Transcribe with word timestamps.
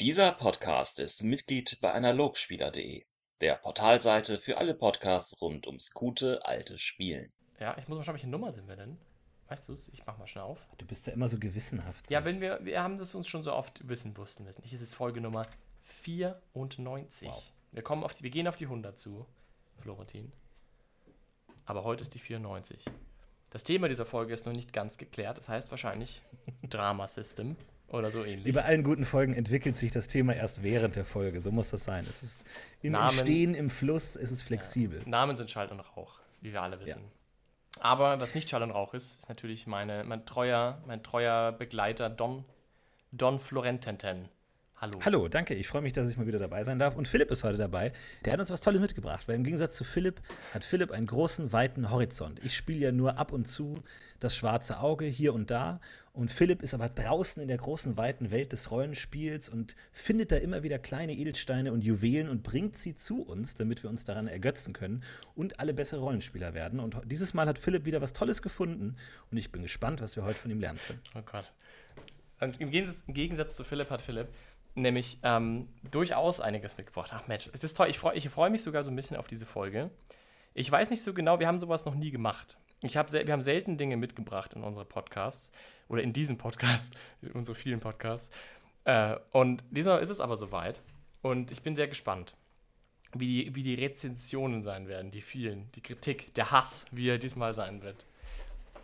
Dieser 0.00 0.32
Podcast 0.32 0.98
ist 0.98 1.22
Mitglied 1.22 1.78
bei 1.80 1.92
Analogspieler.de, 1.92 3.04
der 3.40 3.54
Portalseite 3.54 4.38
für 4.38 4.58
alle 4.58 4.74
Podcasts 4.74 5.40
rund 5.40 5.68
ums 5.68 5.92
gute 5.92 6.44
alte 6.44 6.78
Spielen. 6.78 7.32
Ja, 7.60 7.78
ich 7.78 7.86
muss 7.86 7.98
mal 7.98 8.02
schauen, 8.02 8.14
welche 8.14 8.28
Nummer 8.28 8.50
sind 8.50 8.66
wir 8.66 8.74
denn? 8.74 8.98
Weißt 9.46 9.68
du 9.68 9.72
es? 9.72 9.86
Ich 9.88 10.04
mach 10.04 10.18
mal 10.18 10.26
schnell 10.26 10.42
auf. 10.42 10.58
Du 10.78 10.84
bist 10.84 11.06
ja 11.06 11.12
immer 11.12 11.28
so 11.28 11.38
gewissenhaft. 11.38 12.10
Ja, 12.10 12.24
wenn 12.24 12.40
wir, 12.40 12.58
wir 12.64 12.82
haben 12.82 12.98
das 12.98 13.14
uns 13.14 13.28
schon 13.28 13.44
so 13.44 13.52
oft 13.52 13.86
wissen, 13.88 14.16
wussten 14.16 14.44
wir 14.44 14.50
es 14.50 14.58
nicht. 14.58 14.72
Es 14.72 14.82
ist 14.82 14.96
Folge 14.96 15.20
Nummer 15.20 15.46
94. 15.84 17.28
Wow. 17.28 17.44
Wir, 17.70 17.82
kommen 17.82 18.02
auf 18.02 18.14
die, 18.14 18.24
wir 18.24 18.30
gehen 18.30 18.48
auf 18.48 18.56
die 18.56 18.64
100 18.64 18.98
zu, 18.98 19.24
Florentin. 19.76 20.32
Aber 21.66 21.84
heute 21.84 22.02
ist 22.02 22.14
die 22.14 22.18
94. 22.18 22.84
Das 23.50 23.62
Thema 23.62 23.88
dieser 23.88 24.06
Folge 24.06 24.34
ist 24.34 24.44
noch 24.44 24.52
nicht 24.52 24.72
ganz 24.72 24.98
geklärt. 24.98 25.38
Das 25.38 25.48
heißt 25.48 25.70
wahrscheinlich 25.70 26.20
Drama 26.68 27.06
System 27.06 27.56
oder 27.94 28.10
so 28.10 28.24
ähnlich. 28.24 28.44
Wie 28.44 28.52
bei 28.52 28.64
allen 28.64 28.82
guten 28.82 29.04
Folgen 29.04 29.32
entwickelt 29.34 29.76
sich 29.76 29.90
das 29.92 30.06
Thema 30.08 30.34
erst 30.34 30.62
während 30.62 30.96
der 30.96 31.04
Folge. 31.04 31.40
So 31.40 31.50
muss 31.50 31.70
das 31.70 31.84
sein. 31.84 32.06
Es 32.08 32.22
ist 32.22 32.44
im 32.82 32.92
Namen- 32.92 33.10
Entstehen, 33.10 33.54
im 33.54 33.70
Fluss, 33.70 34.16
es 34.16 34.30
ist 34.30 34.42
flexibel. 34.42 35.02
Namen 35.06 35.36
sind 35.36 35.50
Schall 35.50 35.68
und 35.68 35.80
Rauch, 35.80 36.18
wie 36.40 36.52
wir 36.52 36.62
alle 36.62 36.80
wissen. 36.80 37.00
Aber 37.80 38.20
was 38.20 38.34
nicht 38.34 38.48
Schall 38.48 38.62
und 38.62 38.70
Rauch 38.70 38.94
ist, 38.94 39.20
ist 39.20 39.28
natürlich 39.28 39.66
meine, 39.66 40.04
mein, 40.04 40.24
treuer, 40.26 40.82
mein 40.86 41.02
treuer 41.02 41.52
Begleiter 41.52 42.08
Don, 42.10 42.44
Don 43.10 43.38
Florententen. 43.40 44.28
Hallo. 44.84 44.98
Hallo, 45.02 45.28
danke. 45.28 45.54
Ich 45.54 45.66
freue 45.66 45.80
mich, 45.80 45.94
dass 45.94 46.10
ich 46.10 46.18
mal 46.18 46.26
wieder 46.26 46.38
dabei 46.38 46.62
sein 46.62 46.78
darf. 46.78 46.94
Und 46.94 47.08
Philipp 47.08 47.30
ist 47.30 47.42
heute 47.42 47.56
dabei. 47.56 47.94
Der 48.22 48.34
hat 48.34 48.40
uns 48.40 48.50
was 48.50 48.60
Tolles 48.60 48.82
mitgebracht, 48.82 49.26
weil 49.26 49.34
im 49.34 49.42
Gegensatz 49.42 49.76
zu 49.76 49.82
Philipp 49.82 50.20
hat 50.52 50.62
Philipp 50.62 50.90
einen 50.90 51.06
großen, 51.06 51.54
weiten 51.54 51.90
Horizont. 51.90 52.38
Ich 52.44 52.54
spiele 52.54 52.80
ja 52.80 52.92
nur 52.92 53.16
ab 53.16 53.32
und 53.32 53.46
zu 53.46 53.82
das 54.20 54.36
schwarze 54.36 54.80
Auge 54.80 55.06
hier 55.06 55.32
und 55.32 55.50
da. 55.50 55.80
Und 56.12 56.30
Philipp 56.30 56.60
ist 56.60 56.74
aber 56.74 56.90
draußen 56.90 57.40
in 57.40 57.48
der 57.48 57.56
großen, 57.56 57.96
weiten 57.96 58.30
Welt 58.30 58.52
des 58.52 58.70
Rollenspiels 58.70 59.48
und 59.48 59.74
findet 59.90 60.30
da 60.30 60.36
immer 60.36 60.62
wieder 60.62 60.78
kleine 60.78 61.14
Edelsteine 61.14 61.72
und 61.72 61.82
Juwelen 61.82 62.28
und 62.28 62.42
bringt 62.42 62.76
sie 62.76 62.94
zu 62.94 63.22
uns, 63.22 63.54
damit 63.54 63.84
wir 63.84 63.88
uns 63.88 64.04
daran 64.04 64.28
ergötzen 64.28 64.74
können 64.74 65.02
und 65.34 65.60
alle 65.60 65.72
bessere 65.72 66.00
Rollenspieler 66.00 66.52
werden. 66.52 66.78
Und 66.78 66.94
dieses 67.06 67.32
Mal 67.32 67.46
hat 67.46 67.58
Philipp 67.58 67.86
wieder 67.86 68.02
was 68.02 68.12
Tolles 68.12 68.42
gefunden 68.42 68.96
und 69.30 69.38
ich 69.38 69.50
bin 69.50 69.62
gespannt, 69.62 70.02
was 70.02 70.14
wir 70.16 70.24
heute 70.24 70.38
von 70.38 70.50
ihm 70.50 70.60
lernen 70.60 70.78
können. 70.86 71.00
Oh 71.14 71.22
Gott. 71.24 71.50
Und 72.40 72.60
im 72.60 72.70
Gegensatz, 72.70 73.02
im 73.06 73.14
Gegensatz 73.14 73.56
zu 73.56 73.64
Philipp 73.64 73.90
hat 73.90 74.02
Philipp 74.02 74.28
nämlich 74.74 75.18
ähm, 75.22 75.68
durchaus 75.90 76.40
einiges 76.40 76.76
mitgebracht. 76.76 77.10
Ach 77.14 77.26
Mensch, 77.28 77.48
es 77.52 77.64
ist 77.64 77.76
toll. 77.76 77.88
Ich 77.88 77.98
freue 77.98 78.16
ich 78.16 78.28
freu 78.28 78.50
mich 78.50 78.62
sogar 78.62 78.82
so 78.82 78.90
ein 78.90 78.96
bisschen 78.96 79.16
auf 79.16 79.26
diese 79.26 79.46
Folge. 79.46 79.90
Ich 80.54 80.70
weiß 80.70 80.90
nicht 80.90 81.02
so 81.02 81.14
genau, 81.14 81.40
wir 81.40 81.46
haben 81.46 81.58
sowas 81.58 81.84
noch 81.84 81.94
nie 81.94 82.10
gemacht. 82.10 82.56
Ich 82.82 82.96
hab, 82.96 83.12
wir 83.12 83.32
haben 83.32 83.42
selten 83.42 83.76
Dinge 83.76 83.96
mitgebracht 83.96 84.54
in 84.54 84.62
unsere 84.62 84.84
Podcasts 84.84 85.52
oder 85.88 86.02
in 86.02 86.12
diesen 86.12 86.38
Podcast, 86.38 86.94
in 87.22 87.32
unsere 87.32 87.54
vielen 87.54 87.80
Podcasts. 87.80 88.30
Äh, 88.84 89.16
und 89.32 89.64
diesmal 89.70 90.00
ist 90.00 90.10
es 90.10 90.20
aber 90.20 90.36
soweit. 90.36 90.82
Und 91.22 91.50
ich 91.50 91.62
bin 91.62 91.74
sehr 91.74 91.88
gespannt, 91.88 92.34
wie 93.14 93.26
die, 93.26 93.54
wie 93.54 93.62
die 93.62 93.74
Rezensionen 93.74 94.62
sein 94.62 94.88
werden, 94.88 95.10
die 95.10 95.22
vielen, 95.22 95.70
die 95.72 95.80
Kritik, 95.80 96.34
der 96.34 96.50
Hass, 96.50 96.86
wie 96.90 97.08
er 97.08 97.18
diesmal 97.18 97.54
sein 97.54 97.82
wird. 97.82 98.04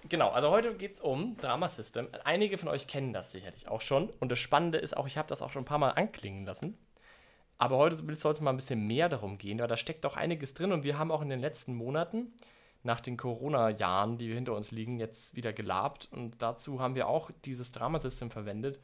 Genau, 0.09 0.31
also 0.31 0.51
heute 0.51 0.75
geht 0.75 0.93
es 0.93 1.01
um 1.01 1.37
Drama 1.37 1.69
System. 1.69 2.09
Einige 2.25 2.59
von 2.59 2.71
euch 2.71 2.87
kennen 2.87 3.13
das 3.13 3.33
sicherlich 3.33 3.69
auch 3.69 3.81
schon. 3.81 4.11
Und 4.19 4.31
das 4.31 4.39
Spannende 4.39 4.79
ist 4.79 4.97
auch, 4.97 5.07
ich 5.07 5.19
habe 5.19 5.29
das 5.29 5.43
auch 5.43 5.51
schon 5.51 5.63
ein 5.63 5.67
paar 5.67 5.79
Mal 5.79 5.91
anklingen 5.91 6.45
lassen. 6.45 6.79
Aber 7.59 7.77
heute 7.77 7.97
soll 8.17 8.33
es 8.33 8.41
mal 8.41 8.51
ein 8.51 8.57
bisschen 8.57 8.87
mehr 8.87 9.11
darum 9.11 9.37
gehen, 9.37 9.59
weil 9.59 9.69
da 9.69 9.77
steckt 9.77 10.05
doch 10.05 10.17
einiges 10.17 10.55
drin. 10.55 10.73
Und 10.73 10.83
wir 10.83 10.99
haben 10.99 11.13
auch 11.13 11.21
in 11.21 11.29
den 11.29 11.41
letzten 11.41 11.75
Monaten, 11.75 12.33
nach 12.83 13.01
den 13.01 13.19
Corona-Jahren, 13.19 14.17
die 14.17 14.33
hinter 14.33 14.55
uns 14.55 14.71
liegen, 14.71 14.99
jetzt 14.99 15.37
wieder 15.37 15.53
gelabt. 15.53 16.09
Und 16.11 16.41
dazu 16.41 16.81
haben 16.81 16.95
wir 16.95 17.07
auch 17.07 17.31
dieses 17.45 17.73
Drama 17.73 17.99
System 17.99 18.31
verwendet, 18.31 18.81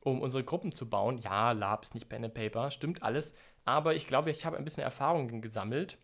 um 0.00 0.20
unsere 0.20 0.44
Gruppen 0.44 0.72
zu 0.72 0.88
bauen. 0.90 1.16
Ja, 1.18 1.52
Lab 1.52 1.82
ist 1.82 1.94
nicht 1.94 2.10
Pen 2.10 2.24
and 2.24 2.34
Paper, 2.34 2.70
stimmt 2.70 3.02
alles. 3.02 3.34
Aber 3.64 3.94
ich 3.94 4.06
glaube, 4.06 4.30
ich 4.30 4.44
habe 4.44 4.58
ein 4.58 4.64
bisschen 4.64 4.82
Erfahrungen 4.82 5.40
gesammelt 5.40 5.96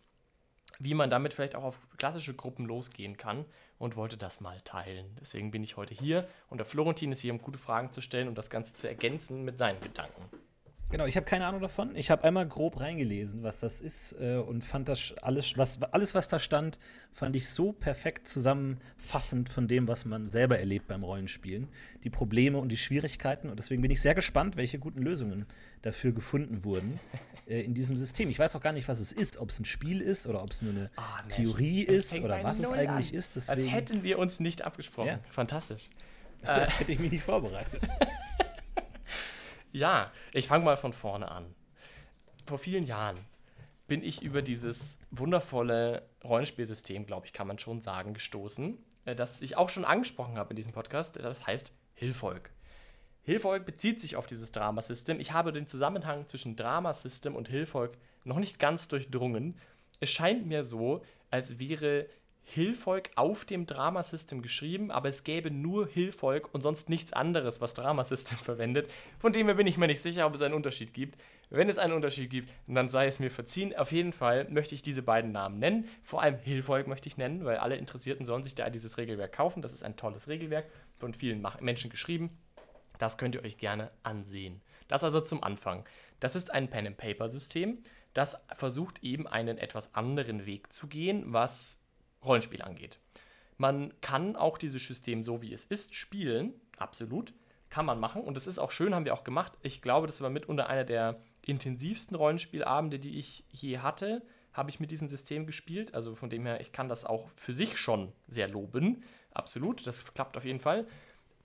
wie 0.79 0.95
man 0.95 1.11
damit 1.11 1.35
vielleicht 1.35 1.57
auch 1.57 1.65
auf 1.65 1.79
klassische 1.97 2.35
Gruppen 2.35 2.67
losgehen 2.67 3.17
kann 3.17 3.45
und 3.79 3.97
wollte 3.97 4.17
das 4.17 4.41
mal 4.41 4.61
teilen. 4.63 5.17
Deswegen 5.21 5.51
bin 5.51 5.63
ich 5.63 5.77
heute 5.77 5.95
hier 5.95 6.29
und 6.49 6.59
der 6.59 6.67
Florentin 6.67 7.13
ist 7.13 7.21
hier, 7.21 7.33
um 7.33 7.41
gute 7.41 7.59
Fragen 7.59 7.93
zu 7.93 8.01
stellen 8.01 8.29
und 8.29 8.37
das 8.37 8.51
Ganze 8.51 8.75
zu 8.75 8.89
ergänzen 8.89 9.45
mit 9.45 9.59
seinen 9.59 9.81
Gedanken. 9.81 10.29
Genau, 10.91 11.07
ich 11.07 11.17
habe 11.17 11.27
keine 11.27 11.47
Ahnung 11.47 11.61
davon. 11.61 11.97
Ich 11.97 12.11
habe 12.11 12.25
einmal 12.25 12.47
grob 12.47 12.79
reingelesen, 12.79 13.43
was 13.43 13.59
das 13.61 13.81
ist 13.81 14.15
äh, 14.21 14.37
und 14.37 14.63
fand 14.63 14.89
das 14.89 15.15
alles 15.23 15.57
was, 15.57 15.83
alles, 15.83 16.15
was 16.15 16.29
da 16.29 16.39
stand, 16.39 16.79
fand 17.13 17.35
ich 17.35 17.49
so 17.49 17.73
perfekt 17.73 18.29
zusammenfassend 18.29 19.49
von 19.49 19.67
dem, 19.67 19.89
was 19.89 20.05
man 20.05 20.29
selber 20.29 20.59
erlebt 20.59 20.87
beim 20.87 21.03
Rollenspielen. 21.03 21.69
Die 22.05 22.11
Probleme 22.11 22.59
und 22.59 22.69
die 22.69 22.77
Schwierigkeiten. 22.77 23.49
Und 23.49 23.59
deswegen 23.59 23.83
bin 23.83 23.91
ich 23.91 24.01
sehr 24.01 24.15
gespannt, 24.15 24.57
welche 24.57 24.79
guten 24.79 25.03
Lösungen 25.03 25.47
dafür 25.83 26.13
gefunden 26.13 26.65
wurden 26.65 27.01
äh, 27.49 27.61
in 27.63 27.75
diesem 27.75 27.97
System. 27.97 28.31
Ich 28.31 28.39
weiß 28.39 28.55
auch 28.55 28.63
gar 28.63 28.73
nicht, 28.73 28.87
was 28.87 29.01
es 29.01 29.11
ist, 29.11 29.39
ob 29.39 29.51
es 29.51 29.59
ein 29.59 29.65
Spiel 29.65 30.01
ist 30.01 30.27
oder 30.27 30.43
ob 30.43 30.53
es 30.53 30.63
nur 30.63 30.73
eine 30.73 30.91
Mensch, 31.23 31.35
Theorie 31.35 31.83
ist 31.83 32.21
oder 32.21 32.45
was 32.45 32.61
es 32.61 32.71
eigentlich 32.71 33.13
an. 33.13 33.19
ist. 33.19 33.35
Als 33.37 33.47
Deswegen 33.47 33.69
hätten 33.69 34.03
wir 34.03 34.19
uns 34.19 34.39
nicht 34.39 34.63
abgesprochen. 34.63 35.09
Ja. 35.09 35.21
Fantastisch. 35.31 35.89
das 36.43 36.79
hätte 36.79 36.93
ich 36.93 36.99
mich 36.99 37.11
nicht 37.11 37.25
vorbereitet. 37.25 37.83
Ja, 39.75 40.13
ich 40.33 40.47
fange 40.47 40.65
mal 40.65 40.77
von 40.77 40.93
vorne 40.93 41.29
an. 41.29 41.53
Vor 42.47 42.59
vielen 42.59 42.85
Jahren 42.85 43.19
bin 43.89 44.05
ich 44.05 44.23
über 44.23 44.41
dieses 44.41 45.01
wundervolle 45.11 46.09
Rollenspielsystem, 46.23 47.07
glaube 47.07 47.27
ich, 47.27 47.33
kann 47.33 47.49
man 47.49 47.59
schon 47.59 47.83
sagen, 47.83 48.15
gestoßen, 48.15 48.79
äh, 49.05 49.17
das 49.17 49.43
ich 49.43 49.57
auch 49.57 49.69
schon 49.69 49.85
angesprochen 49.85 50.39
habe 50.39 50.51
in 50.51 50.57
diesem 50.57 50.71
Podcast. 50.71 51.17
Das 51.17 51.49
heißt 51.49 51.73
Hilfolk. 51.95 52.51
Hilfolk 53.25 53.67
bezieht 53.67 54.01
sich 54.01 54.15
auf 54.15 54.29
dieses 54.29 54.53
Dramasystem. 54.53 55.19
Ich 55.19 55.33
habe 55.33 55.51
den 55.51 55.67
Zusammenhang 55.67 56.29
zwischen 56.29 56.55
Dramasystem 56.55 57.35
und 57.35 57.49
Hilfolk 57.49 57.99
noch 58.23 58.39
nicht 58.39 58.61
ganz 58.61 58.87
durchdrungen. 58.87 59.59
Es 59.99 60.11
scheint 60.11 60.47
mir 60.47 60.65
so, 60.65 61.03
als 61.33 61.59
wäre 61.59 62.07
Hilfolk 62.47 63.11
auf 63.17 63.45
dem 63.45 63.67
Dramasystem 63.67 64.43
geschrieben, 64.43 64.91
aber 64.91 65.09
es 65.09 65.25
gäbe 65.25 65.51
nur 65.51 65.89
Hilfolk 65.89 66.53
und 66.53 66.63
sonst 66.63 66.89
nichts 66.89 67.13
anderes, 67.13 67.61
was 67.61 67.75
Dramasystem 67.75 68.39
verwendet. 68.43 68.91
Von 69.19 69.33
dem 69.33 69.47
her 69.47 69.55
bin 69.55 69.67
ich 69.67 69.79
mir 69.79 69.87
nicht 69.87 70.03
sicher, 70.03 70.27
ob 70.27 70.35
es 70.35 70.43
einen 70.43 70.55
Unterschied 70.55 70.93
gibt. 70.93 71.19
Wenn 71.51 71.69
es 71.69 71.79
einen 71.79 71.95
Unterschied 71.95 72.31
gibt, 72.31 72.51
dann 72.67 72.91
sei 72.91 73.07
es 73.07 73.19
mir 73.19 73.31
verziehen. 73.31 73.75
Auf 73.75 73.93
jeden 73.93 74.13
Fall 74.13 74.49
möchte 74.51 74.75
ich 74.75 74.83
diese 74.83 75.03
beiden 75.03 75.33
Namen 75.33 75.59
nennen. 75.59 75.89
Vor 76.03 76.23
allem 76.23 76.39
Hilfolk 76.39 76.87
möchte 76.87 77.09
ich 77.09 77.17
nennen, 77.17 77.45
weil 77.45 77.57
alle 77.57 77.77
Interessierten 77.77 78.27
sollen 78.27 78.43
sich 78.43 78.55
da 78.55 78.71
dieses 78.71 78.99
Regelwerk 78.99 79.33
kaufen. 79.33 79.63
Das 79.63 79.73
ist 79.73 79.83
ein 79.83 79.97
tolles 79.97 80.29
Regelwerk, 80.29 80.67
von 80.99 81.15
vielen 81.15 81.45
Menschen 81.61 81.91
geschrieben. 81.91 82.31
Das 82.99 83.19
könnt 83.19 83.35
ihr 83.35 83.45
euch 83.45 83.59
gerne 83.59 83.91
ansehen. 84.03 84.61
Das 84.89 85.03
also 85.03 85.21
zum 85.21 85.43
Anfang. 85.43 85.85
Das 86.21 86.37
ist 86.37 86.53
ein 86.53 86.69
Pen-and-Paper-System, 86.69 87.79
das 88.15 88.41
versucht 88.55 89.03
eben 89.03 89.27
einen 89.27 89.59
etwas 89.59 89.95
anderen 89.95 90.47
Weg 90.47 90.73
zu 90.73 90.87
gehen, 90.87 91.25
was 91.27 91.84
Rollenspiel 92.27 92.63
angeht. 92.63 92.99
Man 93.57 93.93
kann 94.01 94.37
auch 94.37 94.59
dieses 94.59 94.85
System 94.85 95.23
so 95.25 95.43
wie 95.43 95.53
es 95.53 95.65
ist 95.65 95.95
spielen, 95.95 96.55
absolut, 96.77 97.33
kann 97.71 97.87
man 97.87 98.01
machen 98.01 98.23
und 98.23 98.37
das 98.37 98.47
ist 98.47 98.59
auch 98.59 98.71
schön, 98.71 98.95
haben 98.95 99.05
wir 99.05 99.15
auch 99.15 99.25
gemacht. 99.25 99.53
Ich 99.63 99.83
glaube, 99.83 100.07
das 100.07 100.21
war 100.21 100.31
mitunter 100.31 100.69
einer 100.69 100.85
der 100.85 101.21
intensivsten 101.45 102.17
Rollenspielabende, 102.17 102.99
die 102.99 103.19
ich 103.19 103.45
je 103.51 103.79
hatte, 103.79 104.23
habe 104.53 104.71
ich 104.71 104.81
mit 104.81 104.91
diesem 104.91 105.09
System 105.09 105.47
gespielt. 105.47 105.95
Also 105.95 106.15
von 106.15 106.31
dem 106.31 106.47
her, 106.47 106.61
ich 106.61 106.73
kann 106.73 106.89
das 106.89 107.05
auch 107.05 107.29
für 107.37 107.53
sich 107.55 107.77
schon 107.77 108.13
sehr 108.29 108.49
loben, 108.49 109.03
absolut, 109.33 109.87
das 109.87 110.05
klappt 110.05 110.37
auf 110.37 110.45
jeden 110.45 110.61
Fall. 110.61 110.87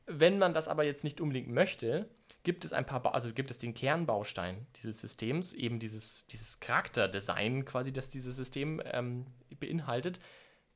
Wenn 0.06 0.40
man 0.40 0.54
das 0.54 0.68
aber 0.68 0.84
jetzt 0.84 1.04
nicht 1.04 1.22
unbedingt 1.22 1.50
möchte, 1.50 2.10
gibt 2.44 2.66
es 2.66 2.74
ein 2.74 2.86
paar, 2.86 3.02
Ba- 3.02 3.12
also 3.12 3.34
gibt 3.34 3.52
es 3.52 3.58
den 3.58 3.74
Kernbaustein 3.74 4.66
dieses 4.78 5.02
Systems, 5.02 5.54
eben 5.54 5.80
dieses, 5.80 6.26
dieses 6.28 6.60
Charakterdesign 6.60 7.66
quasi, 7.66 7.92
das 7.92 8.10
dieses 8.10 8.36
System 8.36 8.82
ähm, 8.86 9.26
beinhaltet, 9.60 10.20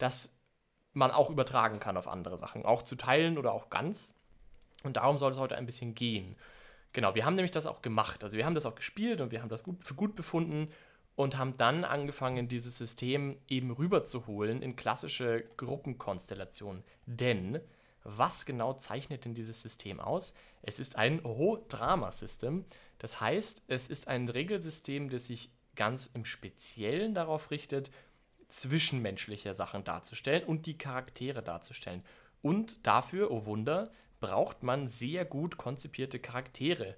das 0.03 0.29
man 0.93 1.09
auch 1.09 1.29
übertragen 1.29 1.79
kann 1.79 1.97
auf 1.97 2.07
andere 2.07 2.37
Sachen, 2.37 2.65
auch 2.65 2.83
zu 2.83 2.95
teilen 2.95 3.37
oder 3.37 3.53
auch 3.53 3.69
ganz. 3.69 4.13
Und 4.83 4.97
darum 4.97 5.17
soll 5.17 5.31
es 5.31 5.39
heute 5.39 5.57
ein 5.57 5.65
bisschen 5.65 5.95
gehen. 5.95 6.35
Genau, 6.91 7.15
wir 7.15 7.25
haben 7.25 7.33
nämlich 7.33 7.51
das 7.51 7.65
auch 7.65 7.81
gemacht. 7.81 8.23
Also 8.23 8.37
wir 8.37 8.45
haben 8.45 8.53
das 8.53 8.67
auch 8.67 8.75
gespielt 8.75 9.21
und 9.21 9.31
wir 9.31 9.41
haben 9.41 9.49
das 9.49 9.63
gut, 9.63 9.83
für 9.83 9.95
gut 9.95 10.15
befunden 10.15 10.69
und 11.15 11.37
haben 11.37 11.57
dann 11.57 11.83
angefangen, 11.83 12.47
dieses 12.47 12.77
System 12.77 13.37
eben 13.47 13.71
rüberzuholen 13.71 14.61
in 14.61 14.75
klassische 14.75 15.43
Gruppenkonstellationen. 15.57 16.83
Denn 17.07 17.59
was 18.03 18.45
genau 18.45 18.73
zeichnet 18.73 19.25
denn 19.25 19.33
dieses 19.33 19.61
System 19.61 19.99
aus? 19.99 20.35
Es 20.61 20.79
ist 20.79 20.97
ein 20.97 21.23
Ho-Drama-System. 21.23 22.65
Das 22.99 23.21
heißt, 23.21 23.63
es 23.67 23.87
ist 23.87 24.07
ein 24.07 24.29
Regelsystem, 24.29 25.09
das 25.09 25.27
sich 25.27 25.49
ganz 25.75 26.07
im 26.07 26.25
Speziellen 26.25 27.15
darauf 27.15 27.49
richtet, 27.49 27.89
zwischenmenschliche 28.53 29.53
Sachen 29.53 29.83
darzustellen 29.83 30.43
und 30.43 30.65
die 30.65 30.77
Charaktere 30.77 31.41
darzustellen. 31.41 32.03
Und 32.41 32.85
dafür, 32.85 33.31
oh 33.31 33.45
Wunder, 33.45 33.91
braucht 34.19 34.63
man 34.63 34.87
sehr 34.87 35.25
gut 35.25 35.57
konzipierte 35.57 36.19
Charaktere. 36.19 36.95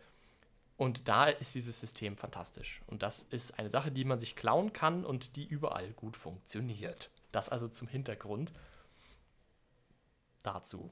Und 0.77 1.07
da 1.07 1.27
ist 1.27 1.55
dieses 1.55 1.79
System 1.79 2.17
fantastisch. 2.17 2.81
Und 2.87 3.01
das 3.01 3.23
ist 3.23 3.57
eine 3.57 3.69
Sache, 3.69 3.91
die 3.91 4.03
man 4.03 4.19
sich 4.19 4.35
klauen 4.35 4.73
kann 4.73 5.05
und 5.05 5.37
die 5.37 5.45
überall 5.45 5.91
gut 5.93 6.17
funktioniert. 6.17 7.09
Das 7.31 7.47
also 7.49 7.67
zum 7.67 7.87
Hintergrund 7.87 8.51
dazu. 10.43 10.91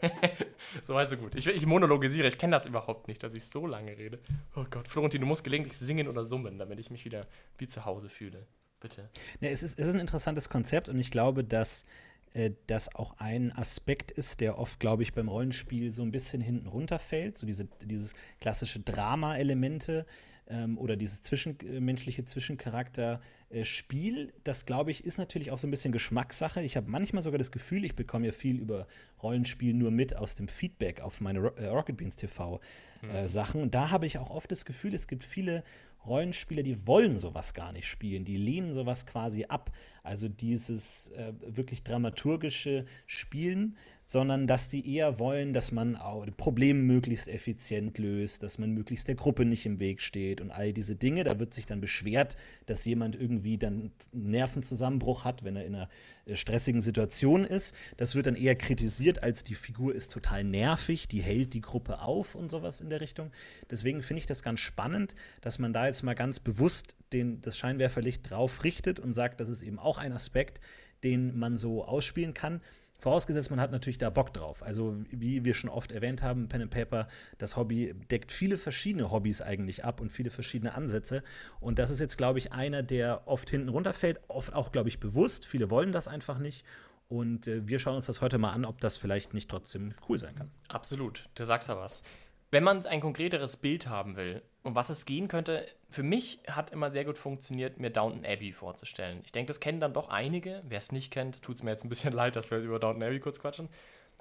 so 0.82 0.94
weißt 0.94 1.12
du 1.12 1.16
gut. 1.18 1.34
Ich, 1.34 1.46
ich 1.46 1.66
monologisiere, 1.66 2.28
ich 2.28 2.38
kenne 2.38 2.56
das 2.56 2.66
überhaupt 2.66 3.08
nicht, 3.08 3.22
dass 3.22 3.34
ich 3.34 3.44
so 3.44 3.66
lange 3.66 3.96
rede. 3.96 4.18
Oh 4.56 4.64
Gott, 4.70 4.88
Florentin, 4.88 5.20
du 5.20 5.26
musst 5.26 5.44
gelegentlich 5.44 5.76
singen 5.76 6.08
oder 6.08 6.24
summen, 6.24 6.58
damit 6.58 6.78
ich 6.80 6.90
mich 6.90 7.04
wieder 7.04 7.26
wie 7.58 7.68
zu 7.68 7.84
Hause 7.84 8.08
fühle. 8.08 8.46
Bitte. 8.80 9.08
Ja, 9.40 9.48
es, 9.48 9.62
ist, 9.62 9.78
es 9.78 9.88
ist 9.88 9.94
ein 9.94 10.00
interessantes 10.00 10.48
Konzept 10.48 10.88
und 10.88 10.98
ich 10.98 11.10
glaube, 11.10 11.44
dass 11.44 11.84
äh, 12.32 12.52
das 12.66 12.94
auch 12.94 13.14
ein 13.18 13.52
Aspekt 13.52 14.10
ist, 14.10 14.40
der 14.40 14.58
oft, 14.58 14.80
glaube 14.80 15.02
ich, 15.02 15.12
beim 15.12 15.28
Rollenspiel 15.28 15.90
so 15.90 16.02
ein 16.02 16.12
bisschen 16.12 16.40
hinten 16.40 16.68
runterfällt. 16.68 17.36
So 17.36 17.46
diese, 17.46 17.66
dieses 17.84 18.14
klassische 18.40 18.80
Drama-Elemente 18.80 20.06
ähm, 20.48 20.78
oder 20.78 20.96
dieses 20.96 21.22
zwischenmenschliche 21.22 22.24
Zwischencharakter 22.24 23.20
äh, 23.50 23.64
Spiel, 23.64 24.32
das 24.44 24.66
glaube 24.66 24.90
ich, 24.90 25.04
ist 25.04 25.18
natürlich 25.18 25.50
auch 25.50 25.58
so 25.58 25.66
ein 25.66 25.70
bisschen 25.70 25.92
Geschmackssache. 25.92 26.62
Ich 26.62 26.76
habe 26.76 26.90
manchmal 26.90 27.22
sogar 27.22 27.38
das 27.38 27.50
Gefühl, 27.50 27.84
ich 27.84 27.94
bekomme 27.94 28.26
ja 28.26 28.32
viel 28.32 28.58
über 28.58 28.86
Rollenspiel 29.22 29.74
nur 29.74 29.90
mit 29.90 30.16
aus 30.16 30.34
dem 30.34 30.48
Feedback 30.48 31.00
auf 31.00 31.20
meine 31.20 31.40
Ro 31.40 31.48
äh, 31.56 31.66
Rocket 31.66 31.96
Beans 31.96 32.16
TV 32.16 32.60
äh, 33.02 33.26
mhm. 33.26 33.60
Und 33.60 33.74
da 33.74 33.90
habe 33.90 34.06
ich 34.06 34.18
auch 34.18 34.30
oft 34.30 34.50
das 34.50 34.64
Gefühl, 34.64 34.94
es 34.94 35.06
gibt 35.06 35.24
viele 35.24 35.62
Rollenspieler, 36.08 36.62
die 36.62 36.86
wollen 36.86 37.18
sowas 37.18 37.54
gar 37.54 37.72
nicht 37.72 37.86
spielen, 37.86 38.24
die 38.24 38.36
lehnen 38.36 38.72
sowas 38.72 39.06
quasi 39.06 39.44
ab. 39.44 39.70
Also 40.08 40.26
dieses 40.26 41.10
äh, 41.10 41.34
wirklich 41.46 41.82
dramaturgische 41.82 42.86
Spielen, 43.06 43.76
sondern 44.06 44.46
dass 44.46 44.70
die 44.70 44.94
eher 44.94 45.18
wollen, 45.18 45.52
dass 45.52 45.70
man 45.70 45.94
auch 45.94 46.24
Probleme 46.38 46.80
möglichst 46.80 47.28
effizient 47.28 47.98
löst, 47.98 48.42
dass 48.42 48.56
man 48.58 48.70
möglichst 48.70 49.06
der 49.06 49.16
Gruppe 49.16 49.44
nicht 49.44 49.66
im 49.66 49.80
Weg 49.80 50.00
steht 50.00 50.40
und 50.40 50.50
all 50.50 50.72
diese 50.72 50.96
Dinge. 50.96 51.24
Da 51.24 51.38
wird 51.38 51.52
sich 51.52 51.66
dann 51.66 51.82
beschwert, 51.82 52.38
dass 52.64 52.86
jemand 52.86 53.20
irgendwie 53.20 53.58
dann 53.58 53.92
einen 54.14 54.30
Nervenzusammenbruch 54.30 55.26
hat, 55.26 55.44
wenn 55.44 55.56
er 55.56 55.66
in 55.66 55.74
einer 55.74 55.90
äh, 56.24 56.36
stressigen 56.36 56.80
Situation 56.80 57.44
ist. 57.44 57.74
Das 57.98 58.14
wird 58.14 58.28
dann 58.28 58.34
eher 58.34 58.56
kritisiert, 58.56 59.22
als 59.22 59.44
die 59.44 59.54
Figur 59.54 59.94
ist 59.94 60.10
total 60.10 60.42
nervig, 60.42 61.06
die 61.08 61.20
hält 61.20 61.52
die 61.52 61.60
Gruppe 61.60 62.00
auf 62.00 62.34
und 62.34 62.50
sowas 62.50 62.80
in 62.80 62.88
der 62.88 63.02
Richtung. 63.02 63.30
Deswegen 63.70 64.00
finde 64.00 64.20
ich 64.20 64.26
das 64.26 64.42
ganz 64.42 64.60
spannend, 64.60 65.14
dass 65.42 65.58
man 65.58 65.74
da 65.74 65.84
jetzt 65.84 66.02
mal 66.02 66.14
ganz 66.14 66.40
bewusst 66.40 66.96
den, 67.12 67.40
das 67.40 67.56
Scheinwerferlicht 67.56 68.30
drauf 68.30 68.64
richtet 68.64 69.00
und 69.00 69.12
sagt, 69.12 69.40
das 69.40 69.48
ist 69.48 69.62
eben 69.62 69.78
auch 69.78 69.98
ein 69.98 70.12
Aspekt, 70.12 70.60
den 71.04 71.38
man 71.38 71.56
so 71.56 71.84
ausspielen 71.84 72.34
kann. 72.34 72.60
Vorausgesetzt, 73.00 73.50
man 73.50 73.60
hat 73.60 73.70
natürlich 73.70 73.98
da 73.98 74.10
Bock 74.10 74.34
drauf. 74.34 74.60
Also, 74.64 74.96
wie 75.10 75.44
wir 75.44 75.54
schon 75.54 75.70
oft 75.70 75.92
erwähnt 75.92 76.20
haben, 76.20 76.48
Pen 76.48 76.62
and 76.62 76.70
Paper, 76.72 77.06
das 77.38 77.56
Hobby 77.56 77.94
deckt 78.10 78.32
viele 78.32 78.58
verschiedene 78.58 79.12
Hobbys 79.12 79.40
eigentlich 79.40 79.84
ab 79.84 80.00
und 80.00 80.10
viele 80.10 80.30
verschiedene 80.30 80.74
Ansätze. 80.74 81.22
Und 81.60 81.78
das 81.78 81.90
ist 81.90 82.00
jetzt, 82.00 82.18
glaube 82.18 82.38
ich, 82.38 82.52
einer, 82.52 82.82
der 82.82 83.28
oft 83.28 83.50
hinten 83.50 83.68
runterfällt, 83.68 84.18
oft 84.26 84.52
auch, 84.52 84.72
glaube 84.72 84.88
ich, 84.88 84.98
bewusst. 84.98 85.46
Viele 85.46 85.70
wollen 85.70 85.92
das 85.92 86.08
einfach 86.08 86.38
nicht. 86.38 86.64
Und 87.06 87.46
äh, 87.46 87.66
wir 87.68 87.78
schauen 87.78 87.94
uns 87.94 88.06
das 88.06 88.20
heute 88.20 88.36
mal 88.38 88.50
an, 88.50 88.64
ob 88.64 88.80
das 88.80 88.96
vielleicht 88.96 89.32
nicht 89.32 89.48
trotzdem 89.48 89.94
cool 90.08 90.18
sein 90.18 90.34
kann. 90.34 90.50
Absolut, 90.66 91.28
du 91.36 91.44
sagst 91.44 91.68
da 91.68 91.76
was. 91.76 92.02
Wenn 92.50 92.64
man 92.64 92.84
ein 92.84 93.00
konkreteres 93.00 93.58
Bild 93.58 93.86
haben 93.86 94.16
will, 94.16 94.42
um 94.62 94.74
was 94.74 94.88
es 94.88 95.06
gehen 95.06 95.28
könnte, 95.28 95.66
für 95.90 96.02
mich 96.02 96.40
hat 96.48 96.70
immer 96.70 96.90
sehr 96.90 97.04
gut 97.04 97.18
funktioniert, 97.18 97.78
mir 97.78 97.90
Downton 97.90 98.24
Abbey 98.26 98.52
vorzustellen. 98.52 99.20
Ich 99.24 99.32
denke, 99.32 99.48
das 99.48 99.60
kennen 99.60 99.80
dann 99.80 99.94
doch 99.94 100.10
einige. 100.10 100.62
Wer 100.68 100.78
es 100.78 100.92
nicht 100.92 101.10
kennt, 101.10 101.42
tut 101.42 101.56
es 101.56 101.62
mir 101.62 101.70
jetzt 101.70 101.84
ein 101.84 101.88
bisschen 101.88 102.12
leid, 102.14 102.36
dass 102.36 102.50
wir 102.50 102.58
über 102.58 102.78
Downton 102.78 103.02
Abbey 103.02 103.20
kurz 103.20 103.40
quatschen. 103.40 103.68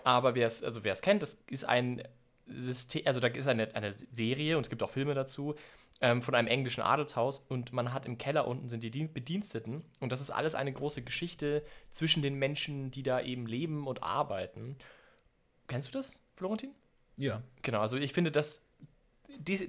Aber 0.03 0.35
wer 0.35 0.47
es, 0.47 0.63
also 0.63 0.81
kennt, 0.81 1.21
das 1.21 1.37
ist 1.49 1.65
ein 1.65 2.03
System, 2.47 3.01
also 3.05 3.19
da 3.19 3.27
ist 3.27 3.47
eine, 3.47 3.73
eine 3.75 3.91
Serie 3.91 4.57
und 4.57 4.65
es 4.65 4.69
gibt 4.69 4.81
auch 4.83 4.91
Filme 4.91 5.13
dazu, 5.13 5.55
ähm, 5.99 6.21
von 6.21 6.35
einem 6.35 6.47
englischen 6.47 6.81
Adelshaus 6.81 7.39
und 7.39 7.73
man 7.73 7.93
hat 7.93 8.05
im 8.05 8.17
Keller 8.17 8.47
unten 8.47 8.69
sind 8.69 8.83
die 8.83 9.07
Bediensteten 9.07 9.83
und 9.99 10.11
das 10.11 10.21
ist 10.21 10.29
alles 10.29 10.55
eine 10.55 10.71
große 10.71 11.01
Geschichte 11.01 11.63
zwischen 11.91 12.21
den 12.21 12.35
Menschen, 12.35 12.91
die 12.91 13.03
da 13.03 13.19
eben 13.19 13.47
leben 13.47 13.87
und 13.87 14.03
arbeiten. 14.03 14.77
Kennst 15.67 15.89
du 15.89 15.91
das, 15.97 16.21
Florentin? 16.35 16.71
Ja. 17.17 17.41
Genau, 17.63 17.81
also 17.81 17.97
ich 17.97 18.13
finde, 18.13 18.31
das, 18.31 18.66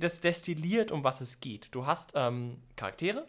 das 0.01 0.21
destilliert, 0.21 0.93
um 0.93 1.05
was 1.05 1.21
es 1.21 1.41
geht. 1.41 1.69
Du 1.73 1.87
hast 1.87 2.13
ähm, 2.15 2.63
Charaktere, 2.77 3.27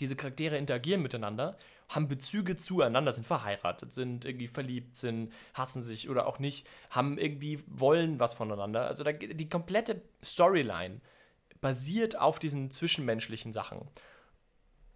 diese 0.00 0.16
Charaktere 0.16 0.56
interagieren 0.56 1.02
miteinander, 1.02 1.56
haben 1.88 2.08
Bezüge 2.08 2.56
zueinander, 2.56 3.12
sind 3.12 3.26
verheiratet, 3.26 3.92
sind 3.92 4.24
irgendwie 4.24 4.48
verliebt, 4.48 4.96
sind, 4.96 5.32
hassen 5.54 5.82
sich 5.82 6.10
oder 6.10 6.26
auch 6.26 6.38
nicht, 6.38 6.66
haben 6.90 7.16
irgendwie, 7.16 7.60
wollen 7.66 8.18
was 8.18 8.34
voneinander. 8.34 8.86
Also 8.86 9.04
da, 9.04 9.12
die 9.12 9.48
komplette 9.48 10.02
Storyline 10.22 11.00
basiert 11.60 12.18
auf 12.18 12.38
diesen 12.38 12.70
zwischenmenschlichen 12.70 13.52
Sachen. 13.52 13.88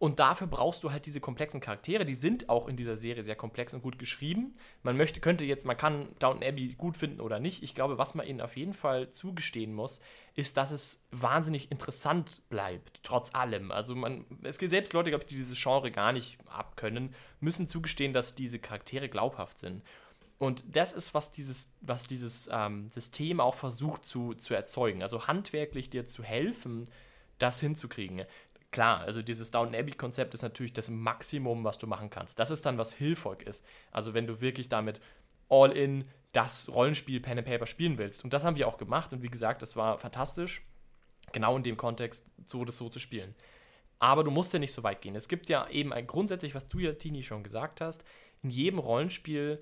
Und 0.00 0.18
dafür 0.18 0.46
brauchst 0.46 0.82
du 0.82 0.92
halt 0.92 1.04
diese 1.04 1.20
komplexen 1.20 1.60
Charaktere. 1.60 2.06
Die 2.06 2.14
sind 2.14 2.48
auch 2.48 2.68
in 2.68 2.76
dieser 2.76 2.96
Serie 2.96 3.22
sehr 3.22 3.36
komplex 3.36 3.74
und 3.74 3.82
gut 3.82 3.98
geschrieben. 3.98 4.54
Man 4.82 4.96
möchte, 4.96 5.20
könnte 5.20 5.44
jetzt, 5.44 5.66
man 5.66 5.76
kann 5.76 6.08
Downton 6.20 6.42
Abbey 6.42 6.72
gut 6.72 6.96
finden 6.96 7.20
oder 7.20 7.38
nicht. 7.38 7.62
Ich 7.62 7.74
glaube, 7.74 7.98
was 7.98 8.14
man 8.14 8.26
ihnen 8.26 8.40
auf 8.40 8.56
jeden 8.56 8.72
Fall 8.72 9.10
zugestehen 9.10 9.74
muss, 9.74 10.00
ist, 10.34 10.56
dass 10.56 10.70
es 10.70 11.06
wahnsinnig 11.10 11.70
interessant 11.70 12.40
bleibt, 12.48 13.00
trotz 13.02 13.34
allem. 13.34 13.70
Also 13.70 13.94
man, 13.94 14.24
es 14.42 14.56
gibt 14.56 14.70
selbst 14.70 14.94
Leute, 14.94 15.10
glaube 15.10 15.24
ich, 15.24 15.28
die 15.28 15.36
dieses 15.36 15.62
Genre 15.62 15.90
gar 15.90 16.12
nicht 16.12 16.38
abkönnen, 16.48 17.14
müssen 17.40 17.68
zugestehen, 17.68 18.14
dass 18.14 18.34
diese 18.34 18.58
Charaktere 18.58 19.10
glaubhaft 19.10 19.58
sind. 19.58 19.82
Und 20.38 20.64
das 20.74 20.94
ist, 20.94 21.12
was 21.12 21.30
dieses, 21.30 21.74
was 21.82 22.04
dieses 22.06 22.48
ähm, 22.50 22.90
System 22.90 23.38
auch 23.38 23.54
versucht 23.54 24.06
zu, 24.06 24.32
zu 24.32 24.54
erzeugen. 24.54 25.02
Also 25.02 25.26
handwerklich 25.26 25.90
dir 25.90 26.06
zu 26.06 26.22
helfen, 26.22 26.88
das 27.38 27.60
hinzukriegen 27.60 28.24
klar, 28.70 29.00
also 29.00 29.22
dieses 29.22 29.50
Downton 29.50 29.74
Abbey-Konzept 29.74 30.34
ist 30.34 30.42
natürlich 30.42 30.72
das 30.72 30.90
Maximum, 30.90 31.64
was 31.64 31.78
du 31.78 31.86
machen 31.86 32.10
kannst. 32.10 32.38
Das 32.38 32.50
ist 32.50 32.64
dann, 32.66 32.78
was 32.78 32.92
Hilfolk 32.92 33.42
ist. 33.42 33.64
Also 33.90 34.14
wenn 34.14 34.26
du 34.26 34.40
wirklich 34.40 34.68
damit 34.68 35.00
all 35.48 35.72
in 35.72 36.04
das 36.32 36.68
Rollenspiel 36.68 37.20
Pen 37.20 37.38
and 37.38 37.46
Paper 37.46 37.66
spielen 37.66 37.98
willst. 37.98 38.22
Und 38.22 38.32
das 38.32 38.44
haben 38.44 38.56
wir 38.56 38.68
auch 38.68 38.78
gemacht. 38.78 39.12
Und 39.12 39.22
wie 39.22 39.28
gesagt, 39.28 39.62
das 39.62 39.74
war 39.76 39.98
fantastisch, 39.98 40.62
genau 41.32 41.56
in 41.56 41.62
dem 41.62 41.76
Kontext 41.76 42.26
so 42.46 42.64
das 42.64 42.78
so 42.78 42.88
zu 42.88 42.98
spielen. 42.98 43.34
Aber 43.98 44.24
du 44.24 44.30
musst 44.30 44.52
ja 44.52 44.58
nicht 44.58 44.72
so 44.72 44.82
weit 44.82 45.02
gehen. 45.02 45.16
Es 45.16 45.28
gibt 45.28 45.48
ja 45.48 45.68
eben 45.68 45.92
ein, 45.92 46.06
grundsätzlich, 46.06 46.54
was 46.54 46.68
du 46.68 46.78
ja, 46.78 46.92
Tini, 46.92 47.22
schon 47.22 47.42
gesagt 47.42 47.80
hast, 47.80 48.04
in 48.42 48.50
jedem 48.50 48.78
Rollenspiel 48.78 49.60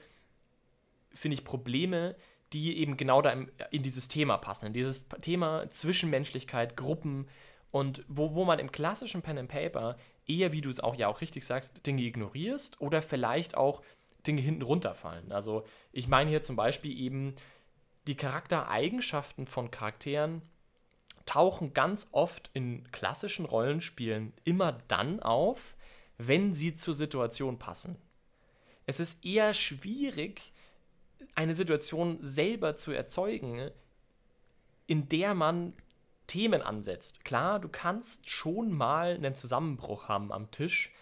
finde 1.12 1.34
ich 1.34 1.44
Probleme, 1.44 2.14
die 2.52 2.78
eben 2.78 2.96
genau 2.96 3.20
da 3.20 3.32
in 3.70 3.82
dieses 3.82 4.08
Thema 4.08 4.38
passen. 4.38 4.66
In 4.66 4.72
dieses 4.72 5.08
Thema 5.20 5.70
Zwischenmenschlichkeit, 5.70 6.76
Gruppen, 6.76 7.26
und 7.70 8.04
wo, 8.08 8.34
wo 8.34 8.44
man 8.44 8.58
im 8.58 8.72
klassischen 8.72 9.22
Pen 9.22 9.38
and 9.38 9.48
Paper 9.48 9.96
eher, 10.26 10.52
wie 10.52 10.60
du 10.60 10.70
es 10.70 10.80
auch 10.80 10.94
ja 10.96 11.08
auch 11.08 11.20
richtig 11.20 11.44
sagst, 11.44 11.86
Dinge 11.86 12.02
ignorierst 12.02 12.80
oder 12.80 13.02
vielleicht 13.02 13.56
auch 13.56 13.82
Dinge 14.26 14.40
hinten 14.40 14.62
runterfallen. 14.62 15.32
Also 15.32 15.64
ich 15.92 16.08
meine 16.08 16.30
hier 16.30 16.42
zum 16.42 16.56
Beispiel 16.56 16.98
eben 16.98 17.34
die 18.06 18.16
Charaktereigenschaften 18.16 19.46
von 19.46 19.70
Charakteren 19.70 20.42
tauchen 21.26 21.74
ganz 21.74 22.08
oft 22.12 22.50
in 22.54 22.90
klassischen 22.90 23.44
Rollenspielen 23.44 24.32
immer 24.44 24.72
dann 24.88 25.20
auf, 25.20 25.76
wenn 26.16 26.54
sie 26.54 26.74
zur 26.74 26.94
Situation 26.94 27.58
passen. 27.58 27.96
Es 28.86 28.98
ist 28.98 29.24
eher 29.24 29.52
schwierig, 29.52 30.52
eine 31.34 31.54
Situation 31.54 32.18
selber 32.22 32.76
zu 32.76 32.92
erzeugen, 32.92 33.70
in 34.86 35.08
der 35.10 35.34
man 35.34 35.74
Themen 36.28 36.62
ansetzt. 36.62 37.24
Klar, 37.24 37.58
du 37.58 37.68
kannst 37.68 38.30
schon 38.30 38.70
mal 38.70 39.14
einen 39.14 39.34
Zusammenbruch 39.34 40.08
haben 40.08 40.30
am 40.32 40.52
Tisch 40.52 40.92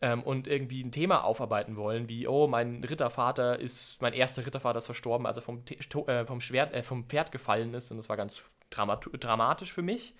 ähm, 0.00 0.22
und 0.22 0.46
irgendwie 0.46 0.84
ein 0.84 0.92
Thema 0.92 1.24
aufarbeiten 1.24 1.76
wollen, 1.76 2.08
wie, 2.08 2.28
oh, 2.28 2.46
mein 2.46 2.84
Rittervater 2.84 3.58
ist, 3.58 4.00
mein 4.00 4.12
erster 4.12 4.46
Rittervater 4.46 4.78
ist 4.78 4.86
verstorben, 4.86 5.26
als 5.26 5.38
er 5.38 5.42
vom, 5.42 5.62
äh, 6.06 6.24
vom, 6.24 6.40
Schwert, 6.40 6.72
äh, 6.72 6.82
vom 6.84 7.04
Pferd 7.06 7.32
gefallen 7.32 7.74
ist 7.74 7.90
und 7.90 7.96
das 7.96 8.08
war 8.08 8.16
ganz 8.16 8.44
dramat 8.70 9.08
dramatisch 9.12 9.72
für 9.72 9.82
mich. 9.82 10.14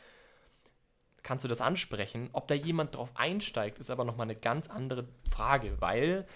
Kannst 1.23 1.45
du 1.45 1.49
das 1.49 1.61
ansprechen? 1.61 2.31
Ob 2.33 2.49
da 2.49 2.55
jemand 2.55 2.95
drauf 2.97 3.11
einsteigt, 3.15 3.79
ist 3.79 3.91
aber 3.91 4.05
nochmal 4.05 4.27
eine 4.27 4.37
ganz 4.37 4.71
andere 4.71 5.09
Frage, 5.29 5.81
weil 5.81 6.27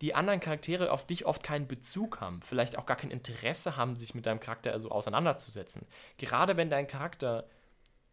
die 0.00 0.14
anderen 0.14 0.40
Charaktere 0.40 0.92
auf 0.92 1.06
dich 1.06 1.26
oft 1.26 1.42
keinen 1.42 1.66
Bezug 1.66 2.20
haben, 2.20 2.40
vielleicht 2.42 2.78
auch 2.78 2.86
gar 2.86 2.96
kein 2.96 3.10
Interesse 3.10 3.76
haben, 3.76 3.96
sich 3.96 4.14
mit 4.14 4.26
deinem 4.26 4.38
Charakter 4.38 4.72
also 4.72 4.90
auseinanderzusetzen. 4.90 5.86
Gerade 6.18 6.56
wenn 6.56 6.70
dein 6.70 6.86
Charakter 6.86 7.48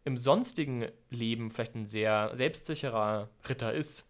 im 0.06 0.18
sonstigen 0.18 0.88
Leben 1.10 1.50
vielleicht 1.50 1.76
ein 1.76 1.88
sehr 1.88 2.30
selbstsicherer 2.34 3.30
Ritter 3.50 3.74
ist 3.74 4.08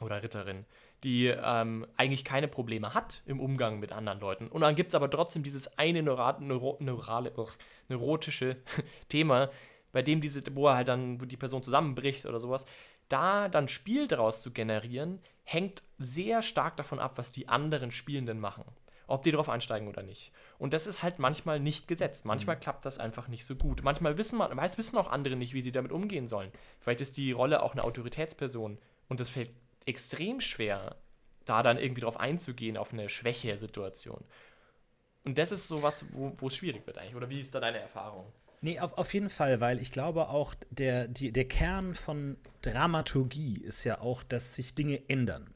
oder 0.00 0.22
Ritterin, 0.22 0.64
die 1.04 1.26
ähm, 1.26 1.86
eigentlich 1.96 2.24
keine 2.24 2.48
Probleme 2.48 2.94
hat 2.94 3.22
im 3.26 3.38
Umgang 3.38 3.78
mit 3.78 3.92
anderen 3.92 4.20
Leuten. 4.20 4.48
Und 4.48 4.62
dann 4.62 4.74
gibt 4.74 4.88
es 4.88 4.94
aber 4.94 5.10
trotzdem 5.10 5.42
dieses 5.42 5.78
eine 5.78 6.02
neuro 6.02 6.40
neuro 6.40 6.76
neurale, 6.80 7.32
oh, 7.36 7.48
neurotische 7.88 8.56
Thema, 9.08 9.50
bei 9.92 10.02
dem 10.02 10.20
diese, 10.20 10.42
wo 10.52 10.70
halt 10.70 10.88
dann, 10.88 11.20
wo 11.20 11.26
die 11.26 11.36
Person 11.36 11.62
zusammenbricht 11.62 12.26
oder 12.26 12.40
sowas. 12.40 12.66
Da 13.08 13.48
dann 13.48 13.68
Spiel 13.68 14.08
daraus 14.08 14.42
zu 14.42 14.50
generieren, 14.50 15.20
hängt 15.44 15.82
sehr 15.98 16.42
stark 16.42 16.76
davon 16.76 16.98
ab, 16.98 17.16
was 17.16 17.32
die 17.32 17.48
anderen 17.48 17.90
Spielenden 17.90 18.40
machen 18.40 18.64
ob 19.08 19.22
die 19.24 19.32
drauf 19.32 19.48
einsteigen 19.48 19.88
oder 19.88 20.02
nicht. 20.02 20.32
Und 20.58 20.72
das 20.72 20.86
ist 20.86 21.02
halt 21.02 21.18
manchmal 21.18 21.58
nicht 21.58 21.88
gesetzt. 21.88 22.24
Manchmal 22.24 22.56
mhm. 22.56 22.60
klappt 22.60 22.84
das 22.84 22.98
einfach 22.98 23.26
nicht 23.26 23.44
so 23.44 23.56
gut. 23.56 23.82
Manchmal 23.82 24.18
wissen, 24.18 24.38
man, 24.38 24.56
weiß, 24.56 24.78
wissen 24.78 24.96
auch 24.96 25.10
andere 25.10 25.34
nicht, 25.34 25.54
wie 25.54 25.62
sie 25.62 25.72
damit 25.72 25.90
umgehen 25.90 26.28
sollen. 26.28 26.52
Vielleicht 26.78 27.00
ist 27.00 27.16
die 27.16 27.32
Rolle 27.32 27.62
auch 27.62 27.72
eine 27.72 27.84
Autoritätsperson 27.84 28.78
und 29.08 29.20
es 29.20 29.30
fällt 29.30 29.50
extrem 29.86 30.40
schwer, 30.40 30.96
da 31.46 31.62
dann 31.62 31.78
irgendwie 31.78 32.02
drauf 32.02 32.20
einzugehen, 32.20 32.76
auf 32.76 32.92
eine 32.92 33.08
Schwäche-Situation. 33.08 34.22
Und 35.24 35.38
das 35.38 35.50
ist 35.50 35.66
so 35.66 35.82
was, 35.82 36.04
wo 36.12 36.32
wo 36.36 36.46
es 36.48 36.56
schwierig 36.56 36.86
wird 36.86 36.98
eigentlich. 36.98 37.16
Oder 37.16 37.30
wie 37.30 37.40
ist 37.40 37.54
da 37.54 37.60
deine 37.60 37.78
Erfahrung? 37.78 38.32
Nee, 38.60 38.80
auf, 38.80 38.98
auf 38.98 39.14
jeden 39.14 39.30
Fall, 39.30 39.60
weil 39.60 39.80
ich 39.80 39.92
glaube 39.92 40.28
auch, 40.28 40.54
der, 40.70 41.06
die, 41.06 41.32
der 41.32 41.46
Kern 41.46 41.94
von 41.94 42.36
Dramaturgie 42.62 43.58
ist 43.58 43.84
ja 43.84 44.00
auch, 44.00 44.22
dass 44.22 44.54
sich 44.54 44.74
Dinge 44.74 45.08
ändern. 45.08 45.54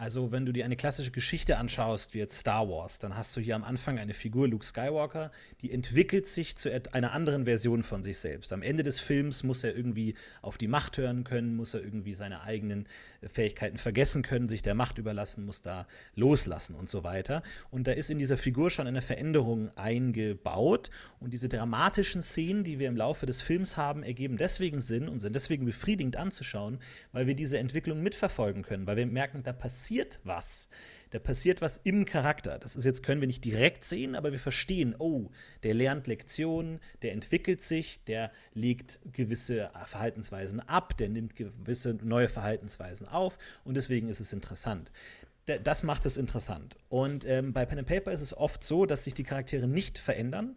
Also, 0.00 0.30
wenn 0.30 0.46
du 0.46 0.52
dir 0.52 0.64
eine 0.64 0.76
klassische 0.76 1.10
Geschichte 1.10 1.58
anschaust, 1.58 2.14
wie 2.14 2.18
jetzt 2.18 2.38
Star 2.38 2.68
Wars, 2.68 3.00
dann 3.00 3.16
hast 3.16 3.36
du 3.36 3.40
hier 3.40 3.56
am 3.56 3.64
Anfang 3.64 3.98
eine 3.98 4.14
Figur, 4.14 4.46
Luke 4.46 4.64
Skywalker, 4.64 5.32
die 5.60 5.72
entwickelt 5.72 6.28
sich 6.28 6.56
zu 6.56 6.70
einer 6.92 7.10
anderen 7.10 7.46
Version 7.46 7.82
von 7.82 8.04
sich 8.04 8.20
selbst. 8.20 8.52
Am 8.52 8.62
Ende 8.62 8.84
des 8.84 9.00
Films 9.00 9.42
muss 9.42 9.64
er 9.64 9.74
irgendwie 9.74 10.14
auf 10.40 10.56
die 10.56 10.68
Macht 10.68 10.98
hören 10.98 11.24
können, 11.24 11.56
muss 11.56 11.74
er 11.74 11.82
irgendwie 11.82 12.14
seine 12.14 12.42
eigenen 12.42 12.86
äh, 13.22 13.28
Fähigkeiten 13.28 13.76
vergessen 13.76 14.22
können, 14.22 14.48
sich 14.48 14.62
der 14.62 14.76
Macht 14.76 14.98
überlassen, 14.98 15.44
muss 15.44 15.62
da 15.62 15.88
loslassen 16.14 16.76
und 16.76 16.88
so 16.88 17.02
weiter. 17.02 17.42
Und 17.72 17.88
da 17.88 17.90
ist 17.90 18.08
in 18.08 18.20
dieser 18.20 18.38
Figur 18.38 18.70
schon 18.70 18.86
eine 18.86 19.02
Veränderung 19.02 19.76
eingebaut. 19.76 20.90
Und 21.18 21.32
diese 21.32 21.48
dramatischen 21.48 22.22
Szenen, 22.22 22.62
die 22.62 22.78
wir 22.78 22.86
im 22.86 22.96
Laufe 22.96 23.26
des 23.26 23.42
Films 23.42 23.76
haben, 23.76 24.04
ergeben 24.04 24.36
deswegen 24.36 24.80
Sinn 24.80 25.08
und 25.08 25.18
sind 25.18 25.34
deswegen 25.34 25.66
befriedigend 25.66 26.16
anzuschauen, 26.16 26.78
weil 27.10 27.26
wir 27.26 27.34
diese 27.34 27.58
Entwicklung 27.58 28.00
mitverfolgen 28.00 28.62
können, 28.62 28.86
weil 28.86 28.96
wir 28.96 29.04
merken, 29.04 29.42
da 29.42 29.52
passiert 29.52 29.87
passiert 29.88 30.20
was. 30.24 30.68
Da 31.10 31.18
passiert 31.18 31.62
was 31.62 31.78
im 31.82 32.04
Charakter. 32.04 32.58
Das 32.58 32.76
ist 32.76 32.84
jetzt, 32.84 33.02
können 33.02 33.22
wir 33.22 33.26
nicht 33.26 33.42
direkt 33.42 33.84
sehen, 33.84 34.16
aber 34.16 34.32
wir 34.32 34.38
verstehen, 34.38 34.94
oh, 34.98 35.30
der 35.62 35.72
lernt 35.72 36.06
Lektionen, 36.06 36.80
der 37.00 37.12
entwickelt 37.12 37.62
sich, 37.62 38.04
der 38.04 38.30
legt 38.52 39.00
gewisse 39.14 39.70
Verhaltensweisen 39.86 40.60
ab, 40.60 40.98
der 40.98 41.08
nimmt 41.08 41.36
gewisse 41.36 41.94
neue 42.02 42.28
Verhaltensweisen 42.28 43.08
auf 43.08 43.38
und 43.64 43.78
deswegen 43.78 44.08
ist 44.08 44.20
es 44.20 44.32
interessant 44.32 44.92
das 45.64 45.82
macht 45.82 46.04
es 46.04 46.18
interessant. 46.18 46.76
Und 46.90 47.24
ähm, 47.24 47.54
bei 47.54 47.64
Pen 47.64 47.78
and 47.78 47.88
Paper 47.88 48.12
ist 48.12 48.20
es 48.20 48.36
oft 48.36 48.62
so, 48.62 48.84
dass 48.84 49.04
sich 49.04 49.14
die 49.14 49.22
Charaktere 49.22 49.66
nicht 49.66 49.96
verändern, 49.96 50.56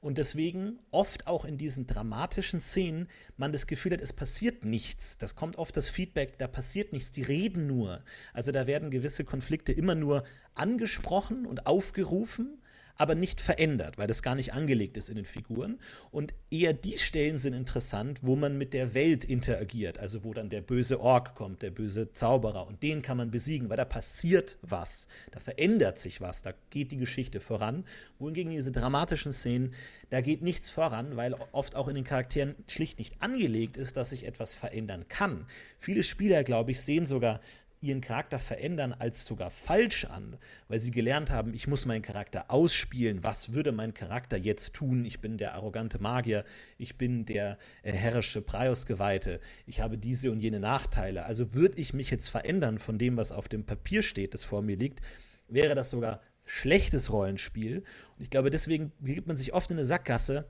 und 0.00 0.16
deswegen 0.16 0.78
oft 0.90 1.26
auch 1.26 1.44
in 1.44 1.58
diesen 1.58 1.86
dramatischen 1.86 2.60
Szenen 2.60 3.08
man 3.36 3.52
das 3.52 3.66
Gefühl 3.66 3.92
hat, 3.92 4.00
es 4.00 4.12
passiert 4.12 4.64
nichts. 4.64 5.18
Das 5.18 5.34
kommt 5.34 5.56
oft 5.56 5.76
das 5.76 5.90
Feedback, 5.90 6.38
da 6.38 6.48
passiert 6.48 6.92
nichts, 6.92 7.12
die 7.12 7.22
reden 7.22 7.66
nur. 7.66 8.02
Also 8.32 8.50
da 8.50 8.66
werden 8.66 8.90
gewisse 8.90 9.24
Konflikte 9.24 9.72
immer 9.72 9.94
nur 9.94 10.24
angesprochen 10.54 11.46
und 11.46 11.66
aufgerufen 11.66 12.59
aber 13.00 13.14
nicht 13.14 13.40
verändert, 13.40 13.96
weil 13.96 14.06
das 14.06 14.22
gar 14.22 14.34
nicht 14.34 14.52
angelegt 14.52 14.98
ist 14.98 15.08
in 15.08 15.16
den 15.16 15.24
Figuren. 15.24 15.80
Und 16.10 16.34
eher 16.50 16.74
die 16.74 16.98
Stellen 16.98 17.38
sind 17.38 17.54
interessant, 17.54 18.18
wo 18.20 18.36
man 18.36 18.58
mit 18.58 18.74
der 18.74 18.92
Welt 18.92 19.24
interagiert, 19.24 19.98
also 19.98 20.22
wo 20.22 20.34
dann 20.34 20.50
der 20.50 20.60
böse 20.60 21.00
Ork 21.00 21.34
kommt, 21.34 21.62
der 21.62 21.70
böse 21.70 22.12
Zauberer, 22.12 22.66
und 22.66 22.82
den 22.82 23.00
kann 23.00 23.16
man 23.16 23.30
besiegen, 23.30 23.70
weil 23.70 23.78
da 23.78 23.86
passiert 23.86 24.58
was, 24.60 25.08
da 25.30 25.40
verändert 25.40 25.96
sich 25.96 26.20
was, 26.20 26.42
da 26.42 26.52
geht 26.68 26.92
die 26.92 26.98
Geschichte 26.98 27.40
voran. 27.40 27.86
Wohingegen 28.18 28.52
diese 28.52 28.70
dramatischen 28.70 29.32
Szenen, 29.32 29.72
da 30.10 30.20
geht 30.20 30.42
nichts 30.42 30.68
voran, 30.68 31.16
weil 31.16 31.34
oft 31.52 31.76
auch 31.76 31.88
in 31.88 31.94
den 31.94 32.04
Charakteren 32.04 32.54
schlicht 32.66 32.98
nicht 32.98 33.22
angelegt 33.22 33.78
ist, 33.78 33.96
dass 33.96 34.10
sich 34.10 34.26
etwas 34.26 34.54
verändern 34.54 35.06
kann. 35.08 35.46
Viele 35.78 36.02
Spieler, 36.02 36.44
glaube 36.44 36.72
ich, 36.72 36.82
sehen 36.82 37.06
sogar 37.06 37.40
ihren 37.80 38.00
Charakter 38.00 38.38
verändern 38.38 38.92
als 38.92 39.24
sogar 39.24 39.50
falsch 39.50 40.04
an, 40.04 40.36
weil 40.68 40.80
sie 40.80 40.90
gelernt 40.90 41.30
haben, 41.30 41.54
ich 41.54 41.66
muss 41.66 41.86
meinen 41.86 42.02
Charakter 42.02 42.50
ausspielen. 42.50 43.24
Was 43.24 43.52
würde 43.52 43.72
mein 43.72 43.94
Charakter 43.94 44.36
jetzt 44.36 44.74
tun? 44.74 45.04
Ich 45.04 45.20
bin 45.20 45.38
der 45.38 45.54
arrogante 45.54 45.98
Magier, 45.98 46.44
ich 46.76 46.96
bin 46.96 47.24
der 47.24 47.58
äh, 47.82 47.92
herrische 47.92 48.42
Praios-Geweihte, 48.42 49.40
ich 49.66 49.80
habe 49.80 49.96
diese 49.96 50.30
und 50.30 50.40
jene 50.40 50.60
Nachteile. 50.60 51.24
Also 51.24 51.54
würde 51.54 51.80
ich 51.80 51.94
mich 51.94 52.10
jetzt 52.10 52.28
verändern 52.28 52.78
von 52.78 52.98
dem, 52.98 53.16
was 53.16 53.32
auf 53.32 53.48
dem 53.48 53.64
Papier 53.64 54.02
steht, 54.02 54.34
das 54.34 54.44
vor 54.44 54.60
mir 54.60 54.76
liegt, 54.76 55.00
wäre 55.48 55.74
das 55.74 55.90
sogar 55.90 56.20
schlechtes 56.44 57.10
Rollenspiel. 57.10 57.78
Und 58.16 58.22
ich 58.22 58.30
glaube, 58.30 58.50
deswegen 58.50 58.92
gibt 59.00 59.26
man 59.26 59.36
sich 59.36 59.54
oft 59.54 59.70
in 59.70 59.78
eine 59.78 59.86
Sackgasse, 59.86 60.46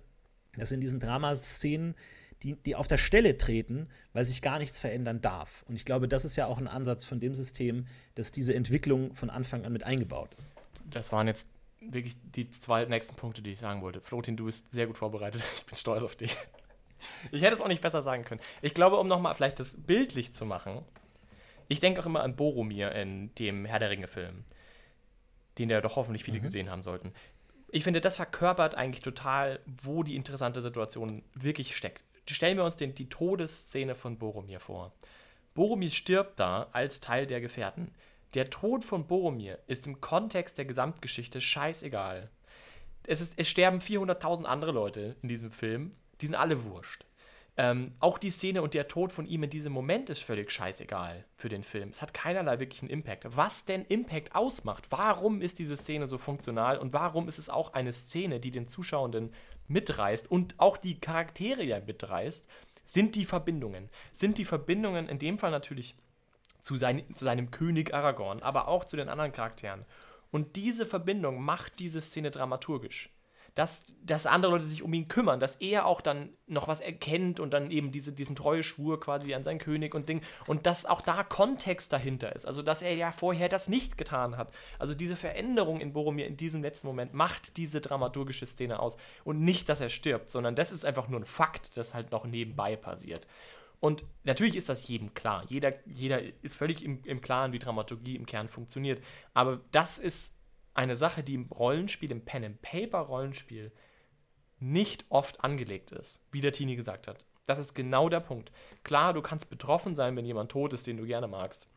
dass 0.56 0.72
in 0.72 0.80
diesen 0.80 0.98
Dramaszenen 0.98 1.94
die, 2.42 2.56
die 2.56 2.74
auf 2.74 2.88
der 2.88 2.98
Stelle 2.98 3.36
treten, 3.36 3.88
weil 4.12 4.24
sich 4.24 4.42
gar 4.42 4.58
nichts 4.58 4.80
verändern 4.80 5.20
darf. 5.20 5.64
Und 5.68 5.76
ich 5.76 5.84
glaube, 5.84 6.08
das 6.08 6.24
ist 6.24 6.36
ja 6.36 6.46
auch 6.46 6.58
ein 6.58 6.68
Ansatz 6.68 7.04
von 7.04 7.20
dem 7.20 7.34
System, 7.34 7.86
dass 8.14 8.32
diese 8.32 8.54
Entwicklung 8.54 9.14
von 9.14 9.30
Anfang 9.30 9.64
an 9.64 9.72
mit 9.72 9.84
eingebaut 9.84 10.34
ist. 10.38 10.52
Das 10.88 11.12
waren 11.12 11.26
jetzt 11.26 11.48
wirklich 11.80 12.16
die 12.22 12.50
zwei 12.50 12.84
nächsten 12.84 13.14
Punkte, 13.14 13.42
die 13.42 13.52
ich 13.52 13.58
sagen 13.58 13.82
wollte. 13.82 14.00
Flotin, 14.00 14.36
du 14.36 14.46
bist 14.46 14.72
sehr 14.72 14.86
gut 14.86 14.98
vorbereitet. 14.98 15.42
Ich 15.58 15.66
bin 15.66 15.76
stolz 15.76 16.02
auf 16.02 16.16
dich. 16.16 16.36
Ich 17.32 17.42
hätte 17.42 17.54
es 17.54 17.62
auch 17.62 17.68
nicht 17.68 17.82
besser 17.82 18.02
sagen 18.02 18.24
können. 18.24 18.40
Ich 18.60 18.74
glaube, 18.74 18.96
um 18.98 19.08
nochmal 19.08 19.34
vielleicht 19.34 19.58
das 19.58 19.74
bildlich 19.74 20.34
zu 20.34 20.44
machen, 20.44 20.82
ich 21.68 21.80
denke 21.80 22.00
auch 22.00 22.06
immer 22.06 22.22
an 22.22 22.36
Boromir 22.36 22.92
in 22.92 23.34
dem 23.36 23.64
Herr 23.64 23.78
der 23.78 23.90
Ringe-Film, 23.90 24.44
den 25.56 25.70
ja 25.70 25.80
doch 25.80 25.96
hoffentlich 25.96 26.24
viele 26.24 26.38
mhm. 26.38 26.42
gesehen 26.42 26.70
haben 26.70 26.82
sollten. 26.82 27.12
Ich 27.68 27.84
finde, 27.84 28.00
das 28.00 28.16
verkörpert 28.16 28.74
eigentlich 28.74 29.00
total, 29.00 29.60
wo 29.64 30.02
die 30.02 30.16
interessante 30.16 30.60
Situation 30.60 31.22
wirklich 31.34 31.76
steckt 31.76 32.04
stellen 32.28 32.56
wir 32.56 32.64
uns 32.64 32.76
den, 32.76 32.94
die 32.94 33.08
Todesszene 33.08 33.94
von 33.94 34.18
Boromir 34.18 34.60
vor. 34.60 34.92
Boromir 35.54 35.90
stirbt 35.90 36.38
da 36.38 36.68
als 36.72 37.00
Teil 37.00 37.26
der 37.26 37.40
Gefährten. 37.40 37.92
Der 38.34 38.50
Tod 38.50 38.84
von 38.84 39.06
Boromir 39.06 39.58
ist 39.66 39.86
im 39.86 40.00
Kontext 40.00 40.58
der 40.58 40.64
Gesamtgeschichte 40.64 41.40
scheißegal. 41.40 42.30
Es, 43.04 43.20
ist, 43.20 43.34
es 43.36 43.48
sterben 43.48 43.80
400.000 43.80 44.44
andere 44.44 44.72
Leute 44.72 45.16
in 45.22 45.28
diesem 45.28 45.50
Film, 45.50 45.96
die 46.20 46.26
sind 46.26 46.36
alle 46.36 46.64
wurscht. 46.64 47.04
Ähm, 47.56 47.92
auch 47.98 48.18
die 48.18 48.30
Szene 48.30 48.62
und 48.62 48.74
der 48.74 48.88
Tod 48.88 49.12
von 49.12 49.26
ihm 49.26 49.42
in 49.42 49.50
diesem 49.50 49.72
Moment 49.72 50.08
ist 50.08 50.22
völlig 50.22 50.50
scheißegal 50.50 51.24
für 51.36 51.48
den 51.48 51.62
Film. 51.62 51.90
Es 51.90 52.00
hat 52.00 52.14
keinerlei 52.14 52.60
wirklichen 52.60 52.88
Impact. 52.88 53.24
Was 53.36 53.64
denn 53.64 53.84
Impact 53.84 54.34
ausmacht? 54.34 54.86
Warum 54.90 55.42
ist 55.42 55.58
diese 55.58 55.76
Szene 55.76 56.06
so 56.06 56.16
funktional 56.16 56.78
und 56.78 56.92
warum 56.92 57.28
ist 57.28 57.38
es 57.38 57.50
auch 57.50 57.74
eine 57.74 57.92
Szene, 57.92 58.40
die 58.40 58.50
den 58.50 58.68
Zuschauenden 58.68 59.34
mitreißt 59.70 60.30
und 60.30 60.54
auch 60.58 60.76
die 60.76 61.00
Charaktere 61.00 61.62
ja 61.62 61.80
mitreißt, 61.80 62.48
sind 62.84 63.14
die 63.14 63.24
Verbindungen. 63.24 63.88
Sind 64.12 64.38
die 64.38 64.44
Verbindungen 64.44 65.08
in 65.08 65.18
dem 65.18 65.38
Fall 65.38 65.50
natürlich 65.50 65.94
zu, 66.60 66.76
sein, 66.76 67.04
zu 67.14 67.24
seinem 67.24 67.50
König 67.50 67.94
Aragorn, 67.94 68.42
aber 68.42 68.68
auch 68.68 68.84
zu 68.84 68.96
den 68.96 69.08
anderen 69.08 69.32
Charakteren. 69.32 69.84
Und 70.30 70.56
diese 70.56 70.86
Verbindung 70.86 71.42
macht 71.42 71.78
diese 71.78 72.00
Szene 72.00 72.30
dramaturgisch 72.30 73.10
dass, 73.60 73.84
dass 74.02 74.24
andere 74.24 74.52
Leute 74.52 74.64
sich 74.64 74.82
um 74.82 74.90
ihn 74.94 75.06
kümmern, 75.06 75.38
dass 75.38 75.56
er 75.56 75.84
auch 75.84 76.00
dann 76.00 76.30
noch 76.46 76.66
was 76.66 76.80
erkennt 76.80 77.40
und 77.40 77.52
dann 77.52 77.70
eben 77.70 77.90
diese, 77.90 78.10
diesen 78.10 78.34
Treueschwur 78.34 78.98
quasi 78.98 79.34
an 79.34 79.44
seinen 79.44 79.58
König 79.58 79.94
und 79.94 80.08
Ding 80.08 80.22
und 80.46 80.64
dass 80.64 80.86
auch 80.86 81.02
da 81.02 81.24
Kontext 81.24 81.92
dahinter 81.92 82.34
ist, 82.34 82.46
also 82.46 82.62
dass 82.62 82.80
er 82.80 82.94
ja 82.94 83.12
vorher 83.12 83.50
das 83.50 83.68
nicht 83.68 83.98
getan 83.98 84.38
hat. 84.38 84.50
Also 84.78 84.94
diese 84.94 85.14
Veränderung 85.14 85.78
in 85.78 85.92
Boromir 85.92 86.26
in 86.26 86.38
diesem 86.38 86.62
letzten 86.62 86.86
Moment 86.86 87.12
macht 87.12 87.58
diese 87.58 87.82
dramaturgische 87.82 88.46
Szene 88.46 88.80
aus 88.80 88.96
und 89.24 89.42
nicht, 89.42 89.68
dass 89.68 89.82
er 89.82 89.90
stirbt, 89.90 90.30
sondern 90.30 90.56
das 90.56 90.72
ist 90.72 90.86
einfach 90.86 91.08
nur 91.08 91.20
ein 91.20 91.26
Fakt, 91.26 91.76
das 91.76 91.92
halt 91.92 92.12
noch 92.12 92.24
nebenbei 92.24 92.76
passiert. 92.76 93.26
Und 93.78 94.04
natürlich 94.24 94.56
ist 94.56 94.70
das 94.70 94.88
jedem 94.88 95.12
klar. 95.12 95.44
Jeder, 95.48 95.74
jeder 95.86 96.22
ist 96.42 96.56
völlig 96.56 96.82
im, 96.82 97.02
im 97.04 97.20
Klaren, 97.20 97.52
wie 97.52 97.58
Dramaturgie 97.58 98.16
im 98.16 98.24
Kern 98.24 98.48
funktioniert. 98.48 99.04
Aber 99.34 99.60
das 99.70 99.98
ist 99.98 100.39
eine 100.80 100.96
Sache, 100.96 101.22
die 101.22 101.34
im 101.34 101.46
Rollenspiel, 101.46 102.10
im 102.10 102.24
Pen-and-Paper-Rollenspiel 102.24 103.70
nicht 104.60 105.04
oft 105.10 105.44
angelegt 105.44 105.92
ist, 105.92 106.26
wie 106.32 106.40
der 106.40 106.52
Tini 106.52 106.74
gesagt 106.74 107.06
hat. 107.06 107.26
Das 107.46 107.58
ist 107.58 107.74
genau 107.74 108.08
der 108.08 108.20
Punkt. 108.20 108.50
Klar, 108.82 109.12
du 109.12 109.20
kannst 109.20 109.50
betroffen 109.50 109.94
sein, 109.94 110.16
wenn 110.16 110.24
jemand 110.24 110.50
tot 110.50 110.72
ist, 110.72 110.86
den 110.86 110.96
du 110.96 111.04
gerne 111.04 111.28
magst. 111.28 111.68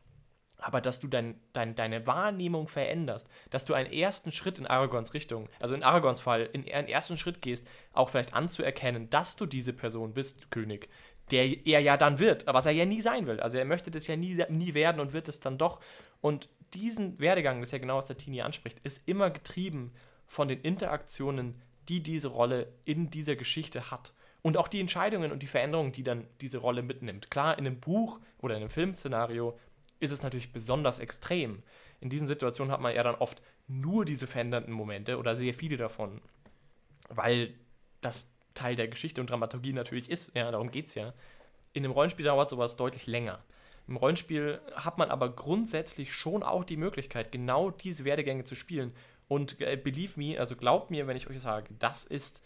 Aber 0.57 0.79
dass 0.79 1.01
du 1.01 1.09
dein, 1.09 1.37
dein, 1.51 1.75
deine 1.75 2.07
Wahrnehmung 2.07 2.69
veränderst, 2.69 3.29
dass 3.49 3.65
du 3.65 3.73
einen 3.73 3.91
ersten 3.91 4.31
Schritt 4.31 4.59
in 4.59 4.67
Aragons 4.67 5.13
Richtung, 5.13 5.49
also 5.59 5.75
in 5.75 5.83
Aragons 5.83 6.21
Fall, 6.21 6.49
in 6.53 6.71
einen 6.71 6.87
ersten 6.87 7.17
Schritt 7.17 7.41
gehst, 7.41 7.67
auch 7.91 8.09
vielleicht 8.09 8.33
anzuerkennen, 8.33 9.09
dass 9.09 9.35
du 9.35 9.45
diese 9.45 9.73
Person 9.73 10.13
bist, 10.13 10.49
König, 10.49 10.87
der 11.31 11.65
er 11.65 11.79
ja 11.79 11.97
dann 11.97 12.19
wird, 12.19 12.45
was 12.47 12.65
er 12.65 12.71
ja 12.73 12.85
nie 12.85 13.01
sein 13.01 13.27
will. 13.27 13.39
Also 13.39 13.57
er 13.57 13.65
möchte 13.65 13.91
das 13.91 14.07
ja 14.07 14.15
nie, 14.15 14.43
nie 14.49 14.73
werden 14.73 14.99
und 14.99 15.13
wird 15.13 15.29
es 15.29 15.39
dann 15.39 15.57
doch. 15.57 15.79
Und 16.21 16.49
diesen 16.73 17.19
Werdegang, 17.19 17.59
das 17.59 17.69
ist 17.69 17.73
ja 17.73 17.77
genau, 17.79 17.97
was 17.97 18.05
der 18.05 18.17
Tini 18.17 18.41
anspricht, 18.41 18.79
ist 18.83 19.01
immer 19.07 19.29
getrieben 19.29 19.93
von 20.27 20.47
den 20.47 20.61
Interaktionen, 20.61 21.61
die 21.89 22.01
diese 22.01 22.29
Rolle 22.29 22.71
in 22.85 23.09
dieser 23.09 23.35
Geschichte 23.35 23.91
hat. 23.91 24.13
Und 24.41 24.57
auch 24.57 24.67
die 24.67 24.79
Entscheidungen 24.79 25.31
und 25.31 25.41
die 25.41 25.47
Veränderungen, 25.47 25.93
die 25.93 26.03
dann 26.03 26.27
diese 26.41 26.57
Rolle 26.57 26.81
mitnimmt. 26.81 27.31
Klar, 27.31 27.57
in 27.57 27.65
einem 27.65 27.79
Buch 27.79 28.19
oder 28.39 28.55
in 28.55 28.61
einem 28.61 28.69
Filmszenario 28.69 29.57
ist 29.99 30.11
es 30.11 30.21
natürlich 30.21 30.51
besonders 30.51 30.99
extrem. 30.99 31.63
In 32.01 32.09
diesen 32.09 32.27
Situationen 32.27 32.73
hat 32.73 32.81
man 32.81 32.93
ja 32.93 33.03
dann 33.03 33.15
oft 33.15 33.41
nur 33.67 34.03
diese 34.03 34.27
verändernden 34.27 34.73
Momente 34.73 35.17
oder 35.17 35.37
sehr 35.37 35.53
viele 35.53 35.77
davon, 35.77 36.21
weil 37.07 37.53
das 38.01 38.27
Teil 38.53 38.75
der 38.75 38.87
Geschichte 38.87 39.21
und 39.21 39.29
Dramaturgie 39.29 39.73
natürlich 39.73 40.09
ist. 40.09 40.35
Ja, 40.35 40.51
darum 40.51 40.71
geht 40.71 40.87
es 40.87 40.95
ja. 40.95 41.13
In 41.73 41.83
einem 41.83 41.93
Rollenspiel 41.93 42.25
dauert 42.25 42.49
sowas 42.49 42.77
deutlich 42.77 43.07
länger. 43.07 43.43
Im 43.87 43.97
Rollenspiel 43.97 44.61
hat 44.75 44.97
man 44.97 45.11
aber 45.11 45.35
grundsätzlich 45.35 46.13
schon 46.13 46.43
auch 46.43 46.63
die 46.63 46.77
Möglichkeit, 46.77 47.31
genau 47.31 47.71
diese 47.71 48.05
Werdegänge 48.05 48.43
zu 48.45 48.55
spielen. 48.55 48.93
Und 49.27 49.59
äh, 49.59 49.75
believe 49.75 50.19
me, 50.19 50.39
also 50.39 50.55
glaubt 50.55 50.91
mir, 50.91 51.07
wenn 51.07 51.17
ich 51.17 51.29
euch 51.29 51.41
sage, 51.41 51.73
das 51.79 52.03
ist 52.03 52.41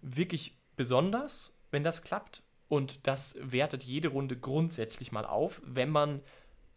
wirklich 0.00 0.56
besonders, 0.76 1.58
wenn 1.70 1.82
das 1.82 2.02
klappt. 2.02 2.42
Und 2.68 3.06
das 3.06 3.36
wertet 3.40 3.84
jede 3.84 4.08
Runde 4.08 4.36
grundsätzlich 4.36 5.12
mal 5.12 5.26
auf, 5.26 5.60
wenn 5.64 5.90
man 5.90 6.22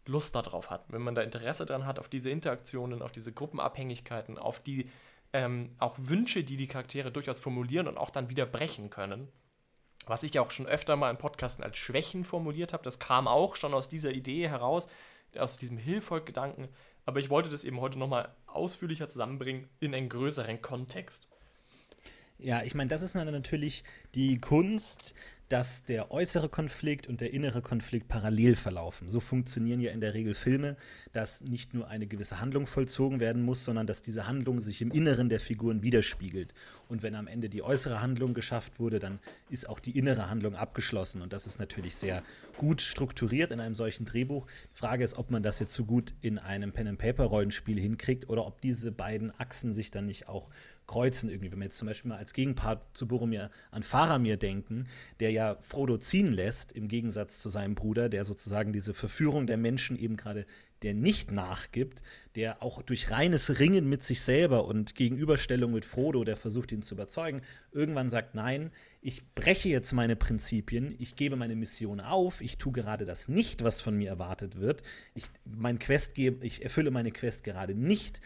Lust 0.04 0.34
darauf 0.34 0.70
hat, 0.70 0.84
wenn 0.88 1.02
man 1.02 1.14
da 1.14 1.22
Interesse 1.22 1.66
dran 1.66 1.86
hat, 1.86 1.98
auf 1.98 2.08
diese 2.08 2.30
Interaktionen, 2.30 3.02
auf 3.02 3.12
diese 3.12 3.32
Gruppenabhängigkeiten, 3.32 4.38
auf 4.38 4.60
die 4.60 4.90
ähm, 5.32 5.74
auch 5.78 5.96
Wünsche, 5.98 6.44
die 6.44 6.56
die 6.56 6.68
Charaktere 6.68 7.10
durchaus 7.10 7.40
formulieren 7.40 7.88
und 7.88 7.98
auch 7.98 8.10
dann 8.10 8.30
wieder 8.30 8.46
brechen 8.46 8.90
können. 8.90 9.28
Was 10.06 10.22
ich 10.22 10.34
ja 10.34 10.42
auch 10.42 10.50
schon 10.50 10.66
öfter 10.66 10.96
mal 10.96 11.10
in 11.10 11.18
Podcasten 11.18 11.64
als 11.64 11.76
Schwächen 11.76 12.24
formuliert 12.24 12.72
habe, 12.72 12.84
das 12.84 12.98
kam 12.98 13.26
auch 13.26 13.56
schon 13.56 13.74
aus 13.74 13.88
dieser 13.88 14.12
Idee 14.12 14.48
heraus, 14.48 14.88
aus 15.36 15.58
diesem 15.58 15.78
Hilfolk-Gedanken. 15.78 16.68
Aber 17.04 17.20
ich 17.20 17.30
wollte 17.30 17.50
das 17.50 17.64
eben 17.64 17.80
heute 17.80 17.98
nochmal 17.98 18.34
ausführlicher 18.46 19.08
zusammenbringen 19.08 19.68
in 19.80 19.94
einen 19.94 20.08
größeren 20.08 20.62
Kontext. 20.62 21.28
Ja, 22.38 22.62
ich 22.62 22.74
meine, 22.74 22.88
das 22.88 23.02
ist 23.02 23.14
natürlich 23.14 23.82
die 24.14 24.38
Kunst, 24.38 25.14
dass 25.48 25.84
der 25.84 26.10
äußere 26.10 26.48
Konflikt 26.48 27.06
und 27.06 27.20
der 27.20 27.32
innere 27.32 27.62
Konflikt 27.62 28.08
parallel 28.08 28.56
verlaufen. 28.56 29.08
So 29.08 29.20
funktionieren 29.20 29.80
ja 29.80 29.92
in 29.92 30.00
der 30.00 30.12
Regel 30.12 30.34
Filme, 30.34 30.76
dass 31.12 31.40
nicht 31.40 31.72
nur 31.72 31.88
eine 31.88 32.06
gewisse 32.06 32.40
Handlung 32.40 32.66
vollzogen 32.66 33.20
werden 33.20 33.42
muss, 33.42 33.64
sondern 33.64 33.86
dass 33.86 34.02
diese 34.02 34.26
Handlung 34.26 34.60
sich 34.60 34.82
im 34.82 34.90
Inneren 34.90 35.28
der 35.28 35.38
Figuren 35.38 35.82
widerspiegelt. 35.82 36.52
Und 36.88 37.02
wenn 37.04 37.14
am 37.14 37.28
Ende 37.28 37.48
die 37.48 37.62
äußere 37.62 38.02
Handlung 38.02 38.34
geschafft 38.34 38.80
wurde, 38.80 38.98
dann 38.98 39.20
ist 39.48 39.68
auch 39.68 39.78
die 39.78 39.96
innere 39.96 40.28
Handlung 40.28 40.56
abgeschlossen. 40.56 41.22
Und 41.22 41.32
das 41.32 41.46
ist 41.46 41.60
natürlich 41.60 41.94
sehr 41.94 42.24
gut 42.58 42.82
strukturiert 42.82 43.52
in 43.52 43.60
einem 43.60 43.74
solchen 43.74 44.04
Drehbuch. 44.04 44.46
Die 44.74 44.78
Frage 44.78 45.04
ist, 45.04 45.16
ob 45.16 45.30
man 45.30 45.44
das 45.44 45.60
jetzt 45.60 45.74
so 45.74 45.84
gut 45.84 46.12
in 46.22 46.38
einem 46.38 46.72
Pen-and-Paper-Rollenspiel 46.72 47.78
hinkriegt 47.78 48.28
oder 48.28 48.46
ob 48.46 48.60
diese 48.60 48.90
beiden 48.90 49.32
Achsen 49.38 49.74
sich 49.74 49.92
dann 49.92 50.06
nicht 50.06 50.28
auch 50.28 50.48
kreuzen 50.86 51.30
irgendwie. 51.30 51.52
Wenn 51.52 51.58
wir 51.58 51.64
jetzt 51.64 51.78
zum 51.78 51.88
Beispiel 51.88 52.10
mal 52.10 52.18
als 52.18 52.32
Gegenpart 52.32 52.96
zu 52.96 53.08
Boromir 53.08 53.50
an 53.70 53.82
Faramir 53.82 54.36
denken, 54.36 54.88
der 55.20 55.30
ja 55.30 55.56
Frodo 55.60 55.98
ziehen 55.98 56.32
lässt, 56.32 56.72
im 56.72 56.88
Gegensatz 56.88 57.40
zu 57.40 57.50
seinem 57.50 57.74
Bruder, 57.74 58.08
der 58.08 58.24
sozusagen 58.24 58.72
diese 58.72 58.94
Verführung 58.94 59.46
der 59.46 59.56
Menschen 59.56 59.98
eben 59.98 60.16
gerade 60.16 60.46
der 60.82 60.94
nicht 60.94 61.32
nachgibt, 61.32 62.02
der 62.34 62.62
auch 62.62 62.82
durch 62.82 63.10
reines 63.10 63.58
Ringen 63.58 63.88
mit 63.88 64.02
sich 64.02 64.20
selber 64.20 64.66
und 64.66 64.94
Gegenüberstellung 64.94 65.72
mit 65.72 65.84
Frodo, 65.84 66.22
der 66.24 66.36
versucht 66.36 66.72
ihn 66.72 66.82
zu 66.82 66.94
überzeugen, 66.94 67.40
irgendwann 67.72 68.10
sagt, 68.10 68.34
nein, 68.34 68.70
ich 69.00 69.26
breche 69.34 69.68
jetzt 69.68 69.92
meine 69.92 70.16
Prinzipien, 70.16 70.94
ich 70.98 71.16
gebe 71.16 71.36
meine 71.36 71.56
Mission 71.56 72.00
auf, 72.00 72.40
ich 72.40 72.58
tue 72.58 72.72
gerade 72.72 73.06
das 73.06 73.28
nicht, 73.28 73.64
was 73.64 73.80
von 73.80 73.96
mir 73.96 74.10
erwartet 74.10 74.60
wird, 74.60 74.82
ich, 75.14 75.24
mein 75.44 75.78
Quest 75.78 76.18
ich 76.18 76.62
erfülle 76.62 76.90
meine 76.90 77.10
Quest 77.10 77.44
gerade 77.44 77.74
nicht, 77.74 78.20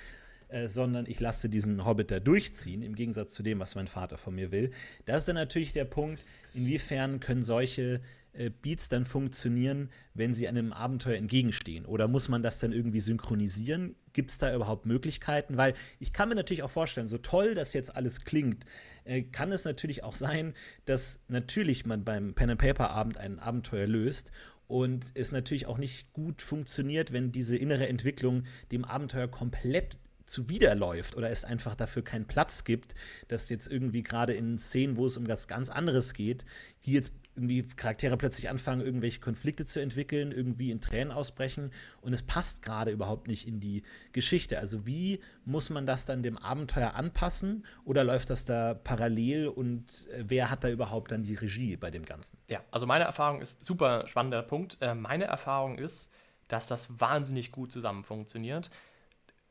äh, 0.50 0.69
sondern 0.69 1.07
ich 1.07 1.21
lasse 1.21 1.49
diesen 1.49 1.85
Hobbit 1.85 2.11
da 2.11 2.21
durchziehen, 2.21 2.83
im 2.83 2.95
Gegensatz 2.95 3.33
zu 3.33 3.42
dem, 3.42 3.61
was 3.61 3.75
mein 3.75 3.88
Vater 3.88 4.19
von 4.19 4.35
mir 4.35 4.50
will. 4.50 4.71
Das 5.04 5.21
ist 5.21 5.28
dann 5.28 5.37
natürlich 5.37 5.73
der 5.73 5.85
Punkt, 5.85 6.25
inwiefern 6.54 7.21
können 7.21 7.42
solche 7.42 8.00
äh, 8.33 8.50
Beats 8.50 8.88
dann 8.88 9.04
funktionieren, 9.04 9.90
wenn 10.14 10.35
sie 10.35 10.47
einem 10.47 10.73
Abenteuer 10.73 11.16
entgegenstehen? 11.16 11.85
Oder 11.85 12.07
muss 12.07 12.28
man 12.28 12.42
das 12.42 12.59
dann 12.61 12.73
irgendwie 12.73 13.00
synchronisieren? 13.00 13.97
Gibt 14.12 14.30
es 14.30 14.38
da 14.38 14.54
überhaupt 14.54 14.87
Möglichkeiten? 14.87 15.57
Weil 15.57 15.75
ich 15.99 16.12
kann 16.12 16.28
mir 16.28 16.37
natürlich 16.37 16.62
auch 16.62 16.71
vorstellen, 16.71 17.09
so 17.09 17.19
toll 17.19 17.54
das 17.54 17.73
jetzt 17.73 17.95
alles 17.97 18.25
klingt, 18.25 18.64
äh, 19.04 19.23
kann 19.23 19.50
es 19.50 19.64
natürlich 19.64 20.04
auch 20.04 20.14
sein, 20.14 20.54
dass 20.85 21.21
natürlich 21.28 21.87
man 21.87 22.04
beim 22.04 22.35
Pen-and-Paper-Abend 22.35 23.19
ein 23.19 23.40
Abenteuer 23.40 23.87
löst 23.87 24.30
und 24.69 25.07
es 25.14 25.33
natürlich 25.33 25.66
auch 25.66 25.78
nicht 25.78 26.12
gut 26.12 26.40
funktioniert, 26.40 27.12
wenn 27.12 27.33
diese 27.33 27.57
innere 27.57 27.88
Entwicklung 27.88 28.45
dem 28.71 28.85
Abenteuer 28.85 29.26
komplett 29.26 29.97
zuwiderläuft 30.30 31.16
oder 31.16 31.30
es 31.30 31.44
einfach 31.44 31.75
dafür 31.75 32.02
keinen 32.02 32.26
Platz 32.26 32.64
gibt, 32.64 32.94
dass 33.28 33.49
jetzt 33.49 33.66
irgendwie 33.70 34.02
gerade 34.02 34.32
in 34.32 34.58
Szenen, 34.58 34.96
wo 34.96 35.06
es 35.06 35.16
um 35.16 35.28
was 35.28 35.49
ganz 35.49 35.70
anderes 35.70 36.14
geht, 36.14 36.44
die 36.84 36.92
jetzt 36.92 37.12
irgendwie 37.37 37.62
Charaktere 37.62 38.16
plötzlich 38.16 38.50
anfangen, 38.50 38.80
irgendwelche 38.80 39.20
Konflikte 39.20 39.64
zu 39.64 39.80
entwickeln, 39.80 40.32
irgendwie 40.32 40.70
in 40.70 40.80
Tränen 40.80 41.12
ausbrechen 41.12 41.72
und 42.00 42.12
es 42.12 42.22
passt 42.22 42.62
gerade 42.62 42.90
überhaupt 42.90 43.28
nicht 43.28 43.46
in 43.46 43.60
die 43.60 43.82
Geschichte. 44.12 44.58
Also 44.58 44.84
wie 44.84 45.20
muss 45.44 45.70
man 45.70 45.87
das 45.87 46.06
dann 46.06 46.22
dem 46.22 46.37
Abenteuer 46.37 46.94
anpassen 46.94 47.64
oder 47.84 48.04
läuft 48.04 48.30
das 48.30 48.44
da 48.44 48.75
parallel 48.75 49.49
und 49.49 50.08
äh, 50.12 50.25
wer 50.26 50.50
hat 50.50 50.64
da 50.64 50.70
überhaupt 50.70 51.12
dann 51.12 51.22
die 51.22 51.34
Regie 51.34 51.76
bei 51.76 51.90
dem 51.90 52.04
Ganzen? 52.04 52.37
Ja, 52.49 52.62
also 52.70 52.87
meine 52.87 53.04
Erfahrung 53.04 53.40
ist 53.40 53.64
super 53.64 54.06
spannender 54.06 54.42
Punkt. 54.42 54.76
Äh, 54.80 54.94
meine 54.94 55.25
Erfahrung 55.25 55.78
ist, 55.78 56.12
dass 56.49 56.66
das 56.66 57.00
wahnsinnig 57.00 57.52
gut 57.52 57.73
zusammen 57.73 58.04
funktioniert. 58.04 58.71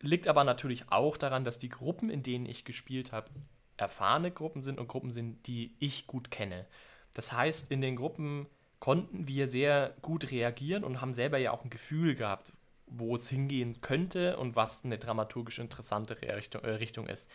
Liegt 0.02 0.28
aber 0.28 0.44
natürlich 0.44 0.92
auch 0.92 1.18
daran, 1.18 1.44
dass 1.44 1.58
die 1.58 1.70
Gruppen, 1.70 2.10
in 2.10 2.24
denen 2.24 2.46
ich 2.46 2.64
gespielt 2.64 3.12
habe, 3.12 3.30
erfahrene 3.78 4.32
Gruppen 4.32 4.62
sind 4.62 4.80
und 4.80 4.88
Gruppen 4.88 5.12
sind, 5.12 5.46
die 5.48 5.76
ich 5.80 6.08
gut 6.08 6.32
kenne. 6.32 6.66
Das 7.14 7.32
heißt, 7.32 7.72
in 7.72 7.82
den 7.82 7.96
Gruppen 7.96 8.48
konnten 8.80 9.28
wir 9.28 9.48
sehr 9.48 9.96
gut 10.02 10.32
reagieren 10.32 10.84
und 10.84 11.02
haben 11.02 11.14
selber 11.14 11.38
ja 11.38 11.52
auch 11.52 11.64
ein 11.64 11.70
Gefühl 11.70 12.16
gehabt, 12.16 12.54
wo 12.88 13.16
es 13.16 13.30
hingehen 13.30 13.82
könnte 13.82 14.38
und 14.38 14.56
was 14.56 14.86
eine 14.86 14.98
dramaturgisch 14.98 15.60
interessante 15.60 16.22
Richtung, 16.22 16.64
äh, 16.64 16.72
Richtung 16.72 17.08
ist. 17.08 17.30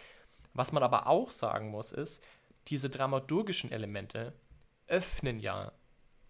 Was 0.53 0.73
man 0.73 0.83
aber 0.83 1.07
auch 1.07 1.31
sagen 1.31 1.71
muss, 1.71 1.93
ist, 1.93 2.23
diese 2.69 2.89
dramaturgischen 2.89 3.73
Elemente 3.73 4.33
öffnen 4.87 5.39
ja 5.39 5.73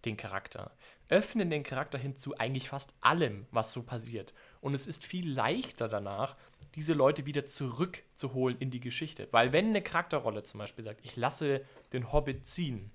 den 0.03 0.17
Charakter. 0.17 0.71
Öffnen 1.09 1.49
den 1.49 1.63
Charakter 1.63 1.97
hin 1.97 2.17
zu 2.17 2.37
eigentlich 2.37 2.69
fast 2.69 2.93
allem, 3.01 3.47
was 3.51 3.71
so 3.71 3.83
passiert. 3.83 4.33
Und 4.65 4.73
es 4.73 4.87
ist 4.87 5.05
viel 5.05 5.31
leichter 5.31 5.87
danach, 5.87 6.35
diese 6.73 6.93
Leute 6.93 7.27
wieder 7.27 7.45
zurückzuholen 7.45 8.57
in 8.57 8.71
die 8.71 8.79
Geschichte. 8.79 9.27
Weil 9.29 9.53
wenn 9.53 9.67
eine 9.67 9.83
Charakterrolle 9.83 10.41
zum 10.41 10.57
Beispiel 10.57 10.83
sagt, 10.83 11.01
ich 11.03 11.15
lasse 11.15 11.61
den 11.93 12.11
Hobbit 12.11 12.47
ziehen, 12.47 12.89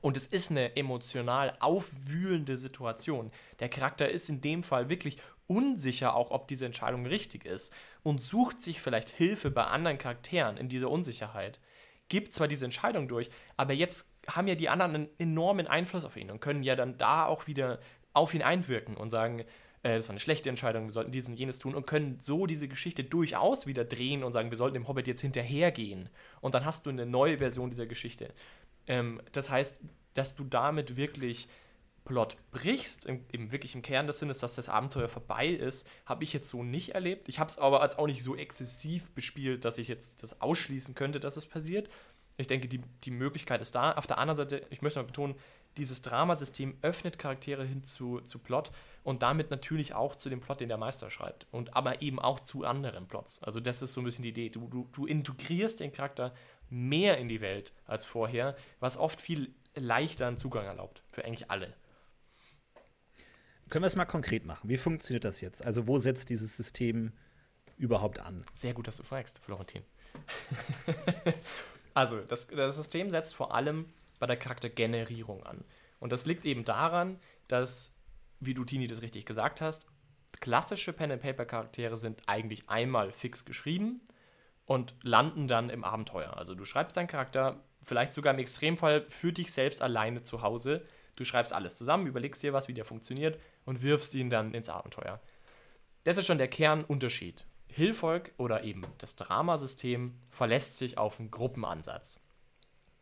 und 0.00 0.16
es 0.16 0.26
ist 0.26 0.50
eine 0.50 0.76
emotional 0.76 1.58
aufwühlende 1.60 2.56
Situation. 2.56 3.32
Der 3.60 3.68
Charakter 3.68 4.08
ist 4.08 4.30
in 4.30 4.40
dem 4.40 4.62
Fall 4.62 4.88
wirklich 4.88 5.18
unsicher, 5.46 6.14
auch 6.14 6.30
ob 6.30 6.48
diese 6.48 6.64
Entscheidung 6.64 7.04
richtig 7.04 7.44
ist 7.44 7.74
und 8.02 8.22
sucht 8.22 8.62
sich 8.62 8.80
vielleicht 8.80 9.10
Hilfe 9.10 9.50
bei 9.50 9.64
anderen 9.64 9.98
Charakteren 9.98 10.56
in 10.56 10.70
dieser 10.70 10.90
Unsicherheit. 10.90 11.60
Gibt 12.08 12.32
zwar 12.32 12.48
diese 12.48 12.64
Entscheidung 12.64 13.08
durch, 13.08 13.28
aber 13.58 13.74
jetzt 13.74 14.10
haben 14.26 14.48
ja 14.48 14.54
die 14.54 14.70
anderen 14.70 14.94
einen 14.94 15.08
enormen 15.18 15.66
Einfluss 15.66 16.06
auf 16.06 16.16
ihn 16.16 16.30
und 16.30 16.40
können 16.40 16.62
ja 16.62 16.76
dann 16.76 16.96
da 16.96 17.26
auch 17.26 17.46
wieder 17.46 17.78
auf 18.14 18.32
ihn 18.32 18.42
einwirken 18.42 18.96
und 18.96 19.10
sagen, 19.10 19.44
äh, 19.82 19.96
das 19.96 20.08
war 20.08 20.12
eine 20.12 20.20
schlechte 20.20 20.48
Entscheidung, 20.48 20.86
wir 20.86 20.92
sollten 20.92 21.12
dies 21.12 21.28
und 21.28 21.38
jenes 21.38 21.58
tun 21.58 21.74
und 21.74 21.86
können 21.86 22.18
so 22.20 22.46
diese 22.46 22.68
Geschichte 22.68 23.04
durchaus 23.04 23.66
wieder 23.66 23.84
drehen 23.84 24.24
und 24.24 24.32
sagen, 24.32 24.50
wir 24.50 24.58
sollten 24.58 24.74
dem 24.74 24.88
Hobbit 24.88 25.06
jetzt 25.06 25.20
hinterhergehen. 25.20 26.08
Und 26.40 26.54
dann 26.54 26.64
hast 26.64 26.86
du 26.86 26.90
eine 26.90 27.06
neue 27.06 27.38
Version 27.38 27.70
dieser 27.70 27.86
Geschichte. 27.86 28.32
Ähm, 28.86 29.20
das 29.32 29.50
heißt, 29.50 29.80
dass 30.14 30.34
du 30.34 30.44
damit 30.44 30.96
wirklich 30.96 31.48
Plot 32.04 32.36
brichst, 32.50 33.06
im, 33.06 33.24
im 33.32 33.52
wirklich 33.52 33.74
im 33.74 33.82
Kern 33.82 34.06
des 34.06 34.18
Sinnes, 34.18 34.38
dass 34.38 34.54
das 34.54 34.68
Abenteuer 34.68 35.08
vorbei 35.08 35.46
ist, 35.46 35.86
habe 36.06 36.24
ich 36.24 36.32
jetzt 36.32 36.48
so 36.48 36.64
nicht 36.64 36.94
erlebt. 36.94 37.28
Ich 37.28 37.38
habe 37.38 37.50
es 37.50 37.58
aber 37.58 37.82
als 37.82 37.98
auch 37.98 38.06
nicht 38.06 38.22
so 38.22 38.34
exzessiv 38.34 39.10
bespielt, 39.12 39.64
dass 39.64 39.78
ich 39.78 39.88
jetzt 39.88 40.22
das 40.22 40.40
ausschließen 40.40 40.94
könnte, 40.94 41.20
dass 41.20 41.36
es 41.36 41.46
passiert. 41.46 41.90
Ich 42.38 42.46
denke, 42.46 42.66
die, 42.66 42.80
die 43.04 43.10
Möglichkeit 43.10 43.60
ist 43.60 43.74
da. 43.74 43.92
Auf 43.92 44.06
der 44.06 44.18
anderen 44.18 44.36
Seite, 44.36 44.66
ich 44.70 44.80
möchte 44.80 45.00
mal 45.00 45.06
betonen, 45.06 45.34
dieses 45.76 46.02
Dramasystem 46.02 46.78
öffnet 46.82 47.18
Charaktere 47.18 47.64
hin 47.64 47.84
zu, 47.84 48.20
zu 48.20 48.38
Plot 48.38 48.70
und 49.08 49.22
damit 49.22 49.50
natürlich 49.50 49.94
auch 49.94 50.16
zu 50.16 50.28
dem 50.28 50.42
Plot, 50.42 50.60
den 50.60 50.68
der 50.68 50.76
Meister 50.76 51.10
schreibt. 51.10 51.46
Und 51.50 51.74
aber 51.74 52.02
eben 52.02 52.18
auch 52.18 52.40
zu 52.40 52.64
anderen 52.64 53.08
Plots. 53.08 53.42
Also 53.42 53.58
das 53.58 53.80
ist 53.80 53.94
so 53.94 54.02
ein 54.02 54.04
bisschen 54.04 54.22
die 54.22 54.28
Idee. 54.28 54.50
Du, 54.50 54.68
du, 54.68 54.86
du 54.92 55.06
integrierst 55.06 55.80
den 55.80 55.92
Charakter 55.92 56.34
mehr 56.68 57.16
in 57.16 57.26
die 57.26 57.40
Welt 57.40 57.72
als 57.86 58.04
vorher, 58.04 58.54
was 58.80 58.98
oft 58.98 59.18
viel 59.18 59.54
leichter 59.74 60.26
einen 60.26 60.36
Zugang 60.36 60.66
erlaubt. 60.66 61.02
Für 61.10 61.24
eigentlich 61.24 61.50
alle. 61.50 61.72
Können 63.70 63.82
wir 63.82 63.86
es 63.86 63.96
mal 63.96 64.04
konkret 64.04 64.44
machen? 64.44 64.68
Wie 64.68 64.76
funktioniert 64.76 65.24
das 65.24 65.40
jetzt? 65.40 65.64
Also, 65.64 65.86
wo 65.86 65.96
setzt 65.96 66.28
dieses 66.28 66.54
System 66.54 67.14
überhaupt 67.78 68.18
an? 68.18 68.44
Sehr 68.54 68.74
gut, 68.74 68.88
dass 68.88 68.98
du 68.98 69.04
fragst, 69.04 69.38
Florentin. 69.38 69.84
also, 71.94 72.20
das, 72.20 72.48
das 72.48 72.76
System 72.76 73.10
setzt 73.10 73.34
vor 73.34 73.54
allem 73.54 73.86
bei 74.18 74.26
der 74.26 74.36
Charaktergenerierung 74.36 75.44
an. 75.44 75.64
Und 75.98 76.12
das 76.12 76.26
liegt 76.26 76.44
eben 76.44 76.66
daran, 76.66 77.18
dass, 77.46 77.97
wie 78.40 78.54
du 78.54 78.64
Tini 78.64 78.86
das 78.86 79.02
richtig 79.02 79.26
gesagt 79.26 79.60
hast, 79.60 79.86
klassische 80.40 80.92
Pen-and-Paper-Charaktere 80.92 81.96
sind 81.96 82.22
eigentlich 82.26 82.68
einmal 82.68 83.12
fix 83.12 83.44
geschrieben 83.44 84.00
und 84.66 84.94
landen 85.02 85.48
dann 85.48 85.70
im 85.70 85.84
Abenteuer. 85.84 86.36
Also 86.36 86.54
du 86.54 86.64
schreibst 86.64 86.96
deinen 86.96 87.06
Charakter, 87.06 87.64
vielleicht 87.82 88.12
sogar 88.12 88.34
im 88.34 88.40
Extremfall 88.40 89.06
für 89.08 89.32
dich 89.32 89.52
selbst 89.52 89.82
alleine 89.82 90.22
zu 90.22 90.42
Hause. 90.42 90.84
Du 91.16 91.24
schreibst 91.24 91.52
alles 91.52 91.76
zusammen, 91.76 92.06
überlegst 92.06 92.42
dir 92.42 92.52
was, 92.52 92.68
wie 92.68 92.74
der 92.74 92.84
funktioniert 92.84 93.40
und 93.64 93.82
wirfst 93.82 94.14
ihn 94.14 94.30
dann 94.30 94.54
ins 94.54 94.68
Abenteuer. 94.68 95.20
Das 96.04 96.18
ist 96.18 96.26
schon 96.26 96.38
der 96.38 96.48
Kernunterschied. 96.48 97.46
Hilfolk 97.70 98.32
oder 98.38 98.64
eben 98.64 98.82
das 98.98 99.16
Dramasystem 99.16 100.14
verlässt 100.30 100.76
sich 100.76 100.98
auf 100.98 101.18
einen 101.18 101.30
Gruppenansatz. 101.30 102.20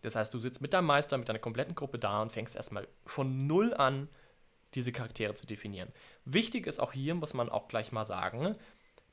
Das 0.03 0.15
heißt, 0.15 0.33
du 0.35 0.39
sitzt 0.39 0.61
mit 0.61 0.73
deinem 0.73 0.87
Meister, 0.87 1.19
mit 1.19 1.29
deiner 1.29 1.39
kompletten 1.39 1.75
Gruppe 1.75 1.99
da 1.99 2.23
und 2.23 2.31
fängst 2.31 2.55
erstmal 2.55 2.87
von 3.05 3.47
Null 3.47 3.75
an, 3.75 4.09
diese 4.77 4.93
Charaktere 4.93 5.35
zu 5.35 5.47
definieren. 5.47 5.93
Wichtig 6.25 6.69
ist 6.69 6.79
auch 6.79 6.93
hier, 6.93 7.17
muss 7.17 7.35
man 7.35 7.49
auch 7.49 7.67
gleich 7.67 7.91
mal 7.91 8.05
sagen, 8.05 8.57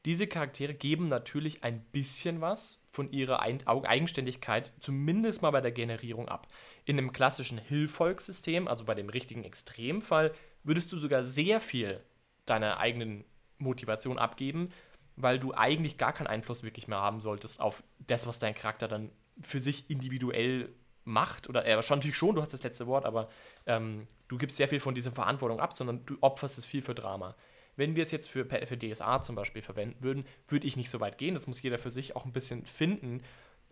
diese 0.06 0.28
Charaktere 0.28 0.74
geben 0.74 1.08
natürlich 1.08 1.64
ein 1.64 1.80
bisschen 1.92 2.42
was 2.42 2.84
von 2.92 3.12
ihrer 3.12 3.42
Eigenständigkeit, 3.42 4.74
zumindest 4.82 5.42
mal 5.42 5.52
bei 5.52 5.62
der 5.62 5.72
Generierung 5.72 6.28
ab. 6.28 6.48
In 6.84 6.98
einem 6.98 7.14
klassischen 7.14 7.58
Hilfolgsystem, 7.58 8.68
also 8.68 8.84
bei 8.84 8.94
dem 8.94 9.08
richtigen 9.10 9.46
Extremfall, 9.46 10.34
würdest 10.64 10.92
du 10.92 10.98
sogar 10.98 11.24
sehr 11.24 11.62
viel 11.62 12.02
deiner 12.46 12.78
eigenen 12.78 13.24
Motivation 13.58 14.20
abgeben. 14.20 14.70
weil 15.16 15.40
du 15.40 15.54
eigentlich 15.54 15.98
gar 15.98 16.14
keinen 16.14 16.28
Einfluss 16.28 16.64
wirklich 16.64 16.88
mehr 16.88 17.00
haben 17.00 17.20
solltest 17.20 17.62
auf 17.62 17.84
das, 18.00 18.28
was 18.28 18.40
dein 18.40 18.56
Charakter 18.56 18.88
dann 18.88 19.12
für 19.42 19.60
sich 19.60 19.90
individuell 19.90 20.70
macht. 21.06 21.50
Oder 21.50 21.66
äh, 21.66 21.82
schon 21.82 21.98
natürlich 21.98 22.18
schon, 22.18 22.36
du 22.36 22.42
hast 22.42 22.54
das 22.54 22.64
letzte 22.64 22.88
Wort, 22.88 23.06
aber 23.06 23.30
ähm, 23.66 24.04
du 24.28 24.38
gibst 24.38 24.58
sehr 24.58 24.68
viel 24.68 24.80
von 24.80 24.96
dieser 24.96 25.12
Verantwortung 25.12 25.60
ab, 25.60 25.76
sondern 25.76 26.06
du 26.06 26.18
opferst 26.22 26.58
es 26.58 26.66
viel 26.66 26.82
für 26.82 26.96
Drama. 26.96 27.36
Wenn 27.76 27.96
wir 27.96 28.04
es 28.04 28.12
jetzt 28.12 28.30
für, 28.30 28.46
für 28.46 28.78
DSA 28.78 29.22
zum 29.22 29.36
Beispiel 29.36 29.62
verwenden 29.62 30.04
würden, 30.04 30.26
würde 30.48 30.68
ich 30.68 30.78
nicht 30.78 30.90
so 30.90 31.00
weit 31.00 31.18
gehen. 31.18 31.34
Das 31.34 31.48
muss 31.48 31.62
jeder 31.62 31.80
für 31.80 31.92
sich 31.92 32.16
auch 32.16 32.26
ein 32.26 32.34
bisschen 32.34 32.66
finden. 32.66 33.24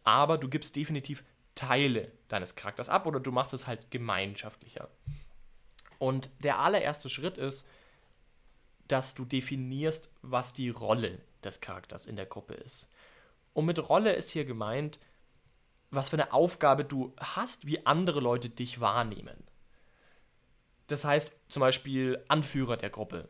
Aber 0.03 0.37
du 0.37 0.49
gibst 0.49 0.75
definitiv 0.75 1.23
Teile 1.53 2.11
deines 2.27 2.55
Charakters 2.55 2.89
ab 2.89 3.05
oder 3.05 3.19
du 3.19 3.31
machst 3.31 3.53
es 3.53 3.67
halt 3.67 3.91
gemeinschaftlicher. 3.91 4.89
Und 5.99 6.29
der 6.43 6.57
allererste 6.59 7.09
Schritt 7.09 7.37
ist, 7.37 7.69
dass 8.87 9.13
du 9.13 9.23
definierst, 9.23 10.11
was 10.21 10.53
die 10.53 10.69
Rolle 10.69 11.19
des 11.43 11.61
Charakters 11.61 12.07
in 12.07 12.15
der 12.15 12.25
Gruppe 12.25 12.55
ist. 12.55 12.89
Und 13.53 13.65
mit 13.65 13.89
Rolle 13.89 14.13
ist 14.13 14.29
hier 14.29 14.45
gemeint, 14.45 14.99
was 15.91 16.10
für 16.10 16.15
eine 16.15 16.34
Aufgabe 16.34 16.86
du 16.86 17.13
hast, 17.19 17.67
wie 17.67 17.86
andere 17.86 18.21
Leute 18.21 18.49
dich 18.49 18.80
wahrnehmen. 18.82 19.43
Das 20.88 21.06
heißt 21.06 21.34
zum 21.49 21.60
Beispiel 21.60 22.23
Anführer 22.27 22.77
der 22.77 22.89
Gruppe 22.89 23.30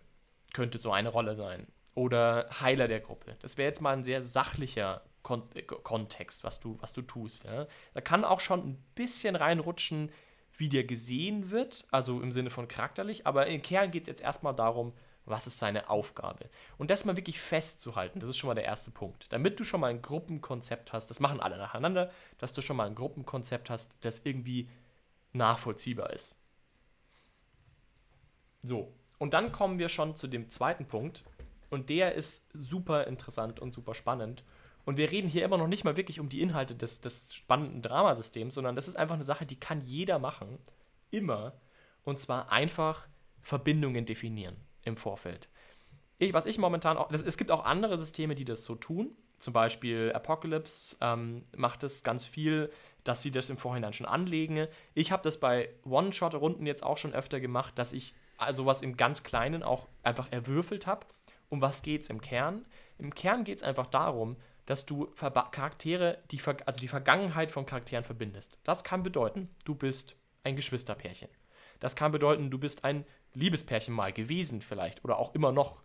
könnte 0.53 0.77
so 0.77 0.91
eine 0.91 1.09
Rolle 1.09 1.35
sein. 1.35 1.67
Oder 1.93 2.49
Heiler 2.61 2.87
der 2.87 3.01
Gruppe. 3.01 3.35
Das 3.39 3.57
wäre 3.57 3.67
jetzt 3.67 3.81
mal 3.81 3.93
ein 3.93 4.03
sehr 4.03 4.21
sachlicher 4.21 5.01
Kon 5.23 5.43
äh, 5.53 5.61
Kontext, 5.61 6.43
was 6.43 6.59
du, 6.59 6.77
was 6.81 6.93
du 6.93 7.01
tust. 7.01 7.43
Ja? 7.43 7.67
Da 7.93 8.01
kann 8.01 8.23
auch 8.23 8.39
schon 8.39 8.59
ein 8.61 8.83
bisschen 8.95 9.35
reinrutschen, 9.35 10.11
wie 10.57 10.69
dir 10.69 10.85
gesehen 10.85 11.51
wird, 11.51 11.85
also 11.91 12.21
im 12.21 12.31
Sinne 12.31 12.49
von 12.49 12.67
charakterlich, 12.67 13.25
aber 13.25 13.47
im 13.47 13.61
Kern 13.61 13.91
geht 13.91 14.03
es 14.03 14.07
jetzt 14.07 14.21
erstmal 14.21 14.55
darum, 14.55 14.93
was 15.31 15.47
ist 15.47 15.57
seine 15.57 15.89
Aufgabe. 15.89 16.49
Und 16.77 16.91
das 16.91 17.05
mal 17.05 17.17
wirklich 17.17 17.39
festzuhalten, 17.39 18.19
das 18.19 18.29
ist 18.29 18.37
schon 18.37 18.49
mal 18.49 18.55
der 18.55 18.65
erste 18.65 18.91
Punkt. 18.91 19.31
Damit 19.33 19.59
du 19.59 19.63
schon 19.63 19.81
mal 19.81 19.89
ein 19.89 20.01
Gruppenkonzept 20.01 20.93
hast, 20.93 21.07
das 21.07 21.19
machen 21.19 21.39
alle 21.39 21.57
nacheinander, 21.57 22.11
dass 22.37 22.53
du 22.53 22.61
schon 22.61 22.77
mal 22.77 22.87
ein 22.87 22.95
Gruppenkonzept 22.95 23.69
hast, 23.69 23.95
das 24.01 24.25
irgendwie 24.25 24.69
nachvollziehbar 25.33 26.11
ist. 26.11 26.35
So, 28.63 28.93
und 29.17 29.33
dann 29.33 29.51
kommen 29.51 29.79
wir 29.79 29.89
schon 29.89 30.15
zu 30.15 30.27
dem 30.27 30.49
zweiten 30.49 30.85
Punkt. 30.85 31.23
Und 31.69 31.89
der 31.89 32.15
ist 32.15 32.47
super 32.53 33.07
interessant 33.07 33.59
und 33.59 33.73
super 33.73 33.95
spannend. 33.95 34.43
Und 34.83 34.97
wir 34.97 35.09
reden 35.09 35.29
hier 35.29 35.45
immer 35.45 35.57
noch 35.57 35.67
nicht 35.67 35.83
mal 35.83 35.95
wirklich 35.95 36.19
um 36.19 36.27
die 36.27 36.41
Inhalte 36.41 36.75
des, 36.75 37.01
des 37.01 37.33
spannenden 37.33 37.81
Dramasystems, 37.81 38.55
sondern 38.55 38.75
das 38.75 38.87
ist 38.87 38.97
einfach 38.97 39.15
eine 39.15 39.23
Sache, 39.23 39.45
die 39.45 39.59
kann 39.59 39.81
jeder 39.85 40.19
machen. 40.19 40.57
Immer. 41.11 41.53
Und 42.03 42.19
zwar 42.19 42.51
einfach 42.51 43.07
Verbindungen 43.41 44.05
definieren 44.05 44.57
im 44.83 44.97
Vorfeld. 44.97 45.49
Ich, 46.17 46.33
was 46.33 46.45
ich 46.45 46.57
momentan 46.57 46.97
auch, 46.97 47.09
das, 47.09 47.21
es 47.21 47.37
gibt 47.37 47.51
auch 47.51 47.65
andere 47.65 47.97
Systeme, 47.97 48.35
die 48.35 48.45
das 48.45 48.63
so 48.63 48.75
tun. 48.75 49.15
Zum 49.37 49.53
Beispiel 49.53 50.11
Apocalypse 50.13 50.95
ähm, 51.01 51.43
macht 51.55 51.83
es 51.83 52.03
ganz 52.03 52.25
viel, 52.25 52.71
dass 53.03 53.23
sie 53.23 53.31
das 53.31 53.49
im 53.49 53.57
Vorhinein 53.57 53.93
schon 53.93 54.05
anlegen. 54.05 54.67
Ich 54.93 55.11
habe 55.11 55.23
das 55.23 55.39
bei 55.39 55.69
One-Shot-Runden 55.83 56.67
jetzt 56.67 56.83
auch 56.83 56.97
schon 56.97 57.13
öfter 57.13 57.39
gemacht, 57.39 57.79
dass 57.79 57.93
ich 57.93 58.13
sowas 58.51 58.81
im 58.81 58.97
ganz 58.97 59.23
Kleinen 59.23 59.63
auch 59.63 59.87
einfach 60.03 60.31
erwürfelt 60.31 60.87
habe. 60.87 61.07
Um 61.49 61.61
was 61.61 61.81
geht 61.81 62.03
es 62.03 62.09
im 62.09 62.21
Kern? 62.21 62.65
Im 62.97 63.13
Kern 63.13 63.43
geht 63.43 63.57
es 63.57 63.63
einfach 63.63 63.87
darum, 63.87 64.37
dass 64.65 64.85
du 64.85 65.07
Charaktere, 65.51 66.19
die, 66.31 66.39
also 66.65 66.79
die 66.79 66.87
Vergangenheit 66.87 67.51
von 67.51 67.65
Charakteren 67.65 68.03
verbindest. 68.03 68.59
Das 68.63 68.83
kann 68.83 69.03
bedeuten, 69.03 69.49
du 69.65 69.75
bist 69.75 70.15
ein 70.43 70.55
Geschwisterpärchen. 70.55 71.29
Das 71.79 71.95
kann 71.95 72.11
bedeuten, 72.11 72.51
du 72.51 72.59
bist 72.59 72.83
ein 72.83 73.05
Liebespärchen 73.33 73.93
mal 73.93 74.11
gewesen 74.13 74.61
vielleicht 74.61 75.03
oder 75.03 75.17
auch 75.17 75.33
immer 75.35 75.51
noch. 75.51 75.81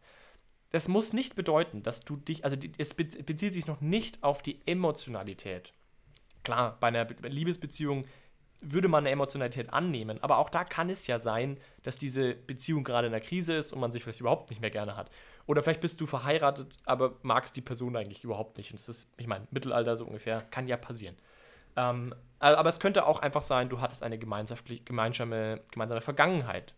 Das 0.73 0.89
muss 0.89 1.13
nicht 1.13 1.37
bedeuten, 1.37 1.83
dass 1.83 2.01
du 2.01 2.17
dich, 2.17 2.45
also 2.45 2.57
es 2.79 2.95
bezieht 2.95 3.53
sich 3.53 3.67
noch 3.67 3.81
nicht 3.81 4.23
auf 4.23 4.43
die 4.43 4.61
Emotionalität. 4.67 5.73
Klar, 6.43 6.77
bei 6.81 6.89
einer 6.89 7.07
Liebesbeziehung 7.23 8.07
würde 8.61 8.89
man 8.89 9.05
eine 9.05 9.11
Emotionalität 9.11 9.73
annehmen, 9.73 10.23
aber 10.23 10.39
auch 10.39 10.51
da 10.51 10.65
kann 10.65 10.91
es 10.91 11.07
ja 11.07 11.19
sein, 11.19 11.59
dass 11.83 11.99
diese 11.99 12.35
Beziehung 12.35 12.85
gerade 12.85 13.07
in 13.07 13.13
der 13.13 13.21
Krise 13.21 13.55
ist 13.55 13.73
und 13.73 13.81
man 13.81 13.93
sich 13.93 14.03
vielleicht 14.03 14.21
überhaupt 14.21 14.51
nicht 14.51 14.61
mehr 14.61 14.71
gerne 14.71 14.97
hat. 14.97 15.11
Oder 15.47 15.63
vielleicht 15.63 15.81
bist 15.81 16.01
du 16.01 16.07
verheiratet, 16.07 16.77
aber 16.85 17.17
magst 17.23 17.57
die 17.57 17.61
Person 17.61 17.97
eigentlich 17.97 18.25
überhaupt 18.25 18.57
nicht. 18.57 18.73
Und 18.73 18.81
das 18.81 18.89
ist, 18.89 19.13
ich 19.19 19.27
meine, 19.27 19.47
Mittelalter 19.51 19.97
so 19.97 20.05
ungefähr, 20.05 20.39
kann 20.51 20.67
ja 20.67 20.77
passieren. 20.77 21.17
Ähm, 21.77 22.15
aber 22.39 22.69
es 22.69 22.81
könnte 22.81 23.07
auch 23.07 23.21
einfach 23.21 23.43
sein, 23.43 23.69
du 23.69 23.81
hattest 23.81 24.03
eine 24.03 24.19
gemeinsame, 24.19 25.61
gemeinsame 25.71 26.01
Vergangenheit. 26.01 26.75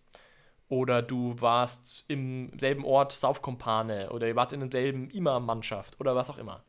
Oder 0.68 1.00
du 1.02 1.40
warst 1.40 2.04
im 2.08 2.52
selben 2.58 2.84
Ort 2.84 3.12
Saufkumpane 3.12 4.10
oder 4.10 4.28
ihr 4.28 4.36
wart 4.36 4.52
in 4.52 4.68
derselben 4.68 5.10
Imam-Mannschaft 5.10 5.98
oder 5.98 6.14
was 6.14 6.28
auch 6.28 6.38
immer. 6.38 6.62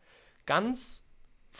Ganz, 0.45 1.05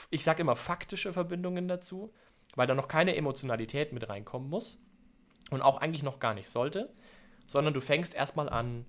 ich 0.10 0.24
sage 0.24 0.42
immer 0.42 0.56
faktische 0.56 1.12
Verbindungen 1.12 1.68
dazu, 1.68 2.14
weil 2.56 2.68
da 2.68 2.76
noch 2.76 2.88
keine 2.88 3.16
Emotionalität 3.16 3.92
mit 3.92 4.08
reinkommen 4.08 4.50
muss 4.50 4.82
und 5.52 5.62
auch 5.62 5.78
eigentlich 5.78 6.04
noch 6.04 6.20
gar 6.20 6.34
nicht 6.34 6.50
sollte, 6.50 6.94
sondern 7.46 7.74
du 7.74 7.82
fängst 7.82 8.16
erstmal 8.16 8.50
an, 8.50 8.86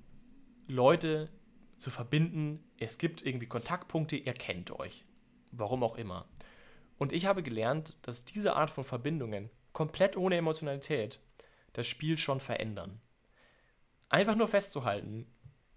Leute 0.69 1.29
zu 1.77 1.91
verbinden. 1.91 2.63
Es 2.79 2.99
gibt 2.99 3.27
irgendwie 3.27 3.47
Kontaktpunkte, 3.47 4.17
ihr 4.17 4.35
kennt 4.35 4.71
euch. 4.79 5.05
Warum 5.51 5.83
auch 5.83 5.97
immer. 5.97 6.29
Und 6.99 7.13
ich 7.13 7.27
habe 7.27 7.43
gelernt, 7.43 7.97
dass 8.03 8.25
diese 8.25 8.55
Art 8.55 8.71
von 8.71 8.85
Verbindungen 8.85 9.51
komplett 9.73 10.17
ohne 10.17 10.37
Emotionalität 10.37 11.19
das 11.73 11.87
Spiel 11.87 12.19
schon 12.19 12.39
verändern. 12.39 13.01
Einfach 14.11 14.35
nur 14.37 14.49
festzuhalten, 14.49 15.27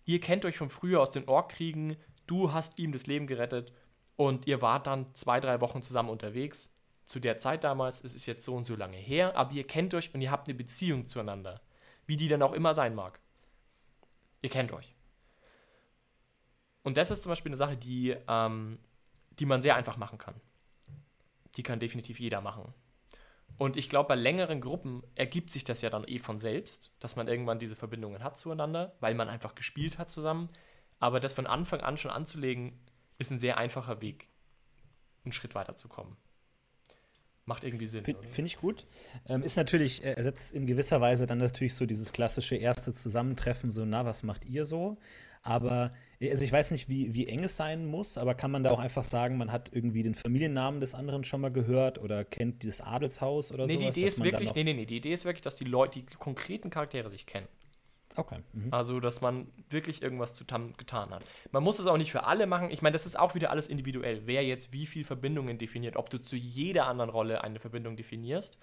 ihr 0.03 0.19
kennt 0.19 0.43
euch 0.43 0.57
von 0.57 0.67
früher 0.67 1.01
aus 1.01 1.11
den 1.11 1.29
Orkkriegen, 1.29 1.95
du 2.27 2.51
hast 2.51 2.77
ihm 2.79 2.91
das 2.91 3.07
Leben 3.07 3.27
gerettet 3.27 3.71
und 4.17 4.45
ihr 4.45 4.61
wart 4.61 4.87
dann 4.87 5.15
zwei, 5.15 5.39
drei 5.39 5.61
Wochen 5.61 5.81
zusammen 5.81 6.09
unterwegs. 6.09 6.77
Zu 7.05 7.19
der 7.19 7.37
Zeit 7.37 7.63
damals, 7.63 8.03
es 8.03 8.13
ist 8.13 8.25
jetzt 8.25 8.43
so 8.43 8.55
und 8.55 8.65
so 8.65 8.75
lange 8.75 8.97
her, 8.97 9.37
aber 9.37 9.53
ihr 9.53 9.65
kennt 9.65 9.93
euch 9.93 10.13
und 10.13 10.21
ihr 10.21 10.31
habt 10.31 10.47
eine 10.47 10.57
Beziehung 10.57 11.07
zueinander. 11.07 11.61
Wie 12.05 12.17
die 12.17 12.27
dann 12.27 12.41
auch 12.41 12.53
immer 12.53 12.73
sein 12.73 12.95
mag. 12.95 13.21
Ihr 14.41 14.49
kennt 14.49 14.73
euch. 14.73 14.93
Und 16.83 16.97
das 16.97 17.11
ist 17.11 17.23
zum 17.23 17.29
Beispiel 17.29 17.49
eine 17.49 17.57
Sache, 17.57 17.77
die, 17.77 18.15
ähm, 18.27 18.79
die 19.39 19.45
man 19.45 19.61
sehr 19.61 19.75
einfach 19.75 19.95
machen 19.95 20.17
kann 20.17 20.35
die 21.57 21.63
kann 21.63 21.79
definitiv 21.79 22.19
jeder 22.19 22.41
machen. 22.41 22.73
Und 23.57 23.77
ich 23.77 23.89
glaube, 23.89 24.09
bei 24.09 24.15
längeren 24.15 24.61
Gruppen 24.61 25.03
ergibt 25.15 25.51
sich 25.51 25.63
das 25.63 25.81
ja 25.81 25.89
dann 25.89 26.07
eh 26.07 26.17
von 26.17 26.39
selbst, 26.39 26.91
dass 26.99 27.15
man 27.15 27.27
irgendwann 27.27 27.59
diese 27.59 27.75
Verbindungen 27.75 28.23
hat 28.23 28.37
zueinander, 28.37 28.95
weil 28.99 29.13
man 29.13 29.29
einfach 29.29 29.55
gespielt 29.55 29.97
hat 29.97 30.09
zusammen. 30.09 30.49
Aber 30.99 31.19
das 31.19 31.33
von 31.33 31.47
Anfang 31.47 31.81
an 31.81 31.97
schon 31.97 32.11
anzulegen, 32.11 32.79
ist 33.17 33.31
ein 33.31 33.39
sehr 33.39 33.57
einfacher 33.57 34.01
Weg, 34.01 34.27
einen 35.23 35.33
Schritt 35.33 35.55
weiterzukommen. 35.55 36.17
Macht 37.45 37.65
irgendwie 37.65 37.87
Sinn. 37.87 38.05
Finde 38.05 38.25
find 38.27 38.47
ich 38.47 38.57
gut. 38.57 38.87
Ähm, 39.27 39.43
ist 39.43 39.57
natürlich, 39.57 40.03
äh, 40.03 40.13
ersetzt 40.13 40.53
in 40.53 40.65
gewisser 40.65 41.01
Weise 41.01 41.27
dann 41.27 41.39
natürlich 41.39 41.75
so 41.75 41.85
dieses 41.85 42.13
klassische 42.13 42.55
erste 42.55 42.93
Zusammentreffen, 42.93 43.69
so, 43.69 43.83
na, 43.83 44.05
was 44.05 44.23
macht 44.23 44.45
ihr 44.45 44.63
so? 44.63 44.97
Aber, 45.43 45.93
also 46.21 46.43
ich 46.43 46.51
weiß 46.51 46.71
nicht, 46.71 46.87
wie, 46.87 47.13
wie 47.13 47.27
eng 47.27 47.43
es 47.43 47.57
sein 47.57 47.85
muss, 47.85 48.17
aber 48.17 48.33
kann 48.33 48.49
man 48.49 48.63
da 48.63 48.71
auch 48.71 48.79
einfach 48.79 49.03
sagen, 49.03 49.37
man 49.37 49.51
hat 49.51 49.69
irgendwie 49.73 50.01
den 50.01 50.15
Familiennamen 50.15 50.79
des 50.79 50.95
anderen 50.95 51.25
schon 51.25 51.41
mal 51.41 51.51
gehört 51.51 51.99
oder 51.99 52.23
kennt 52.23 52.63
dieses 52.63 52.79
Adelshaus 52.79 53.51
oder 53.51 53.67
so? 53.67 53.73
Nee, 53.73 53.79
sowas, 53.79 53.93
die 53.93 53.99
Idee 54.01 54.07
ist 54.07 54.23
wirklich, 54.23 54.55
nee, 54.55 54.63
nee, 54.63 54.73
nee, 54.73 54.85
die 54.85 54.97
Idee 54.97 55.13
ist 55.13 55.25
wirklich, 55.25 55.41
dass 55.41 55.57
die 55.57 55.65
Leute, 55.65 55.99
die 55.99 56.05
konkreten 56.15 56.69
Charaktere 56.69 57.09
sich 57.09 57.25
kennen. 57.25 57.47
Okay. 58.15 58.39
Mhm. 58.53 58.67
Also, 58.71 58.99
dass 58.99 59.21
man 59.21 59.47
wirklich 59.69 60.01
irgendwas 60.01 60.33
zu 60.33 60.45
getan 60.45 61.09
hat. 61.09 61.23
Man 61.51 61.63
muss 61.63 61.79
es 61.79 61.87
auch 61.87 61.97
nicht 61.97 62.11
für 62.11 62.25
alle 62.25 62.45
machen. 62.45 62.69
Ich 62.69 62.81
meine, 62.81 62.93
das 62.93 63.05
ist 63.05 63.17
auch 63.17 63.35
wieder 63.35 63.49
alles 63.49 63.67
individuell. 63.67 64.21
Wer 64.25 64.45
jetzt 64.45 64.71
wie 64.71 64.85
viele 64.85 65.05
Verbindungen 65.05 65.57
definiert, 65.57 65.95
ob 65.95 66.09
du 66.09 66.19
zu 66.19 66.35
jeder 66.35 66.85
anderen 66.85 67.09
Rolle 67.09 67.43
eine 67.43 67.59
Verbindung 67.59 67.95
definierst. 67.95 68.59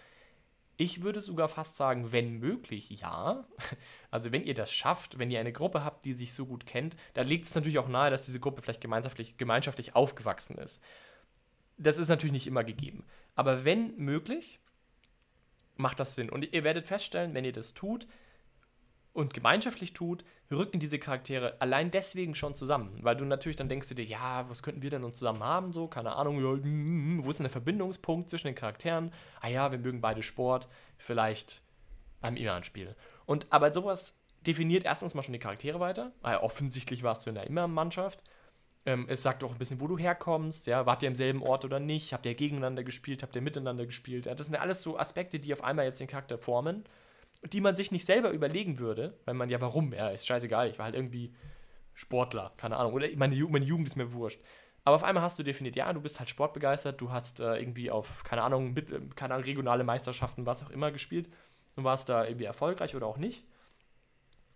Ich 0.80 1.02
würde 1.02 1.20
sogar 1.20 1.50
fast 1.50 1.76
sagen, 1.76 2.10
wenn 2.10 2.38
möglich, 2.38 2.88
ja. 2.88 3.44
Also 4.10 4.32
wenn 4.32 4.44
ihr 4.44 4.54
das 4.54 4.72
schafft, 4.72 5.18
wenn 5.18 5.30
ihr 5.30 5.38
eine 5.38 5.52
Gruppe 5.52 5.84
habt, 5.84 6.06
die 6.06 6.14
sich 6.14 6.32
so 6.32 6.46
gut 6.46 6.64
kennt, 6.64 6.96
dann 7.12 7.26
liegt 7.26 7.44
es 7.44 7.54
natürlich 7.54 7.78
auch 7.78 7.86
nahe, 7.86 8.10
dass 8.10 8.24
diese 8.24 8.40
Gruppe 8.40 8.62
vielleicht 8.62 8.80
gemeinschaftlich, 8.80 9.36
gemeinschaftlich 9.36 9.94
aufgewachsen 9.94 10.56
ist. 10.56 10.82
Das 11.76 11.98
ist 11.98 12.08
natürlich 12.08 12.32
nicht 12.32 12.46
immer 12.46 12.64
gegeben. 12.64 13.04
Aber 13.34 13.66
wenn 13.66 13.94
möglich, 13.98 14.58
macht 15.76 16.00
das 16.00 16.14
Sinn. 16.14 16.30
Und 16.30 16.50
ihr 16.50 16.64
werdet 16.64 16.86
feststellen, 16.86 17.34
wenn 17.34 17.44
ihr 17.44 17.52
das 17.52 17.74
tut, 17.74 18.06
und 19.20 19.34
gemeinschaftlich 19.34 19.92
tut, 19.92 20.24
rücken 20.50 20.80
diese 20.80 20.98
Charaktere 20.98 21.60
allein 21.60 21.90
deswegen 21.90 22.34
schon 22.34 22.54
zusammen. 22.54 22.98
Weil 23.02 23.16
du 23.16 23.24
natürlich 23.24 23.56
dann 23.56 23.68
denkst 23.68 23.88
du 23.88 23.94
dir, 23.94 24.04
ja, 24.04 24.48
was 24.48 24.62
könnten 24.62 24.82
wir 24.82 24.90
denn 24.90 25.04
uns 25.04 25.18
zusammen 25.18 25.44
haben? 25.44 25.72
So, 25.72 25.86
keine 25.86 26.16
Ahnung, 26.16 26.42
ja, 26.42 26.52
hm, 26.52 26.62
hm, 26.62 27.24
wo 27.24 27.30
ist 27.30 27.38
denn 27.38 27.44
der 27.44 27.52
Verbindungspunkt 27.52 28.30
zwischen 28.30 28.46
den 28.46 28.54
Charakteren? 28.54 29.12
Ah 29.40 29.48
ja, 29.48 29.70
wir 29.70 29.78
mögen 29.78 30.00
beide 30.00 30.22
Sport, 30.22 30.68
vielleicht 30.96 31.62
beim 32.22 32.36
Iman-Spiel. 32.36 32.96
Und 33.26 33.46
aber 33.50 33.72
sowas 33.72 34.20
definiert 34.46 34.84
erstens 34.84 35.14
mal 35.14 35.22
schon 35.22 35.34
die 35.34 35.38
Charaktere 35.38 35.80
weiter. 35.80 36.12
Weil 36.22 36.38
offensichtlich 36.38 37.02
warst 37.02 37.26
du 37.26 37.30
in 37.30 37.34
der 37.34 37.46
Iman-Mannschaft. 37.46 38.22
Ähm, 38.86 39.04
es 39.08 39.22
sagt 39.22 39.44
auch 39.44 39.52
ein 39.52 39.58
bisschen, 39.58 39.82
wo 39.82 39.86
du 39.86 39.98
herkommst, 39.98 40.66
ja, 40.66 40.86
wart 40.86 41.02
ihr 41.02 41.08
im 41.08 41.14
selben 41.14 41.42
Ort 41.42 41.66
oder 41.66 41.78
nicht, 41.78 42.14
habt 42.14 42.24
ihr 42.24 42.34
gegeneinander 42.34 42.82
gespielt, 42.82 43.22
habt 43.22 43.36
ihr 43.36 43.42
miteinander 43.42 43.84
gespielt. 43.84 44.24
Ja, 44.24 44.34
das 44.34 44.46
sind 44.46 44.54
ja 44.54 44.62
alles 44.62 44.80
so 44.80 44.98
Aspekte, 44.98 45.38
die 45.38 45.52
auf 45.52 45.62
einmal 45.62 45.84
jetzt 45.84 46.00
den 46.00 46.08
Charakter 46.08 46.38
formen 46.38 46.84
die 47.42 47.60
man 47.60 47.76
sich 47.76 47.90
nicht 47.90 48.04
selber 48.04 48.30
überlegen 48.30 48.78
würde, 48.78 49.18
weil 49.24 49.34
man 49.34 49.48
ja, 49.48 49.60
warum? 49.60 49.92
Ja, 49.92 50.10
ist 50.10 50.26
scheißegal, 50.26 50.68
ich 50.68 50.78
war 50.78 50.86
halt 50.86 50.94
irgendwie 50.94 51.34
Sportler, 51.94 52.52
keine 52.56 52.76
Ahnung, 52.76 52.92
oder 52.92 53.08
meine, 53.16 53.36
meine 53.46 53.64
Jugend 53.64 53.86
ist 53.86 53.96
mir 53.96 54.12
wurscht. 54.12 54.40
Aber 54.84 54.96
auf 54.96 55.04
einmal 55.04 55.22
hast 55.22 55.38
du 55.38 55.42
definiert, 55.42 55.76
ja, 55.76 55.92
du 55.92 56.00
bist 56.00 56.18
halt 56.18 56.30
sportbegeistert, 56.30 57.00
du 57.00 57.12
hast 57.12 57.40
äh, 57.40 57.56
irgendwie 57.56 57.90
auf, 57.90 58.24
keine 58.24 58.42
Ahnung, 58.42 58.72
mit, 58.72 58.90
äh, 58.90 59.00
keine 59.14 59.34
Ahnung, 59.34 59.44
regionale 59.44 59.84
Meisterschaften, 59.84 60.46
was 60.46 60.62
auch 60.62 60.70
immer 60.70 60.90
gespielt 60.90 61.28
und 61.76 61.84
warst 61.84 62.08
da 62.08 62.24
irgendwie 62.24 62.44
erfolgreich 62.44 62.96
oder 62.96 63.06
auch 63.06 63.18
nicht. 63.18 63.44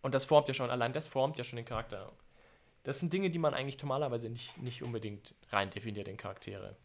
Und 0.02 0.14
das 0.14 0.24
formt 0.24 0.48
ja 0.48 0.54
schon, 0.54 0.70
allein 0.70 0.92
das 0.92 1.08
formt 1.08 1.38
ja 1.38 1.44
schon 1.44 1.56
den 1.56 1.64
Charakter. 1.64 2.12
Das 2.84 3.00
sind 3.00 3.12
Dinge, 3.12 3.30
die 3.30 3.38
man 3.38 3.54
eigentlich 3.54 3.80
normalerweise 3.80 4.28
nicht, 4.28 4.56
nicht 4.58 4.82
unbedingt 4.82 5.34
rein 5.50 5.70
definiert 5.70 6.08
in 6.08 6.16
Charaktere. 6.16 6.76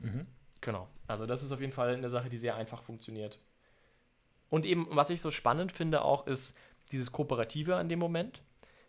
Mhm. 0.00 0.26
Genau. 0.60 0.88
Also 1.06 1.26
das 1.26 1.42
ist 1.42 1.52
auf 1.52 1.60
jeden 1.60 1.72
Fall 1.72 1.94
eine 1.94 2.10
Sache, 2.10 2.28
die 2.28 2.38
sehr 2.38 2.56
einfach 2.56 2.82
funktioniert. 2.82 3.38
Und 4.48 4.66
eben, 4.66 4.86
was 4.90 5.10
ich 5.10 5.20
so 5.20 5.30
spannend 5.30 5.72
finde 5.72 6.02
auch, 6.02 6.26
ist 6.26 6.56
dieses 6.92 7.12
Kooperative 7.12 7.76
an 7.76 7.88
dem 7.88 7.98
Moment, 7.98 8.42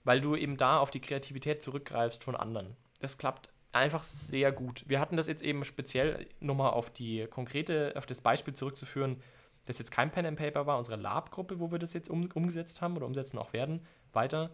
weil 0.04 0.22
du 0.22 0.36
eben 0.36 0.58
da 0.58 0.80
auf 0.80 0.92
die 0.92 1.02
Kreativität 1.02 1.62
zurückgreifst 1.62 2.24
von 2.24 2.36
anderen. 2.36 2.76
Das 3.00 3.18
klappt 3.18 3.50
einfach 3.72 4.04
sehr 4.04 4.52
gut. 4.52 4.84
Wir 4.88 5.00
hatten 5.00 5.18
das 5.18 5.28
jetzt 5.28 5.44
eben 5.44 5.64
speziell 5.64 6.28
nochmal 6.40 6.72
auf 6.72 6.90
die 6.90 7.28
konkrete, 7.28 7.94
auf 7.96 8.06
das 8.06 8.22
Beispiel 8.22 8.54
zurückzuführen, 8.54 9.22
das 9.66 9.80
jetzt 9.80 9.92
kein 9.92 10.12
Pen 10.12 10.26
and 10.26 10.38
Paper 10.38 10.66
war, 10.66 10.78
unsere 10.78 10.96
Lab-Gruppe, 10.96 11.60
wo 11.60 11.72
wir 11.72 11.80
das 11.80 11.94
jetzt 11.94 12.10
um, 12.10 12.30
umgesetzt 12.34 12.82
haben 12.82 12.96
oder 12.96 13.06
umsetzen 13.06 13.38
auch 13.38 13.54
werden, 13.54 13.86
weiter. 14.14 14.52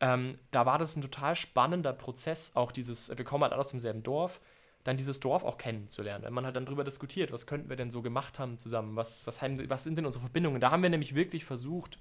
Ähm, 0.00 0.38
da 0.50 0.66
war 0.66 0.78
das 0.78 0.96
ein 0.96 1.02
total 1.02 1.34
spannender 1.34 1.92
Prozess, 1.92 2.54
auch 2.54 2.72
dieses, 2.72 3.16
wir 3.16 3.24
kommen 3.24 3.42
halt 3.42 3.52
alle 3.52 3.60
aus 3.60 3.70
demselben 3.70 4.02
Dorf, 4.02 4.40
dann 4.84 4.96
dieses 4.96 5.18
Dorf 5.18 5.44
auch 5.44 5.58
kennenzulernen. 5.58 6.24
Wenn 6.24 6.34
man 6.34 6.44
halt 6.44 6.56
dann 6.56 6.66
darüber 6.66 6.84
diskutiert, 6.84 7.32
was 7.32 7.46
könnten 7.46 7.68
wir 7.68 7.76
denn 7.76 7.90
so 7.90 8.02
gemacht 8.02 8.38
haben 8.38 8.58
zusammen, 8.58 8.96
was, 8.96 9.26
was, 9.26 9.42
haben, 9.42 9.68
was 9.68 9.82
sind 9.82 9.96
denn 9.96 10.06
unsere 10.06 10.22
Verbindungen. 10.22 10.60
Da 10.60 10.70
haben 10.70 10.82
wir 10.82 10.90
nämlich 10.90 11.14
wirklich 11.14 11.44
versucht, 11.44 11.98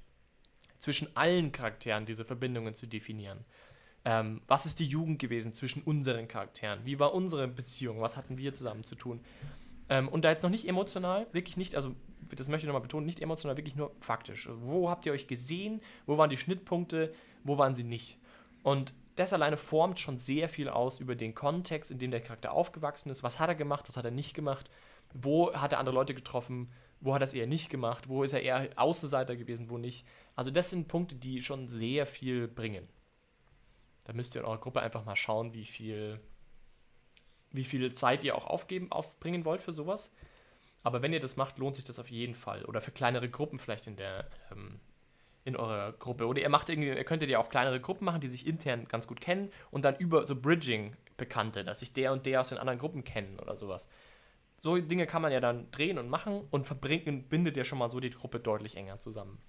zwischen 0.77 1.15
allen 1.15 1.53
Charakteren 1.53 2.05
diese 2.05 2.25
Verbindungen 2.25 2.75
zu 2.75 2.87
definieren. 2.87 3.45
Ähm, 4.03 4.41
was 4.47 4.65
ist 4.65 4.79
die 4.79 4.85
Jugend 4.85 5.17
gewesen 5.17 5.53
zwischen 5.53 5.81
unseren 5.81 6.27
Charakteren? 6.27 6.81
Wie 6.83 6.99
war 6.99 7.13
unsere 7.13 7.47
Beziehung? 7.47 8.01
Was 8.01 8.17
hatten 8.17 8.37
wir 8.37 8.53
zusammen 8.53 8.83
zu 8.83 8.95
tun? 8.95 9.21
Ähm, 9.87 10.09
und 10.09 10.25
da 10.25 10.31
jetzt 10.31 10.43
noch 10.43 10.49
nicht 10.49 10.67
emotional, 10.67 11.25
wirklich 11.31 11.55
nicht, 11.55 11.75
also 11.75 11.95
das 12.35 12.49
möchte 12.49 12.65
ich 12.65 12.67
nochmal 12.67 12.81
betonen, 12.81 13.05
nicht 13.05 13.21
emotional, 13.21 13.55
wirklich 13.55 13.77
nur 13.77 13.95
faktisch. 14.01 14.49
Wo 14.51 14.89
habt 14.89 15.05
ihr 15.05 15.13
euch 15.13 15.27
gesehen? 15.27 15.79
Wo 16.05 16.17
waren 16.17 16.29
die 16.29 16.37
Schnittpunkte? 16.37 17.13
Wo 17.45 17.57
waren 17.57 17.75
sie 17.75 17.85
nicht? 17.85 18.17
Und 18.61 18.93
das 19.15 19.33
alleine 19.33 19.57
formt 19.57 19.99
schon 19.99 20.17
sehr 20.17 20.49
viel 20.49 20.69
aus 20.69 20.99
über 20.99 21.15
den 21.15 21.35
Kontext, 21.35 21.91
in 21.91 21.99
dem 21.99 22.11
der 22.11 22.21
Charakter 22.21 22.51
aufgewachsen 22.51 23.09
ist. 23.09 23.23
Was 23.23 23.39
hat 23.39 23.49
er 23.49 23.55
gemacht? 23.55 23.85
Was 23.87 23.97
hat 23.97 24.05
er 24.05 24.11
nicht 24.11 24.33
gemacht? 24.33 24.69
Wo 25.13 25.53
hat 25.53 25.73
er 25.73 25.79
andere 25.79 25.95
Leute 25.95 26.13
getroffen? 26.13 26.71
Wo 26.99 27.13
hat 27.13 27.21
er 27.21 27.25
es 27.25 27.33
eher 27.33 27.47
nicht 27.47 27.69
gemacht? 27.69 28.07
Wo 28.07 28.23
ist 28.23 28.33
er 28.33 28.41
eher 28.41 28.69
Außenseiter 28.75 29.35
gewesen? 29.35 29.69
Wo 29.69 29.77
nicht? 29.77 30.05
Also, 30.35 30.51
das 30.51 30.69
sind 30.69 30.87
Punkte, 30.87 31.15
die 31.15 31.41
schon 31.41 31.67
sehr 31.67 32.05
viel 32.05 32.47
bringen. 32.47 32.87
Da 34.05 34.13
müsst 34.13 34.35
ihr 34.35 34.41
in 34.41 34.47
eurer 34.47 34.59
Gruppe 34.59 34.81
einfach 34.81 35.05
mal 35.05 35.15
schauen, 35.15 35.53
wie 35.53 35.65
viel, 35.65 36.19
wie 37.51 37.63
viel 37.63 37.93
Zeit 37.93 38.23
ihr 38.23 38.35
auch 38.35 38.47
aufgeben, 38.47 38.91
aufbringen 38.91 39.45
wollt 39.45 39.61
für 39.61 39.73
sowas. 39.73 40.13
Aber 40.81 41.01
wenn 41.01 41.13
ihr 41.13 41.19
das 41.19 41.37
macht, 41.37 41.57
lohnt 41.57 41.75
sich 41.75 41.85
das 41.85 41.99
auf 41.99 42.09
jeden 42.09 42.33
Fall. 42.33 42.65
Oder 42.65 42.81
für 42.81 42.91
kleinere 42.91 43.29
Gruppen 43.29 43.59
vielleicht 43.59 43.87
in 43.87 43.95
der, 43.95 44.29
ähm, 44.51 44.79
in 45.45 45.55
eurer 45.55 45.91
Gruppe. 45.93 46.25
Oder 46.27 46.41
ihr 46.41 46.49
macht 46.49 46.69
irgendwie, 46.69 46.89
ihr 46.89 47.03
könntet 47.03 47.29
ja 47.29 47.39
auch 47.39 47.49
kleinere 47.49 47.79
Gruppen 47.79 48.05
machen, 48.05 48.21
die 48.21 48.27
sich 48.27 48.47
intern 48.47 48.85
ganz 48.87 49.07
gut 49.07 49.19
kennen 49.19 49.51
und 49.71 49.85
dann 49.85 49.95
über 49.97 50.25
so 50.25 50.35
Bridging 50.35 50.95
Bekannte, 51.17 51.63
dass 51.63 51.79
sich 51.79 51.93
der 51.93 52.11
und 52.11 52.25
der 52.25 52.41
aus 52.41 52.49
den 52.49 52.57
anderen 52.57 52.79
Gruppen 52.79 53.03
kennen 53.03 53.39
oder 53.39 53.55
sowas. 53.55 53.89
So 54.57 54.77
Dinge 54.77 55.05
kann 55.05 55.21
man 55.21 55.31
ja 55.31 55.39
dann 55.39 55.69
drehen 55.71 55.97
und 55.97 56.09
machen 56.09 56.47
und 56.49 56.65
verbringen, 56.65 57.27
bindet 57.27 57.57
ja 57.57 57.63
schon 57.63 57.77
mal 57.77 57.89
so 57.89 57.99
die 57.99 58.09
Gruppe 58.09 58.39
deutlich 58.39 58.77
enger 58.77 58.99
zusammen. 58.99 59.39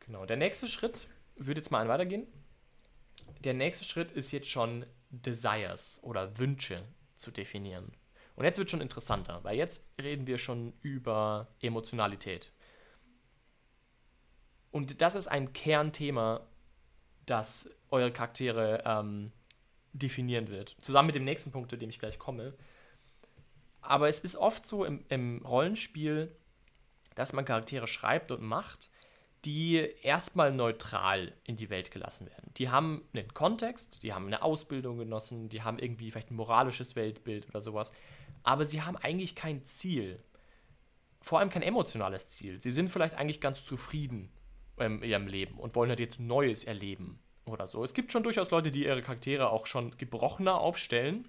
Genau. 0.00 0.26
Der 0.26 0.36
nächste 0.36 0.68
Schritt 0.68 1.08
würde 1.36 1.60
jetzt 1.60 1.70
mal 1.70 1.80
ein 1.80 1.88
weitergehen. 1.88 2.26
Der 3.40 3.54
nächste 3.54 3.84
Schritt 3.84 4.12
ist 4.12 4.32
jetzt 4.32 4.48
schon 4.48 4.86
Desires 5.10 6.00
oder 6.02 6.38
Wünsche 6.38 6.84
zu 7.16 7.30
definieren. 7.30 7.92
Und 8.36 8.44
jetzt 8.44 8.58
wird 8.58 8.70
schon 8.70 8.80
interessanter, 8.80 9.42
weil 9.44 9.56
jetzt 9.56 9.84
reden 10.00 10.26
wir 10.26 10.38
schon 10.38 10.72
über 10.82 11.48
Emotionalität. 11.60 12.52
Und 14.74 15.00
das 15.02 15.14
ist 15.14 15.28
ein 15.28 15.52
Kernthema, 15.52 16.40
das 17.26 17.70
eure 17.92 18.10
Charaktere 18.10 18.82
ähm, 18.84 19.30
definieren 19.92 20.48
wird. 20.48 20.74
Zusammen 20.80 21.06
mit 21.06 21.14
dem 21.14 21.22
nächsten 21.22 21.52
Punkt, 21.52 21.70
zu 21.70 21.76
dem 21.76 21.90
ich 21.90 22.00
gleich 22.00 22.18
komme. 22.18 22.54
Aber 23.82 24.08
es 24.08 24.18
ist 24.18 24.34
oft 24.34 24.66
so 24.66 24.84
im, 24.84 25.04
im 25.10 25.46
Rollenspiel, 25.46 26.34
dass 27.14 27.32
man 27.32 27.44
Charaktere 27.44 27.86
schreibt 27.86 28.32
und 28.32 28.42
macht, 28.42 28.90
die 29.44 29.76
erstmal 30.02 30.50
neutral 30.50 31.32
in 31.44 31.54
die 31.54 31.70
Welt 31.70 31.92
gelassen 31.92 32.26
werden. 32.26 32.50
Die 32.56 32.68
haben 32.68 33.06
einen 33.14 33.32
Kontext, 33.32 34.02
die 34.02 34.12
haben 34.12 34.26
eine 34.26 34.42
Ausbildung 34.42 34.98
genossen, 34.98 35.48
die 35.50 35.62
haben 35.62 35.78
irgendwie 35.78 36.10
vielleicht 36.10 36.32
ein 36.32 36.36
moralisches 36.36 36.96
Weltbild 36.96 37.48
oder 37.48 37.60
sowas, 37.60 37.92
aber 38.42 38.66
sie 38.66 38.82
haben 38.82 38.96
eigentlich 38.96 39.36
kein 39.36 39.64
Ziel. 39.64 40.20
Vor 41.20 41.38
allem 41.38 41.50
kein 41.50 41.62
emotionales 41.62 42.26
Ziel. 42.26 42.60
Sie 42.60 42.72
sind 42.72 42.88
vielleicht 42.88 43.14
eigentlich 43.14 43.40
ganz 43.40 43.64
zufrieden 43.64 44.32
in 44.78 45.02
ihrem 45.02 45.26
Leben 45.26 45.58
und 45.58 45.74
wollen 45.74 45.90
halt 45.90 46.00
jetzt 46.00 46.20
Neues 46.20 46.64
erleben 46.64 47.20
oder 47.46 47.66
so. 47.66 47.84
Es 47.84 47.94
gibt 47.94 48.12
schon 48.12 48.22
durchaus 48.22 48.50
Leute, 48.50 48.70
die 48.70 48.84
ihre 48.84 49.02
Charaktere 49.02 49.50
auch 49.50 49.66
schon 49.66 49.96
gebrochener 49.96 50.58
aufstellen, 50.60 51.28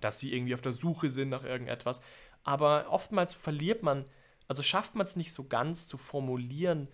dass 0.00 0.18
sie 0.18 0.34
irgendwie 0.34 0.54
auf 0.54 0.62
der 0.62 0.72
Suche 0.72 1.10
sind 1.10 1.30
nach 1.30 1.44
irgendetwas. 1.44 2.02
Aber 2.42 2.86
oftmals 2.90 3.34
verliert 3.34 3.82
man, 3.82 4.04
also 4.48 4.62
schafft 4.62 4.94
man 4.94 5.06
es 5.06 5.16
nicht 5.16 5.32
so 5.32 5.44
ganz 5.44 5.86
zu 5.86 5.96
formulieren, 5.96 6.88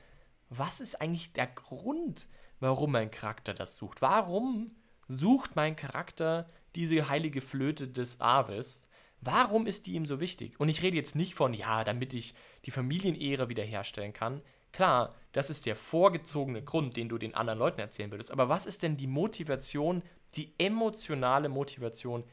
was 0.51 0.81
ist 0.81 1.01
eigentlich 1.01 1.33
der 1.33 1.46
Grund, 1.46 2.29
warum 2.61 2.92
mein 2.92 3.11
Charakter 3.11 3.55
das 3.55 3.77
sucht? 3.77 4.03
Warum 4.03 4.77
sucht 5.07 5.57
mein 5.57 5.77
Charakter 5.77 6.46
diese 6.74 7.09
heilige 7.09 7.40
Flöte 7.40 7.88
des 7.88 8.20
Aves? 8.20 8.87
Warum 9.20 9.66
ist 9.66 9.87
die 9.87 9.94
ihm 9.94 10.07
so 10.07 10.20
wichtig? 10.20 10.59
Und 10.61 10.68
ich 10.68 10.83
rede 10.83 10.96
jetzt 10.96 11.16
nicht 11.16 11.35
von, 11.35 11.53
ja, 11.53 11.85
damit 11.85 12.14
ich 12.14 12.35
die 12.64 12.70
Familienehre 12.70 13.48
wiederherstellen 13.48 14.12
kann. 14.12 14.42
Klar, 14.72 15.14
das 15.33 15.50
ist 15.50 15.66
der 15.66 15.76
vorgezogene 15.76 16.62
Grund, 16.62 16.96
den 16.96 17.09
du 17.09 17.18
den 17.18 17.35
anderen 17.35 17.59
Leuten 17.59 17.81
erzählen 17.81 18.11
würdest. 18.11 18.31
Aber 18.31 18.48
was 18.48 18.66
ist 18.66 18.83
denn 18.83 18.96
die 18.96 19.07
Motivation, 19.07 20.02
die 20.35 20.52
emotionale 20.59 21.48
Motivation 21.48 22.24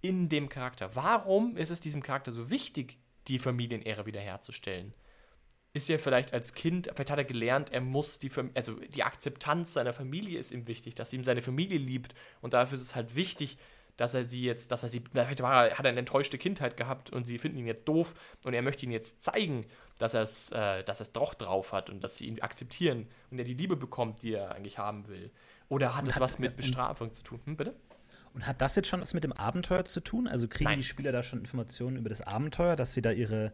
in 0.00 0.28
dem 0.28 0.48
Charakter? 0.48 0.94
Warum 0.94 1.56
ist 1.56 1.70
es 1.70 1.80
diesem 1.80 2.02
Charakter 2.02 2.32
so 2.32 2.50
wichtig, 2.50 2.98
die 3.28 3.38
Familienehre 3.38 4.06
wiederherzustellen? 4.06 4.94
Ist 5.72 5.90
er 5.90 5.98
vielleicht 5.98 6.32
als 6.32 6.54
Kind, 6.54 6.88
vielleicht 6.94 7.10
hat 7.10 7.18
er 7.18 7.24
gelernt, 7.24 7.72
er 7.72 7.80
muss 7.80 8.18
die, 8.18 8.30
also 8.54 8.74
die 8.74 9.02
Akzeptanz 9.02 9.72
seiner 9.72 9.92
Familie 9.92 10.38
ist 10.38 10.52
ihm 10.52 10.68
wichtig, 10.68 10.94
dass 10.94 11.12
ihm 11.12 11.24
seine 11.24 11.40
Familie 11.40 11.78
liebt 11.78 12.14
und 12.42 12.52
dafür 12.52 12.76
ist 12.76 12.82
es 12.82 12.94
halt 12.94 13.16
wichtig, 13.16 13.58
dass 13.96 14.14
er 14.14 14.24
sie 14.24 14.42
jetzt, 14.42 14.72
dass 14.72 14.82
er 14.82 14.88
sie, 14.88 15.02
vielleicht 15.10 15.42
war, 15.42 15.70
hat 15.70 15.84
er 15.84 15.90
eine 15.90 15.98
enttäuschte 15.98 16.38
Kindheit 16.38 16.76
gehabt 16.76 17.10
und 17.10 17.26
sie 17.26 17.38
finden 17.38 17.58
ihn 17.58 17.66
jetzt 17.66 17.86
doof 17.86 18.14
und 18.44 18.54
er 18.54 18.62
möchte 18.62 18.84
ihnen 18.84 18.92
jetzt 18.92 19.22
zeigen, 19.22 19.66
dass 19.98 20.14
er 20.14 20.22
es, 20.22 20.50
äh, 20.52 20.82
dass 20.84 21.00
er 21.00 21.02
es 21.02 21.12
doch 21.12 21.34
drauf 21.34 21.72
hat 21.72 21.90
und 21.90 22.02
dass 22.02 22.16
sie 22.16 22.26
ihn 22.26 22.40
akzeptieren 22.40 23.06
und 23.30 23.38
er 23.38 23.44
die 23.44 23.54
Liebe 23.54 23.76
bekommt, 23.76 24.22
die 24.22 24.32
er 24.32 24.54
eigentlich 24.54 24.78
haben 24.78 25.08
will. 25.08 25.30
Oder 25.68 25.94
hat 25.94 26.08
es 26.08 26.20
was 26.20 26.38
mit 26.38 26.56
Bestrafung 26.56 27.12
zu 27.12 27.22
tun? 27.22 27.40
Hm, 27.44 27.56
bitte? 27.56 27.74
Und 28.34 28.46
hat 28.46 28.60
das 28.60 28.74
jetzt 28.74 28.88
schon 28.88 29.00
was 29.00 29.14
mit 29.14 29.22
dem 29.22 29.32
Abenteuer 29.32 29.84
zu 29.84 30.00
tun? 30.00 30.26
Also 30.26 30.48
kriegen 30.48 30.64
Nein. 30.64 30.78
die 30.78 30.84
Spieler 30.84 31.12
da 31.12 31.22
schon 31.22 31.38
Informationen 31.38 31.96
über 31.96 32.08
das 32.08 32.20
Abenteuer, 32.20 32.74
dass 32.74 32.92
sie 32.92 33.00
da 33.00 33.12
ihre 33.12 33.52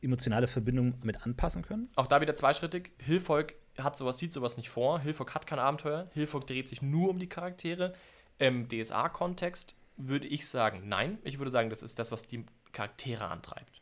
emotionale 0.00 0.46
Verbindung 0.46 0.94
mit 1.02 1.24
anpassen 1.24 1.62
können? 1.62 1.90
Auch 1.96 2.06
da 2.06 2.20
wieder 2.20 2.36
zweischrittig. 2.36 2.92
Hilfolk 3.02 3.54
hat 3.76 3.96
sowas, 3.96 4.18
sieht 4.18 4.32
sowas 4.32 4.56
nicht 4.56 4.70
vor. 4.70 5.00
Hilfolk 5.00 5.34
hat 5.34 5.46
kein 5.46 5.58
Abenteuer. 5.58 6.08
Hilfolk 6.12 6.46
dreht 6.46 6.68
sich 6.68 6.80
nur 6.80 7.10
um 7.10 7.18
die 7.18 7.28
Charaktere. 7.28 7.94
Im 8.38 8.68
DSA-Kontext 8.68 9.74
würde 9.96 10.26
ich 10.26 10.48
sagen, 10.48 10.88
nein. 10.88 11.18
Ich 11.22 11.38
würde 11.38 11.50
sagen, 11.50 11.70
das 11.70 11.82
ist 11.82 11.98
das, 11.98 12.12
was 12.12 12.22
die 12.22 12.44
Charaktere 12.72 13.26
antreibt. 13.26 13.80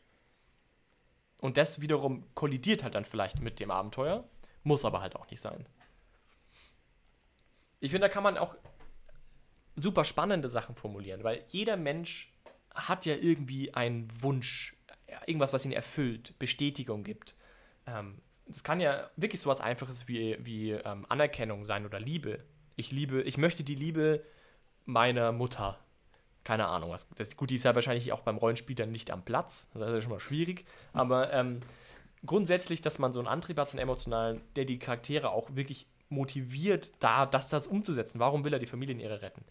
Und 1.41 1.57
das 1.57 1.81
wiederum 1.81 2.23
kollidiert 2.35 2.83
halt 2.83 2.95
dann 2.95 3.05
vielleicht 3.05 3.41
mit 3.41 3.59
dem 3.59 3.71
Abenteuer, 3.71 4.23
muss 4.63 4.85
aber 4.85 5.01
halt 5.01 5.15
auch 5.15 5.29
nicht 5.29 5.41
sein. 5.41 5.65
Ich 7.79 7.91
finde, 7.91 8.07
da 8.07 8.13
kann 8.13 8.23
man 8.23 8.37
auch 8.37 8.55
super 9.75 10.05
spannende 10.05 10.49
Sachen 10.49 10.75
formulieren, 10.75 11.23
weil 11.23 11.43
jeder 11.49 11.75
Mensch 11.75 12.31
hat 12.73 13.05
ja 13.05 13.15
irgendwie 13.15 13.73
einen 13.73 14.09
Wunsch, 14.21 14.75
irgendwas, 15.25 15.51
was 15.51 15.65
ihn 15.65 15.73
erfüllt, 15.73 16.37
Bestätigung 16.39 17.03
gibt. 17.03 17.35
Ähm, 17.87 18.21
das 18.45 18.63
kann 18.63 18.79
ja 18.79 19.09
wirklich 19.15 19.41
so 19.41 19.49
was 19.49 19.61
Einfaches 19.61 20.07
wie, 20.07 20.37
wie 20.39 20.71
ähm, 20.71 21.05
Anerkennung 21.09 21.65
sein 21.65 21.85
oder 21.85 21.99
Liebe. 21.99 22.43
Ich 22.75 22.91
liebe, 22.91 23.21
ich 23.21 23.37
möchte 23.37 23.63
die 23.63 23.75
Liebe 23.75 24.23
meiner 24.85 25.31
Mutter. 25.31 25.77
Keine 26.43 26.67
Ahnung, 26.67 26.89
was. 26.89 27.09
Das, 27.09 27.37
gut, 27.37 27.49
die 27.49 27.55
ist 27.55 27.63
ja 27.63 27.73
wahrscheinlich 27.73 28.11
auch 28.11 28.21
beim 28.21 28.37
Rollenspiel 28.37 28.75
dann 28.75 28.91
nicht 28.91 29.11
am 29.11 29.23
Platz. 29.23 29.69
Das 29.73 29.87
ist 29.87 29.95
ja 29.95 30.01
schon 30.01 30.11
mal 30.11 30.19
schwierig. 30.19 30.65
Aber 30.91 31.31
ähm, 31.31 31.61
grundsätzlich, 32.25 32.81
dass 32.81 32.99
man 32.99 33.13
so 33.13 33.19
einen 33.19 33.27
Antrieb 33.27 33.57
hat, 33.57 33.69
so 33.69 33.77
einen 33.77 33.83
emotionalen, 33.83 34.41
der 34.55 34.65
die 34.65 34.79
Charaktere 34.79 35.29
auch 35.31 35.55
wirklich 35.55 35.87
motiviert, 36.09 36.91
da 36.99 37.25
das, 37.25 37.49
das 37.49 37.67
umzusetzen. 37.67 38.19
Warum 38.19 38.43
will 38.43 38.53
er 38.53 38.59
die 38.59 38.67
Familienehre 38.67 39.21
retten? 39.21 39.43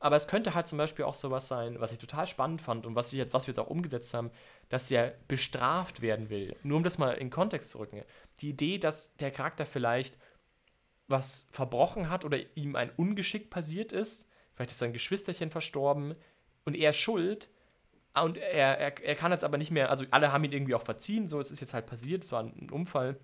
Aber 0.00 0.16
es 0.16 0.28
könnte 0.28 0.54
halt 0.54 0.68
zum 0.68 0.78
Beispiel 0.78 1.04
auch 1.04 1.14
sowas 1.14 1.48
sein, 1.48 1.80
was 1.80 1.92
ich 1.92 1.98
total 1.98 2.26
spannend 2.26 2.62
fand 2.62 2.86
und 2.86 2.94
was, 2.94 3.12
ich 3.12 3.18
jetzt, 3.18 3.34
was 3.34 3.46
wir 3.46 3.52
jetzt 3.52 3.58
auch 3.58 3.70
umgesetzt 3.70 4.14
haben, 4.14 4.30
dass 4.68 4.90
er 4.90 5.14
bestraft 5.26 6.02
werden 6.02 6.30
will. 6.30 6.54
Nur 6.62 6.76
um 6.76 6.84
das 6.84 6.98
mal 6.98 7.12
in 7.12 7.30
Kontext 7.30 7.70
zu 7.70 7.78
rücken. 7.78 8.02
Die 8.40 8.50
Idee, 8.50 8.78
dass 8.78 9.16
der 9.16 9.32
Charakter 9.32 9.66
vielleicht 9.66 10.18
was 11.08 11.48
verbrochen 11.50 12.10
hat 12.10 12.24
oder 12.24 12.38
ihm 12.54 12.76
ein 12.76 12.90
Ungeschick 12.96 13.50
passiert 13.50 13.92
ist. 13.92 14.28
Vielleicht 14.58 14.72
ist 14.72 14.78
sein 14.80 14.92
Geschwisterchen 14.92 15.52
verstorben 15.52 16.16
und 16.64 16.74
er 16.74 16.90
ist 16.90 16.96
schuld. 16.96 17.48
Und 18.20 18.38
er, 18.38 18.76
er, 18.76 19.04
er 19.04 19.14
kann 19.14 19.30
jetzt 19.30 19.44
aber 19.44 19.56
nicht 19.56 19.70
mehr, 19.70 19.88
also 19.88 20.04
alle 20.10 20.32
haben 20.32 20.42
ihn 20.42 20.50
irgendwie 20.50 20.74
auch 20.74 20.82
verziehen, 20.82 21.28
so 21.28 21.38
es 21.38 21.52
ist 21.52 21.60
jetzt 21.60 21.74
halt 21.74 21.86
passiert, 21.86 22.24
es 22.24 22.32
war 22.32 22.42
ein 22.42 22.68
Unfall. 22.68 23.20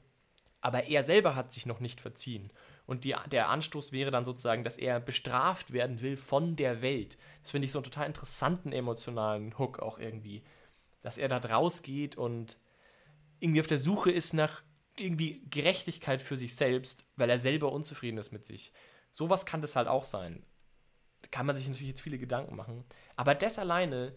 Aber 0.60 0.84
er 0.84 1.02
selber 1.02 1.34
hat 1.34 1.52
sich 1.52 1.66
noch 1.66 1.80
nicht 1.80 2.00
verziehen. 2.00 2.52
Und 2.86 3.02
die, 3.02 3.16
der 3.32 3.48
Anstoß 3.48 3.90
wäre 3.90 4.12
dann 4.12 4.24
sozusagen, 4.24 4.62
dass 4.62 4.76
er 4.76 5.00
bestraft 5.00 5.72
werden 5.72 6.00
will 6.00 6.16
von 6.16 6.54
der 6.54 6.82
Welt. 6.82 7.18
Das 7.42 7.50
finde 7.50 7.66
ich 7.66 7.72
so 7.72 7.80
einen 7.80 7.84
total 7.84 8.06
interessanten 8.06 8.70
emotionalen 8.70 9.58
Hook 9.58 9.80
auch 9.80 9.98
irgendwie. 9.98 10.44
Dass 11.02 11.18
er 11.18 11.26
da 11.26 11.38
rausgeht 11.38 12.14
und 12.14 12.58
irgendwie 13.40 13.60
auf 13.60 13.66
der 13.66 13.78
Suche 13.78 14.12
ist 14.12 14.34
nach 14.34 14.62
irgendwie 14.96 15.42
Gerechtigkeit 15.50 16.20
für 16.20 16.36
sich 16.36 16.54
selbst, 16.54 17.04
weil 17.16 17.28
er 17.28 17.40
selber 17.40 17.72
unzufrieden 17.72 18.18
ist 18.18 18.30
mit 18.30 18.46
sich. 18.46 18.72
Sowas 19.10 19.44
kann 19.44 19.62
das 19.62 19.74
halt 19.74 19.88
auch 19.88 20.04
sein. 20.04 20.44
Kann 21.30 21.46
man 21.46 21.56
sich 21.56 21.66
natürlich 21.66 21.88
jetzt 21.88 22.00
viele 22.00 22.18
Gedanken 22.18 22.56
machen. 22.56 22.84
Aber 23.16 23.34
das 23.34 23.58
alleine 23.58 24.14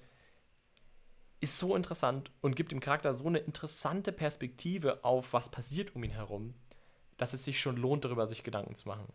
ist 1.39 1.57
so 1.57 1.75
interessant 1.75 2.31
und 2.41 2.55
gibt 2.55 2.71
dem 2.71 2.79
Charakter 2.79 3.13
so 3.13 3.27
eine 3.27 3.39
interessante 3.39 4.11
Perspektive 4.11 5.03
auf, 5.03 5.33
was 5.33 5.49
passiert 5.49 5.95
um 5.95 6.03
ihn 6.03 6.11
herum, 6.11 6.55
dass 7.17 7.33
es 7.33 7.45
sich 7.45 7.59
schon 7.59 7.77
lohnt, 7.77 8.05
darüber 8.05 8.27
sich 8.27 8.43
Gedanken 8.43 8.75
zu 8.75 8.87
machen. 8.87 9.07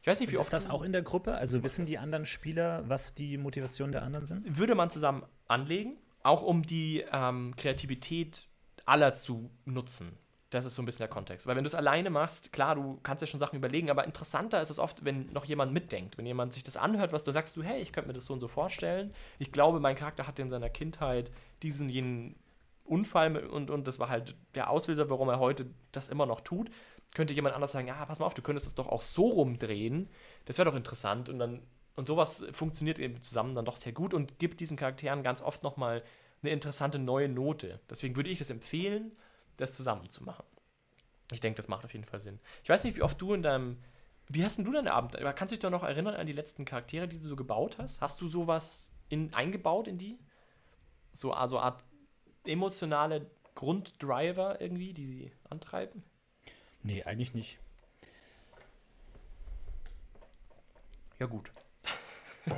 Ich 0.00 0.06
weiß 0.06 0.20
nicht, 0.20 0.30
wie 0.30 0.36
und 0.36 0.40
oft. 0.40 0.48
Ist 0.48 0.52
das 0.52 0.70
auch 0.70 0.82
in 0.82 0.92
der 0.92 1.02
Gruppe? 1.02 1.34
Also 1.34 1.62
wissen 1.62 1.84
die 1.84 1.98
anderen 1.98 2.26
Spieler, 2.26 2.88
was 2.88 3.14
die 3.14 3.36
Motivation 3.36 3.92
der 3.92 4.02
anderen 4.02 4.26
sind? 4.26 4.58
Würde 4.58 4.74
man 4.74 4.90
zusammen 4.90 5.24
anlegen, 5.46 5.98
auch 6.22 6.42
um 6.42 6.64
die 6.64 7.04
ähm, 7.12 7.54
Kreativität 7.56 8.48
aller 8.84 9.14
zu 9.14 9.50
nutzen. 9.64 10.18
Das 10.50 10.64
ist 10.64 10.74
so 10.74 10.82
ein 10.82 10.86
bisschen 10.86 11.02
der 11.02 11.08
Kontext. 11.08 11.46
Weil 11.46 11.56
wenn 11.56 11.64
du 11.64 11.68
es 11.68 11.74
alleine 11.74 12.08
machst, 12.08 12.52
klar, 12.52 12.74
du 12.74 12.98
kannst 13.02 13.20
ja 13.20 13.26
schon 13.26 13.40
Sachen 13.40 13.56
überlegen, 13.56 13.90
aber 13.90 14.04
interessanter 14.04 14.62
ist 14.62 14.70
es 14.70 14.78
oft, 14.78 15.04
wenn 15.04 15.26
noch 15.32 15.44
jemand 15.44 15.72
mitdenkt. 15.72 16.16
Wenn 16.16 16.24
jemand 16.24 16.54
sich 16.54 16.62
das 16.62 16.76
anhört, 16.76 17.12
was 17.12 17.22
du 17.22 17.32
sagst, 17.32 17.56
du, 17.56 17.62
hey, 17.62 17.80
ich 17.82 17.92
könnte 17.92 18.08
mir 18.08 18.14
das 18.14 18.24
so 18.24 18.32
und 18.32 18.40
so 18.40 18.48
vorstellen. 18.48 19.12
Ich 19.38 19.52
glaube, 19.52 19.78
mein 19.78 19.96
Charakter 19.96 20.26
hatte 20.26 20.40
in 20.40 20.48
seiner 20.48 20.70
Kindheit 20.70 21.30
diesen 21.62 21.90
jenen 21.90 22.36
Unfall 22.84 23.36
und, 23.46 23.70
und 23.70 23.86
das 23.86 23.98
war 23.98 24.08
halt 24.08 24.34
der 24.54 24.70
Auslöser, 24.70 25.10
warum 25.10 25.28
er 25.28 25.38
heute 25.38 25.66
das 25.92 26.08
immer 26.08 26.24
noch 26.24 26.40
tut. 26.40 26.70
Könnte 27.14 27.34
jemand 27.34 27.54
anders 27.54 27.72
sagen, 27.72 27.88
ja, 27.88 28.04
pass 28.06 28.18
mal 28.18 28.26
auf, 28.26 28.34
du 28.34 28.42
könntest 28.42 28.66
das 28.66 28.74
doch 28.74 28.88
auch 28.88 29.02
so 29.02 29.28
rumdrehen. 29.28 30.08
Das 30.46 30.56
wäre 30.56 30.70
doch 30.70 30.76
interessant. 30.76 31.28
Und 31.28 31.38
dann, 31.38 31.60
und 31.94 32.06
sowas 32.08 32.46
funktioniert 32.52 32.98
eben 32.98 33.20
zusammen 33.20 33.54
dann 33.54 33.66
doch 33.66 33.76
sehr 33.76 33.92
gut 33.92 34.14
und 34.14 34.38
gibt 34.38 34.60
diesen 34.60 34.78
Charakteren 34.78 35.22
ganz 35.22 35.42
oft 35.42 35.62
nochmal 35.62 36.02
eine 36.42 36.52
interessante 36.52 36.98
neue 36.98 37.28
Note. 37.28 37.80
Deswegen 37.90 38.16
würde 38.16 38.30
ich 38.30 38.38
das 38.38 38.48
empfehlen 38.48 39.12
das 39.58 39.74
zusammen 39.74 40.08
zu 40.08 40.24
machen. 40.24 40.44
Ich 41.30 41.40
denke, 41.40 41.58
das 41.58 41.68
macht 41.68 41.84
auf 41.84 41.92
jeden 41.92 42.06
Fall 42.06 42.20
Sinn. 42.20 42.40
Ich 42.62 42.70
weiß 42.70 42.84
nicht, 42.84 42.96
wie 42.96 43.02
oft 43.02 43.20
du 43.20 43.34
in 43.34 43.42
deinem. 43.42 43.78
Wie 44.30 44.44
hast 44.44 44.58
denn 44.58 44.64
du 44.64 44.72
deine 44.72 44.92
Abend? 44.92 45.16
Kannst 45.36 45.52
du 45.52 45.56
dich 45.56 45.60
doch 45.60 45.70
noch 45.70 45.82
erinnern 45.82 46.14
an 46.14 46.26
die 46.26 46.32
letzten 46.32 46.64
Charaktere, 46.64 47.08
die 47.08 47.18
du 47.18 47.28
so 47.28 47.36
gebaut 47.36 47.78
hast? 47.78 48.00
Hast 48.00 48.20
du 48.20 48.28
sowas 48.28 48.92
in, 49.08 49.32
eingebaut 49.32 49.88
in 49.88 49.96
die? 49.96 50.18
So 51.12 51.32
also 51.32 51.58
Art 51.58 51.82
emotionale 52.46 53.30
Grunddriver 53.54 54.60
irgendwie, 54.60 54.92
die 54.92 55.06
sie 55.06 55.32
antreiben? 55.48 56.02
Nee, 56.82 57.02
eigentlich 57.04 57.34
nicht. 57.34 57.58
Ja, 61.18 61.26
gut. 61.26 61.50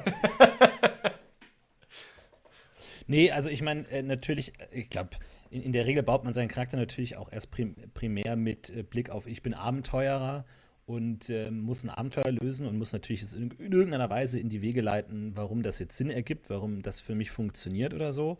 nee, 3.06 3.30
also 3.30 3.48
ich 3.48 3.62
meine, 3.62 3.88
äh, 3.88 4.02
natürlich, 4.02 4.52
ich 4.72 4.90
glaube, 4.90 5.10
in, 5.50 5.62
in, 5.62 5.72
der 5.72 5.86
Regel 5.86 6.02
baut 6.02 6.24
man 6.24 6.32
seinen 6.32 6.48
Charakter 6.48 6.76
natürlich 6.76 7.16
auch 7.16 7.30
erst 7.30 7.50
prim, 7.50 7.74
primär 7.94 8.36
mit 8.36 8.70
äh, 8.70 8.82
Blick 8.82 9.10
auf, 9.10 9.26
ich 9.26 9.42
bin 9.42 9.54
Abenteurer 9.54 10.44
und 10.86 11.28
äh, 11.28 11.50
muss 11.50 11.84
ein 11.84 11.90
Abenteuer 11.90 12.32
lösen 12.32 12.66
und 12.66 12.76
muss 12.76 12.92
natürlich 12.92 13.22
es 13.22 13.34
in, 13.34 13.50
in, 13.52 13.72
irgendeiner 13.72 14.10
Weise 14.10 14.40
in 14.40 14.48
die 14.48 14.62
Wege 14.62 14.80
leiten, 14.80 15.36
warum 15.36 15.62
das 15.62 15.78
jetzt 15.78 15.96
Sinn 15.96 16.10
ergibt, 16.10 16.50
warum 16.50 16.82
das 16.82 17.00
für 17.00 17.14
mich 17.14 17.30
funktioniert 17.30 17.94
oder 17.94 18.12
so. 18.12 18.38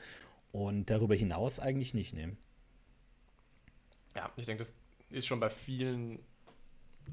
Und 0.53 0.90
darüber 0.90 1.14
hinaus 1.14 1.61
eigentlich 1.61 1.94
nicht 1.94 2.12
nehmen. 2.12 2.37
Ja, 4.16 4.33
ich 4.37 4.46
denke, 4.46 4.64
das 4.64 4.75
ist 5.11 5.27
schon 5.27 5.38
bei 5.38 5.49
vielen 5.49 6.18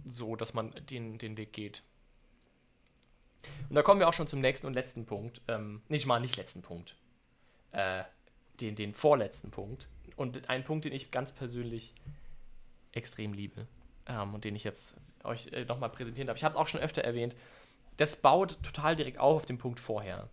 so, 0.09 0.35
dass 0.35 0.55
man 0.55 0.73
den, 0.89 1.19
den 1.19 1.37
Weg 1.37 1.53
geht. 1.53 1.83
Und 3.69 3.75
da 3.75 3.83
kommen 3.83 3.99
wir 3.99 4.07
auch 4.07 4.13
schon 4.13 4.27
zum 4.27 4.41
nächsten 4.41 4.65
und 4.65 4.73
letzten 4.73 5.05
Punkt. 5.05 5.41
Ähm, 5.47 5.81
nicht 5.87 6.05
mal 6.05 6.19
nicht 6.19 6.37
letzten 6.37 6.63
Punkt. 6.63 6.95
Äh, 7.71 8.03
den, 8.61 8.75
den 8.75 8.93
vorletzten 8.93 9.51
Punkt. 9.51 9.87
Und 10.15 10.49
ein 10.49 10.63
Punkt, 10.63 10.85
den 10.85 10.93
ich 10.93 11.11
ganz 11.11 11.31
persönlich 11.31 11.93
extrem 12.91 13.33
liebe 13.33 13.67
ähm, 14.07 14.33
und 14.33 14.43
den 14.43 14.55
ich 14.55 14.63
jetzt 14.63 14.97
euch 15.23 15.47
äh, 15.53 15.65
nochmal 15.65 15.89
präsentieren 15.89 16.27
darf. 16.27 16.37
Ich 16.37 16.43
habe 16.43 16.53
es 16.53 16.57
auch 16.57 16.67
schon 16.67 16.81
öfter 16.81 17.03
erwähnt. 17.03 17.35
Das 17.97 18.15
baut 18.15 18.61
total 18.63 18.95
direkt 18.95 19.19
auf 19.19 19.37
auf 19.37 19.45
den 19.45 19.57
Punkt 19.57 19.79
vorher. 19.79 20.29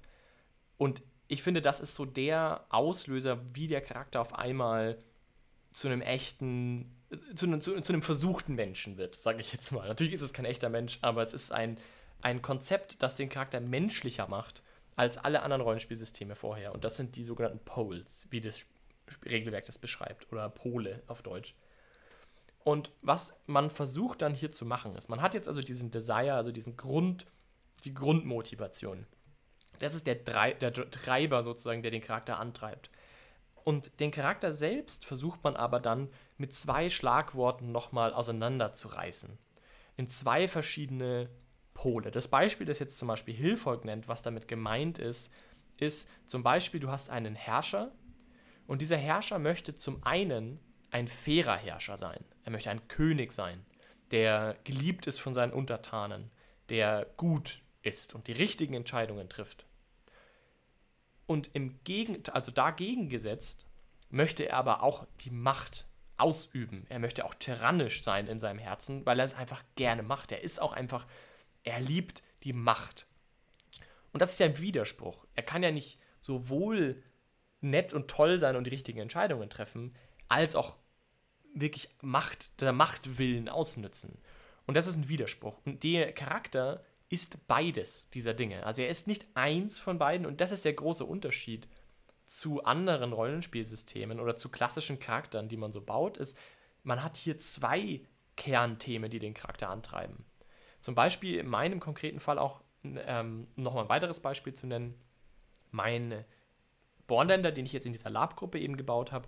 Und 0.77 1.03
ich 1.29 1.43
finde, 1.43 1.63
das 1.63 1.81
ist 1.81 1.95
so 1.95 2.05
der 2.05 2.65
Auslöser, 2.71 3.41
wie 3.55 3.67
der 3.67 3.81
Charakter 3.81 4.21
auf 4.21 4.35
einmal 4.35 4.99
zu 5.73 5.89
einem 5.89 6.03
echten, 6.03 6.95
zu 7.35 7.47
einem, 7.47 7.61
zu, 7.61 7.81
zu 7.81 7.93
einem 7.93 8.03
versuchten 8.03 8.55
Menschen 8.55 8.97
wird, 8.97 9.15
sage 9.15 9.41
ich 9.41 9.53
jetzt 9.53 9.73
mal. 9.73 9.89
Natürlich 9.89 10.13
ist 10.13 10.21
es 10.21 10.33
kein 10.33 10.45
echter 10.45 10.69
Mensch, 10.69 10.99
aber 11.03 11.23
es 11.23 11.33
ist 11.33 11.53
ein, 11.53 11.79
ein 12.21 12.43
Konzept, 12.43 13.03
das 13.03 13.17
den 13.17 13.29
Charakter 13.29 13.61
menschlicher 13.61 14.29
macht 14.29 14.63
als 14.97 15.19
alle 15.19 15.43
anderen 15.43 15.63
Rollenspielsysteme 15.63 16.37
vorher. 16.37 16.73
Und 16.73 16.85
das 16.85 16.97
sind 16.97 17.17
die 17.17 17.25
sogenannten 17.25 17.65
Poles, 17.65 18.27
wie 18.31 18.41
das 18.41 18.65
Regelwerk 19.25 19.65
das 19.65 19.79
beschreibt, 19.79 20.31
oder 20.33 20.49
Pole 20.49 21.03
auf 21.07 21.23
Deutsch. 21.23 21.55
Und 22.65 22.91
was 23.03 23.43
man 23.47 23.71
versucht 23.71 24.23
dann 24.23 24.35
hier 24.35 24.51
zu 24.51 24.65
machen, 24.65 24.97
ist, 24.97 25.09
man 25.09 25.21
hat 25.21 25.35
jetzt 25.35 25.49
also 25.49 25.61
diesen 25.61 25.91
Desire, 25.91 26.35
also 26.35 26.51
diesen 26.51 26.77
Grund, 26.77 27.27
die 27.85 27.93
Grundmotivation. 27.93 29.07
Das 29.81 29.95
ist 29.95 30.07
der, 30.07 30.15
Drei 30.15 30.55
der 30.55 30.73
Treiber 30.73 31.45
sozusagen, 31.45 31.83
der 31.83 31.91
den 31.91 32.01
Charakter 32.01 32.39
antreibt. 32.39 32.91
Und 33.65 33.99
den 34.01 34.11
Charakter 34.11 34.53
selbst 34.53 35.05
versucht 35.05 35.43
man 35.43 35.57
aber 35.57 35.81
dann 35.81 36.11
mit 36.37 36.55
zwei 36.55 36.89
Schlagworten 36.89 37.73
nochmal 37.73 38.13
auseinanderzureißen. 38.13 39.39
In 39.97 40.09
zwei 40.09 40.49
verschiedene 40.49 41.29
Pole. 41.75 42.11
Das 42.11 42.29
Beispiel, 42.29 42.67
das 42.67 42.79
jetzt 42.79 42.99
zum 42.99 43.09
Beispiel 43.09 43.35
Hilfolk 43.35 43.85
nennt, 43.85 44.09
was 44.09 44.23
damit 44.23 44.49
gemeint 44.49 44.99
ist, 44.99 45.33
ist 45.77 46.09
zum 46.27 46.43
Beispiel, 46.43 46.81
du 46.81 46.91
hast 46.91 47.11
einen 47.11 47.35
Herrscher 47.35 47.93
und 48.67 48.81
dieser 48.81 48.97
Herrscher 48.97 49.39
möchte 49.39 49.75
zum 49.75 50.05
einen 50.05 50.61
ein 50.91 51.09
fairer 51.09 51.57
Herrscher 51.57 51.97
sein. 51.97 52.25
Er 52.45 52.53
möchte 52.53 52.71
ein 52.71 52.87
König 52.89 53.33
sein, 53.33 53.67
der 54.13 54.57
geliebt 54.65 55.07
ist 55.07 55.21
von 55.21 55.35
seinen 55.35 55.53
Untertanen, 55.53 56.31
der 56.69 57.07
gut 57.17 57.61
ist 57.83 58.15
und 58.15 58.29
die 58.29 58.33
richtigen 58.33 58.75
Entscheidungen 58.75 59.29
trifft. 59.29 59.67
Und 61.27 61.51
im 61.55 61.81
Gegend, 61.85 62.35
also 62.35 62.51
dagegen 62.51 63.09
gesetzt, 63.09 63.67
möchte 64.11 64.49
er 64.49 64.57
aber 64.57 64.83
auch 64.83 65.07
die 65.21 65.31
Macht 65.31 65.87
ausüben. 66.17 66.87
Er 66.89 66.99
möchte 66.99 67.25
auch 67.25 67.35
tyrannisch 67.35 68.03
sein 68.03 68.29
in 68.29 68.39
seinem 68.39 68.59
Herzen, 68.59 69.05
weil 69.05 69.19
er 69.19 69.25
es 69.25 69.35
einfach 69.35 69.63
gerne 69.75 70.03
macht. 70.03 70.33
Er 70.33 70.43
ist 70.43 70.61
auch 70.61 70.73
einfach 70.73 71.07
er 71.65 71.81
liebt 71.81 72.23
die 72.45 72.53
Macht. 72.53 73.07
Und 74.13 74.23
das 74.23 74.33
ist 74.33 74.41
ja 74.41 74.47
ein 74.47 74.61
Widerspruch. 74.61 75.27
Er 75.35 75.43
kann 75.43 75.63
ja 75.63 75.73
nicht 75.73 75.99
sowohl 76.21 77.03
nett 77.61 77.93
und 77.93 78.09
toll 78.09 78.39
sein 78.39 78.57
und 78.57 78.65
die 78.65 78.71
richtigen 78.71 79.01
Entscheidungen 79.01 79.51
treffen, 79.51 79.95
als 80.29 80.55
auch 80.55 80.77
wirklich 81.55 81.89
Macht, 82.01 82.61
der 82.61 82.73
Machtwillen 82.73 83.49
ausnützen. 83.49 84.19
Und 84.67 84.75
das 84.75 84.87
ist 84.87 84.97
ein 84.97 85.09
Widerspruch. 85.09 85.59
Und 85.65 85.83
der 85.83 86.13
Charakter 86.13 86.85
ist 87.09 87.47
beides 87.47 88.09
dieser 88.11 88.35
Dinge. 88.35 88.65
Also 88.65 88.83
er 88.83 88.89
ist 88.89 89.07
nicht 89.07 89.27
eins 89.35 89.79
von 89.79 89.99
beiden 89.99 90.27
und 90.27 90.41
das 90.41 90.53
ist 90.53 90.65
der 90.65 90.73
große 90.73 91.05
Unterschied 91.05 91.69
zu 92.27 92.65
anderen 92.65 93.13
Rollenspielsystemen 93.13 94.19
oder 94.19 94.37
zu 94.37 94.49
klassischen 94.49 94.99
Charakteren, 94.99 95.49
die 95.49 95.57
man 95.57 95.73
so 95.73 95.81
baut, 95.81 96.17
ist, 96.17 96.39
man 96.83 97.03
hat 97.03 97.17
hier 97.17 97.39
zwei 97.39 98.01
Kernthemen, 98.37 99.11
die 99.11 99.19
den 99.19 99.35
Charakter 99.35 99.69
antreiben. 99.69 100.25
Zum 100.85 100.95
Beispiel 100.95 101.39
in 101.39 101.49
meinem 101.49 101.81
konkreten 101.81 102.21
Fall 102.21 102.39
auch 102.39 102.61
ähm, 102.85 103.47
nochmal 103.57 103.85
ein 103.85 103.89
weiteres 103.89 104.21
Beispiel 104.21 104.53
zu 104.53 104.67
nennen. 104.67 104.95
Mein 105.71 106.27
Bornländer, 107.07 107.53
den 107.53 107.65
ich 107.65 107.73
jetzt 107.73 107.87
in 107.87 107.95
dieser 107.95 108.11
Lab-Gruppe 108.11 108.59
eben 108.61 108.77
gebaut 108.77 109.11
habe, 109.11 109.27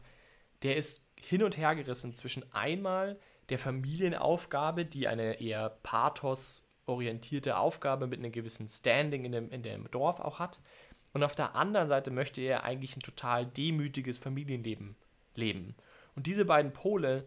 der 0.61 0.77
ist 0.77 1.09
hin 1.19 1.43
und 1.43 1.57
her 1.57 1.75
gerissen 1.75 2.13
zwischen 2.13 2.45
einmal 2.53 3.19
der 3.49 3.59
Familienaufgabe, 3.59 4.85
die 4.85 5.09
eine 5.09 5.41
eher 5.41 5.71
pathos-orientierte 5.83 7.57
Aufgabe 7.57 8.07
mit 8.07 8.19
einem 8.19 8.33
gewissen 8.33 8.69
Standing 8.69 9.25
in 9.25 9.33
dem, 9.33 9.51
in 9.51 9.63
dem 9.63 9.91
Dorf 9.91 10.21
auch 10.21 10.39
hat. 10.39 10.61
Und 11.15 11.25
auf 11.25 11.35
der 11.35 11.55
anderen 11.55 11.89
Seite 11.89 12.11
möchte 12.11 12.43
er 12.43 12.65
eigentlich 12.65 12.99
ein 12.99 13.01
total 13.01 13.47
demütiges 13.47 14.19
Familienleben 14.19 14.95
leben. 15.35 15.75
Und 16.17 16.27
diese 16.27 16.45
beiden 16.45 16.75
Pole 16.75 17.27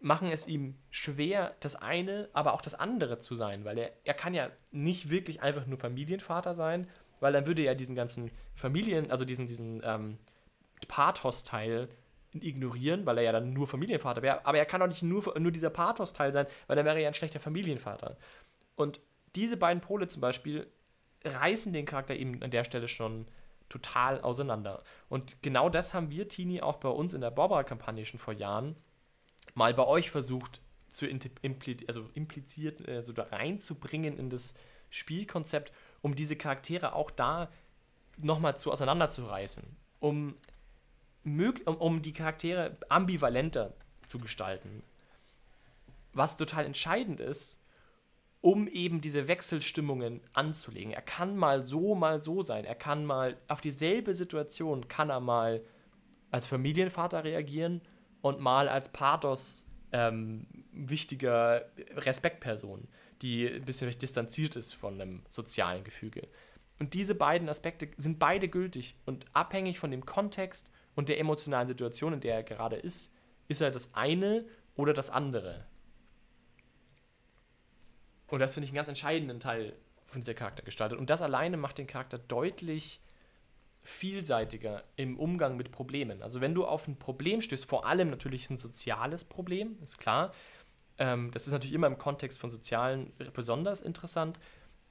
machen 0.00 0.30
es 0.30 0.46
ihm 0.46 0.76
schwer, 0.90 1.54
das 1.60 1.74
eine, 1.76 2.28
aber 2.32 2.54
auch 2.54 2.62
das 2.62 2.74
andere 2.74 3.18
zu 3.18 3.34
sein, 3.34 3.64
weil 3.64 3.78
er, 3.78 3.92
er 4.04 4.14
kann 4.14 4.34
ja 4.34 4.50
nicht 4.70 5.10
wirklich 5.10 5.42
einfach 5.42 5.66
nur 5.66 5.78
Familienvater 5.78 6.54
sein, 6.54 6.88
weil 7.20 7.32
dann 7.32 7.46
würde 7.46 7.62
er 7.62 7.74
diesen 7.74 7.96
ganzen 7.96 8.30
Familien, 8.54 9.10
also 9.10 9.24
diesen, 9.24 9.46
diesen 9.46 9.82
ähm, 9.84 10.18
Pathos-Teil 10.86 11.88
ignorieren, 12.32 13.06
weil 13.06 13.18
er 13.18 13.24
ja 13.24 13.32
dann 13.32 13.52
nur 13.52 13.66
Familienvater 13.66 14.22
wäre. 14.22 14.44
Aber 14.46 14.58
er 14.58 14.66
kann 14.66 14.82
auch 14.82 14.86
nicht 14.86 15.02
nur, 15.02 15.36
nur 15.38 15.50
dieser 15.50 15.70
Pathos-Teil 15.70 16.32
sein, 16.32 16.46
weil 16.66 16.76
dann 16.76 16.84
wäre 16.84 16.96
er 16.96 17.02
ja 17.02 17.08
ein 17.08 17.14
schlechter 17.14 17.40
Familienvater. 17.40 18.16
Und 18.76 19.00
diese 19.34 19.56
beiden 19.56 19.80
Pole 19.80 20.06
zum 20.06 20.20
Beispiel 20.20 20.70
reißen 21.24 21.72
den 21.72 21.86
Charakter 21.86 22.14
eben 22.14 22.40
an 22.42 22.50
der 22.50 22.64
Stelle 22.64 22.86
schon 22.86 23.26
total 23.68 24.20
auseinander. 24.20 24.84
Und 25.08 25.42
genau 25.42 25.68
das 25.68 25.92
haben 25.92 26.10
wir, 26.10 26.28
Tini, 26.28 26.60
auch 26.60 26.76
bei 26.76 26.88
uns 26.88 27.12
in 27.12 27.20
der 27.20 27.30
Barbara-Kampagne 27.30 28.04
schon 28.04 28.20
vor 28.20 28.34
Jahren 28.34 28.76
mal 29.54 29.74
bei 29.74 29.86
euch 29.86 30.10
versucht 30.10 30.60
zu 30.88 31.06
impli 31.06 31.76
also 31.86 32.08
impliziert, 32.14 32.88
also 32.88 33.12
da 33.12 33.24
reinzubringen 33.24 34.18
in 34.18 34.30
das 34.30 34.54
Spielkonzept, 34.90 35.72
um 36.00 36.14
diese 36.14 36.36
Charaktere 36.36 36.94
auch 36.94 37.10
da 37.10 37.50
nochmal 38.16 38.58
zu 38.58 38.72
auseinanderzureißen, 38.72 39.64
um, 40.00 40.34
um, 41.24 41.76
um 41.76 42.02
die 42.02 42.12
Charaktere 42.12 42.76
ambivalenter 42.88 43.74
zu 44.06 44.18
gestalten. 44.18 44.82
Was 46.14 46.36
total 46.36 46.64
entscheidend 46.64 47.20
ist, 47.20 47.60
um 48.40 48.68
eben 48.68 49.00
diese 49.00 49.28
Wechselstimmungen 49.28 50.20
anzulegen. 50.32 50.92
Er 50.92 51.02
kann 51.02 51.36
mal 51.36 51.64
so, 51.64 51.94
mal 51.94 52.20
so 52.20 52.42
sein. 52.42 52.64
Er 52.64 52.76
kann 52.76 53.04
mal 53.04 53.36
auf 53.48 53.60
dieselbe 53.60 54.14
Situation, 54.14 54.88
kann 54.88 55.10
er 55.10 55.20
mal 55.20 55.60
als 56.30 56.46
Familienvater 56.46 57.24
reagieren 57.24 57.82
und 58.22 58.40
mal 58.40 58.68
als 58.68 58.90
Pathos 58.90 59.70
ähm, 59.92 60.46
wichtiger 60.72 61.66
Respektperson, 61.96 62.88
die 63.22 63.48
ein 63.48 63.64
bisschen 63.64 63.90
distanziert 63.98 64.56
ist 64.56 64.74
von 64.74 65.00
einem 65.00 65.22
sozialen 65.28 65.84
Gefüge. 65.84 66.28
Und 66.78 66.94
diese 66.94 67.14
beiden 67.14 67.48
Aspekte 67.48 67.88
sind 67.96 68.18
beide 68.18 68.48
gültig 68.48 68.96
und 69.04 69.24
abhängig 69.32 69.78
von 69.78 69.90
dem 69.90 70.06
Kontext 70.06 70.70
und 70.94 71.08
der 71.08 71.18
emotionalen 71.18 71.66
Situation, 71.66 72.12
in 72.12 72.20
der 72.20 72.36
er 72.36 72.42
gerade 72.42 72.76
ist, 72.76 73.14
ist 73.48 73.60
er 73.60 73.70
das 73.70 73.94
eine 73.94 74.44
oder 74.76 74.94
das 74.94 75.10
andere. 75.10 75.66
Und 78.28 78.40
das 78.40 78.54
finde 78.54 78.66
ich 78.66 78.70
einen 78.70 78.76
ganz 78.76 78.88
entscheidenden 78.88 79.40
Teil 79.40 79.74
von 80.06 80.20
dieser 80.20 80.34
Charaktergestaltung. 80.34 80.98
Und 80.98 81.10
das 81.10 81.22
alleine 81.22 81.56
macht 81.56 81.78
den 81.78 81.86
Charakter 81.86 82.18
deutlich 82.18 83.00
vielseitiger 83.88 84.84
im 84.96 85.18
Umgang 85.18 85.56
mit 85.56 85.72
Problemen. 85.72 86.22
Also 86.22 86.40
wenn 86.42 86.54
du 86.54 86.66
auf 86.66 86.86
ein 86.86 86.98
Problem 86.98 87.40
stößt, 87.40 87.64
vor 87.64 87.86
allem 87.86 88.10
natürlich 88.10 88.50
ein 88.50 88.58
soziales 88.58 89.24
Problem, 89.24 89.78
ist 89.82 89.98
klar. 89.98 90.32
Ähm, 90.98 91.30
das 91.32 91.46
ist 91.46 91.52
natürlich 91.52 91.74
immer 91.74 91.86
im 91.86 91.96
Kontext 91.96 92.38
von 92.38 92.50
Sozialen 92.50 93.12
besonders 93.32 93.80
interessant. 93.80 94.38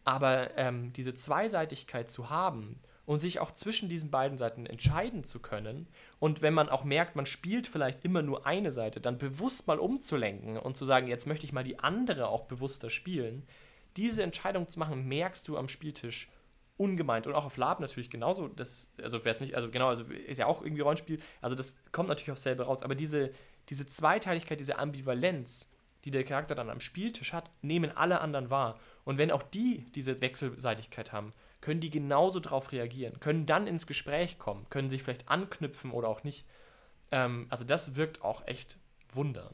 Aber 0.04 0.58
ähm, 0.58 0.94
diese 0.94 1.14
Zweiseitigkeit 1.14 2.10
zu 2.10 2.30
haben 2.32 2.80
und 3.06 3.20
sich 3.20 3.40
auch 3.40 3.52
zwischen 3.52 3.88
diesen 3.88 4.10
beiden 4.10 4.38
Seiten 4.38 4.66
entscheiden 4.66 5.24
zu 5.24 5.42
können 5.42 5.88
und 6.20 6.42
wenn 6.42 6.54
man 6.54 6.68
auch 6.68 6.84
merkt, 6.84 7.16
man 7.16 7.26
spielt 7.26 7.68
vielleicht 7.68 8.04
immer 8.04 8.24
nur 8.24 8.48
eine 8.48 8.72
Seite, 8.72 9.00
dann 9.00 9.18
bewusst 9.18 9.68
mal 9.68 9.80
umzulenken 9.80 10.58
und 10.58 10.76
zu 10.76 10.86
sagen, 10.86 11.08
jetzt 11.08 11.28
möchte 11.28 11.46
ich 11.46 11.54
mal 11.54 11.64
die 11.64 11.80
andere 11.80 12.30
auch 12.30 12.46
bewusster 12.46 12.90
spielen, 12.90 13.44
diese 13.96 14.24
Entscheidung 14.24 14.68
zu 14.68 14.80
machen, 14.80 15.08
merkst 15.08 15.48
du 15.48 15.58
am 15.58 15.68
Spieltisch 15.68 16.30
ungemeint 16.78 17.28
und 17.28 17.34
auch 17.34 17.46
auf 17.46 17.58
Lab 17.58 17.80
natürlich 17.80 18.10
genauso, 18.10 18.48
das, 18.48 18.94
also 19.02 19.20
wäre 19.26 19.36
es 19.36 19.42
nicht, 19.42 19.56
also 19.56 19.70
genau, 19.70 19.90
also 19.90 20.04
ist 20.04 20.38
ja 20.38 20.46
auch 20.46 20.62
irgendwie 20.62 20.82
Rollenspiel, 20.82 21.20
also 21.42 21.56
das 21.56 21.78
kommt 21.92 22.10
natürlich 22.10 22.32
aufs 22.32 22.44
selbe 22.44 22.64
raus, 22.64 22.84
aber 22.84 22.96
diese, 22.96 23.32
diese 23.70 23.86
Zweiteiligkeit, 23.86 24.60
diese 24.60 24.78
Ambivalenz, 24.78 25.72
die 26.06 26.12
der 26.12 26.24
Charakter 26.24 26.56
dann 26.56 26.70
am 26.70 26.80
Spieltisch 26.80 27.34
hat, 27.34 27.52
nehmen 27.62 27.92
alle 27.96 28.22
anderen 28.22 28.50
wahr. 28.50 28.80
Und 29.04 29.18
wenn 29.18 29.32
auch 29.32 29.44
die 29.44 29.86
diese 29.96 30.22
Wechselseitigkeit 30.22 31.12
haben, 31.12 31.34
können 31.60 31.82
die 31.82 31.90
genauso 31.90 32.40
darauf 32.40 32.72
reagieren, 32.72 33.20
können 33.20 33.46
dann 33.46 33.68
ins 33.68 33.88
Gespräch 33.88 34.38
kommen, 34.38 34.66
können 34.70 34.90
sich 34.90 35.04
vielleicht 35.04 35.28
anknüpfen 35.28 35.92
oder 35.92 36.08
auch 36.08 36.24
nicht. 36.24 36.46
Ähm, 37.12 37.48
also 37.50 37.66
das 37.66 37.96
wirkt 37.96 38.22
auch 38.22 38.46
echt 38.48 38.78
Wunder. 39.12 39.54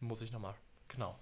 Muss 0.00 0.22
ich 0.22 0.32
nochmal, 0.32 0.54
genau. 0.88 1.18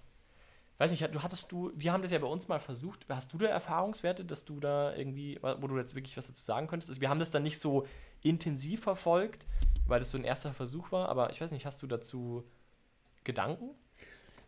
Weiß 0.77 0.91
nicht, 0.91 1.01
du 1.13 1.23
hattest 1.23 1.51
du, 1.51 1.71
wir 1.75 1.93
haben 1.93 2.01
das 2.01 2.11
ja 2.11 2.19
bei 2.19 2.27
uns 2.27 2.47
mal 2.47 2.59
versucht. 2.59 3.05
Hast 3.07 3.31
du 3.31 3.37
da 3.37 3.47
Erfahrungswerte, 3.47 4.25
dass 4.25 4.43
du 4.43 4.59
da 4.59 4.93
irgendwie, 4.95 5.39
wo 5.41 5.67
du 5.67 5.77
jetzt 5.77 5.95
wirklich 5.95 6.17
was 6.17 6.27
dazu 6.27 6.43
sagen 6.43 6.67
könntest? 6.67 6.89
Also 6.89 6.99
wir 6.99 7.09
haben 7.09 7.19
das 7.19 7.31
dann 7.31 7.43
nicht 7.43 7.59
so 7.59 7.85
intensiv 8.23 8.81
verfolgt, 8.81 9.45
weil 9.87 9.99
das 9.99 10.11
so 10.11 10.17
ein 10.17 10.25
erster 10.25 10.53
Versuch 10.53 10.91
war, 10.91 11.07
aber 11.07 11.29
ich 11.29 11.39
weiß 11.39 11.51
nicht, 11.51 11.65
hast 11.65 11.81
du 11.81 11.87
dazu 11.87 12.43
Gedanken? 13.23 13.69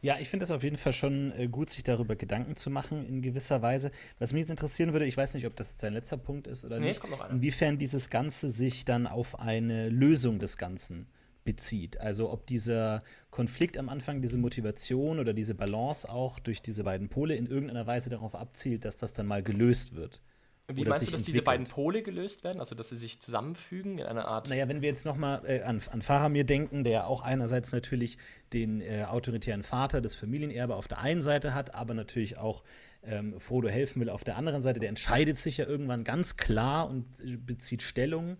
Ja, 0.01 0.17
ich 0.19 0.29
finde 0.29 0.43
es 0.43 0.51
auf 0.51 0.63
jeden 0.63 0.77
Fall 0.77 0.93
schon 0.93 1.31
äh, 1.31 1.47
gut, 1.47 1.69
sich 1.69 1.83
darüber 1.83 2.15
Gedanken 2.15 2.55
zu 2.55 2.69
machen, 2.69 3.07
in 3.07 3.21
gewisser 3.21 3.61
Weise. 3.61 3.91
Was 4.19 4.31
mich 4.31 4.41
jetzt 4.41 4.51
interessieren 4.51 4.93
würde, 4.93 5.05
ich 5.05 5.17
weiß 5.17 5.33
nicht, 5.33 5.47
ob 5.47 5.55
das 5.55 5.71
jetzt 5.71 5.83
ein 5.83 5.93
letzter 5.93 6.17
Punkt 6.17 6.45
ist 6.45 6.65
oder 6.65 6.79
nee, 6.79 6.87
nicht, 6.87 7.01
inwiefern 7.31 7.77
dieses 7.77 8.09
Ganze 8.09 8.49
sich 8.49 8.85
dann 8.85 9.07
auf 9.07 9.39
eine 9.39 9.89
Lösung 9.89 10.39
des 10.39 10.57
Ganzen 10.57 11.07
bezieht. 11.47 12.01
Also 12.01 12.29
ob 12.29 12.45
dieser 12.45 13.03
Konflikt 13.31 13.77
am 13.77 13.87
Anfang, 13.87 14.21
diese 14.21 14.37
Motivation 14.37 15.17
oder 15.17 15.33
diese 15.33 15.55
Balance 15.55 16.07
auch 16.09 16.39
durch 16.39 16.61
diese 16.61 16.83
beiden 16.83 17.07
Pole 17.07 17.35
in 17.35 17.47
irgendeiner 17.47 17.87
Weise 17.87 18.09
darauf 18.09 18.35
abzielt, 18.35 18.83
dass 18.83 18.97
das 18.97 19.13
dann 19.13 19.27
mal 19.27 19.41
gelöst 19.41 19.95
wird. 19.95 20.21
Wie 20.69 20.83
meinst 20.83 21.07
du, 21.07 21.11
dass 21.11 21.23
diese 21.23 21.41
beiden 21.41 21.65
Pole 21.65 22.03
gelöst 22.03 22.43
werden, 22.43 22.59
also 22.59 22.75
dass 22.75 22.89
sie 22.89 22.97
sich 22.97 23.21
zusammenfügen 23.21 23.99
in 23.99 24.05
einer 24.05 24.27
Art? 24.27 24.49
Naja, 24.49 24.67
wenn 24.67 24.81
wir 24.81 24.89
jetzt 24.89 25.05
nochmal 25.05 25.41
äh, 25.45 25.61
an, 25.61 25.81
an 25.89 26.01
Faramir 26.01 26.43
denken, 26.43 26.83
der 26.83 27.07
auch 27.07 27.21
einerseits 27.21 27.71
natürlich 27.71 28.17
den 28.51 28.81
äh, 28.81 29.05
autoritären 29.05 29.63
Vater, 29.63 30.01
das 30.01 30.15
Familienerbe 30.15 30.75
auf 30.75 30.89
der 30.89 30.99
einen 30.99 31.21
Seite 31.21 31.53
hat, 31.53 31.73
aber 31.73 31.93
natürlich 31.93 32.37
auch 32.37 32.65
ähm, 33.03 33.39
Frodo 33.39 33.69
helfen 33.69 34.01
will 34.01 34.09
auf 34.09 34.25
der 34.25 34.35
anderen 34.35 34.61
Seite, 34.61 34.81
der 34.81 34.89
entscheidet 34.89 35.37
sich 35.37 35.55
ja 35.55 35.65
irgendwann 35.65 36.03
ganz 36.03 36.35
klar 36.35 36.89
und 36.89 37.05
äh, 37.23 37.37
bezieht 37.37 37.81
Stellung 37.81 38.37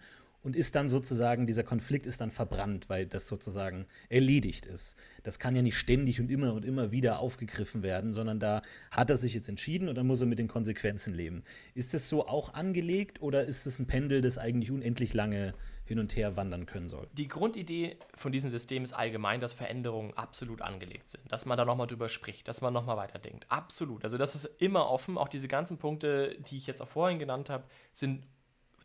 und 0.48 0.56
ist 0.56 0.76
dann 0.76 0.88
sozusagen, 0.88 1.46
dieser 1.46 1.66
Konflikt 1.66 2.06
ist 2.06 2.22
dann 2.22 2.32
verbrannt, 2.32 2.88
weil 2.88 3.06
das 3.06 3.28
sozusagen 3.28 3.86
erledigt 4.08 4.66
ist. 4.66 4.96
Das 5.24 5.40
kann 5.40 5.58
ja 5.58 5.62
nicht 5.62 5.76
ständig 5.76 6.22
und 6.22 6.32
immer 6.32 6.54
und 6.54 6.64
immer 6.64 6.90
wieder 6.90 7.20
aufgegriffen 7.20 7.84
werden, 7.84 8.14
sondern 8.14 8.40
da 8.40 8.62
hat 8.90 9.10
er 9.10 9.18
sich 9.18 9.34
jetzt 9.34 9.50
entschieden 9.50 9.90
und 9.90 9.96
dann 9.96 10.08
muss 10.08 10.22
er 10.22 10.28
mit 10.28 10.40
den 10.40 10.48
Konsequenzen 10.48 11.14
leben. 11.14 11.44
Ist 11.76 11.94
es 11.94 12.08
so 12.08 12.28
auch 12.30 12.54
angelegt 12.54 13.22
oder 13.22 13.44
ist 13.44 13.68
es 13.68 13.78
ein 13.78 13.88
Pendel, 13.88 14.22
das 14.22 14.38
eigentlich 14.38 14.72
unendlich 14.72 15.14
lange 15.14 15.54
hin 15.84 16.00
und 16.00 16.16
her 16.16 16.38
wandern 16.38 16.66
können 16.66 16.88
soll? 16.88 17.10
Die 17.12 17.28
Grundidee 17.28 17.98
von 18.16 18.32
diesem 18.32 18.50
System 18.50 18.86
ist 18.86 18.94
allgemein, 18.94 19.42
dass 19.42 19.52
Veränderungen 19.52 20.14
absolut 20.14 20.62
angelegt 20.62 21.10
sind. 21.10 21.30
Dass 21.30 21.46
man 21.46 21.58
da 21.58 21.66
nochmal 21.66 21.88
drüber 21.88 22.08
spricht, 22.08 22.48
dass 22.48 22.62
man 22.62 22.72
nochmal 22.72 22.96
weiterdenkt. 22.96 23.46
Absolut. 23.50 24.06
Also 24.06 24.18
das 24.18 24.34
ist 24.34 24.46
immer 24.60 24.90
offen. 24.90 25.18
Auch 25.18 25.28
diese 25.28 25.50
ganzen 25.50 25.78
Punkte, 25.78 26.38
die 26.50 26.56
ich 26.56 26.68
jetzt 26.68 26.82
auch 26.82 26.88
vorhin 26.88 27.20
genannt 27.20 27.50
habe, 27.50 27.66
sind 27.92 28.24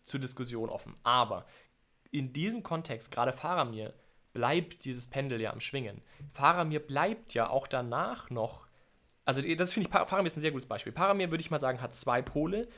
zur 0.03 0.21
Diskussion 0.21 0.69
offen. 0.69 0.97
Aber 1.03 1.47
in 2.11 2.33
diesem 2.33 2.63
Kontext, 2.63 3.11
gerade 3.11 3.33
Faramir, 3.33 3.95
bleibt 4.33 4.85
dieses 4.85 5.07
Pendel 5.07 5.41
ja 5.41 5.53
am 5.53 5.61
Schwingen. 5.61 6.03
Faramir 6.33 6.81
bleibt 6.81 7.35
ja 7.35 7.51
auch 7.51 7.67
danach 7.67 8.31
noch. 8.31 8.69
Also, 9.25 9.41
das 9.41 9.73
finde 9.73 9.89
ich, 9.89 9.93
Faramir 9.93 10.27
ist 10.27 10.37
ein 10.37 10.41
sehr 10.41 10.51
gutes 10.51 10.69
Beispiel. 10.69 10.93
Faramir, 10.93 11.31
würde 11.31 11.43
ich 11.43 11.51
mal 11.51 11.61
sagen, 11.61 11.81
hat 11.81 11.95
zwei 11.95 12.23
Pole, 12.23 12.69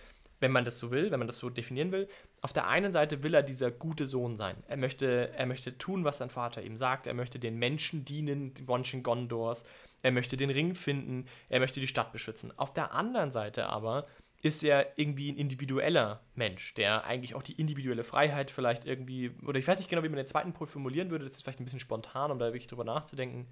wenn 0.41 0.53
man 0.53 0.65
das 0.65 0.79
so 0.79 0.91
will, 0.91 1.11
wenn 1.11 1.19
man 1.19 1.27
das 1.27 1.39
so 1.39 1.49
definieren 1.49 1.91
will. 1.91 2.09
Auf 2.43 2.53
der 2.53 2.67
einen 2.69 2.93
Seite 2.93 3.23
will 3.23 3.35
er 3.35 3.43
dieser 3.43 3.71
gute 3.71 4.07
Sohn 4.07 4.37
sein. 4.37 4.57
Er 4.69 4.77
möchte, 4.77 5.33
er 5.33 5.47
möchte 5.47 5.79
tun, 5.79 6.05
was 6.05 6.19
sein 6.19 6.29
Vater 6.29 6.63
ihm 6.63 6.77
sagt. 6.77 7.07
Er 7.07 7.15
möchte 7.15 7.39
den 7.39 7.59
Menschen 7.59 8.05
dienen, 8.05 8.53
den 8.53 8.67
Bonschen 8.67 9.03
Gondors. 9.03 9.65
Er 10.03 10.13
möchte 10.13 10.37
den 10.37 10.51
Ring 10.51 10.75
finden. 10.75 11.27
Er 11.49 11.61
möchte 11.61 11.81
die 11.81 11.89
Stadt 11.89 12.13
beschützen. 12.13 12.53
Auf 12.59 12.75
der 12.75 12.93
anderen 12.93 13.33
Seite 13.33 13.67
aber 13.69 14.07
ist 14.45 14.63
er 14.63 14.99
irgendwie 14.99 15.33
ein 15.33 15.39
individueller 15.39 16.21
Mensch, 16.35 16.75
der 16.75 17.05
eigentlich 17.05 17.35
auch 17.35 17.43
die 17.43 17.55
individuelle 17.55 18.05
Freiheit 18.05 18.51
vielleicht 18.51 18.85
irgendwie, 18.85 19.31
oder 19.47 19.59
ich 19.59 19.67
weiß 19.67 19.79
nicht 19.79 19.89
genau, 19.89 20.03
wie 20.03 20.09
man 20.11 20.19
den 20.19 20.27
zweiten 20.27 20.53
Pol 20.53 20.67
formulieren 20.67 21.11
würde, 21.11 21.25
das 21.25 21.35
ist 21.35 21.43
vielleicht 21.43 21.61
ein 21.61 21.65
bisschen 21.65 21.81
spontan, 21.81 22.31
um 22.31 22.39
da 22.39 22.45
wirklich 22.49 22.67
drüber 22.67 22.85
nachzudenken. 22.85 23.49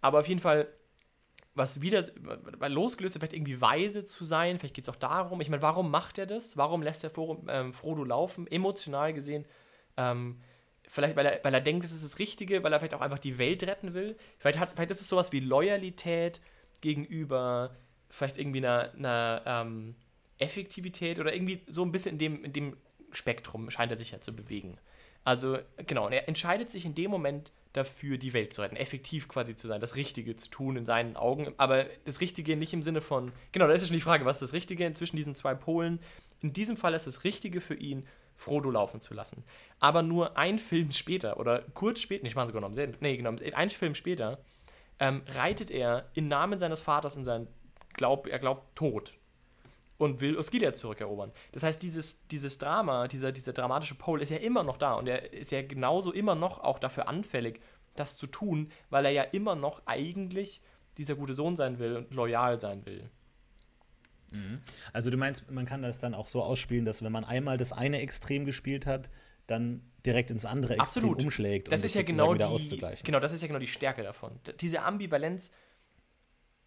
Aber 0.00 0.20
auf 0.20 0.28
jeden 0.28 0.40
Fall, 0.40 0.68
was 1.56 1.80
wieder, 1.80 2.04
losgelöst 2.68 3.16
vielleicht 3.16 3.32
irgendwie 3.32 3.60
weise 3.60 4.04
zu 4.04 4.22
sein, 4.22 4.60
vielleicht 4.60 4.76
geht 4.76 4.84
es 4.84 4.88
auch 4.88 4.94
darum, 4.94 5.40
ich 5.40 5.50
meine, 5.50 5.60
warum 5.60 5.90
macht 5.90 6.18
er 6.18 6.26
das? 6.26 6.56
Warum 6.56 6.82
lässt 6.82 7.02
er 7.02 7.10
ähm, 7.48 7.72
Frodo 7.72 8.04
laufen, 8.04 8.46
emotional 8.46 9.12
gesehen? 9.12 9.44
Ähm, 9.96 10.40
vielleicht, 10.86 11.16
weil 11.16 11.26
er, 11.26 11.40
weil 11.42 11.52
er 11.52 11.60
denkt, 11.60 11.82
das 11.82 11.90
ist 11.90 12.04
das 12.04 12.20
Richtige, 12.20 12.62
weil 12.62 12.72
er 12.72 12.78
vielleicht 12.78 12.94
auch 12.94 13.00
einfach 13.00 13.18
die 13.18 13.38
Welt 13.38 13.64
retten 13.64 13.92
will. 13.92 14.16
Vielleicht, 14.38 14.60
hat, 14.60 14.70
vielleicht 14.76 14.92
ist 14.92 15.00
es 15.00 15.08
sowas 15.08 15.32
wie 15.32 15.40
Loyalität 15.40 16.40
gegenüber 16.80 17.74
vielleicht 18.08 18.38
irgendwie 18.38 18.58
einer, 18.58 18.94
einer 18.94 19.42
ähm, 19.44 19.96
Effektivität 20.38 21.18
oder 21.18 21.34
irgendwie 21.34 21.62
so 21.66 21.82
ein 21.82 21.92
bisschen 21.92 22.12
in 22.12 22.18
dem, 22.18 22.44
in 22.44 22.52
dem 22.52 22.76
Spektrum 23.10 23.70
scheint 23.70 23.90
er 23.90 23.96
sich 23.96 24.10
ja 24.10 24.20
zu 24.20 24.34
bewegen. 24.34 24.78
Also, 25.24 25.58
genau, 25.86 26.06
und 26.06 26.12
er 26.12 26.28
entscheidet 26.28 26.70
sich 26.70 26.84
in 26.86 26.94
dem 26.94 27.10
Moment 27.10 27.52
dafür, 27.72 28.16
die 28.16 28.32
Welt 28.32 28.52
zu 28.52 28.62
retten, 28.62 28.76
effektiv 28.76 29.28
quasi 29.28 29.54
zu 29.54 29.68
sein, 29.68 29.80
das 29.80 29.96
Richtige 29.96 30.36
zu 30.36 30.48
tun 30.48 30.76
in 30.76 30.86
seinen 30.86 31.16
Augen, 31.16 31.52
aber 31.58 31.86
das 32.06 32.20
Richtige 32.20 32.56
nicht 32.56 32.72
im 32.72 32.82
Sinne 32.82 33.00
von, 33.00 33.32
genau, 33.52 33.66
da 33.66 33.74
ist 33.74 33.82
ja 33.82 33.88
schon 33.88 33.96
die 33.96 34.00
Frage, 34.00 34.24
was 34.24 34.36
ist 34.36 34.48
das 34.48 34.52
Richtige 34.54 34.92
zwischen 34.94 35.16
diesen 35.16 35.34
zwei 35.34 35.54
Polen? 35.54 36.00
In 36.40 36.52
diesem 36.52 36.76
Fall 36.76 36.94
ist 36.94 37.06
es 37.06 37.24
Richtige 37.24 37.60
für 37.60 37.74
ihn, 37.74 38.06
Frodo 38.36 38.70
laufen 38.70 39.00
zu 39.00 39.12
lassen. 39.12 39.44
Aber 39.80 40.02
nur 40.02 40.38
ein 40.38 40.58
Film 40.58 40.92
später, 40.92 41.38
oder 41.38 41.62
kurz 41.74 42.00
später, 42.00 42.22
nicht 42.22 42.36
mal 42.36 42.46
sogar 42.46 42.62
noch, 42.62 42.70
nee, 43.00 43.16
genau, 43.16 43.34
ein 43.54 43.70
Film 43.70 43.94
später, 43.94 44.38
ähm, 44.98 45.22
reitet 45.26 45.70
er 45.70 46.08
im 46.14 46.28
Namen 46.28 46.58
seines 46.58 46.80
Vaters 46.80 47.16
in 47.16 47.24
seinen, 47.24 47.48
glaub, 47.92 48.28
er 48.28 48.38
glaubt, 48.38 48.76
Tod 48.76 49.17
und 49.98 50.20
will 50.20 50.36
Osgiliath 50.36 50.76
zurückerobern. 50.76 51.32
Das 51.52 51.64
heißt, 51.64 51.82
dieses, 51.82 52.26
dieses 52.28 52.58
Drama, 52.58 53.08
dieser, 53.08 53.32
dieser 53.32 53.52
dramatische 53.52 53.96
Pole 53.96 54.22
ist 54.22 54.30
ja 54.30 54.38
immer 54.38 54.62
noch 54.62 54.78
da 54.78 54.94
und 54.94 55.08
er 55.08 55.32
ist 55.32 55.50
ja 55.50 55.60
genauso 55.62 56.12
immer 56.12 56.34
noch 56.34 56.60
auch 56.60 56.78
dafür 56.78 57.08
anfällig, 57.08 57.60
das 57.96 58.16
zu 58.16 58.26
tun, 58.26 58.70
weil 58.90 59.04
er 59.04 59.10
ja 59.10 59.22
immer 59.22 59.56
noch 59.56 59.82
eigentlich 59.86 60.62
dieser 60.96 61.16
gute 61.16 61.34
Sohn 61.34 61.56
sein 61.56 61.78
will 61.78 61.96
und 61.96 62.14
loyal 62.14 62.60
sein 62.60 62.86
will. 62.86 63.10
Mhm. 64.32 64.60
Also 64.92 65.10
du 65.10 65.16
meinst, 65.16 65.50
man 65.50 65.66
kann 65.66 65.82
das 65.82 65.98
dann 65.98 66.14
auch 66.14 66.28
so 66.28 66.42
ausspielen, 66.42 66.84
dass 66.84 67.02
wenn 67.02 67.12
man 67.12 67.24
einmal 67.24 67.56
das 67.56 67.72
eine 67.72 68.00
Extrem 68.00 68.44
gespielt 68.44 68.86
hat, 68.86 69.10
dann 69.46 69.82
direkt 70.04 70.30
ins 70.30 70.44
andere 70.44 70.74
Extrem 70.74 71.04
Absolut. 71.04 71.24
umschlägt, 71.24 71.72
das 71.72 71.80
um 71.80 71.86
ist 71.86 71.94
ja 71.94 72.02
genau 72.02 72.34
wieder 72.34 72.46
die, 72.46 72.52
auszugleichen. 72.52 73.04
Genau, 73.04 73.18
das 73.18 73.32
ist 73.32 73.40
ja 73.40 73.48
genau 73.48 73.58
die 73.58 73.66
Stärke 73.66 74.02
davon. 74.02 74.38
Diese 74.60 74.82
Ambivalenz 74.82 75.52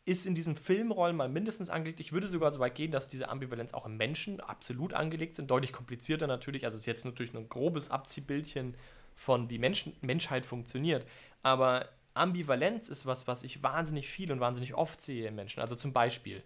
ist 0.06 0.26
in 0.26 0.34
diesen 0.34 0.56
Filmrollen 0.56 1.16
mal 1.16 1.30
mindestens 1.30 1.70
angelegt. 1.70 2.00
Ich 2.00 2.12
würde 2.12 2.28
sogar 2.28 2.52
so 2.52 2.60
weit 2.60 2.76
gehen, 2.76 2.92
dass 2.92 3.08
diese 3.08 3.30
Ambivalenz 3.30 3.74
auch 3.74 3.86
im 3.86 3.98
Menschen 3.98 4.40
absolut 4.40 4.94
angelegt 4.94 5.36
sind. 5.36 5.52
Deutlich 5.52 5.74
komplizierter 5.74 6.28
natürlich. 6.28 6.66
Also 6.66 6.76
es 6.76 6.82
ist 6.82 6.88
jetzt 6.88 7.06
natürlich 7.06 7.34
nur 7.34 7.44
ein 7.44 7.50
grobes 7.50 7.92
Abziehbildchen 7.92 8.76
von 9.14 9.50
wie 9.50 9.60
Menschen, 9.60 9.96
Menschheit 10.02 10.46
funktioniert. 10.46 11.06
Aber 11.44 11.88
Ambivalenz 12.14 12.90
ist 12.90 13.06
was, 13.06 13.28
was 13.28 13.44
ich 13.44 13.62
wahnsinnig 13.62 14.08
viel 14.08 14.32
und 14.32 14.40
wahnsinnig 14.40 14.74
oft 14.74 15.02
sehe 15.02 15.28
im 15.28 15.36
Menschen. 15.36 15.62
Also 15.62 15.76
zum 15.76 15.94
Beispiel 15.94 16.44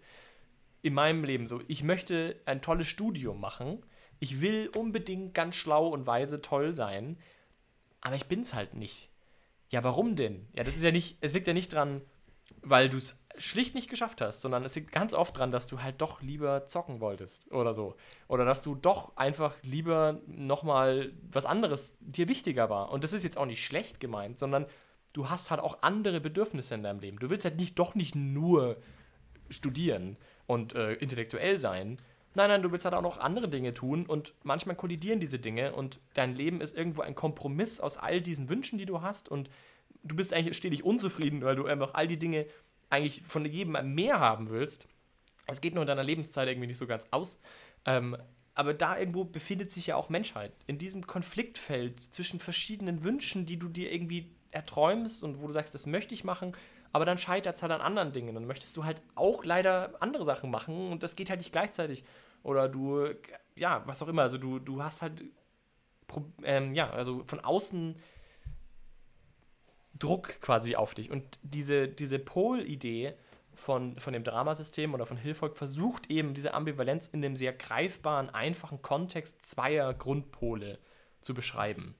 in 0.82 0.94
meinem 0.94 1.24
Leben 1.24 1.46
so, 1.46 1.62
ich 1.66 1.82
möchte 1.82 2.36
ein 2.44 2.60
tolles 2.62 2.86
Studium 2.86 3.40
machen. 3.40 3.82
Ich 4.20 4.40
will 4.40 4.70
unbedingt 4.76 5.34
ganz 5.34 5.56
schlau 5.56 5.88
und 5.88 6.06
weise 6.06 6.42
toll 6.42 6.74
sein, 6.74 7.18
aber 8.00 8.16
ich 8.16 8.26
bin's 8.26 8.54
halt 8.54 8.74
nicht. 8.74 9.08
Ja, 9.70 9.82
warum 9.82 10.14
denn? 10.14 10.46
Ja, 10.54 10.62
das 10.62 10.76
ist 10.76 10.82
ja 10.82 10.92
nicht, 10.92 11.16
es 11.20 11.34
liegt 11.34 11.48
ja 11.48 11.52
nicht 11.52 11.72
dran, 11.72 12.02
weil 12.62 12.88
du 12.88 12.96
es 12.96 13.18
schlicht 13.38 13.74
nicht 13.74 13.90
geschafft 13.90 14.20
hast, 14.20 14.40
sondern 14.40 14.64
es 14.64 14.74
liegt 14.74 14.92
ganz 14.92 15.12
oft 15.14 15.36
dran, 15.36 15.50
dass 15.50 15.66
du 15.66 15.82
halt 15.82 16.00
doch 16.00 16.22
lieber 16.22 16.66
zocken 16.66 17.00
wolltest 17.00 17.50
oder 17.52 17.74
so. 17.74 17.96
Oder 18.28 18.44
dass 18.44 18.62
du 18.62 18.74
doch 18.74 19.16
einfach 19.16 19.56
lieber 19.62 20.20
nochmal 20.26 21.12
was 21.30 21.44
anderes 21.44 21.96
dir 22.00 22.28
wichtiger 22.28 22.70
war. 22.70 22.90
Und 22.90 23.04
das 23.04 23.12
ist 23.12 23.24
jetzt 23.24 23.38
auch 23.38 23.46
nicht 23.46 23.64
schlecht 23.64 24.00
gemeint, 24.00 24.38
sondern 24.38 24.66
du 25.12 25.28
hast 25.28 25.50
halt 25.50 25.60
auch 25.60 25.82
andere 25.82 26.20
Bedürfnisse 26.20 26.74
in 26.74 26.82
deinem 26.82 27.00
Leben. 27.00 27.18
Du 27.18 27.30
willst 27.30 27.44
halt 27.44 27.56
nicht 27.56 27.78
doch 27.78 27.94
nicht 27.94 28.14
nur 28.14 28.76
studieren 29.48 30.16
und 30.46 30.74
äh, 30.74 30.94
intellektuell 30.94 31.58
sein. 31.58 31.98
Nein, 32.34 32.50
nein, 32.50 32.62
du 32.62 32.70
willst 32.70 32.84
halt 32.84 32.94
auch 32.94 33.02
noch 33.02 33.18
andere 33.18 33.48
Dinge 33.48 33.72
tun 33.72 34.04
und 34.04 34.34
manchmal 34.42 34.76
kollidieren 34.76 35.20
diese 35.20 35.38
Dinge 35.38 35.72
und 35.72 36.00
dein 36.14 36.34
Leben 36.34 36.60
ist 36.60 36.76
irgendwo 36.76 37.00
ein 37.00 37.14
Kompromiss 37.14 37.80
aus 37.80 37.96
all 37.96 38.20
diesen 38.20 38.50
Wünschen, 38.50 38.78
die 38.78 38.84
du 38.84 39.00
hast 39.00 39.30
und 39.30 39.48
du 40.06 40.16
bist 40.16 40.32
eigentlich 40.32 40.56
stetig 40.56 40.84
unzufrieden, 40.84 41.42
weil 41.42 41.56
du 41.56 41.66
einfach 41.66 41.94
all 41.94 42.08
die 42.08 42.18
Dinge 42.18 42.46
eigentlich 42.90 43.22
von 43.22 43.44
jedem 43.44 43.94
mehr 43.94 44.20
haben 44.20 44.50
willst. 44.50 44.88
Es 45.46 45.60
geht 45.60 45.74
nur 45.74 45.82
in 45.82 45.88
deiner 45.88 46.04
Lebenszeit 46.04 46.48
irgendwie 46.48 46.68
nicht 46.68 46.78
so 46.78 46.86
ganz 46.86 47.06
aus. 47.10 47.40
Ähm, 47.84 48.16
aber 48.54 48.74
da 48.74 48.98
irgendwo 48.98 49.24
befindet 49.24 49.70
sich 49.70 49.88
ja 49.88 49.96
auch 49.96 50.08
Menschheit. 50.08 50.52
In 50.66 50.78
diesem 50.78 51.06
Konfliktfeld 51.06 52.00
zwischen 52.00 52.40
verschiedenen 52.40 53.04
Wünschen, 53.04 53.44
die 53.44 53.58
du 53.58 53.68
dir 53.68 53.92
irgendwie 53.92 54.34
erträumst 54.50 55.22
und 55.22 55.40
wo 55.40 55.46
du 55.46 55.52
sagst, 55.52 55.74
das 55.74 55.86
möchte 55.86 56.14
ich 56.14 56.24
machen, 56.24 56.56
aber 56.92 57.04
dann 57.04 57.18
scheitert 57.18 57.56
es 57.56 57.62
halt 57.62 57.72
an 57.72 57.82
anderen 57.82 58.12
Dingen. 58.12 58.34
Dann 58.34 58.46
möchtest 58.46 58.74
du 58.76 58.84
halt 58.84 59.02
auch 59.14 59.44
leider 59.44 59.94
andere 60.00 60.24
Sachen 60.24 60.50
machen 60.50 60.90
und 60.90 61.02
das 61.02 61.16
geht 61.16 61.28
halt 61.28 61.40
nicht 61.40 61.52
gleichzeitig. 61.52 62.04
Oder 62.42 62.68
du, 62.68 63.08
ja, 63.56 63.82
was 63.86 64.02
auch 64.02 64.08
immer. 64.08 64.22
Also 64.22 64.38
du, 64.38 64.58
du 64.58 64.82
hast 64.82 65.02
halt, 65.02 65.24
ähm, 66.42 66.72
ja, 66.72 66.88
also 66.90 67.24
von 67.26 67.40
außen 67.40 67.96
Druck 69.98 70.40
quasi 70.40 70.76
auf 70.76 70.94
dich. 70.94 71.10
Und 71.10 71.38
diese, 71.42 71.88
diese 71.88 72.18
Pol-Idee 72.18 73.14
von, 73.54 73.98
von 73.98 74.12
dem 74.12 74.24
Dramasystem 74.24 74.94
oder 74.94 75.06
von 75.06 75.16
Hilfolk 75.16 75.56
versucht 75.56 76.10
eben 76.10 76.34
diese 76.34 76.54
Ambivalenz 76.54 77.08
in 77.08 77.22
dem 77.22 77.36
sehr 77.36 77.52
greifbaren, 77.52 78.30
einfachen 78.30 78.82
Kontext 78.82 79.46
zweier 79.46 79.94
Grundpole 79.94 80.78
zu 81.20 81.34
beschreiben. 81.34 81.94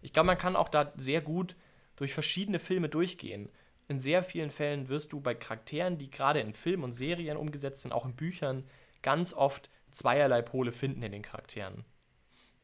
Ich 0.00 0.12
glaube, 0.12 0.26
man 0.26 0.38
kann 0.38 0.56
auch 0.56 0.68
da 0.68 0.92
sehr 0.96 1.20
gut 1.20 1.56
durch 1.96 2.12
verschiedene 2.12 2.58
Filme 2.58 2.88
durchgehen. 2.88 3.48
In 3.88 4.00
sehr 4.00 4.22
vielen 4.22 4.50
Fällen 4.50 4.88
wirst 4.88 5.12
du 5.12 5.20
bei 5.20 5.34
Charakteren, 5.34 5.98
die 5.98 6.10
gerade 6.10 6.40
in 6.40 6.54
Filmen 6.54 6.84
und 6.84 6.92
Serien 6.92 7.36
umgesetzt 7.36 7.82
sind, 7.82 7.92
auch 7.92 8.04
in 8.04 8.16
Büchern, 8.16 8.64
ganz 9.02 9.32
oft 9.32 9.70
zweierlei 9.92 10.42
Pole 10.42 10.72
finden 10.72 11.02
in 11.02 11.12
den 11.12 11.22
Charakteren. 11.22 11.84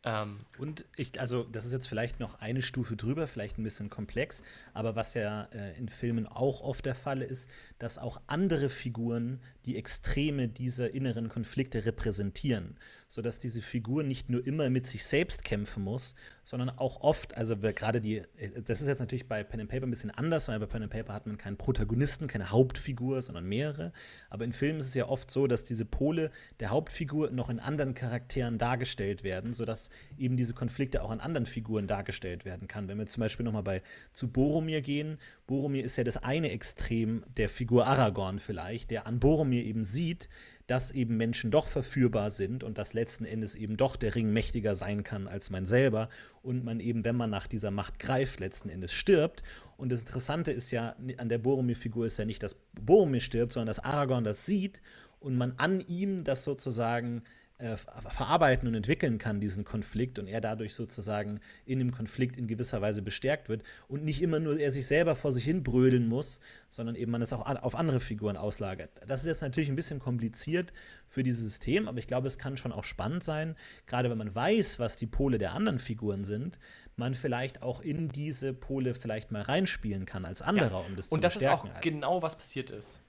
Ähm, 0.04 0.40
Und 0.58 0.84
ich, 0.96 1.20
also 1.20 1.42
das 1.42 1.64
ist 1.64 1.72
jetzt 1.72 1.88
vielleicht 1.88 2.20
noch 2.20 2.40
eine 2.40 2.62
Stufe 2.62 2.96
drüber, 2.96 3.26
vielleicht 3.26 3.58
ein 3.58 3.64
bisschen 3.64 3.90
komplex, 3.90 4.42
aber 4.72 4.94
was 4.94 5.14
ja 5.14 5.48
äh, 5.52 5.76
in 5.76 5.88
Filmen 5.88 6.26
auch 6.26 6.60
oft 6.60 6.86
der 6.86 6.94
Fall 6.94 7.20
ist, 7.20 7.50
dass 7.78 7.98
auch 7.98 8.20
andere 8.26 8.68
Figuren 8.68 9.40
die 9.64 9.76
Extreme 9.76 10.48
dieser 10.48 10.94
inneren 10.94 11.28
Konflikte 11.28 11.84
repräsentieren, 11.84 12.76
sodass 13.06 13.38
diese 13.38 13.62
Figur 13.62 14.02
nicht 14.02 14.30
nur 14.30 14.46
immer 14.46 14.70
mit 14.70 14.86
sich 14.86 15.04
selbst 15.04 15.44
kämpfen 15.44 15.84
muss, 15.84 16.14
sondern 16.42 16.70
auch 16.70 17.00
oft, 17.02 17.36
also 17.36 17.56
gerade 17.56 18.00
die, 18.00 18.22
das 18.64 18.80
ist 18.80 18.88
jetzt 18.88 19.00
natürlich 19.00 19.28
bei 19.28 19.44
Pen 19.44 19.60
and 19.60 19.70
Paper 19.70 19.86
ein 19.86 19.90
bisschen 19.90 20.10
anders, 20.10 20.48
weil 20.48 20.58
bei 20.58 20.66
Pen 20.66 20.82
and 20.82 20.92
Paper 20.92 21.12
hat 21.12 21.26
man 21.26 21.38
keinen 21.38 21.56
Protagonisten, 21.56 22.26
keine 22.26 22.50
Hauptfigur, 22.50 23.20
sondern 23.22 23.44
mehrere, 23.44 23.92
aber 24.30 24.44
in 24.44 24.52
Filmen 24.52 24.80
ist 24.80 24.86
es 24.86 24.94
ja 24.94 25.06
oft 25.06 25.30
so, 25.30 25.46
dass 25.46 25.64
diese 25.64 25.84
Pole 25.84 26.30
der 26.60 26.70
Hauptfigur 26.70 27.30
noch 27.30 27.50
in 27.50 27.60
anderen 27.60 27.94
Charakteren 27.94 28.58
dargestellt 28.58 29.22
werden, 29.22 29.52
sodass 29.52 29.90
eben 30.16 30.36
diese 30.36 30.54
Konflikte 30.54 31.02
auch 31.02 31.10
an 31.10 31.20
anderen 31.20 31.46
Figuren 31.46 31.86
dargestellt 31.86 32.44
werden 32.44 32.68
kann. 32.68 32.88
Wenn 32.88 32.98
wir 32.98 33.06
zum 33.06 33.20
Beispiel 33.20 33.44
nochmal 33.44 33.62
bei 33.62 33.82
zu 34.12 34.28
Boromir 34.28 34.80
gehen, 34.80 35.18
Boromir 35.48 35.82
ist 35.82 35.96
ja 35.96 36.04
das 36.04 36.18
eine 36.18 36.50
Extrem 36.50 37.24
der 37.38 37.48
Figur 37.48 37.86
Aragorn 37.86 38.38
vielleicht, 38.38 38.90
der 38.90 39.06
an 39.06 39.18
Boromir 39.18 39.64
eben 39.64 39.82
sieht, 39.82 40.28
dass 40.66 40.90
eben 40.90 41.16
Menschen 41.16 41.50
doch 41.50 41.66
verführbar 41.66 42.30
sind 42.30 42.62
und 42.62 42.76
dass 42.76 42.92
letzten 42.92 43.24
Endes 43.24 43.54
eben 43.54 43.78
doch 43.78 43.96
der 43.96 44.14
Ring 44.14 44.30
mächtiger 44.30 44.74
sein 44.74 45.02
kann 45.02 45.26
als 45.26 45.48
man 45.48 45.64
selber 45.64 46.10
und 46.42 46.64
man 46.64 46.80
eben, 46.80 47.02
wenn 47.02 47.16
man 47.16 47.30
nach 47.30 47.46
dieser 47.46 47.70
Macht 47.70 47.98
greift, 47.98 48.40
letzten 48.40 48.68
Endes 48.68 48.92
stirbt. 48.92 49.42
Und 49.78 49.90
das 49.90 50.00
Interessante 50.00 50.52
ist 50.52 50.70
ja, 50.70 50.94
an 51.16 51.30
der 51.30 51.38
Boromir-Figur 51.38 52.04
ist 52.04 52.18
ja 52.18 52.26
nicht, 52.26 52.42
dass 52.42 52.54
Boromir 52.78 53.20
stirbt, 53.20 53.54
sondern 53.54 53.68
dass 53.68 53.78
Aragorn 53.82 54.24
das 54.24 54.44
sieht 54.44 54.82
und 55.18 55.38
man 55.38 55.54
an 55.56 55.80
ihm 55.80 56.24
das 56.24 56.44
sozusagen 56.44 57.22
äh, 57.58 57.76
ver- 57.76 58.00
verarbeiten 58.10 58.68
und 58.68 58.74
entwickeln 58.74 59.18
kann, 59.18 59.40
diesen 59.40 59.64
Konflikt, 59.64 60.18
und 60.18 60.26
er 60.28 60.40
dadurch 60.40 60.74
sozusagen 60.74 61.40
in 61.66 61.78
dem 61.80 61.90
Konflikt 61.92 62.36
in 62.36 62.46
gewisser 62.46 62.80
Weise 62.80 63.02
bestärkt 63.02 63.48
wird 63.48 63.62
und 63.88 64.04
nicht 64.04 64.22
immer 64.22 64.38
nur 64.38 64.58
er 64.58 64.70
sich 64.72 64.86
selber 64.86 65.16
vor 65.16 65.32
sich 65.32 65.44
hin 65.44 65.62
brödeln 65.62 66.08
muss, 66.08 66.40
sondern 66.68 66.94
eben 66.94 67.10
man 67.10 67.20
es 67.22 67.32
auch 67.32 67.44
an- 67.44 67.56
auf 67.56 67.74
andere 67.74 68.00
Figuren 68.00 68.36
auslagert. 68.36 68.90
Das 69.06 69.20
ist 69.22 69.26
jetzt 69.26 69.42
natürlich 69.42 69.68
ein 69.68 69.76
bisschen 69.76 69.98
kompliziert 69.98 70.72
für 71.08 71.22
dieses 71.22 71.42
System, 71.44 71.88
aber 71.88 71.98
ich 71.98 72.06
glaube, 72.06 72.28
es 72.28 72.38
kann 72.38 72.56
schon 72.56 72.72
auch 72.72 72.84
spannend 72.84 73.24
sein, 73.24 73.56
gerade 73.86 74.08
wenn 74.10 74.18
man 74.18 74.34
weiß, 74.34 74.78
was 74.78 74.96
die 74.96 75.06
Pole 75.06 75.38
der 75.38 75.52
anderen 75.52 75.78
Figuren 75.78 76.24
sind, 76.24 76.58
man 76.96 77.14
vielleicht 77.14 77.62
auch 77.62 77.80
in 77.80 78.08
diese 78.08 78.52
Pole 78.52 78.94
vielleicht 78.94 79.30
mal 79.30 79.42
reinspielen 79.42 80.04
kann 80.06 80.24
als 80.24 80.42
anderer, 80.42 80.84
um 80.86 80.96
das 80.96 81.08
zu 81.08 81.14
Und 81.14 81.24
das 81.24 81.36
ist 81.36 81.46
auch 81.46 81.64
genau, 81.80 82.22
was 82.22 82.36
passiert 82.36 82.70
ist. 82.70 83.00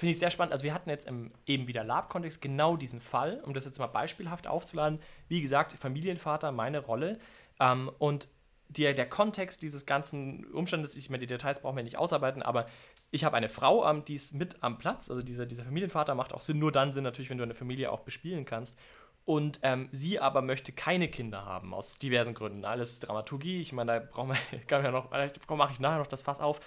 Finde 0.00 0.14
ich 0.14 0.18
sehr 0.18 0.30
spannend. 0.30 0.52
Also 0.52 0.64
wir 0.64 0.72
hatten 0.72 0.88
jetzt 0.88 1.06
im 1.06 1.30
eben 1.44 1.68
wieder 1.68 1.84
Lab-Kontext 1.84 2.40
genau 2.40 2.78
diesen 2.78 3.02
Fall, 3.02 3.42
um 3.44 3.52
das 3.52 3.66
jetzt 3.66 3.78
mal 3.78 3.86
beispielhaft 3.86 4.46
aufzuladen. 4.46 4.98
Wie 5.28 5.42
gesagt, 5.42 5.74
Familienvater, 5.74 6.52
meine 6.52 6.78
Rolle. 6.78 7.18
Ähm, 7.60 7.90
und 7.98 8.26
der, 8.70 8.94
der 8.94 9.06
Kontext 9.06 9.60
dieses 9.60 9.84
ganzen 9.84 10.46
Umstandes, 10.54 10.96
ich 10.96 11.10
meine, 11.10 11.18
die 11.18 11.26
Details 11.26 11.60
brauchen 11.60 11.76
wir 11.76 11.84
nicht 11.84 11.98
ausarbeiten, 11.98 12.40
aber 12.40 12.64
ich 13.10 13.24
habe 13.24 13.36
eine 13.36 13.50
Frau, 13.50 13.86
ähm, 13.86 14.02
die 14.06 14.14
ist 14.14 14.32
mit 14.32 14.62
am 14.62 14.78
Platz. 14.78 15.10
Also 15.10 15.20
dieser, 15.20 15.44
dieser 15.44 15.64
Familienvater 15.64 16.14
macht 16.14 16.32
auch 16.32 16.40
Sinn, 16.40 16.58
nur 16.58 16.72
dann 16.72 16.94
Sinn 16.94 17.04
natürlich, 17.04 17.28
wenn 17.28 17.36
du 17.36 17.44
eine 17.44 17.52
Familie 17.52 17.92
auch 17.92 18.00
bespielen 18.00 18.46
kannst. 18.46 18.78
Und 19.26 19.60
ähm, 19.62 19.90
sie 19.92 20.18
aber 20.18 20.40
möchte 20.40 20.72
keine 20.72 21.08
Kinder 21.08 21.44
haben, 21.44 21.74
aus 21.74 21.98
diversen 21.98 22.32
Gründen. 22.32 22.64
Alles 22.64 23.00
Dramaturgie, 23.00 23.60
ich 23.60 23.74
meine, 23.74 24.00
da 24.00 24.06
brauchen 24.10 24.30
wir, 24.30 24.60
kann 24.66 24.82
ja 24.82 24.92
noch, 24.92 25.10
vielleicht 25.10 25.46
mache 25.50 25.74
ich 25.74 25.80
nachher 25.80 25.98
noch 25.98 26.06
das 26.06 26.22
Fass 26.22 26.40
auf. 26.40 26.58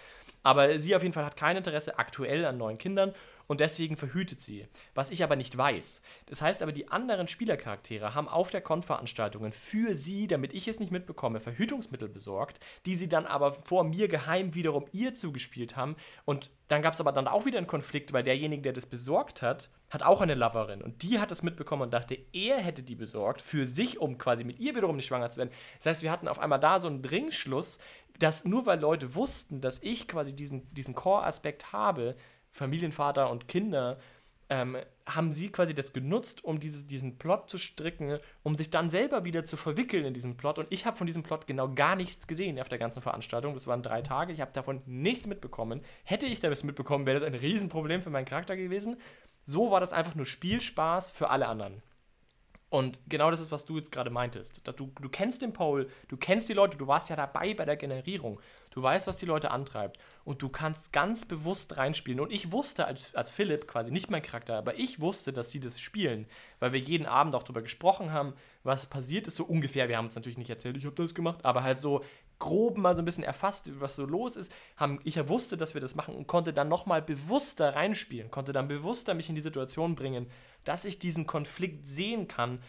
Aber 0.43 0.77
sie 0.77 0.95
auf 0.95 1.01
jeden 1.01 1.13
Fall 1.13 1.25
hat 1.25 1.37
kein 1.37 1.57
Interesse 1.57 1.97
aktuell 1.97 2.45
an 2.45 2.57
neuen 2.57 2.77
Kindern 2.77 3.13
und 3.47 3.59
deswegen 3.59 3.97
verhütet 3.97 4.41
sie. 4.41 4.67
Was 4.93 5.09
ich 5.09 5.23
aber 5.23 5.35
nicht 5.35 5.57
weiß. 5.57 6.01
Das 6.27 6.41
heißt 6.41 6.61
aber, 6.61 6.71
die 6.71 6.89
anderen 6.89 7.27
Spielercharaktere 7.27 8.13
haben 8.15 8.27
auf 8.27 8.49
der 8.49 8.61
Konveranstaltungen 8.61 9.51
für 9.51 9.95
sie, 9.95 10.27
damit 10.27 10.53
ich 10.53 10.67
es 10.67 10.79
nicht 10.79 10.91
mitbekomme, 10.91 11.39
Verhütungsmittel 11.39 12.09
besorgt, 12.09 12.59
die 12.85 12.95
sie 12.95 13.09
dann 13.09 13.25
aber 13.25 13.53
vor 13.53 13.83
mir 13.83 14.07
geheim 14.07 14.55
wiederum 14.55 14.85
ihr 14.91 15.13
zugespielt 15.13 15.75
haben. 15.75 15.95
Und 16.25 16.51
dann 16.67 16.81
gab 16.81 16.93
es 16.93 17.01
aber 17.01 17.11
dann 17.11 17.27
auch 17.27 17.45
wieder 17.45 17.57
einen 17.57 17.67
Konflikt, 17.67 18.13
weil 18.13 18.23
derjenige, 18.23 18.63
der 18.63 18.73
das 18.73 18.85
besorgt 18.85 19.41
hat, 19.41 19.69
hat 19.89 20.01
auch 20.01 20.21
eine 20.21 20.33
Loverin. 20.33 20.81
Und 20.81 21.03
die 21.03 21.19
hat 21.19 21.31
es 21.31 21.43
mitbekommen 21.43 21.83
und 21.83 21.93
dachte, 21.93 22.17
er 22.33 22.57
hätte 22.57 22.81
die 22.81 22.95
besorgt 22.95 23.41
für 23.41 23.67
sich, 23.67 23.99
um 23.99 24.17
quasi 24.17 24.43
mit 24.43 24.59
ihr 24.59 24.75
wiederum 24.75 24.95
nicht 24.95 25.05
schwanger 25.05 25.29
zu 25.29 25.37
werden. 25.37 25.51
Das 25.77 25.85
heißt, 25.85 26.01
wir 26.01 26.11
hatten 26.11 26.27
auf 26.27 26.39
einmal 26.39 26.59
da 26.59 26.79
so 26.79 26.87
einen 26.87 27.05
Ringschluss, 27.05 27.77
dass 28.19 28.45
nur 28.45 28.65
weil 28.65 28.79
Leute 28.79 29.15
wussten, 29.15 29.61
dass 29.61 29.81
ich 29.83 30.07
quasi 30.07 30.35
diesen, 30.35 30.73
diesen 30.73 30.95
Core-Aspekt 30.95 31.73
habe, 31.73 32.15
Familienvater 32.53 33.29
und 33.29 33.47
Kinder, 33.47 33.97
ähm, 34.49 34.77
haben 35.05 35.31
sie 35.31 35.51
quasi 35.51 35.73
das 35.73 35.91
genutzt, 35.91 36.43
um 36.43 36.59
diese, 36.59 36.85
diesen 36.85 37.17
Plot 37.17 37.49
zu 37.49 37.57
stricken, 37.57 38.19
um 38.43 38.55
sich 38.55 38.69
dann 38.69 38.89
selber 38.89 39.25
wieder 39.25 39.43
zu 39.43 39.57
verwickeln 39.57 40.05
in 40.05 40.13
diesen 40.13 40.37
Plot. 40.37 40.59
Und 40.59 40.67
ich 40.69 40.85
habe 40.85 40.95
von 40.95 41.07
diesem 41.07 41.23
Plot 41.23 41.47
genau 41.47 41.73
gar 41.73 41.95
nichts 41.95 42.27
gesehen 42.27 42.59
auf 42.59 42.69
der 42.69 42.77
ganzen 42.77 43.01
Veranstaltung. 43.01 43.53
Das 43.53 43.67
waren 43.67 43.81
drei 43.81 44.01
Tage. 44.01 44.31
Ich 44.31 44.39
habe 44.39 44.53
davon 44.53 44.81
nichts 44.85 45.27
mitbekommen. 45.27 45.81
Hätte 46.03 46.25
ich 46.27 46.39
das 46.39 46.63
mitbekommen, 46.63 47.05
wäre 47.05 47.19
das 47.19 47.27
ein 47.27 47.35
Riesenproblem 47.35 48.01
für 48.01 48.11
meinen 48.11 48.25
Charakter 48.25 48.55
gewesen. 48.55 48.97
So 49.43 49.71
war 49.71 49.81
das 49.81 49.91
einfach 49.91 50.15
nur 50.15 50.25
Spielspaß 50.25 51.11
für 51.11 51.29
alle 51.29 51.47
anderen. 51.47 51.81
Und 52.69 53.01
genau 53.07 53.29
das 53.29 53.39
ist, 53.39 53.51
was 53.51 53.65
du 53.65 53.77
jetzt 53.77 53.91
gerade 53.91 54.09
meintest. 54.09 54.67
Du, 54.79 54.91
du 54.99 55.09
kennst 55.09 55.43
den 55.43 55.53
Poll, 55.53 55.89
du 56.07 56.17
kennst 56.17 56.49
die 56.49 56.53
Leute, 56.53 56.75
du 56.75 56.87
warst 56.87 57.07
ja 57.09 57.15
dabei 57.15 57.53
bei 57.53 57.65
der 57.65 57.75
Generierung. 57.75 58.39
Du 58.73 58.81
weißt, 58.81 59.05
was 59.05 59.17
die 59.17 59.27
Leute 59.27 59.51
antreibt. 59.51 59.99
Und 60.25 60.41
du 60.41 60.49
kannst 60.49 60.91
ganz 60.91 61.25
bewusst 61.25 61.77
reinspielen. 61.77 62.19
Und 62.19 62.31
ich 62.31 62.51
wusste 62.51 62.87
als, 62.87 63.13
als 63.13 63.29
Philipp, 63.29 63.67
quasi 63.67 63.91
nicht 63.91 64.09
mein 64.09 64.23
Charakter, 64.23 64.57
aber 64.57 64.79
ich 64.79 64.99
wusste, 64.99 65.31
dass 65.31 65.51
sie 65.51 65.59
das 65.59 65.79
spielen. 65.79 66.25
Weil 66.59 66.73
wir 66.73 66.79
jeden 66.79 67.05
Abend 67.05 67.35
auch 67.35 67.43
darüber 67.43 67.61
gesprochen 67.61 68.11
haben, 68.11 68.33
was 68.63 68.87
passiert 68.87 69.27
ist, 69.27 69.35
so 69.35 69.43
ungefähr. 69.43 69.89
Wir 69.89 69.97
haben 69.97 70.05
uns 70.05 70.15
natürlich 70.15 70.39
nicht 70.39 70.49
erzählt, 70.49 70.75
ich 70.75 70.85
habe 70.85 70.95
das 70.95 71.13
gemacht, 71.13 71.45
aber 71.45 71.61
halt 71.61 71.81
so 71.81 72.03
grob 72.39 72.77
mal 72.77 72.95
so 72.95 73.03
ein 73.03 73.05
bisschen 73.05 73.23
erfasst, 73.23 73.69
was 73.79 73.95
so 73.95 74.05
los 74.05 74.35
ist. 74.35 74.51
Haben, 74.75 74.99
ich 75.03 75.27
wusste, 75.29 75.55
dass 75.55 75.75
wir 75.75 75.81
das 75.81 75.93
machen 75.93 76.15
und 76.15 76.25
konnte 76.25 76.51
dann 76.51 76.67
nochmal 76.67 77.03
bewusster 77.03 77.75
reinspielen, 77.75 78.31
konnte 78.31 78.53
dann 78.53 78.67
bewusster 78.67 79.13
mich 79.13 79.29
in 79.29 79.35
die 79.35 79.41
Situation 79.41 79.93
bringen, 79.93 80.25
dass 80.63 80.83
ich 80.83 80.97
diesen 80.97 81.27
Konflikt 81.27 81.87
sehen 81.87 82.27
kann, 82.27 82.59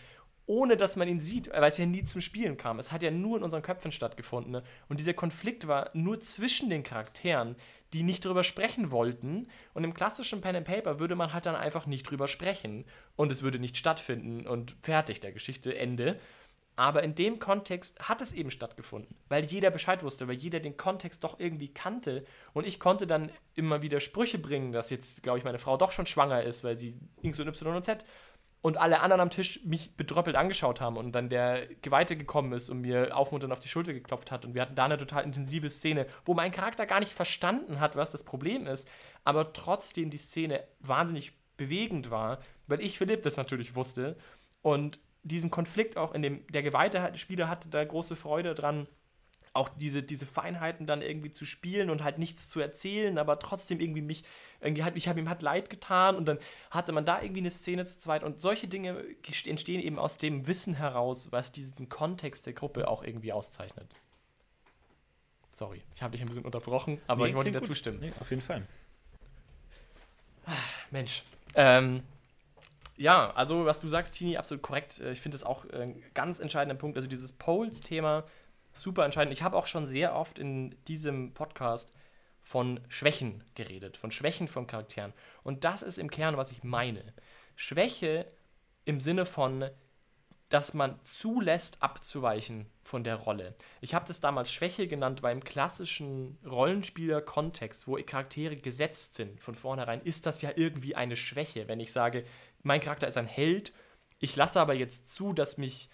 ohne 0.46 0.76
dass 0.76 0.96
man 0.96 1.08
ihn 1.08 1.20
sieht, 1.20 1.50
weil 1.50 1.64
es 1.64 1.78
ja 1.78 1.86
nie 1.86 2.04
zum 2.04 2.20
Spielen 2.20 2.56
kam. 2.56 2.78
Es 2.78 2.92
hat 2.92 3.02
ja 3.02 3.10
nur 3.10 3.38
in 3.38 3.42
unseren 3.42 3.62
Köpfen 3.62 3.92
stattgefunden. 3.92 4.52
Ne? 4.52 4.62
Und 4.88 5.00
dieser 5.00 5.14
Konflikt 5.14 5.66
war 5.66 5.90
nur 5.94 6.20
zwischen 6.20 6.68
den 6.68 6.82
Charakteren, 6.82 7.56
die 7.94 8.02
nicht 8.02 8.24
drüber 8.24 8.44
sprechen 8.44 8.90
wollten. 8.90 9.48
Und 9.72 9.84
im 9.84 9.94
klassischen 9.94 10.40
Pen 10.40 10.56
and 10.56 10.66
Paper 10.66 10.98
würde 10.98 11.14
man 11.14 11.32
halt 11.32 11.46
dann 11.46 11.56
einfach 11.56 11.86
nicht 11.86 12.10
drüber 12.10 12.28
sprechen 12.28 12.84
und 13.16 13.32
es 13.32 13.42
würde 13.42 13.58
nicht 13.58 13.76
stattfinden 13.76 14.46
und 14.46 14.76
fertig, 14.82 15.20
der 15.20 15.32
Geschichte 15.32 15.76
Ende. 15.76 16.18
Aber 16.76 17.04
in 17.04 17.14
dem 17.14 17.38
Kontext 17.38 18.00
hat 18.00 18.20
es 18.20 18.32
eben 18.32 18.50
stattgefunden, 18.50 19.16
weil 19.28 19.44
jeder 19.44 19.70
Bescheid 19.70 20.02
wusste, 20.02 20.26
weil 20.26 20.34
jeder 20.34 20.58
den 20.58 20.76
Kontext 20.76 21.22
doch 21.22 21.38
irgendwie 21.38 21.72
kannte. 21.72 22.24
Und 22.52 22.66
ich 22.66 22.80
konnte 22.80 23.06
dann 23.06 23.30
immer 23.54 23.80
wieder 23.80 24.00
Sprüche 24.00 24.38
bringen, 24.38 24.72
dass 24.72 24.90
jetzt, 24.90 25.22
glaube 25.22 25.38
ich, 25.38 25.44
meine 25.44 25.60
Frau 25.60 25.76
doch 25.76 25.92
schon 25.92 26.06
schwanger 26.06 26.42
ist, 26.42 26.64
weil 26.64 26.76
sie 26.76 26.98
X 27.22 27.38
und 27.38 27.46
Y 27.46 27.76
und 27.76 27.84
Z. 27.84 28.04
Und 28.64 28.78
alle 28.78 29.00
anderen 29.00 29.20
am 29.20 29.28
Tisch 29.28 29.62
mich 29.66 29.94
betröppelt 29.94 30.36
angeschaut 30.36 30.80
haben 30.80 30.96
und 30.96 31.12
dann 31.12 31.28
der 31.28 31.66
Geweihte 31.82 32.16
gekommen 32.16 32.54
ist 32.54 32.70
und 32.70 32.80
mir 32.80 33.14
aufmunternd 33.14 33.52
auf 33.52 33.60
die 33.60 33.68
Schulter 33.68 33.92
geklopft 33.92 34.32
hat. 34.32 34.46
Und 34.46 34.54
wir 34.54 34.62
hatten 34.62 34.74
da 34.74 34.86
eine 34.86 34.96
total 34.96 35.22
intensive 35.22 35.68
Szene, 35.68 36.06
wo 36.24 36.32
mein 36.32 36.50
Charakter 36.50 36.86
gar 36.86 36.98
nicht 36.98 37.12
verstanden 37.12 37.78
hat, 37.78 37.94
was 37.94 38.10
das 38.10 38.22
Problem 38.22 38.66
ist, 38.66 38.88
aber 39.22 39.52
trotzdem 39.52 40.08
die 40.08 40.16
Szene 40.16 40.64
wahnsinnig 40.80 41.38
bewegend 41.58 42.10
war, 42.10 42.38
weil 42.66 42.80
ich 42.80 42.96
Philipp 42.96 43.20
das 43.20 43.36
natürlich 43.36 43.74
wusste. 43.74 44.16
Und 44.62 44.98
diesen 45.24 45.50
Konflikt 45.50 45.98
auch 45.98 46.14
in 46.14 46.22
dem, 46.22 46.46
der 46.46 46.62
geweihte 46.62 47.12
Spieler 47.18 47.50
hatte 47.50 47.68
da 47.68 47.84
große 47.84 48.16
Freude 48.16 48.54
dran, 48.54 48.86
auch 49.54 49.68
diese, 49.68 50.02
diese 50.02 50.26
Feinheiten 50.26 50.86
dann 50.86 51.00
irgendwie 51.00 51.30
zu 51.30 51.46
spielen 51.46 51.88
und 51.88 52.02
halt 52.02 52.18
nichts 52.18 52.48
zu 52.48 52.60
erzählen, 52.60 53.16
aber 53.18 53.38
trotzdem 53.38 53.80
irgendwie 53.80 54.02
mich, 54.02 54.24
irgendwie 54.60 54.82
halt, 54.82 54.96
ich 54.96 55.08
habe 55.08 55.20
ihm 55.20 55.28
halt 55.28 55.42
leid 55.42 55.70
getan 55.70 56.16
und 56.16 56.26
dann 56.26 56.38
hatte 56.70 56.92
man 56.92 57.04
da 57.04 57.22
irgendwie 57.22 57.40
eine 57.40 57.50
Szene 57.50 57.84
zu 57.86 57.98
zweit 57.98 58.24
und 58.24 58.40
solche 58.40 58.66
Dinge 58.66 59.02
entstehen 59.46 59.80
eben 59.80 59.98
aus 59.98 60.18
dem 60.18 60.46
Wissen 60.46 60.74
heraus, 60.74 61.28
was 61.30 61.52
diesen 61.52 61.88
Kontext 61.88 62.46
der 62.46 62.52
Gruppe 62.52 62.88
auch 62.88 63.04
irgendwie 63.04 63.32
auszeichnet. 63.32 63.88
Sorry, 65.52 65.82
ich 65.94 66.02
habe 66.02 66.12
dich 66.12 66.20
ein 66.20 66.26
bisschen 66.26 66.44
unterbrochen, 66.44 67.00
aber 67.06 67.24
nee, 67.24 67.30
ich 67.30 67.36
wollte 67.36 67.52
dir 67.52 67.60
dazu 67.60 67.74
stimmen. 67.74 68.00
Nee, 68.00 68.12
auf 68.18 68.30
jeden 68.30 68.42
Fall. 68.42 68.66
Mensch. 70.90 71.22
Ähm, 71.54 72.02
ja, 72.96 73.32
also 73.34 73.64
was 73.64 73.80
du 73.80 73.88
sagst, 73.88 74.14
Tini, 74.14 74.36
absolut 74.36 74.62
korrekt. 74.62 75.00
Äh, 75.00 75.12
ich 75.12 75.20
finde 75.20 75.36
das 75.36 75.44
auch 75.44 75.64
ein 75.70 76.02
ganz 76.14 76.40
entscheidender 76.40 76.74
Punkt. 76.74 76.96
Also 76.96 77.08
dieses 77.08 77.32
Polls-Thema, 77.32 78.24
super 78.74 79.04
entscheidend. 79.04 79.32
Ich 79.32 79.42
habe 79.42 79.56
auch 79.56 79.66
schon 79.66 79.86
sehr 79.86 80.14
oft 80.14 80.38
in 80.38 80.74
diesem 80.86 81.32
Podcast 81.34 81.92
von 82.42 82.80
Schwächen 82.88 83.42
geredet, 83.54 83.96
von 83.96 84.10
Schwächen 84.10 84.48
von 84.48 84.66
Charakteren. 84.66 85.14
Und 85.42 85.64
das 85.64 85.82
ist 85.82 85.98
im 85.98 86.10
Kern, 86.10 86.36
was 86.36 86.52
ich 86.52 86.62
meine. 86.62 87.14
Schwäche 87.56 88.26
im 88.84 89.00
Sinne 89.00 89.24
von, 89.24 89.70
dass 90.50 90.74
man 90.74 91.02
zulässt, 91.02 91.82
abzuweichen 91.82 92.66
von 92.82 93.02
der 93.02 93.16
Rolle. 93.16 93.54
Ich 93.80 93.94
habe 93.94 94.06
das 94.06 94.20
damals 94.20 94.52
Schwäche 94.52 94.86
genannt, 94.86 95.22
weil 95.22 95.32
im 95.32 95.42
klassischen 95.42 96.38
Rollenspieler-Kontext, 96.44 97.88
wo 97.88 97.96
Charaktere 97.96 98.56
gesetzt 98.56 99.14
sind 99.14 99.40
von 99.40 99.54
vornherein, 99.54 100.02
ist 100.02 100.26
das 100.26 100.42
ja 100.42 100.50
irgendwie 100.54 100.94
eine 100.94 101.16
Schwäche. 101.16 101.66
Wenn 101.66 101.80
ich 101.80 101.92
sage, 101.92 102.24
mein 102.62 102.80
Charakter 102.80 103.08
ist 103.08 103.16
ein 103.16 103.26
Held. 103.26 103.72
Ich 104.18 104.36
lasse 104.36 104.60
aber 104.60 104.74
jetzt 104.74 105.12
zu, 105.12 105.32
dass 105.32 105.56
mich 105.56 105.88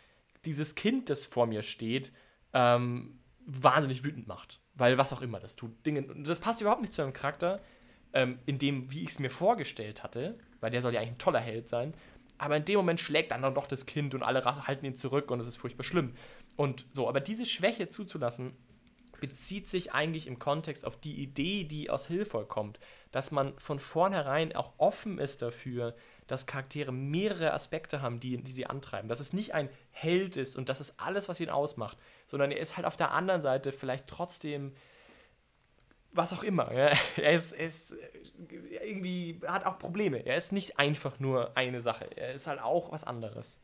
dieses 0.44 0.74
Kind, 0.74 1.10
das 1.10 1.24
vor 1.24 1.46
mir 1.46 1.62
steht, 1.62 2.12
ähm, 2.52 3.18
wahnsinnig 3.46 4.04
wütend 4.04 4.26
macht. 4.26 4.60
Weil 4.74 4.98
was 4.98 5.12
auch 5.12 5.22
immer 5.22 5.40
das 5.40 5.56
tut. 5.56 5.84
Dinge, 5.84 6.02
das 6.02 6.38
passt 6.38 6.60
überhaupt 6.60 6.80
nicht 6.80 6.92
zu 6.92 7.02
einem 7.02 7.12
Charakter, 7.12 7.60
ähm, 8.12 8.38
in 8.46 8.58
dem, 8.58 8.90
wie 8.90 9.02
ich 9.02 9.10
es 9.10 9.18
mir 9.18 9.30
vorgestellt 9.30 10.02
hatte, 10.02 10.38
weil 10.60 10.70
der 10.70 10.82
soll 10.82 10.94
ja 10.94 11.00
eigentlich 11.00 11.14
ein 11.14 11.18
toller 11.18 11.40
Held 11.40 11.68
sein. 11.68 11.94
Aber 12.38 12.56
in 12.56 12.64
dem 12.64 12.76
Moment 12.76 13.00
schlägt 13.00 13.32
dann 13.32 13.42
doch 13.54 13.66
das 13.66 13.84
Kind 13.84 14.14
und 14.14 14.22
alle 14.22 14.42
halten 14.44 14.86
ihn 14.86 14.94
zurück 14.94 15.30
und 15.30 15.40
es 15.40 15.46
ist 15.46 15.56
furchtbar 15.56 15.84
schlimm. 15.84 16.14
Und 16.56 16.86
so, 16.92 17.08
aber 17.08 17.20
diese 17.20 17.44
Schwäche 17.44 17.88
zuzulassen, 17.88 18.56
bezieht 19.20 19.68
sich 19.68 19.92
eigentlich 19.92 20.26
im 20.26 20.38
Kontext 20.38 20.84
auf 20.84 20.96
die 20.98 21.22
Idee, 21.22 21.64
die 21.64 21.90
aus 21.90 22.06
Hilfe 22.06 22.44
kommt, 22.48 22.80
dass 23.12 23.30
man 23.30 23.56
von 23.58 23.78
vornherein 23.78 24.56
auch 24.56 24.72
offen 24.78 25.18
ist 25.18 25.42
dafür, 25.42 25.94
dass 26.26 26.46
Charaktere 26.46 26.92
mehrere 26.92 27.52
Aspekte 27.52 28.02
haben, 28.02 28.20
die, 28.20 28.38
die 28.38 28.52
sie 28.52 28.66
antreiben. 28.66 29.08
Dass 29.08 29.20
es 29.20 29.32
nicht 29.32 29.54
ein 29.54 29.68
Held 29.90 30.36
ist 30.36 30.56
und 30.56 30.68
das 30.68 30.80
ist 30.80 30.98
alles, 30.98 31.28
was 31.28 31.40
ihn 31.40 31.50
ausmacht, 31.50 31.98
sondern 32.30 32.52
er 32.52 32.60
ist 32.60 32.76
halt 32.76 32.86
auf 32.86 32.96
der 32.96 33.10
anderen 33.10 33.42
Seite 33.42 33.72
vielleicht 33.72 34.06
trotzdem 34.06 34.72
was 36.12 36.32
auch 36.32 36.44
immer. 36.44 36.72
Ja. 36.72 36.92
Er, 37.16 37.32
ist, 37.32 37.52
er 37.52 37.66
ist 37.66 37.96
irgendwie, 38.86 39.40
hat 39.46 39.66
auch 39.66 39.78
Probleme. 39.78 40.24
Er 40.24 40.36
ist 40.36 40.52
nicht 40.52 40.78
einfach 40.78 41.18
nur 41.18 41.56
eine 41.56 41.80
Sache. 41.80 42.08
Er 42.16 42.32
ist 42.32 42.46
halt 42.46 42.60
auch 42.60 42.92
was 42.92 43.02
anderes. 43.04 43.60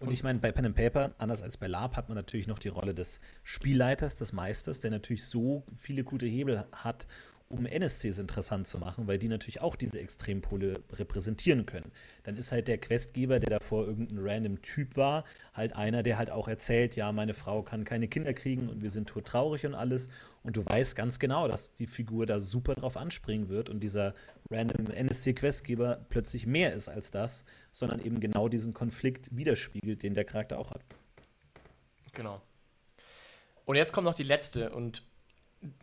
Und 0.00 0.10
ich 0.10 0.24
meine, 0.24 0.40
bei 0.40 0.50
Pen 0.50 0.66
and 0.66 0.76
Paper, 0.76 1.14
anders 1.18 1.40
als 1.40 1.56
bei 1.56 1.68
LARP, 1.68 1.96
hat 1.96 2.08
man 2.08 2.16
natürlich 2.16 2.48
noch 2.48 2.58
die 2.58 2.68
Rolle 2.68 2.94
des 2.94 3.20
Spielleiters, 3.44 4.16
des 4.16 4.32
Meisters, 4.32 4.80
der 4.80 4.90
natürlich 4.90 5.24
so 5.24 5.64
viele 5.76 6.02
gute 6.02 6.26
Hebel 6.26 6.66
hat, 6.72 7.06
um 7.54 7.66
NSCs 7.66 8.18
interessant 8.18 8.66
zu 8.66 8.78
machen, 8.78 9.06
weil 9.06 9.18
die 9.18 9.28
natürlich 9.28 9.60
auch 9.60 9.76
diese 9.76 10.00
Extrempole 10.00 10.82
repräsentieren 10.92 11.66
können. 11.66 11.90
Dann 12.24 12.36
ist 12.36 12.52
halt 12.52 12.68
der 12.68 12.78
Questgeber, 12.78 13.38
der 13.38 13.50
davor 13.50 13.86
irgendein 13.86 14.18
random 14.20 14.62
Typ 14.62 14.96
war, 14.96 15.24
halt 15.52 15.74
einer, 15.74 16.02
der 16.02 16.18
halt 16.18 16.30
auch 16.30 16.48
erzählt, 16.48 16.96
ja, 16.96 17.12
meine 17.12 17.34
Frau 17.34 17.62
kann 17.62 17.84
keine 17.84 18.08
Kinder 18.08 18.34
kriegen 18.34 18.68
und 18.68 18.82
wir 18.82 18.90
sind 18.90 19.08
todtraurig 19.08 19.64
und 19.64 19.74
alles. 19.74 20.08
Und 20.42 20.56
du 20.56 20.66
weißt 20.66 20.96
ganz 20.96 21.18
genau, 21.18 21.48
dass 21.48 21.74
die 21.74 21.86
Figur 21.86 22.26
da 22.26 22.40
super 22.40 22.74
drauf 22.74 22.96
anspringen 22.96 23.48
wird 23.48 23.70
und 23.70 23.80
dieser 23.80 24.14
random 24.50 24.90
NSC-Questgeber 24.90 26.04
plötzlich 26.08 26.46
mehr 26.46 26.72
ist 26.72 26.88
als 26.88 27.10
das, 27.10 27.44
sondern 27.72 28.04
eben 28.04 28.20
genau 28.20 28.48
diesen 28.48 28.74
Konflikt 28.74 29.34
widerspiegelt, 29.34 30.02
den 30.02 30.14
der 30.14 30.24
Charakter 30.24 30.58
auch 30.58 30.70
hat. 30.70 30.82
Genau. 32.12 32.42
Und 33.64 33.76
jetzt 33.76 33.92
kommt 33.92 34.04
noch 34.04 34.14
die 34.14 34.24
letzte 34.24 34.70
und 34.70 35.02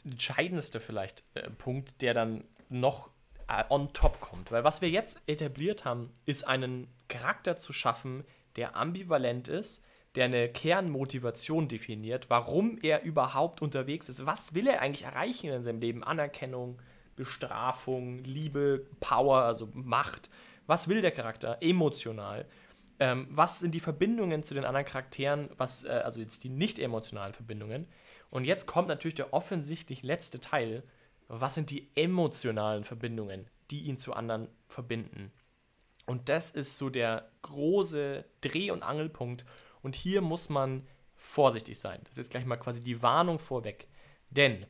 entscheidendste 0.04 0.80
vielleicht 0.80 1.24
äh, 1.34 1.50
Punkt, 1.50 2.02
der 2.02 2.14
dann 2.14 2.44
noch 2.70 3.10
äh, 3.48 3.64
on 3.70 3.94
top 3.94 4.20
kommt. 4.22 4.52
Weil 4.52 4.64
was 4.64 4.82
wir 4.82 4.90
jetzt 4.90 5.20
etabliert 5.28 5.86
haben, 5.86 6.12
ist 6.26 6.48
einen 6.48 6.88
Charakter 7.08 7.58
zu 7.58 7.74
schaffen, 7.74 8.24
der 8.56 8.76
ambivalent 8.76 9.48
ist, 9.48 9.84
der 10.16 10.26
eine 10.26 10.50
Kernmotivation 10.50 11.68
definiert, 11.68 12.30
warum 12.30 12.78
er 12.82 13.04
überhaupt 13.04 13.62
unterwegs 13.62 14.10
ist. 14.10 14.26
Was 14.26 14.54
will 14.54 14.68
er 14.68 14.82
eigentlich 14.82 15.04
erreichen 15.04 15.52
in 15.52 15.64
seinem 15.64 15.80
Leben? 15.80 16.04
Anerkennung, 16.04 16.82
Bestrafung, 17.16 18.24
Liebe, 18.24 18.86
Power, 19.00 19.44
also 19.44 19.70
Macht. 19.74 20.30
Was 20.68 20.88
will 20.88 21.02
der 21.02 21.12
Charakter 21.12 21.58
emotional? 21.62 22.46
Ähm, 23.00 23.28
was 23.30 23.60
sind 23.60 23.74
die 23.74 23.80
Verbindungen 23.80 24.44
zu 24.44 24.54
den 24.54 24.66
anderen 24.66 24.86
Charakteren, 24.86 25.50
was, 25.58 25.86
äh, 25.86 25.90
also 25.90 26.20
jetzt 26.20 26.44
die 26.44 26.50
nicht 26.50 26.78
emotionalen 26.78 27.34
Verbindungen? 27.34 27.88
Und 28.32 28.46
jetzt 28.46 28.66
kommt 28.66 28.88
natürlich 28.88 29.16
der 29.16 29.34
offensichtlich 29.34 30.02
letzte 30.02 30.40
Teil. 30.40 30.84
Was 31.28 31.54
sind 31.54 31.70
die 31.70 31.92
emotionalen 31.96 32.84
Verbindungen, 32.84 33.48
die 33.70 33.82
ihn 33.82 33.98
zu 33.98 34.14
anderen 34.14 34.48
verbinden? 34.68 35.32
Und 36.08 36.30
das 36.30 36.50
ist 36.50 36.78
so 36.78 36.90
der 36.90 37.30
große 37.44 38.26
Dreh- 38.42 38.72
und 38.72 38.82
Angelpunkt. 38.82 39.46
Und 39.84 39.96
hier 39.96 40.22
muss 40.22 40.50
man 40.50 40.88
vorsichtig 41.16 41.78
sein. 41.78 42.02
Das 42.06 42.18
ist 42.18 42.32
gleich 42.32 42.46
mal 42.46 42.58
quasi 42.58 42.84
die 42.84 43.04
Warnung 43.04 43.38
vorweg. 43.38 43.88
Denn 44.32 44.66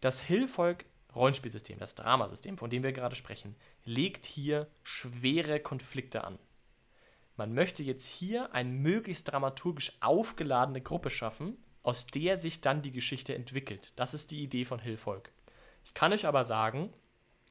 das 0.00 0.20
Hillfolk 0.20 0.84
Rollenspielsystem, 1.14 1.78
das 1.78 1.94
Dramasystem, 1.94 2.58
von 2.58 2.70
dem 2.70 2.82
wir 2.82 2.92
gerade 2.92 3.14
sprechen, 3.14 3.54
legt 3.84 4.26
hier 4.26 4.68
schwere 4.82 5.60
Konflikte 5.60 6.24
an. 6.24 6.38
Man 7.36 7.54
möchte 7.54 7.82
jetzt 7.82 8.06
hier 8.06 8.52
eine 8.52 8.70
möglichst 8.70 9.30
dramaturgisch 9.30 9.96
aufgeladene 10.00 10.80
Gruppe 10.80 11.10
schaffen, 11.10 11.56
aus 11.84 12.06
der 12.06 12.38
sich 12.38 12.60
dann 12.60 12.82
die 12.82 12.90
Geschichte 12.90 13.34
entwickelt. 13.36 13.92
Das 13.94 14.14
ist 14.14 14.32
die 14.32 14.42
Idee 14.42 14.64
von 14.64 14.80
Hillfolk. 14.80 15.30
Ich 15.84 15.94
kann 15.94 16.12
euch 16.12 16.26
aber 16.26 16.44
sagen, 16.44 16.92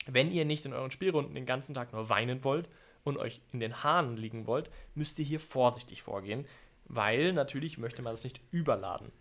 Wenn 0.06 0.32
ihr 0.32 0.46
nicht 0.46 0.66
in 0.66 0.74
euren 0.74 0.92
Spielrunden 0.92 1.36
den 1.36 1.46
ganzen 1.46 1.74
Tag 1.74 1.94
nur 1.94 2.10
weinen 2.10 2.44
wollt 2.44 2.68
und 3.04 3.18
euch 3.18 3.42
in 3.52 3.60
den 3.60 3.84
Haaren 3.84 4.18
liegen 4.18 4.48
wollt, 4.48 4.70
müsst 4.96 5.20
ihr 5.20 5.26
hier 5.26 5.40
vorsichtig 5.40 6.04
vorgehen, 6.04 6.46
weil 6.86 7.34
natürlich 7.34 7.78
möchte 7.78 8.02
man 8.02 8.14
das 8.14 8.24
nicht 8.24 8.42
überladen. 8.52 9.12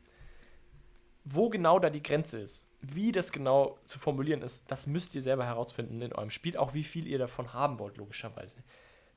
Wo 1.24 1.50
genau 1.50 1.78
da 1.78 1.88
die 1.88 2.02
Grenze 2.02 2.40
ist, 2.40 2.68
wie 2.80 3.12
das 3.12 3.30
genau 3.30 3.78
zu 3.84 4.00
formulieren 4.00 4.42
ist, 4.42 4.70
das 4.72 4.88
müsst 4.88 5.14
ihr 5.14 5.22
selber 5.22 5.46
herausfinden 5.46 6.02
in 6.02 6.12
eurem 6.12 6.30
Spiel, 6.30 6.56
auch 6.56 6.74
wie 6.74 6.82
viel 6.82 7.06
ihr 7.06 7.18
davon 7.18 7.52
haben 7.52 7.78
wollt, 7.78 7.96
logischerweise. 7.96 8.56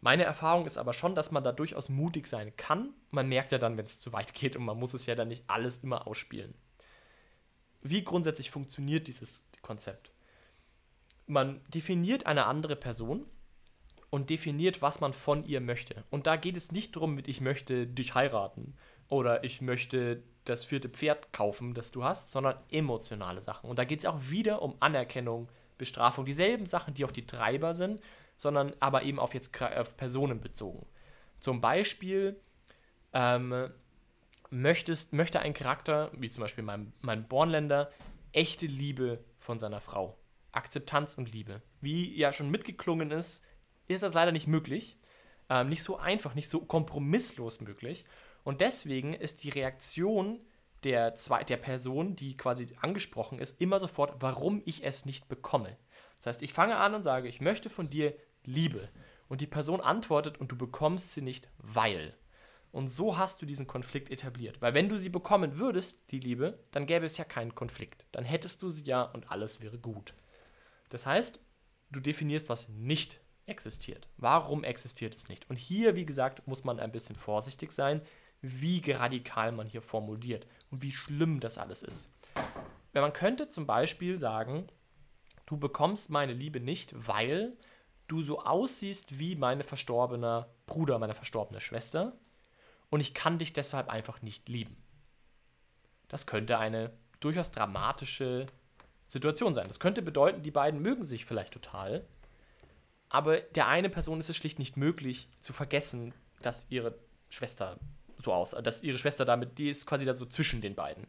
Meine 0.05 0.23
Erfahrung 0.23 0.67
ist 0.67 0.77
aber 0.77 0.93
schon, 0.93 1.15
dass 1.15 1.31
man 1.31 1.43
da 1.43 1.51
durchaus 1.51 1.89
mutig 1.89 2.27
sein 2.27 2.55
kann. 2.57 2.93
Man 3.09 3.27
merkt 3.27 3.51
ja 3.51 3.57
dann, 3.57 3.75
wenn 3.75 3.87
es 3.87 3.99
zu 3.99 4.13
weit 4.13 4.35
geht 4.35 4.55
und 4.55 4.63
man 4.63 4.77
muss 4.77 4.93
es 4.93 5.07
ja 5.07 5.15
dann 5.15 5.29
nicht 5.29 5.43
alles 5.47 5.77
immer 5.77 6.05
ausspielen. 6.05 6.53
Wie 7.81 8.03
grundsätzlich 8.03 8.51
funktioniert 8.51 9.07
dieses 9.07 9.47
Konzept? 9.63 10.11
Man 11.25 11.59
definiert 11.69 12.27
eine 12.27 12.45
andere 12.45 12.75
Person 12.75 13.25
und 14.11 14.29
definiert, 14.29 14.83
was 14.83 15.01
man 15.01 15.11
von 15.11 15.43
ihr 15.43 15.59
möchte. 15.59 16.03
Und 16.11 16.27
da 16.27 16.35
geht 16.35 16.55
es 16.55 16.71
nicht 16.71 16.95
darum, 16.95 17.15
mit 17.15 17.27
ich 17.27 17.41
möchte 17.41 17.87
dich 17.87 18.13
heiraten 18.13 18.75
oder 19.09 19.43
ich 19.43 19.59
möchte 19.59 20.21
das 20.43 20.65
vierte 20.65 20.89
Pferd 20.89 21.33
kaufen, 21.33 21.73
das 21.73 21.89
du 21.89 22.03
hast, 22.03 22.31
sondern 22.31 22.59
emotionale 22.69 23.41
Sachen. 23.41 23.67
Und 23.67 23.79
da 23.79 23.85
geht 23.85 24.01
es 24.01 24.05
auch 24.05 24.19
wieder 24.29 24.61
um 24.61 24.75
Anerkennung, 24.81 25.49
Bestrafung, 25.79 26.25
dieselben 26.25 26.67
Sachen, 26.67 26.93
die 26.93 27.05
auch 27.05 27.11
die 27.11 27.25
Treiber 27.25 27.73
sind, 27.73 27.99
sondern 28.37 28.73
aber 28.79 29.03
eben 29.03 29.19
auf 29.19 29.33
jetzt 29.33 29.61
auf 29.61 29.97
Personen 29.97 30.41
bezogen. 30.41 30.85
Zum 31.39 31.61
Beispiel 31.61 32.39
ähm, 33.13 33.69
möchtest, 34.49 35.13
möchte 35.13 35.39
ein 35.39 35.53
Charakter, 35.53 36.11
wie 36.13 36.29
zum 36.29 36.41
Beispiel 36.41 36.63
mein, 36.63 36.93
mein 37.01 37.27
Bornländer, 37.27 37.91
echte 38.31 38.65
Liebe 38.65 39.23
von 39.39 39.59
seiner 39.59 39.81
Frau. 39.81 40.17
Akzeptanz 40.51 41.15
und 41.15 41.31
Liebe. 41.31 41.61
Wie 41.81 42.17
ja 42.17 42.31
schon 42.31 42.49
mitgeklungen 42.49 43.11
ist, 43.11 43.43
ist 43.87 44.03
das 44.03 44.13
leider 44.13 44.31
nicht 44.31 44.47
möglich. 44.47 44.97
Ähm, 45.49 45.69
nicht 45.69 45.83
so 45.83 45.97
einfach, 45.97 46.33
nicht 46.33 46.49
so 46.49 46.61
kompromisslos 46.61 47.61
möglich. 47.61 48.05
Und 48.43 48.61
deswegen 48.61 49.13
ist 49.13 49.43
die 49.43 49.49
Reaktion 49.49 50.39
der, 50.83 51.15
zwei, 51.15 51.43
der 51.43 51.57
Person, 51.57 52.15
die 52.15 52.37
quasi 52.37 52.67
angesprochen 52.79 53.39
ist, 53.39 53.59
immer 53.59 53.79
sofort, 53.79 54.21
warum 54.21 54.61
ich 54.65 54.83
es 54.85 55.05
nicht 55.05 55.27
bekomme. 55.27 55.77
Das 56.25 56.37
heißt, 56.37 56.41
ich 56.41 56.53
fange 56.53 56.77
an 56.77 56.95
und 56.95 57.03
sage, 57.03 57.27
ich 57.27 57.39
möchte 57.39 57.69
von 57.69 57.87
dir 57.87 58.15
Liebe. 58.43 58.89
Und 59.27 59.41
die 59.41 59.47
Person 59.47 59.79
antwortet 59.79 60.39
und 60.39 60.51
du 60.51 60.57
bekommst 60.57 61.13
sie 61.13 61.21
nicht, 61.21 61.49
weil. 61.59 62.15
Und 62.71 62.87
so 62.87 63.19
hast 63.19 63.43
du 63.43 63.45
diesen 63.45 63.67
Konflikt 63.67 64.09
etabliert. 64.09 64.59
Weil 64.59 64.73
wenn 64.73 64.89
du 64.89 64.97
sie 64.97 65.09
bekommen 65.09 65.59
würdest, 65.59 66.11
die 66.11 66.19
Liebe, 66.19 66.57
dann 66.71 66.87
gäbe 66.87 67.05
es 67.05 67.17
ja 67.17 67.25
keinen 67.25 67.53
Konflikt. 67.53 68.05
Dann 68.11 68.25
hättest 68.25 68.63
du 68.63 68.71
sie 68.71 68.85
ja 68.85 69.03
und 69.03 69.31
alles 69.31 69.61
wäre 69.61 69.77
gut. 69.77 70.15
Das 70.89 71.05
heißt, 71.05 71.39
du 71.91 71.99
definierst, 71.99 72.49
was 72.49 72.69
nicht 72.69 73.19
existiert. 73.45 74.07
Warum 74.17 74.63
existiert 74.63 75.13
es 75.13 75.29
nicht? 75.29 75.47
Und 75.51 75.57
hier, 75.57 75.95
wie 75.95 76.07
gesagt, 76.07 76.47
muss 76.47 76.63
man 76.63 76.79
ein 76.79 76.91
bisschen 76.91 77.15
vorsichtig 77.15 77.71
sein, 77.71 78.01
wie 78.41 78.81
radikal 78.91 79.51
man 79.51 79.67
hier 79.67 79.83
formuliert 79.83 80.47
und 80.71 80.81
wie 80.81 80.91
schlimm 80.91 81.39
das 81.39 81.59
alles 81.59 81.83
ist. 81.83 82.09
Wenn 82.93 83.03
man 83.03 83.13
könnte 83.13 83.47
zum 83.47 83.67
Beispiel 83.67 84.17
sagen, 84.17 84.67
du 85.45 85.57
bekommst 85.57 86.09
meine 86.09 86.33
Liebe 86.33 86.59
nicht, 86.59 86.93
weil 86.95 87.53
du 88.07 88.21
so 88.21 88.43
aussiehst 88.43 89.19
wie 89.19 89.35
meine 89.35 89.63
verstorbene 89.63 90.47
Bruder, 90.67 90.99
meine 90.99 91.13
verstorbene 91.13 91.61
Schwester 91.61 92.13
und 92.89 92.99
ich 92.99 93.13
kann 93.13 93.39
dich 93.39 93.53
deshalb 93.53 93.89
einfach 93.89 94.21
nicht 94.21 94.47
lieben. 94.49 94.77
Das 96.07 96.27
könnte 96.27 96.57
eine 96.59 96.91
durchaus 97.19 97.51
dramatische 97.51 98.45
Situation 99.07 99.53
sein. 99.53 99.67
Das 99.67 99.79
könnte 99.79 100.01
bedeuten, 100.01 100.43
die 100.43 100.51
beiden 100.51 100.81
mögen 100.81 101.03
sich 101.03 101.25
vielleicht 101.25 101.53
total, 101.53 102.05
aber 103.09 103.39
der 103.39 103.67
eine 103.67 103.89
Person 103.89 104.19
ist 104.19 104.29
es 104.29 104.35
schlicht 104.37 104.59
nicht 104.59 104.77
möglich 104.77 105.29
zu 105.39 105.53
vergessen, 105.53 106.13
dass 106.41 106.67
ihre 106.69 106.95
Schwester 107.29 107.79
so 108.17 108.33
aussieht, 108.33 108.65
dass 108.65 108.83
ihre 108.83 108.97
Schwester 108.97 109.25
damit, 109.25 109.57
die 109.57 109.69
ist 109.69 109.85
quasi 109.85 110.05
da 110.05 110.13
so 110.13 110.25
zwischen 110.25 110.61
den 110.61 110.75
beiden. 110.75 111.07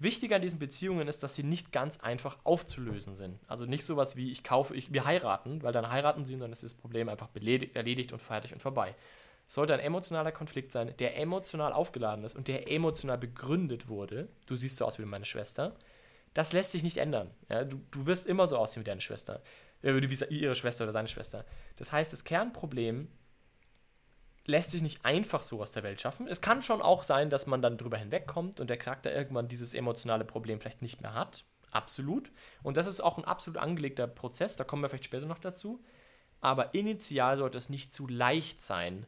Wichtig 0.00 0.32
an 0.32 0.42
diesen 0.42 0.60
Beziehungen 0.60 1.08
ist, 1.08 1.24
dass 1.24 1.34
sie 1.34 1.42
nicht 1.42 1.72
ganz 1.72 1.98
einfach 1.98 2.38
aufzulösen 2.44 3.16
sind. 3.16 3.40
Also 3.48 3.64
nicht 3.66 3.84
sowas 3.84 4.14
wie 4.14 4.30
ich 4.30 4.44
kaufe, 4.44 4.74
ich, 4.76 4.92
wir 4.92 5.04
heiraten, 5.04 5.62
weil 5.62 5.72
dann 5.72 5.90
heiraten 5.90 6.24
sie 6.24 6.34
und 6.34 6.40
dann 6.40 6.52
ist 6.52 6.62
das 6.62 6.74
Problem 6.74 7.08
einfach 7.08 7.28
erledigt 7.34 8.12
und 8.12 8.20
fertig 8.20 8.52
und 8.52 8.62
vorbei. 8.62 8.94
Es 9.48 9.54
sollte 9.54 9.74
ein 9.74 9.80
emotionaler 9.80 10.30
Konflikt 10.30 10.70
sein, 10.70 10.94
der 10.98 11.18
emotional 11.18 11.72
aufgeladen 11.72 12.24
ist 12.24 12.36
und 12.36 12.46
der 12.46 12.70
emotional 12.70 13.18
begründet 13.18 13.88
wurde. 13.88 14.28
Du 14.46 14.54
siehst 14.56 14.76
so 14.76 14.84
aus 14.84 14.98
wie 15.00 15.04
meine 15.04 15.24
Schwester. 15.24 15.74
Das 16.32 16.52
lässt 16.52 16.70
sich 16.70 16.84
nicht 16.84 16.98
ändern. 16.98 17.30
Ja, 17.48 17.64
du, 17.64 17.80
du 17.90 18.06
wirst 18.06 18.26
immer 18.26 18.46
so 18.46 18.56
aussehen 18.56 18.82
wie 18.82 18.84
deine 18.84 19.00
Schwester. 19.00 19.42
Äh, 19.82 19.94
wie 19.94 20.34
ihre 20.36 20.54
Schwester 20.54 20.84
oder 20.84 20.92
seine 20.92 21.08
Schwester. 21.08 21.44
Das 21.76 21.92
heißt, 21.92 22.12
das 22.12 22.24
Kernproblem 22.24 23.08
lässt 24.48 24.70
sich 24.70 24.82
nicht 24.82 25.04
einfach 25.04 25.42
so 25.42 25.60
aus 25.60 25.72
der 25.72 25.82
Welt 25.82 26.00
schaffen. 26.00 26.26
Es 26.26 26.40
kann 26.40 26.62
schon 26.62 26.80
auch 26.80 27.02
sein, 27.02 27.28
dass 27.28 27.46
man 27.46 27.60
dann 27.60 27.76
drüber 27.76 27.98
hinwegkommt 27.98 28.60
und 28.60 28.68
der 28.68 28.78
Charakter 28.78 29.14
irgendwann 29.14 29.46
dieses 29.46 29.74
emotionale 29.74 30.24
Problem 30.24 30.58
vielleicht 30.58 30.82
nicht 30.82 31.02
mehr 31.02 31.14
hat. 31.14 31.44
Absolut. 31.70 32.32
Und 32.62 32.78
das 32.78 32.86
ist 32.86 33.00
auch 33.00 33.18
ein 33.18 33.26
absolut 33.26 33.60
angelegter 33.60 34.06
Prozess, 34.06 34.56
da 34.56 34.64
kommen 34.64 34.82
wir 34.82 34.88
vielleicht 34.88 35.04
später 35.04 35.26
noch 35.26 35.38
dazu. 35.38 35.84
Aber 36.40 36.74
initial 36.74 37.36
sollte 37.36 37.58
es 37.58 37.68
nicht 37.68 37.92
zu 37.92 38.08
leicht 38.08 38.62
sein, 38.62 39.06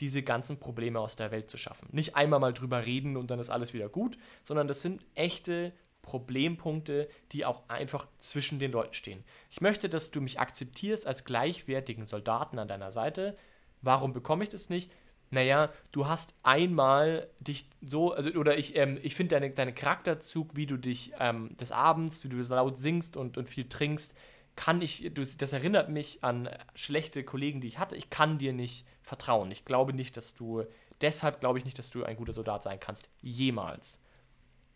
diese 0.00 0.22
ganzen 0.22 0.58
Probleme 0.58 0.98
aus 0.98 1.14
der 1.14 1.30
Welt 1.30 1.48
zu 1.48 1.56
schaffen. 1.56 1.88
Nicht 1.92 2.16
einmal 2.16 2.40
mal 2.40 2.52
drüber 2.52 2.84
reden 2.84 3.16
und 3.16 3.30
dann 3.30 3.38
ist 3.38 3.50
alles 3.50 3.72
wieder 3.74 3.88
gut, 3.88 4.18
sondern 4.42 4.66
das 4.66 4.82
sind 4.82 5.04
echte 5.14 5.72
Problempunkte, 6.02 7.08
die 7.30 7.44
auch 7.44 7.68
einfach 7.68 8.08
zwischen 8.18 8.58
den 8.58 8.72
Leuten 8.72 8.94
stehen. 8.94 9.22
Ich 9.50 9.60
möchte, 9.60 9.88
dass 9.88 10.10
du 10.10 10.20
mich 10.20 10.40
akzeptierst 10.40 11.06
als 11.06 11.24
gleichwertigen 11.24 12.06
Soldaten 12.06 12.58
an 12.58 12.66
deiner 12.66 12.90
Seite, 12.90 13.36
Warum 13.82 14.12
bekomme 14.12 14.42
ich 14.42 14.50
das 14.50 14.68
nicht? 14.70 14.90
Naja, 15.30 15.70
du 15.92 16.08
hast 16.08 16.34
einmal 16.42 17.28
dich 17.38 17.68
so, 17.80 18.12
also, 18.12 18.30
oder 18.30 18.58
ich, 18.58 18.76
ähm, 18.76 18.98
ich 19.02 19.14
finde 19.14 19.36
deine, 19.36 19.50
deine 19.50 19.72
Charakterzug, 19.72 20.56
wie 20.56 20.66
du 20.66 20.76
dich 20.76 21.12
ähm, 21.20 21.56
des 21.56 21.70
Abends, 21.70 22.24
wie 22.24 22.28
du 22.28 22.36
laut 22.42 22.78
singst 22.78 23.16
und, 23.16 23.38
und 23.38 23.48
viel 23.48 23.68
trinkst, 23.68 24.14
kann 24.56 24.82
ich, 24.82 25.10
das 25.14 25.52
erinnert 25.52 25.88
mich 25.88 26.24
an 26.24 26.48
schlechte 26.74 27.22
Kollegen, 27.22 27.60
die 27.60 27.68
ich 27.68 27.78
hatte. 27.78 27.96
Ich 27.96 28.10
kann 28.10 28.38
dir 28.38 28.52
nicht 28.52 28.84
vertrauen. 29.02 29.50
Ich 29.52 29.64
glaube 29.64 29.92
nicht, 29.92 30.16
dass 30.16 30.34
du, 30.34 30.64
deshalb 31.00 31.40
glaube 31.40 31.58
ich 31.58 31.64
nicht, 31.64 31.78
dass 31.78 31.90
du 31.90 32.04
ein 32.04 32.16
guter 32.16 32.32
Soldat 32.32 32.64
sein 32.64 32.80
kannst. 32.80 33.08
Jemals. 33.22 34.00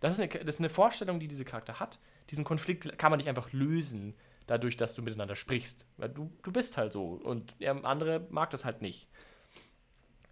Das 0.00 0.12
ist, 0.12 0.20
eine, 0.20 0.28
das 0.28 0.56
ist 0.56 0.60
eine 0.60 0.68
Vorstellung, 0.68 1.18
die 1.18 1.28
diese 1.28 1.44
Charakter 1.44 1.80
hat. 1.80 1.98
Diesen 2.30 2.44
Konflikt 2.44 2.96
kann 2.96 3.10
man 3.10 3.18
nicht 3.18 3.28
einfach 3.28 3.52
lösen 3.52 4.14
dadurch, 4.46 4.76
dass 4.76 4.94
du 4.94 5.02
miteinander 5.02 5.36
sprichst. 5.36 5.86
Weil 5.96 6.10
du, 6.10 6.30
du 6.42 6.52
bist 6.52 6.76
halt 6.76 6.92
so 6.92 7.20
und 7.22 7.54
der 7.60 7.84
andere 7.84 8.26
mag 8.30 8.50
das 8.50 8.64
halt 8.64 8.82
nicht. 8.82 9.08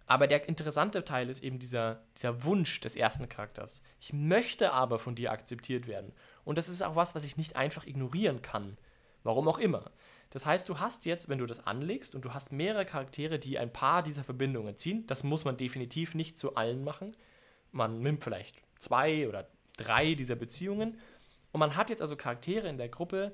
Aber 0.05 0.27
der 0.27 0.47
interessante 0.47 1.03
Teil 1.05 1.29
ist 1.29 1.43
eben 1.43 1.59
dieser, 1.59 2.03
dieser 2.17 2.43
Wunsch 2.43 2.81
des 2.81 2.95
ersten 2.95 3.29
Charakters. 3.29 3.81
Ich 3.99 4.13
möchte 4.13 4.73
aber 4.73 4.99
von 4.99 5.15
dir 5.15 5.31
akzeptiert 5.31 5.87
werden. 5.87 6.11
Und 6.43 6.57
das 6.57 6.69
ist 6.69 6.83
auch 6.83 6.95
was, 6.95 7.15
was 7.15 7.23
ich 7.23 7.37
nicht 7.37 7.55
einfach 7.55 7.87
ignorieren 7.87 8.41
kann. 8.41 8.77
Warum 9.23 9.47
auch 9.47 9.59
immer. 9.59 9.91
Das 10.29 10.45
heißt, 10.45 10.67
du 10.67 10.79
hast 10.79 11.05
jetzt, 11.05 11.29
wenn 11.29 11.37
du 11.37 11.45
das 11.45 11.65
anlegst 11.65 12.15
und 12.15 12.25
du 12.25 12.33
hast 12.33 12.51
mehrere 12.51 12.85
Charaktere, 12.85 13.39
die 13.39 13.57
ein 13.57 13.71
paar 13.71 14.03
dieser 14.03 14.23
Verbindungen 14.23 14.77
ziehen, 14.77 15.07
das 15.07 15.23
muss 15.23 15.45
man 15.45 15.57
definitiv 15.57 16.15
nicht 16.15 16.37
zu 16.37 16.55
allen 16.55 16.83
machen. 16.83 17.15
Man 17.71 18.01
nimmt 18.01 18.23
vielleicht 18.23 18.57
zwei 18.77 19.27
oder 19.29 19.47
drei 19.77 20.15
dieser 20.15 20.35
Beziehungen 20.35 20.99
und 21.53 21.59
man 21.59 21.75
hat 21.75 21.89
jetzt 21.89 22.01
also 22.01 22.15
Charaktere 22.15 22.67
in 22.67 22.77
der 22.77 22.89
Gruppe, 22.89 23.33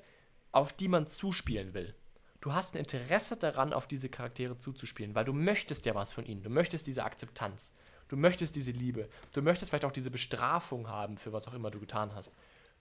auf 0.52 0.72
die 0.72 0.88
man 0.88 1.06
zuspielen 1.06 1.74
will. 1.74 1.94
Du 2.40 2.54
hast 2.54 2.74
ein 2.74 2.78
Interesse 2.78 3.36
daran, 3.36 3.72
auf 3.72 3.86
diese 3.86 4.08
Charaktere 4.08 4.58
zuzuspielen, 4.58 5.14
weil 5.14 5.26
du 5.26 5.32
möchtest 5.32 5.84
ja 5.84 5.94
was 5.94 6.12
von 6.12 6.24
ihnen. 6.24 6.42
Du 6.42 6.50
möchtest 6.50 6.86
diese 6.86 7.04
Akzeptanz. 7.04 7.76
Du 8.08 8.16
möchtest 8.16 8.56
diese 8.56 8.72
Liebe. 8.72 9.08
Du 9.34 9.42
möchtest 9.42 9.70
vielleicht 9.70 9.84
auch 9.84 9.92
diese 9.92 10.10
Bestrafung 10.10 10.88
haben 10.88 11.18
für 11.18 11.32
was 11.32 11.46
auch 11.46 11.54
immer 11.54 11.70
du 11.70 11.78
getan 11.78 12.14
hast. 12.14 12.34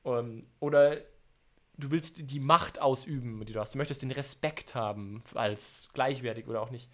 Ähm, 0.05 0.41
oder 0.59 0.97
du 1.77 1.91
willst 1.91 2.31
die 2.31 2.39
Macht 2.39 2.79
ausüben, 2.79 3.45
die 3.45 3.53
du 3.53 3.59
hast. 3.59 3.73
Du 3.73 3.77
möchtest 3.77 4.01
den 4.01 4.11
Respekt 4.11 4.75
haben 4.75 5.23
als 5.33 5.89
gleichwertig 5.93 6.47
oder 6.47 6.61
auch 6.61 6.71
nicht. 6.71 6.89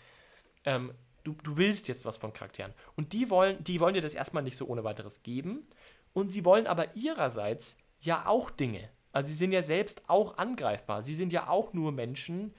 Ähm, 0.63 0.93
du, 1.23 1.33
du 1.43 1.57
willst 1.57 1.87
jetzt 1.87 2.03
was 2.03 2.17
von 2.17 2.33
Charakteren. 2.33 2.73
Und 2.95 3.13
die 3.13 3.29
wollen, 3.29 3.63
die 3.63 3.79
wollen 3.79 3.93
dir 3.93 4.01
das 4.01 4.15
erstmal 4.15 4.43
nicht 4.43 4.57
so 4.57 4.65
ohne 4.65 4.83
weiteres 4.83 5.23
geben. 5.23 5.65
Und 6.13 6.31
sie 6.31 6.45
wollen 6.45 6.65
aber 6.65 6.95
ihrerseits 6.95 7.77
ja 7.99 8.25
auch 8.25 8.49
Dinge. 8.49 8.89
Also 9.15 9.29
sie 9.29 9.35
sind 9.35 9.53
ja 9.53 9.63
selbst 9.63 10.09
auch 10.09 10.37
angreifbar. 10.37 11.01
Sie 11.01 11.15
sind 11.15 11.31
ja 11.31 11.47
auch 11.47 11.71
nur 11.71 11.93
Menschen, 11.93 12.53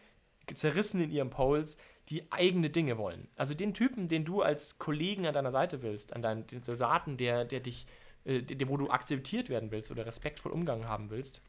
zerrissen 0.54 1.02
in 1.02 1.10
ihrem 1.10 1.28
Poles, 1.28 1.76
die 2.08 2.32
eigene 2.32 2.70
Dinge 2.70 2.96
wollen. 2.96 3.28
Also 3.36 3.52
den 3.52 3.74
Typen, 3.74 4.08
den 4.08 4.24
du 4.24 4.40
als 4.40 4.78
Kollegen 4.78 5.26
an 5.26 5.34
deiner 5.34 5.52
Seite 5.52 5.82
willst, 5.82 6.14
an 6.16 6.22
deinen 6.22 6.46
Soldaten, 6.62 7.18
der, 7.18 7.44
der 7.44 7.60
dich, 7.60 7.84
äh, 8.24 8.40
der, 8.40 8.70
wo 8.70 8.78
du 8.78 8.88
akzeptiert 8.88 9.50
werden 9.50 9.70
willst 9.70 9.90
oder 9.90 10.06
respektvoll 10.06 10.50
Umgang 10.50 10.88
haben 10.88 11.10
willst, 11.10 11.42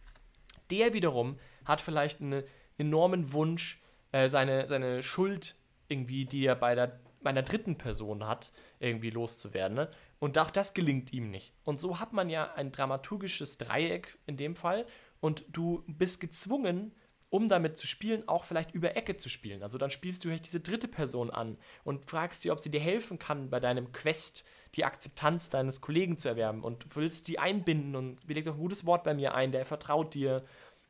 der 0.71 0.91
wiederum 0.91 1.39
hat 1.63 1.79
vielleicht 1.79 2.19
einen 2.19 2.43
enormen 2.77 3.31
Wunsch, 3.31 3.81
äh, 4.11 4.27
seine, 4.27 4.67
seine 4.67 5.03
Schuld 5.03 5.55
irgendwie, 5.87 6.25
die 6.25 6.45
er 6.45 6.55
bei 6.55 6.75
der 6.75 6.99
bei 7.21 7.31
einer 7.31 7.43
dritten 7.43 7.77
Person 7.77 8.25
hat, 8.27 8.51
irgendwie 8.79 9.09
loszuwerden. 9.09 9.75
Ne? 9.75 9.89
Und 10.19 10.37
auch 10.37 10.49
das 10.49 10.73
gelingt 10.73 11.13
ihm 11.13 11.29
nicht. 11.29 11.53
Und 11.63 11.79
so 11.79 11.99
hat 11.99 12.13
man 12.13 12.29
ja 12.29 12.53
ein 12.53 12.71
dramaturgisches 12.71 13.57
Dreieck 13.57 14.17
in 14.25 14.37
dem 14.37 14.55
Fall 14.55 14.85
und 15.19 15.45
du 15.49 15.83
bist 15.87 16.19
gezwungen, 16.19 16.91
um 17.29 17.47
damit 17.47 17.75
zu 17.75 17.87
spielen, 17.87 18.27
auch 18.27 18.45
vielleicht 18.45 18.73
über 18.73 18.95
Ecke 18.95 19.17
zu 19.17 19.29
spielen. 19.29 19.61
Also 19.61 19.77
dann 19.77 19.91
spielst 19.91 20.23
du 20.23 20.29
vielleicht 20.29 20.45
diese 20.45 20.61
dritte 20.61 20.87
Person 20.87 21.29
an 21.29 21.57
und 21.83 22.09
fragst 22.09 22.41
sie, 22.41 22.51
ob 22.51 22.59
sie 22.59 22.71
dir 22.71 22.79
helfen 22.79 23.19
kann 23.19 23.49
bei 23.49 23.59
deinem 23.59 23.91
Quest, 23.91 24.45
die 24.75 24.85
Akzeptanz 24.85 25.49
deines 25.49 25.81
Kollegen 25.81 26.17
zu 26.17 26.29
erwerben 26.29 26.63
und 26.63 26.95
willst 26.95 27.27
die 27.27 27.39
einbinden 27.39 27.95
und 27.95 28.23
leg 28.27 28.45
doch 28.45 28.53
ein 28.53 28.59
gutes 28.59 28.85
Wort 28.85 29.03
bei 29.03 29.13
mir 29.13 29.33
ein, 29.33 29.51
der 29.51 29.65
vertraut 29.65 30.13
dir. 30.13 30.45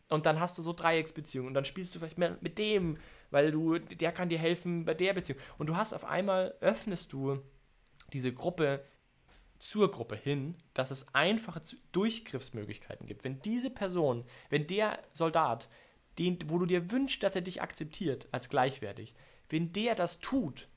Und 0.09 0.25
dann 0.25 0.39
hast 0.39 0.57
du 0.57 0.61
so 0.61 0.73
Dreiecksbeziehungen 0.73 1.47
und 1.47 1.53
dann 1.53 1.65
spielst 1.65 1.93
du 1.93 1.99
vielleicht 1.99 2.17
mehr 2.17 2.37
mit 2.41 2.59
dem, 2.59 2.97
weil 3.31 3.51
du, 3.51 3.79
der 3.79 4.11
kann 4.11 4.29
dir 4.29 4.39
helfen 4.39 4.85
bei 4.85 4.93
der 4.93 5.13
Beziehung. 5.13 5.39
Und 5.57 5.67
du 5.67 5.75
hast 5.75 5.93
auf 5.93 6.05
einmal, 6.05 6.53
öffnest 6.61 7.13
du 7.13 7.41
diese 8.13 8.33
Gruppe 8.33 8.83
zur 9.59 9.91
Gruppe 9.91 10.15
hin, 10.15 10.55
dass 10.73 10.91
es 10.91 11.13
einfache 11.13 11.61
Durchgriffsmöglichkeiten 11.91 13.07
gibt. 13.07 13.23
Wenn 13.23 13.41
diese 13.41 13.69
Person, 13.69 14.25
wenn 14.49 14.67
der 14.67 14.99
Soldat, 15.13 15.69
den, 16.19 16.37
wo 16.47 16.57
du 16.59 16.65
dir 16.65 16.91
wünschst, 16.91 17.23
dass 17.23 17.35
er 17.35 17.41
dich 17.41 17.61
akzeptiert 17.61 18.27
als 18.31 18.49
gleichwertig, 18.49 19.13
wenn 19.49 19.71
der 19.73 19.95
das 19.95 20.19
tut, 20.19 20.67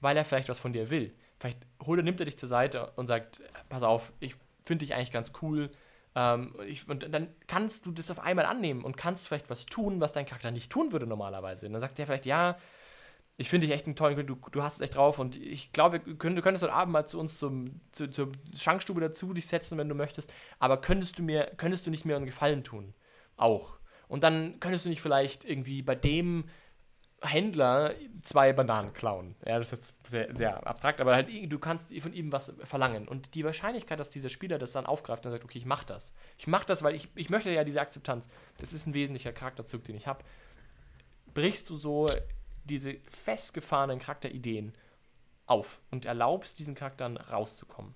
weil 0.00 0.16
er 0.16 0.24
vielleicht 0.24 0.48
was 0.48 0.58
von 0.58 0.72
dir 0.72 0.90
will, 0.90 1.14
vielleicht 1.38 1.58
holt 1.84 2.00
er, 2.00 2.02
nimmt 2.02 2.20
er 2.20 2.26
dich 2.26 2.38
zur 2.38 2.48
Seite 2.48 2.92
und 2.96 3.06
sagt, 3.06 3.42
pass 3.68 3.82
auf, 3.82 4.12
ich 4.20 4.34
finde 4.64 4.84
dich 4.84 4.94
eigentlich 4.94 5.12
ganz 5.12 5.32
cool. 5.42 5.70
Ähm, 6.14 6.54
ich, 6.66 6.88
und 6.88 7.12
dann 7.12 7.28
kannst 7.46 7.86
du 7.86 7.92
das 7.92 8.10
auf 8.10 8.20
einmal 8.20 8.46
annehmen 8.46 8.84
und 8.84 8.96
kannst 8.96 9.28
vielleicht 9.28 9.50
was 9.50 9.66
tun, 9.66 10.00
was 10.00 10.12
dein 10.12 10.26
Charakter 10.26 10.50
nicht 10.50 10.70
tun 10.70 10.92
würde 10.92 11.06
normalerweise. 11.06 11.66
Und 11.66 11.72
dann 11.72 11.80
sagt 11.80 11.98
der 11.98 12.06
vielleicht, 12.06 12.26
ja, 12.26 12.56
ich 13.40 13.48
finde 13.48 13.68
dich 13.68 13.74
echt 13.74 13.86
einen 13.86 13.94
tollen, 13.94 14.26
du, 14.26 14.34
du 14.34 14.62
hast 14.64 14.74
es 14.74 14.80
echt 14.80 14.96
drauf 14.96 15.20
und 15.20 15.36
ich 15.36 15.72
glaube, 15.72 16.00
du 16.00 16.16
könntest 16.16 16.62
heute 16.62 16.72
Abend 16.72 16.92
mal 16.92 17.06
zu 17.06 17.20
uns 17.20 17.38
zum, 17.38 17.80
zu, 17.92 18.10
zur 18.10 18.32
Schankstube 18.54 19.00
dazu 19.00 19.32
dich 19.32 19.46
setzen, 19.46 19.78
wenn 19.78 19.88
du 19.88 19.94
möchtest, 19.94 20.32
aber 20.58 20.80
könntest 20.80 21.20
du 21.20 21.22
mir, 21.22 21.52
könntest 21.56 21.86
du 21.86 21.90
nicht 21.90 22.04
mir 22.04 22.16
einen 22.16 22.26
Gefallen 22.26 22.64
tun? 22.64 22.94
Auch. 23.36 23.78
Und 24.08 24.24
dann 24.24 24.58
könntest 24.58 24.86
du 24.86 24.88
nicht 24.88 25.00
vielleicht 25.00 25.44
irgendwie 25.44 25.82
bei 25.82 25.94
dem 25.94 26.46
Händler 27.22 27.94
zwei 28.22 28.52
Bananen 28.52 28.92
klauen. 28.92 29.36
Ja, 29.46 29.58
das 29.58 29.72
ist 29.72 29.94
sehr, 30.08 30.34
sehr 30.36 30.66
abstrakt, 30.66 31.00
aber 31.00 31.14
halt, 31.14 31.28
du 31.30 31.58
kannst 31.60 31.96
von 32.00 32.12
ihm 32.12 32.32
was 32.32 32.56
verlangen. 32.64 33.06
Und 33.06 33.36
die 33.36 33.44
Wahrscheinlichkeit, 33.44 34.00
dass 34.00 34.10
dieser 34.10 34.30
Spieler 34.30 34.58
das 34.58 34.72
dann 34.72 34.86
aufgreift 34.86 35.24
und 35.26 35.32
sagt, 35.32 35.44
okay, 35.44 35.58
ich 35.58 35.66
mach 35.66 35.84
das. 35.84 36.12
Ich 36.38 36.48
mach 36.48 36.64
das, 36.64 36.82
weil 36.82 36.96
ich, 36.96 37.08
ich 37.14 37.30
möchte 37.30 37.50
ja 37.50 37.62
diese 37.62 37.80
Akzeptanz. 37.80 38.28
Das 38.58 38.72
ist 38.72 38.86
ein 38.86 38.94
wesentlicher 38.94 39.32
Charakterzug, 39.32 39.84
den 39.84 39.94
ich 39.96 40.08
habe. 40.08 40.24
Brichst 41.34 41.70
du 41.70 41.76
so 41.76 42.06
diese 42.68 42.96
festgefahrenen 43.08 43.98
Charakterideen 43.98 44.72
auf 45.46 45.80
und 45.90 46.04
erlaubst 46.04 46.58
diesen 46.58 46.74
Charakteren 46.74 47.16
rauszukommen. 47.16 47.94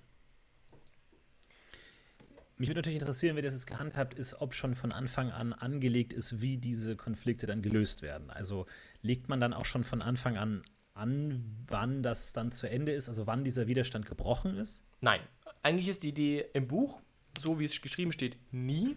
Mich 2.57 2.69
würde 2.69 2.79
natürlich 2.79 2.99
interessieren, 2.99 3.35
wie 3.35 3.41
das 3.41 3.53
jetzt 3.53 3.67
gehandhabt 3.67 4.13
ist, 4.13 4.41
ob 4.41 4.53
schon 4.53 4.75
von 4.75 4.91
Anfang 4.91 5.31
an 5.31 5.53
angelegt 5.53 6.13
ist, 6.13 6.41
wie 6.41 6.57
diese 6.57 6.95
Konflikte 6.95 7.47
dann 7.47 7.61
gelöst 7.61 8.01
werden. 8.03 8.29
Also 8.29 8.67
legt 9.01 9.27
man 9.27 9.39
dann 9.39 9.53
auch 9.53 9.65
schon 9.65 9.83
von 9.83 10.01
Anfang 10.01 10.37
an 10.37 10.63
an, 10.93 11.43
wann 11.67 12.03
das 12.03 12.33
dann 12.33 12.51
zu 12.51 12.69
Ende 12.69 12.91
ist, 12.91 13.09
also 13.09 13.25
wann 13.27 13.43
dieser 13.43 13.67
Widerstand 13.67 14.05
gebrochen 14.05 14.55
ist? 14.55 14.83
Nein. 15.01 15.19
Eigentlich 15.61 15.87
ist 15.87 16.03
die 16.03 16.09
Idee 16.09 16.45
im 16.53 16.67
Buch, 16.67 17.01
so 17.39 17.59
wie 17.59 17.65
es 17.65 17.81
geschrieben 17.81 18.11
steht, 18.11 18.37
nie. 18.51 18.95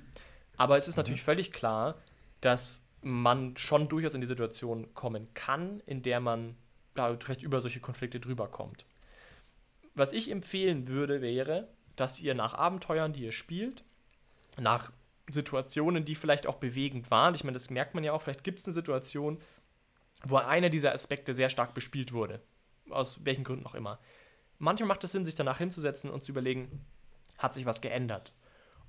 Aber 0.57 0.77
es 0.77 0.89
ist 0.89 0.97
mhm. 0.97 1.01
natürlich 1.01 1.23
völlig 1.23 1.53
klar, 1.53 1.97
dass 2.41 2.86
man 3.07 3.57
schon 3.57 3.89
durchaus 3.89 4.15
in 4.15 4.21
die 4.21 4.27
Situation 4.27 4.93
kommen 4.95 5.33
kann, 5.33 5.81
in 5.87 6.03
der 6.03 6.19
man 6.19 6.57
vielleicht 6.95 7.43
über 7.43 7.61
solche 7.61 7.79
Konflikte 7.79 8.19
drüber 8.19 8.49
kommt. 8.49 8.85
Was 9.95 10.13
ich 10.13 10.29
empfehlen 10.29 10.89
würde, 10.89 11.23
wäre, 11.23 11.69
dass 11.95 12.21
ihr 12.21 12.35
nach 12.35 12.55
Abenteuern, 12.55 13.13
die 13.13 13.23
ihr 13.23 13.33
spielt, 13.33 13.85
nach 14.59 14.91
Situationen, 15.31 16.05
die 16.05 16.17
vielleicht 16.17 16.49
auch 16.49 16.57
bewegend 16.57 17.11
waren, 17.13 17.35
ich 17.35 17.45
meine, 17.45 17.55
das 17.55 17.71
merkt 17.71 17.95
man 17.95 18.03
ja 18.03 18.13
auch, 18.13 18.23
vielleicht 18.23 18.43
gibt 18.43 18.59
es 18.59 18.67
eine 18.67 18.75
Situation, 18.75 19.39
wo 20.25 20.39
einer 20.39 20.69
dieser 20.69 20.93
Aspekte 20.93 21.33
sehr 21.33 21.49
stark 21.49 21.75
bespielt 21.75 22.13
wurde. 22.13 22.41
Aus 22.91 23.25
welchen 23.25 23.45
Gründen 23.45 23.67
auch 23.67 23.75
immer. 23.77 24.01
Manchmal 24.59 24.89
macht 24.89 25.05
es 25.05 25.13
Sinn, 25.13 25.25
sich 25.25 25.37
danach 25.37 25.59
hinzusetzen 25.59 26.11
und 26.11 26.25
zu 26.25 26.33
überlegen, 26.33 26.85
hat 27.39 27.55
sich 27.55 27.67
was 27.67 27.81
geändert? 27.81 28.33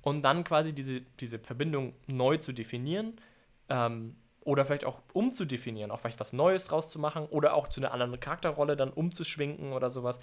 Und 0.00 0.22
dann 0.22 0.42
quasi 0.42 0.72
diese, 0.72 1.02
diese 1.20 1.38
Verbindung 1.38 1.94
neu 2.08 2.38
zu 2.38 2.52
definieren 2.52 3.20
ähm, 3.68 4.16
oder 4.40 4.64
vielleicht 4.64 4.84
auch 4.84 5.02
umzudefinieren, 5.12 5.90
auch 5.90 6.00
vielleicht 6.00 6.20
was 6.20 6.32
Neues 6.32 6.66
draus 6.66 6.88
zu 6.88 6.98
machen 6.98 7.26
oder 7.26 7.54
auch 7.54 7.68
zu 7.68 7.80
einer 7.80 7.92
anderen 7.92 8.18
Charakterrolle 8.18 8.76
dann 8.76 8.90
umzuschwenken 8.90 9.72
oder 9.72 9.90
sowas, 9.90 10.20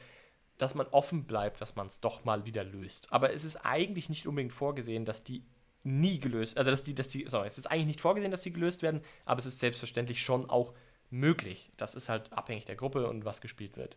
dass 0.57 0.73
man 0.73 0.87
offen 0.87 1.25
bleibt, 1.25 1.61
dass 1.61 1.75
man 1.75 1.87
es 1.87 1.99
doch 1.99 2.23
mal 2.23 2.45
wieder 2.45 2.63
löst. 2.63 3.11
Aber 3.11 3.33
es 3.33 3.43
ist 3.43 3.57
eigentlich 3.57 4.09
nicht 4.09 4.25
unbedingt 4.25 4.53
vorgesehen, 4.53 5.05
dass 5.05 5.23
die 5.23 5.43
nie 5.83 6.19
gelöst, 6.19 6.57
also 6.57 6.71
dass 6.71 6.83
die, 6.83 6.95
dass 6.95 7.09
die, 7.09 7.25
sorry, 7.27 7.45
es 7.45 7.57
ist 7.57 7.67
eigentlich 7.67 7.87
nicht 7.87 8.01
vorgesehen, 8.01 8.31
dass 8.31 8.41
sie 8.41 8.51
gelöst 8.51 8.81
werden, 8.81 9.01
aber 9.25 9.39
es 9.39 9.45
ist 9.45 9.59
selbstverständlich 9.59 10.21
schon 10.21 10.49
auch 10.49 10.73
möglich. 11.11 11.71
Das 11.77 11.93
ist 11.93 12.09
halt 12.09 12.33
abhängig 12.33 12.65
der 12.65 12.75
Gruppe 12.75 13.07
und 13.07 13.25
was 13.25 13.41
gespielt 13.41 13.77
wird. 13.77 13.95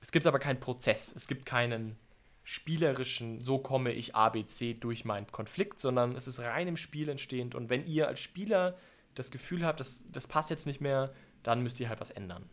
Es 0.00 0.12
gibt 0.12 0.26
aber 0.26 0.38
keinen 0.38 0.60
Prozess, 0.60 1.12
es 1.14 1.26
gibt 1.26 1.46
keinen 1.46 1.96
spielerischen, 2.44 3.40
so 3.40 3.58
komme 3.58 3.92
ich 3.92 4.14
ABC 4.14 4.74
durch 4.74 5.04
meinen 5.04 5.26
Konflikt, 5.28 5.78
sondern 5.78 6.16
es 6.16 6.26
ist 6.26 6.40
rein 6.40 6.68
im 6.68 6.76
Spiel 6.76 7.08
entstehend. 7.08 7.54
Und 7.54 7.70
wenn 7.70 7.86
ihr 7.86 8.08
als 8.08 8.20
Spieler 8.20 8.76
das 9.14 9.30
Gefühl 9.30 9.64
habt, 9.64 9.80
das, 9.80 10.06
das 10.10 10.26
passt 10.26 10.50
jetzt 10.50 10.66
nicht 10.66 10.80
mehr, 10.80 11.12
dann 11.42 11.62
müsst 11.62 11.78
ihr 11.80 11.88
halt 11.88 12.00
was 12.00 12.10
ändern. 12.10 12.48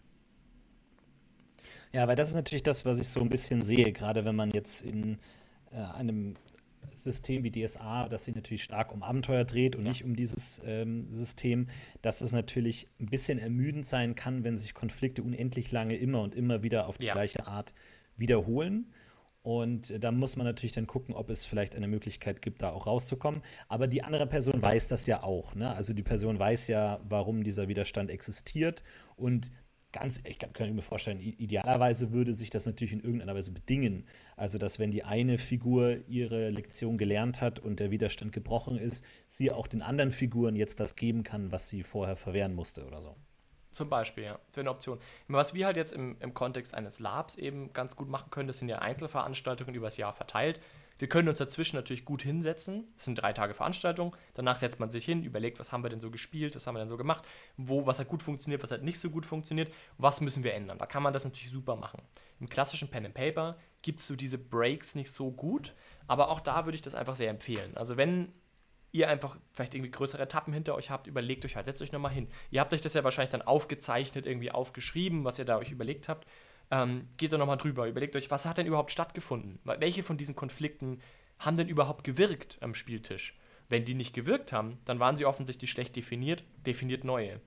Ja, 1.92 2.08
weil 2.08 2.16
das 2.16 2.30
ist 2.30 2.36
natürlich 2.36 2.64
das, 2.64 2.86
was 2.86 3.00
ich 3.00 3.10
so 3.10 3.22
ein 3.22 3.30
bisschen 3.30 3.64
sehe, 3.64 3.92
gerade 3.92 4.26
wenn 4.26 4.36
man 4.36 4.52
jetzt 4.52 4.82
in 4.82 5.18
äh, 5.72 5.78
einem 5.78 6.36
System 6.94 7.44
wie 7.44 7.52
DSA, 7.52 8.10
das 8.10 8.26
sich 8.26 8.36
natürlich 8.36 8.64
stark 8.64 8.92
um 8.92 9.02
Abenteuer 9.02 9.44
dreht 9.44 9.76
und 9.76 9.84
ja. 9.84 9.90
nicht 9.90 10.04
um 10.04 10.16
dieses 10.16 10.62
ähm, 10.66 11.12
System, 11.12 11.68
dass 12.02 12.22
es 12.22 12.32
natürlich 12.32 12.88
ein 13.00 13.08
bisschen 13.08 13.40
ermüdend 13.40 13.86
sein 13.86 14.16
kann, 14.16 14.44
wenn 14.44 14.58
sich 14.58 14.74
Konflikte 14.74 15.24
unendlich 15.24 15.72
lange 15.72 15.96
immer 15.96 16.22
und 16.22 16.36
immer 16.36 16.62
wieder 16.62 16.88
auf 16.88 16.98
die 16.98 17.08
ja. 17.08 17.14
gleiche 17.14 17.48
Art 17.48 17.74
wiederholen. 18.18 18.92
Und 19.42 20.04
da 20.04 20.12
muss 20.12 20.36
man 20.36 20.46
natürlich 20.46 20.74
dann 20.74 20.88
gucken, 20.88 21.16
ob 21.16 21.30
es 21.30 21.46
vielleicht 21.46 21.76
eine 21.76 21.88
Möglichkeit 21.88 22.42
gibt, 22.42 22.62
da 22.62 22.72
auch 22.72 22.88
rauszukommen. 22.88 23.42
Aber 23.68 23.88
die 23.88 24.04
andere 24.04 24.28
Person 24.28 24.62
weiß 24.62 24.90
das 24.90 25.06
ja 25.06 25.24
auch. 25.24 25.56
Ne? 25.56 25.74
Also 25.74 25.94
die 25.94 26.04
Person 26.04 26.38
weiß 26.38 26.68
ja, 26.68 27.00
warum 27.08 27.44
dieser 27.44 27.68
Widerstand 27.68 28.12
existiert. 28.12 28.84
Und 29.16 29.52
ganz, 29.92 30.22
ich 30.26 30.40
glaube, 30.40 30.54
kann 30.54 30.68
ich 30.68 30.74
mir 30.74 30.82
vorstellen, 30.82 31.20
idealerweise 31.20 32.12
würde 32.12 32.34
sich 32.34 32.50
das 32.50 32.66
natürlich 32.66 32.94
in 32.94 33.00
irgendeiner 33.00 33.34
Weise 33.34 33.52
bedingen. 33.52 34.06
Also, 34.36 34.58
dass 34.58 34.78
wenn 34.78 34.92
die 34.92 35.04
eine 35.04 35.38
Figur 35.38 35.98
ihre 36.08 36.50
Lektion 36.50 36.98
gelernt 36.98 37.42
hat 37.42 37.60
und 37.60 37.80
der 37.80 37.92
Widerstand 37.92 38.32
gebrochen 38.32 38.78
ist, 38.78 39.04
sie 39.26 39.52
auch 39.52 39.68
den 39.68 39.82
anderen 39.82 40.12
Figuren 40.12 40.56
jetzt 40.56 40.80
das 40.80 40.96
geben 40.96 41.24
kann, 41.24 41.52
was 41.52 41.70
sie 41.70 41.84
vorher 41.84 42.16
verwehren 42.16 42.54
musste 42.54 42.86
oder 42.86 43.02
so. 43.02 43.16
Zum 43.72 43.90
Beispiel, 43.90 44.24
ja, 44.24 44.40
für 44.52 44.62
eine 44.62 44.72
Option. 44.72 45.00
Was 45.28 45.54
wir 45.54 45.66
halt 45.66 45.78
jetzt 45.78 45.92
im, 45.92 46.18
im 46.20 46.34
Kontext 46.34 46.74
eines 46.74 47.00
Labs 47.00 47.36
eben 47.36 47.72
ganz 47.72 47.96
gut 47.96 48.10
machen 48.10 48.32
können, 48.32 48.48
das 48.48 48.58
sind 48.58 48.70
ja 48.70 48.80
Einzelveranstaltungen 48.80 49.76
übers 49.76 49.98
Jahr 49.98 50.14
verteilt. 50.14 50.60
Wir 51.00 51.08
können 51.08 51.30
uns 51.30 51.38
dazwischen 51.38 51.78
natürlich 51.78 52.04
gut 52.04 52.22
hinsetzen. 52.22 52.88
Das 52.96 53.06
sind 53.06 53.16
drei 53.16 53.32
Tage 53.32 53.54
Veranstaltung. 53.54 54.16
Danach 54.34 54.58
setzt 54.58 54.82
man 54.82 54.92
sich 54.92 55.06
hin, 55.06 55.24
überlegt, 55.24 55.58
was 55.58 55.72
haben 55.72 55.82
wir 55.84 55.90
denn 55.90 56.02
so 56.02 56.12
gespielt, 56.12 56.56
was 56.56 56.68
haben 56.68 56.76
wir 56.76 56.80
denn 56.80 56.90
so 56.90 56.98
gemacht, 56.98 57.26
wo, 57.56 57.86
was 57.86 58.00
hat 58.00 58.10
gut 58.10 58.22
funktioniert, 58.22 58.62
was 58.62 58.72
hat 58.72 58.84
nicht 58.84 59.00
so 59.00 59.10
gut 59.10 59.26
funktioniert, 59.26 59.72
was 59.98 60.20
müssen 60.20 60.44
wir 60.44 60.54
ändern. 60.54 60.78
Da 60.78 60.86
kann 60.86 61.02
man 61.02 61.14
das 61.14 61.24
natürlich 61.24 61.52
super 61.52 61.78
machen. 61.78 62.02
Im 62.42 62.50
klassischen 62.50 62.90
Pen 62.90 63.06
and 63.06 63.16
Paper 63.16 63.58
gibt 63.82 64.02
es 64.02 64.08
so 64.08 64.18
diese 64.18 64.38
Breaks 64.38 64.94
nicht 64.94 65.12
so 65.12 65.32
gut, 65.32 65.74
aber 66.08 66.30
auch 66.30 66.42
da 66.42 66.66
würde 66.66 66.76
ich 66.76 66.82
das 66.82 66.96
einfach 66.96 67.16
sehr 67.16 67.30
empfehlen. 67.30 67.78
Also 67.78 67.96
wenn 67.96 68.34
ihr 68.92 69.10
einfach 69.10 69.38
vielleicht 69.52 69.76
irgendwie 69.76 69.92
größere 69.92 70.24
Etappen 70.24 70.54
hinter 70.54 70.76
euch 70.76 70.90
habt, 70.90 71.08
überlegt 71.08 71.46
euch 71.46 71.56
halt, 71.56 71.66
setzt 71.66 71.82
euch 71.82 71.92
nochmal 71.92 72.12
hin. 72.12 72.28
Ihr 72.50 72.60
habt 72.60 72.74
euch 72.74 72.82
das 72.82 72.94
ja 72.94 73.04
wahrscheinlich 73.04 73.32
dann 73.32 73.42
aufgezeichnet, 73.42 74.26
irgendwie 74.26 74.52
aufgeschrieben, 74.52 75.24
was 75.26 75.40
ihr 75.40 75.46
da 75.46 75.58
euch 75.58 75.72
überlegt 75.72 76.10
habt. 76.10 76.28
Ähm, 76.72 77.08
geht 77.18 77.32
da 77.32 77.38
nochmal 77.38 77.58
drüber, 77.58 77.88
überlegt 77.88 78.16
euch, 78.16 78.30
was 78.32 78.46
hat 78.46 78.58
denn 78.58 78.68
überhaupt 78.68 78.92
stattgefunden? 78.92 79.60
Welche 79.64 80.04
von 80.04 80.18
diesen 80.18 80.36
Konflikten 80.36 81.02
haben 81.40 81.58
denn 81.58 81.68
überhaupt 81.68 82.04
gewirkt 82.04 82.58
am 82.62 82.76
Spieltisch? 82.76 83.38
Wenn 83.70 83.86
die 83.86 83.94
nicht 83.94 84.16
gewirkt 84.16 84.52
haben, 84.52 84.80
dann 84.86 85.00
waren 85.00 85.16
sie 85.16 85.26
offensichtlich 85.26 85.70
schlecht 85.70 85.96
definiert, 85.96 86.44
definiert 86.66 87.04
neue. 87.04 87.40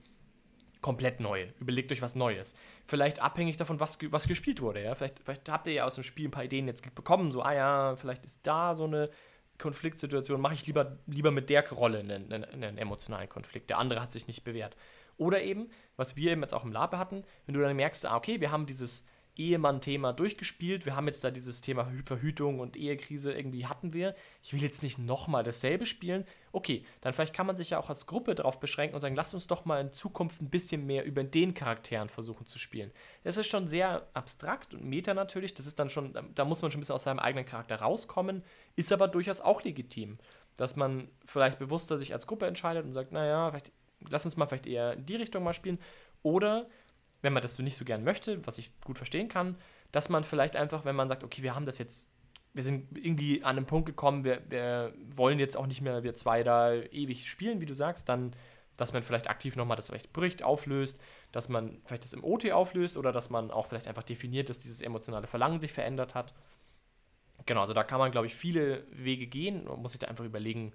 Komplett 0.81 1.19
neue. 1.19 1.53
Überlegt 1.59 1.91
euch 1.91 2.01
was 2.01 2.15
Neues. 2.15 2.55
Vielleicht 2.85 3.21
abhängig 3.21 3.55
davon, 3.55 3.79
was, 3.79 3.97
was 4.11 4.27
gespielt 4.27 4.61
wurde. 4.61 4.83
Ja? 4.83 4.95
Vielleicht, 4.95 5.19
vielleicht 5.19 5.49
habt 5.49 5.67
ihr 5.67 5.73
ja 5.73 5.85
aus 5.85 5.95
dem 5.95 6.03
Spiel 6.03 6.27
ein 6.27 6.31
paar 6.31 6.43
Ideen 6.43 6.67
jetzt 6.67 6.93
bekommen, 6.95 7.31
so, 7.31 7.41
ah 7.41 7.53
ja, 7.53 7.95
vielleicht 7.95 8.25
ist 8.25 8.45
da 8.45 8.75
so 8.75 8.85
eine 8.85 9.09
Konfliktsituation 9.57 10.41
mache 10.41 10.55
ich 10.55 10.65
lieber, 10.65 10.97
lieber 11.07 11.31
mit 11.31 11.49
der 11.49 11.69
Rolle 11.69 11.99
einen, 11.99 12.31
einen, 12.33 12.77
emotionalen 12.77 13.29
Konflikt. 13.29 13.69
Der 13.69 13.77
andere 13.77 14.01
hat 14.01 14.11
sich 14.11 14.27
nicht 14.27 14.43
bewährt. 14.43 14.75
Oder 15.17 15.41
eben, 15.41 15.69
was 15.95 16.15
wir 16.15 16.31
eben 16.31 16.41
jetzt 16.41 16.53
auch 16.53 16.63
im 16.63 16.71
Lab 16.71 16.95
hatten, 16.95 17.23
wenn 17.45 17.53
du 17.55 17.61
dann 17.61 17.75
merkst, 17.75 18.05
ah, 18.05 18.15
okay, 18.15 18.41
wir 18.41 18.51
haben 18.51 18.65
dieses 18.65 19.05
Ehemann-Thema 19.35 20.13
durchgespielt. 20.13 20.85
Wir 20.85 20.95
haben 20.95 21.07
jetzt 21.07 21.23
da 21.23 21.31
dieses 21.31 21.61
Thema 21.61 21.91
Verhütung 22.05 22.59
und 22.59 22.77
Ehekrise 22.77 23.33
irgendwie 23.33 23.65
hatten 23.65 23.93
wir. 23.93 24.15
Ich 24.41 24.53
will 24.53 24.61
jetzt 24.61 24.83
nicht 24.83 24.99
nochmal 24.99 25.43
dasselbe 25.43 25.85
spielen. 25.85 26.25
Okay, 26.51 26.85
dann 27.01 27.13
vielleicht 27.13 27.33
kann 27.33 27.47
man 27.47 27.55
sich 27.55 27.71
ja 27.71 27.79
auch 27.79 27.89
als 27.89 28.05
Gruppe 28.05 28.35
darauf 28.35 28.59
beschränken 28.59 28.95
und 28.95 29.01
sagen, 29.01 29.15
lasst 29.15 29.33
uns 29.33 29.47
doch 29.47 29.65
mal 29.65 29.81
in 29.81 29.91
Zukunft 29.91 30.41
ein 30.41 30.49
bisschen 30.49 30.85
mehr 30.85 31.05
über 31.05 31.23
den 31.23 31.53
Charakteren 31.53 32.09
versuchen 32.09 32.45
zu 32.45 32.59
spielen. 32.59 32.91
Das 33.23 33.37
ist 33.37 33.47
schon 33.47 33.67
sehr 33.67 34.07
abstrakt 34.13 34.73
und 34.73 34.85
meta 34.85 35.13
natürlich. 35.13 35.53
Das 35.53 35.65
ist 35.67 35.79
dann 35.79 35.89
schon, 35.89 36.13
da 36.35 36.45
muss 36.45 36.61
man 36.61 36.71
schon 36.71 36.79
ein 36.79 36.81
bisschen 36.81 36.95
aus 36.95 37.03
seinem 37.03 37.19
eigenen 37.19 37.45
Charakter 37.45 37.77
rauskommen, 37.77 38.43
ist 38.75 38.91
aber 38.91 39.07
durchaus 39.07 39.41
auch 39.41 39.63
legitim. 39.63 40.19
dass 40.55 40.75
man 40.75 41.07
vielleicht 41.25 41.59
bewusster 41.59 41.97
sich 41.97 42.13
als 42.13 42.27
Gruppe 42.27 42.45
entscheidet 42.45 42.85
und 42.85 42.93
sagt, 42.93 43.11
naja, 43.11 43.49
vielleicht 43.49 43.71
lass 44.09 44.25
uns 44.25 44.37
mal 44.37 44.47
vielleicht 44.47 44.67
eher 44.67 44.93
in 44.93 45.05
die 45.05 45.15
Richtung 45.15 45.43
mal 45.43 45.53
spielen. 45.53 45.79
Oder 46.21 46.67
wenn 47.23 47.33
man 47.33 47.41
das 47.41 47.57
nicht 47.57 47.77
so 47.77 47.85
gern 47.85 48.03
möchte, 48.03 48.45
was 48.45 48.59
ich 48.59 48.69
gut 48.81 48.97
verstehen 48.97 49.29
kann, 49.29 49.57
dass 49.91 50.09
man 50.09 50.23
vielleicht 50.23 50.55
einfach, 50.55 50.85
wenn 50.85 50.95
man 50.95 51.07
sagt, 51.07 51.23
okay, 51.23 51.41
wir 51.41 51.55
haben 51.55 51.65
das 51.65 51.77
jetzt, 51.79 52.13
wir 52.53 52.63
sind 52.63 52.97
irgendwie 52.97 53.43
an 53.43 53.57
einen 53.57 53.65
Punkt 53.65 53.87
gekommen, 53.87 54.23
wir, 54.23 54.41
wir 54.49 54.93
wollen 55.15 55.39
jetzt 55.39 55.57
auch 55.57 55.65
nicht 55.65 55.81
mehr 55.81 56.03
wir 56.03 56.13
zwei 56.15 56.43
da 56.43 56.73
ewig 56.73 57.29
spielen, 57.29 57.61
wie 57.61 57.65
du 57.65 57.73
sagst, 57.73 58.09
dann, 58.09 58.35
dass 58.75 58.91
man 58.91 59.03
vielleicht 59.03 59.29
aktiv 59.29 59.55
nochmal 59.55 59.77
das 59.77 59.87
vielleicht 59.87 60.11
bricht, 60.11 60.43
auflöst, 60.43 60.99
dass 61.31 61.47
man 61.47 61.81
vielleicht 61.85 62.03
das 62.03 62.13
im 62.13 62.23
OT 62.23 62.51
auflöst 62.51 62.97
oder 62.97 63.13
dass 63.13 63.29
man 63.29 63.51
auch 63.51 63.67
vielleicht 63.67 63.87
einfach 63.87 64.03
definiert, 64.03 64.49
dass 64.49 64.59
dieses 64.59 64.81
emotionale 64.81 65.27
Verlangen 65.27 65.61
sich 65.61 65.71
verändert 65.71 66.15
hat. 66.15 66.33
Genau, 67.45 67.61
also 67.61 67.73
da 67.73 67.83
kann 67.83 67.99
man, 67.99 68.11
glaube 68.11 68.27
ich, 68.27 68.35
viele 68.35 68.85
Wege 68.91 69.27
gehen. 69.27 69.63
Man 69.63 69.81
muss 69.81 69.93
sich 69.93 69.99
da 69.99 70.07
einfach 70.07 70.25
überlegen, 70.25 70.73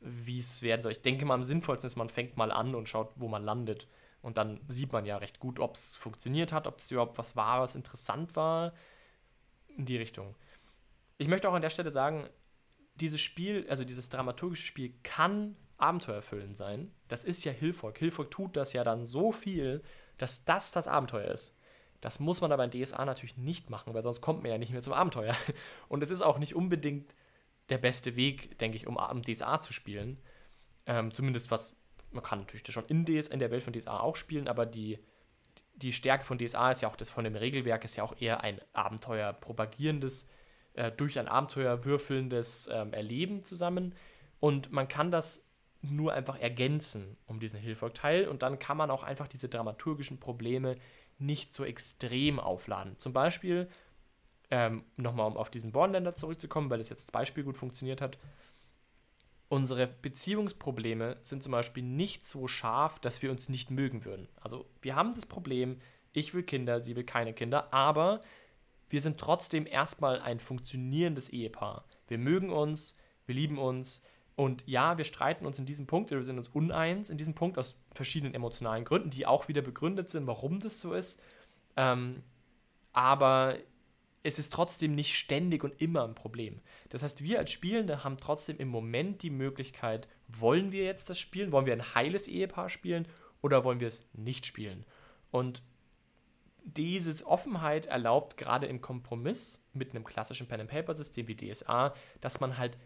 wie 0.00 0.40
es 0.40 0.60
werden 0.60 0.82
soll. 0.82 0.92
Ich 0.92 1.02
denke 1.02 1.24
mal, 1.24 1.34
am 1.34 1.44
sinnvollsten 1.44 1.86
ist, 1.86 1.96
man 1.96 2.08
fängt 2.10 2.36
mal 2.36 2.52
an 2.52 2.74
und 2.74 2.88
schaut, 2.88 3.12
wo 3.16 3.28
man 3.28 3.44
landet. 3.44 3.86
Und 4.22 4.36
dann 4.36 4.60
sieht 4.68 4.92
man 4.92 5.06
ja 5.06 5.16
recht 5.16 5.40
gut, 5.40 5.60
ob 5.60 5.76
es 5.76 5.96
funktioniert 5.96 6.52
hat, 6.52 6.66
ob 6.66 6.78
es 6.78 6.90
überhaupt 6.90 7.18
was 7.18 7.36
war, 7.36 7.60
was 7.60 7.74
interessant 7.74 8.36
war. 8.36 8.74
In 9.76 9.86
die 9.86 9.96
Richtung. 9.96 10.34
Ich 11.16 11.28
möchte 11.28 11.48
auch 11.48 11.54
an 11.54 11.62
der 11.62 11.70
Stelle 11.70 11.90
sagen, 11.90 12.28
dieses 12.96 13.20
Spiel, 13.20 13.66
also 13.68 13.84
dieses 13.84 14.08
dramaturgische 14.08 14.66
Spiel 14.66 14.94
kann 15.02 15.56
abenteuerfüllend 15.78 16.56
sein. 16.56 16.92
Das 17.08 17.24
ist 17.24 17.44
ja 17.44 17.52
Hilfolk. 17.52 17.98
Hilfolk 17.98 18.30
tut 18.30 18.56
das 18.56 18.72
ja 18.72 18.84
dann 18.84 19.06
so 19.06 19.32
viel, 19.32 19.82
dass 20.18 20.44
das 20.44 20.72
das 20.72 20.86
Abenteuer 20.86 21.30
ist. 21.30 21.56
Das 22.00 22.20
muss 22.20 22.40
man 22.40 22.52
aber 22.52 22.64
in 22.64 22.70
DSA 22.70 23.04
natürlich 23.04 23.36
nicht 23.36 23.70
machen, 23.70 23.94
weil 23.94 24.02
sonst 24.02 24.20
kommt 24.20 24.42
man 24.42 24.50
ja 24.50 24.58
nicht 24.58 24.72
mehr 24.72 24.82
zum 24.82 24.92
Abenteuer. 24.92 25.34
Und 25.88 26.02
es 26.02 26.10
ist 26.10 26.22
auch 26.22 26.38
nicht 26.38 26.54
unbedingt 26.54 27.14
der 27.68 27.78
beste 27.78 28.16
Weg, 28.16 28.58
denke 28.58 28.76
ich, 28.76 28.86
um 28.86 29.22
DSA 29.22 29.60
zu 29.60 29.72
spielen. 29.72 30.18
Ähm, 30.86 31.12
zumindest 31.12 31.50
was 31.50 31.79
man 32.12 32.22
kann 32.22 32.40
natürlich 32.40 32.62
das 32.62 32.72
schon 32.72 32.86
in, 32.86 33.04
DS, 33.04 33.28
in 33.28 33.38
der 33.38 33.50
Welt 33.50 33.62
von 33.62 33.72
DSA 33.72 34.00
auch 34.00 34.16
spielen, 34.16 34.48
aber 34.48 34.66
die, 34.66 34.98
die 35.74 35.92
Stärke 35.92 36.24
von 36.24 36.38
DSA 36.38 36.72
ist 36.72 36.82
ja 36.82 36.88
auch 36.88 36.96
das 36.96 37.10
von 37.10 37.24
dem 37.24 37.36
Regelwerk, 37.36 37.84
ist 37.84 37.96
ja 37.96 38.04
auch 38.04 38.14
eher 38.20 38.42
ein 38.42 38.60
Abenteuer 38.72 39.32
propagierendes, 39.32 40.28
äh, 40.74 40.90
durch 40.92 41.18
ein 41.18 41.28
Abenteuer 41.28 41.84
würfelndes 41.84 42.68
ähm, 42.72 42.92
Erleben 42.92 43.42
zusammen. 43.42 43.94
Und 44.40 44.72
man 44.72 44.88
kann 44.88 45.10
das 45.10 45.46
nur 45.82 46.12
einfach 46.12 46.38
ergänzen 46.38 47.16
um 47.26 47.40
diesen 47.40 47.58
Hilfolk-Teil 47.58 48.28
und 48.28 48.42
dann 48.42 48.58
kann 48.58 48.76
man 48.76 48.90
auch 48.90 49.02
einfach 49.02 49.28
diese 49.28 49.48
dramaturgischen 49.48 50.20
Probleme 50.20 50.76
nicht 51.18 51.54
so 51.54 51.64
extrem 51.64 52.38
aufladen. 52.38 52.98
Zum 52.98 53.12
Beispiel, 53.12 53.68
ähm, 54.50 54.84
nochmal 54.96 55.26
um 55.26 55.36
auf 55.36 55.50
diesen 55.50 55.72
Bornländer 55.72 56.14
zurückzukommen, 56.14 56.70
weil 56.70 56.78
das 56.78 56.88
jetzt 56.88 57.02
als 57.02 57.12
Beispiel 57.12 57.44
gut 57.44 57.56
funktioniert 57.56 58.00
hat, 58.00 58.18
unsere 59.50 59.88
Beziehungsprobleme 59.88 61.16
sind 61.22 61.42
zum 61.42 61.50
Beispiel 61.50 61.82
nicht 61.82 62.24
so 62.24 62.46
scharf, 62.46 63.00
dass 63.00 63.20
wir 63.20 63.32
uns 63.32 63.48
nicht 63.48 63.70
mögen 63.70 64.04
würden. 64.04 64.28
Also 64.40 64.64
wir 64.80 64.94
haben 64.94 65.12
das 65.12 65.26
Problem, 65.26 65.80
ich 66.12 66.32
will 66.32 66.44
Kinder, 66.44 66.80
sie 66.80 66.94
will 66.94 67.02
keine 67.02 67.34
Kinder, 67.34 67.74
aber 67.74 68.20
wir 68.88 69.02
sind 69.02 69.18
trotzdem 69.18 69.66
erstmal 69.66 70.20
ein 70.20 70.38
funktionierendes 70.38 71.28
Ehepaar. 71.30 71.84
Wir 72.06 72.18
mögen 72.18 72.50
uns, 72.50 72.96
wir 73.26 73.34
lieben 73.34 73.58
uns 73.58 74.02
und 74.36 74.62
ja, 74.68 74.98
wir 74.98 75.04
streiten 75.04 75.44
uns 75.44 75.58
in 75.58 75.66
diesem 75.66 75.88
Punkt, 75.88 76.12
wir 76.12 76.22
sind 76.22 76.38
uns 76.38 76.48
uneins 76.48 77.10
in 77.10 77.18
diesem 77.18 77.34
Punkt 77.34 77.58
aus 77.58 77.76
verschiedenen 77.92 78.34
emotionalen 78.34 78.84
Gründen, 78.84 79.10
die 79.10 79.26
auch 79.26 79.48
wieder 79.48 79.62
begründet 79.62 80.10
sind, 80.10 80.28
warum 80.28 80.60
das 80.60 80.80
so 80.80 80.94
ist. 80.94 81.20
Ähm, 81.76 82.22
aber 82.92 83.56
es 84.22 84.38
ist 84.38 84.52
trotzdem 84.52 84.94
nicht 84.94 85.14
ständig 85.14 85.64
und 85.64 85.80
immer 85.80 86.04
ein 86.04 86.14
Problem. 86.14 86.60
Das 86.90 87.02
heißt, 87.02 87.22
wir 87.22 87.38
als 87.38 87.50
Spielende 87.50 88.04
haben 88.04 88.18
trotzdem 88.18 88.58
im 88.58 88.68
Moment 88.68 89.22
die 89.22 89.30
Möglichkeit, 89.30 90.08
wollen 90.28 90.72
wir 90.72 90.84
jetzt 90.84 91.08
das 91.08 91.18
spielen? 91.18 91.52
Wollen 91.52 91.66
wir 91.66 91.72
ein 91.72 91.94
heiles 91.94 92.28
Ehepaar 92.28 92.68
spielen 92.68 93.08
oder 93.40 93.64
wollen 93.64 93.80
wir 93.80 93.88
es 93.88 94.06
nicht 94.12 94.44
spielen? 94.44 94.84
Und 95.30 95.62
diese 96.64 97.26
Offenheit 97.26 97.86
erlaubt 97.86 98.36
gerade 98.36 98.66
im 98.66 98.82
Kompromiss 98.82 99.66
mit 99.72 99.90
einem 99.90 100.04
klassischen 100.04 100.46
Pen-and-Paper-System 100.46 101.26
wie 101.26 101.36
DSA, 101.36 101.94
dass 102.20 102.40
man 102.40 102.58
halt 102.58 102.76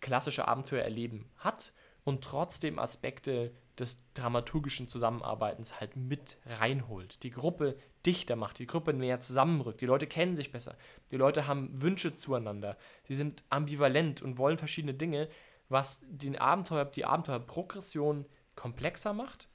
klassische 0.00 0.46
Abenteuer 0.46 0.82
erleben 0.82 1.30
hat 1.36 1.72
und 2.08 2.24
trotzdem 2.24 2.78
Aspekte 2.78 3.52
des 3.78 4.00
dramaturgischen 4.14 4.88
Zusammenarbeitens 4.88 5.78
halt 5.78 5.94
mit 5.94 6.38
reinholt. 6.46 7.22
Die 7.22 7.30
Gruppe 7.30 7.76
dichter 8.06 8.34
macht, 8.34 8.58
die 8.58 8.66
Gruppe 8.66 8.94
näher 8.94 9.20
zusammenrückt, 9.20 9.82
die 9.82 9.86
Leute 9.86 10.06
kennen 10.06 10.34
sich 10.34 10.50
besser, 10.50 10.76
die 11.10 11.18
Leute 11.18 11.46
haben 11.46 11.82
Wünsche 11.82 12.16
zueinander, 12.16 12.78
sie 13.04 13.14
sind 13.14 13.44
ambivalent 13.50 14.22
und 14.22 14.38
wollen 14.38 14.56
verschiedene 14.56 14.94
Dinge, 14.94 15.28
was 15.68 16.00
den 16.08 16.38
Abenteuer, 16.38 16.86
die 16.86 17.04
Abenteuerprogression 17.04 18.24
komplexer 18.56 19.12
macht, 19.12 19.48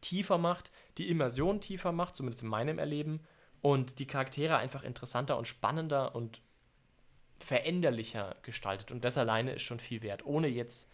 tiefer 0.00 0.38
macht, 0.38 0.72
die 0.98 1.08
Immersion 1.08 1.60
tiefer 1.60 1.92
macht, 1.92 2.16
zumindest 2.16 2.42
in 2.42 2.48
meinem 2.48 2.80
Erleben, 2.80 3.20
und 3.62 4.00
die 4.00 4.06
Charaktere 4.06 4.56
einfach 4.56 4.82
interessanter 4.82 5.38
und 5.38 5.46
spannender 5.46 6.16
und 6.16 6.42
veränderlicher 7.38 8.36
gestaltet. 8.42 8.90
Und 8.90 9.04
das 9.04 9.18
alleine 9.18 9.52
ist 9.52 9.62
schon 9.62 9.78
viel 9.78 10.02
wert, 10.02 10.26
ohne 10.26 10.48
jetzt 10.48 10.90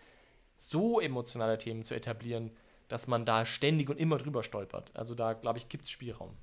so 0.56 1.00
emotionale 1.00 1.58
Themen 1.58 1.84
zu 1.84 1.94
etablieren, 1.94 2.50
dass 2.88 3.06
man 3.06 3.24
da 3.24 3.46
ständig 3.46 3.88
und 3.88 3.98
immer 3.98 4.18
drüber 4.18 4.42
stolpert. 4.42 4.90
Also 4.94 5.14
da, 5.14 5.32
glaube 5.32 5.58
ich, 5.58 5.68
gibt 5.68 5.84
es 5.84 5.90
Spielraum. 5.90 6.36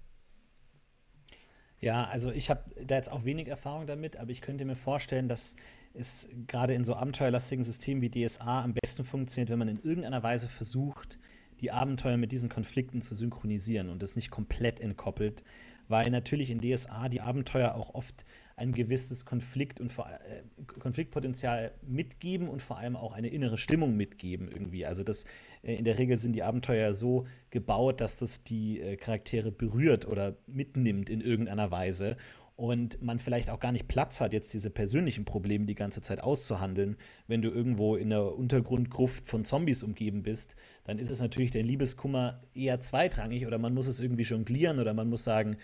Ja, 1.80 2.06
also 2.06 2.32
ich 2.32 2.50
habe 2.50 2.64
da 2.86 2.96
jetzt 2.96 3.12
auch 3.12 3.24
wenig 3.24 3.48
Erfahrung 3.48 3.88
damit, 3.88 4.18
aber 4.18 4.32
ich 4.32 4.42
könnte 4.42 4.66
mir 4.66 4.76
vorstellen, 4.76 5.30
dass 5.30 5.56
es 5.94 6.28
gerade 6.48 6.74
in 6.74 6.84
so 6.84 6.94
abenteuerlastigen 6.94 7.64
Systemen 7.64 8.02
wie 8.02 8.10
DSA 8.10 8.64
am 8.64 8.74
besten 8.74 9.04
funktioniert, 9.04 9.50
wenn 9.50 9.60
man 9.60 9.70
in 9.70 9.80
irgendeiner 9.80 10.22
Weise 10.24 10.48
versucht, 10.48 11.20
die 11.62 11.72
Abenteuer 11.72 12.18
mit 12.18 12.32
diesen 12.32 12.50
Konflikten 12.50 13.02
zu 13.02 13.16
synchronisieren 13.16 13.90
und 13.90 14.02
das 14.02 14.16
nicht 14.16 14.30
komplett 14.30 14.80
entkoppelt, 14.80 15.44
weil 15.88 16.10
natürlich 16.10 16.50
in 16.50 16.62
DSA 16.62 17.10
die 17.10 17.22
Abenteuer 17.22 17.76
auch 17.76 17.94
oft 17.96 18.26
ein 18.60 18.74
gewisses 18.74 19.26
Konflikt 19.26 19.80
und 19.80 19.90
äh, 19.98 20.44
Konfliktpotenzial 20.80 21.72
mitgeben 21.82 22.50
und 22.50 22.62
vor 22.62 22.78
allem 22.78 22.96
auch 22.96 23.14
eine 23.14 23.30
innere 23.30 23.58
Stimmung 23.58 23.96
mitgeben 23.96 24.50
irgendwie. 24.52 24.86
Also 24.86 25.04
das 25.04 25.26
äh, 25.64 25.76
in 25.76 25.86
der 25.86 25.98
Regel 25.98 26.20
sind 26.20 26.34
die 26.34 26.44
Abenteuer 26.44 26.94
so 26.94 27.26
gebaut, 27.50 28.02
dass 28.02 28.18
das 28.18 28.44
die 28.44 28.82
äh, 28.82 28.98
Charaktere 28.98 29.52
berührt 29.52 30.08
oder 30.08 30.36
mitnimmt 30.46 31.10
in 31.10 31.22
irgendeiner 31.22 31.72
Weise 31.72 32.18
und 32.58 33.02
man 33.02 33.20
vielleicht 33.20 33.50
auch 33.50 33.62
gar 33.62 33.72
nicht 33.72 33.88
Platz 33.88 34.20
hat, 34.20 34.34
jetzt 34.34 34.54
diese 34.54 34.70
persönlichen 34.70 35.24
Probleme 35.24 35.66
die 35.66 35.76
ganze 35.76 36.02
Zeit 36.02 36.22
auszuhandeln. 36.22 36.98
Wenn 37.26 37.42
du 37.42 37.50
irgendwo 37.50 37.96
in 37.96 38.10
der 38.10 38.36
Untergrundgruft 38.36 39.26
von 39.26 39.46
Zombies 39.46 39.82
umgeben 39.82 40.24
bist, 40.24 40.58
dann 40.84 41.00
ist 41.00 41.10
es 41.10 41.22
natürlich 41.22 41.52
der 41.52 41.64
Liebeskummer 41.64 42.42
eher 42.54 42.82
zweitrangig 42.82 43.48
oder 43.48 43.58
man 43.58 43.74
muss 43.74 43.88
es 43.88 44.02
irgendwie 44.02 44.24
jonglieren 44.24 44.80
oder 44.80 44.94
man 44.94 45.08
muss 45.08 45.24
sagen, 45.24 45.56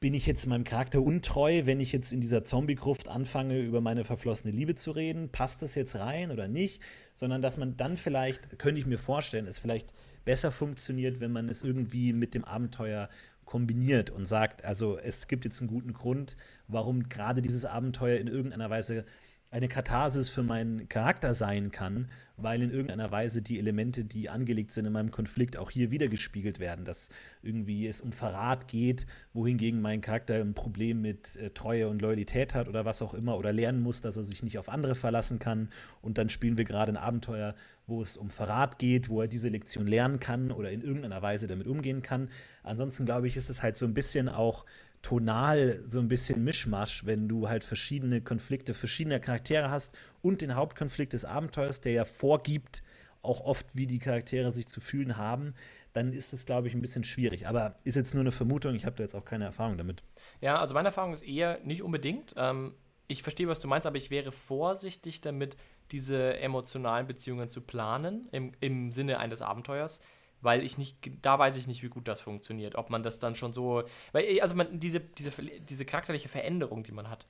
bin 0.00 0.14
ich 0.14 0.26
jetzt 0.26 0.46
meinem 0.46 0.64
Charakter 0.64 1.02
untreu, 1.02 1.62
wenn 1.64 1.80
ich 1.80 1.92
jetzt 1.92 2.12
in 2.12 2.20
dieser 2.20 2.44
Zombie-Gruft 2.44 3.08
anfange, 3.08 3.60
über 3.60 3.80
meine 3.80 4.04
verflossene 4.04 4.52
Liebe 4.52 4.74
zu 4.74 4.92
reden? 4.92 5.30
Passt 5.30 5.62
das 5.62 5.74
jetzt 5.74 5.96
rein 5.96 6.30
oder 6.30 6.46
nicht? 6.46 6.82
Sondern 7.14 7.42
dass 7.42 7.58
man 7.58 7.76
dann 7.76 7.96
vielleicht, 7.96 8.58
könnte 8.58 8.80
ich 8.80 8.86
mir 8.86 8.98
vorstellen, 8.98 9.46
es 9.46 9.58
vielleicht 9.58 9.92
besser 10.24 10.52
funktioniert, 10.52 11.20
wenn 11.20 11.32
man 11.32 11.48
es 11.48 11.62
irgendwie 11.62 12.12
mit 12.12 12.34
dem 12.34 12.44
Abenteuer 12.44 13.08
kombiniert 13.44 14.10
und 14.10 14.26
sagt, 14.26 14.64
also 14.64 14.98
es 14.98 15.26
gibt 15.26 15.44
jetzt 15.44 15.60
einen 15.60 15.70
guten 15.70 15.94
Grund, 15.94 16.36
warum 16.68 17.08
gerade 17.08 17.42
dieses 17.42 17.64
Abenteuer 17.64 18.18
in 18.18 18.28
irgendeiner 18.28 18.68
Weise 18.70 19.04
eine 19.50 19.68
Katharsis 19.68 20.28
für 20.28 20.42
meinen 20.42 20.88
Charakter 20.88 21.34
sein 21.34 21.70
kann, 21.70 22.08
weil 22.36 22.62
in 22.62 22.70
irgendeiner 22.70 23.10
Weise 23.10 23.42
die 23.42 23.58
Elemente, 23.58 24.04
die 24.04 24.28
angelegt 24.28 24.72
sind 24.72 24.86
in 24.86 24.92
meinem 24.92 25.10
Konflikt, 25.10 25.56
auch 25.56 25.70
hier 25.70 25.90
wiedergespiegelt 25.90 26.60
werden, 26.60 26.84
dass 26.84 27.08
irgendwie 27.42 27.86
es 27.86 28.00
um 28.00 28.12
Verrat 28.12 28.68
geht, 28.68 29.06
wohingegen 29.32 29.80
mein 29.80 30.00
Charakter 30.00 30.34
ein 30.34 30.54
Problem 30.54 31.00
mit 31.00 31.36
äh, 31.36 31.50
Treue 31.50 31.88
und 31.88 32.00
Loyalität 32.00 32.54
hat 32.54 32.68
oder 32.68 32.84
was 32.84 33.02
auch 33.02 33.14
immer 33.14 33.38
oder 33.38 33.52
lernen 33.52 33.80
muss, 33.80 34.00
dass 34.00 34.16
er 34.16 34.24
sich 34.24 34.42
nicht 34.42 34.58
auf 34.58 34.68
andere 34.68 34.94
verlassen 34.94 35.38
kann 35.38 35.70
und 36.00 36.18
dann 36.18 36.28
spielen 36.28 36.58
wir 36.58 36.64
gerade 36.64 36.92
ein 36.92 36.96
Abenteuer, 36.96 37.54
wo 37.86 38.02
es 38.02 38.16
um 38.16 38.30
Verrat 38.30 38.78
geht, 38.78 39.08
wo 39.08 39.22
er 39.22 39.28
diese 39.28 39.48
Lektion 39.48 39.86
lernen 39.86 40.20
kann 40.20 40.52
oder 40.52 40.70
in 40.70 40.82
irgendeiner 40.82 41.22
Weise 41.22 41.46
damit 41.46 41.66
umgehen 41.66 42.02
kann. 42.02 42.28
Ansonsten 42.62 43.06
glaube 43.06 43.26
ich, 43.26 43.36
ist 43.36 43.48
es 43.48 43.62
halt 43.62 43.76
so 43.76 43.86
ein 43.86 43.94
bisschen 43.94 44.28
auch 44.28 44.64
tonal 45.02 45.80
so 45.88 45.98
ein 46.00 46.08
bisschen 46.08 46.44
Mischmasch, 46.44 47.06
wenn 47.06 47.28
du 47.28 47.48
halt 47.48 47.64
verschiedene 47.64 48.20
Konflikte 48.20 48.74
verschiedener 48.74 49.20
Charaktere 49.20 49.70
hast 49.70 49.96
und 50.22 50.40
den 50.42 50.54
Hauptkonflikt 50.54 51.12
des 51.12 51.24
Abenteuers, 51.24 51.80
der 51.80 51.92
ja 51.92 52.04
vorgibt, 52.04 52.82
auch 53.22 53.40
oft, 53.40 53.66
wie 53.74 53.86
die 53.86 53.98
Charaktere 53.98 54.52
sich 54.52 54.68
zu 54.68 54.80
fühlen 54.80 55.16
haben, 55.16 55.54
dann 55.92 56.12
ist 56.12 56.32
es, 56.32 56.46
glaube 56.46 56.68
ich, 56.68 56.74
ein 56.74 56.80
bisschen 56.80 57.04
schwierig. 57.04 57.46
Aber 57.46 57.76
ist 57.84 57.96
jetzt 57.96 58.14
nur 58.14 58.20
eine 58.20 58.32
Vermutung, 58.32 58.74
ich 58.74 58.86
habe 58.86 58.96
da 58.96 59.02
jetzt 59.02 59.14
auch 59.14 59.24
keine 59.24 59.44
Erfahrung 59.44 59.76
damit. 59.76 60.02
Ja, 60.40 60.58
also 60.58 60.74
meine 60.74 60.88
Erfahrung 60.88 61.12
ist 61.12 61.22
eher 61.22 61.58
nicht 61.64 61.82
unbedingt. 61.82 62.34
Ähm, 62.36 62.74
ich 63.08 63.22
verstehe, 63.22 63.48
was 63.48 63.60
du 63.60 63.68
meinst, 63.68 63.86
aber 63.86 63.96
ich 63.96 64.10
wäre 64.10 64.32
vorsichtig 64.32 65.20
damit, 65.20 65.56
diese 65.90 66.38
emotionalen 66.38 67.06
Beziehungen 67.06 67.48
zu 67.48 67.62
planen 67.62 68.28
im, 68.30 68.52
im 68.60 68.92
Sinne 68.92 69.18
eines 69.18 69.40
Abenteuers 69.40 70.02
weil 70.40 70.62
ich 70.62 70.78
nicht, 70.78 70.98
da 71.22 71.38
weiß 71.38 71.56
ich 71.56 71.66
nicht, 71.66 71.82
wie 71.82 71.88
gut 71.88 72.08
das 72.08 72.20
funktioniert. 72.20 72.76
Ob 72.76 72.90
man 72.90 73.02
das 73.02 73.18
dann 73.20 73.34
schon 73.34 73.52
so, 73.52 73.84
weil, 74.12 74.24
äh, 74.24 74.40
also 74.40 74.54
man, 74.54 74.78
diese, 74.80 75.00
diese, 75.00 75.30
diese 75.60 75.84
charakterliche 75.84 76.28
Veränderung, 76.28 76.82
die 76.82 76.92
man 76.92 77.10
hat, 77.10 77.26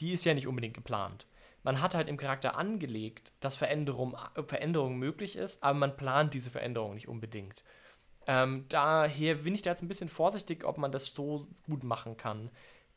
die 0.00 0.12
ist 0.12 0.24
ja 0.24 0.34
nicht 0.34 0.46
unbedingt 0.46 0.74
geplant. 0.74 1.26
man 1.62 1.80
hat 1.82 1.94
halt 1.96 2.08
im 2.08 2.16
Charakter 2.16 2.56
angelegt, 2.56 3.32
dass 3.40 3.56
Veränderung, 3.56 4.16
Veränderung 4.46 4.98
möglich 4.98 5.34
ist, 5.36 5.64
aber 5.64 5.78
man 5.78 5.96
plant 5.96 6.32
diese 6.32 6.50
Veränderung 6.50 6.94
nicht 6.94 7.08
unbedingt. 7.08 7.64
Ähm, 8.28 8.66
daher 8.68 9.36
bin 9.36 9.54
ich 9.54 9.62
da 9.62 9.70
jetzt 9.70 9.82
ein 9.82 9.88
bisschen 9.88 10.08
vorsichtig, 10.08 10.64
ob 10.64 10.78
man 10.78 10.92
das 10.92 11.06
so 11.08 11.46
gut 11.66 11.84
machen 11.84 12.16
kann. 12.16 12.50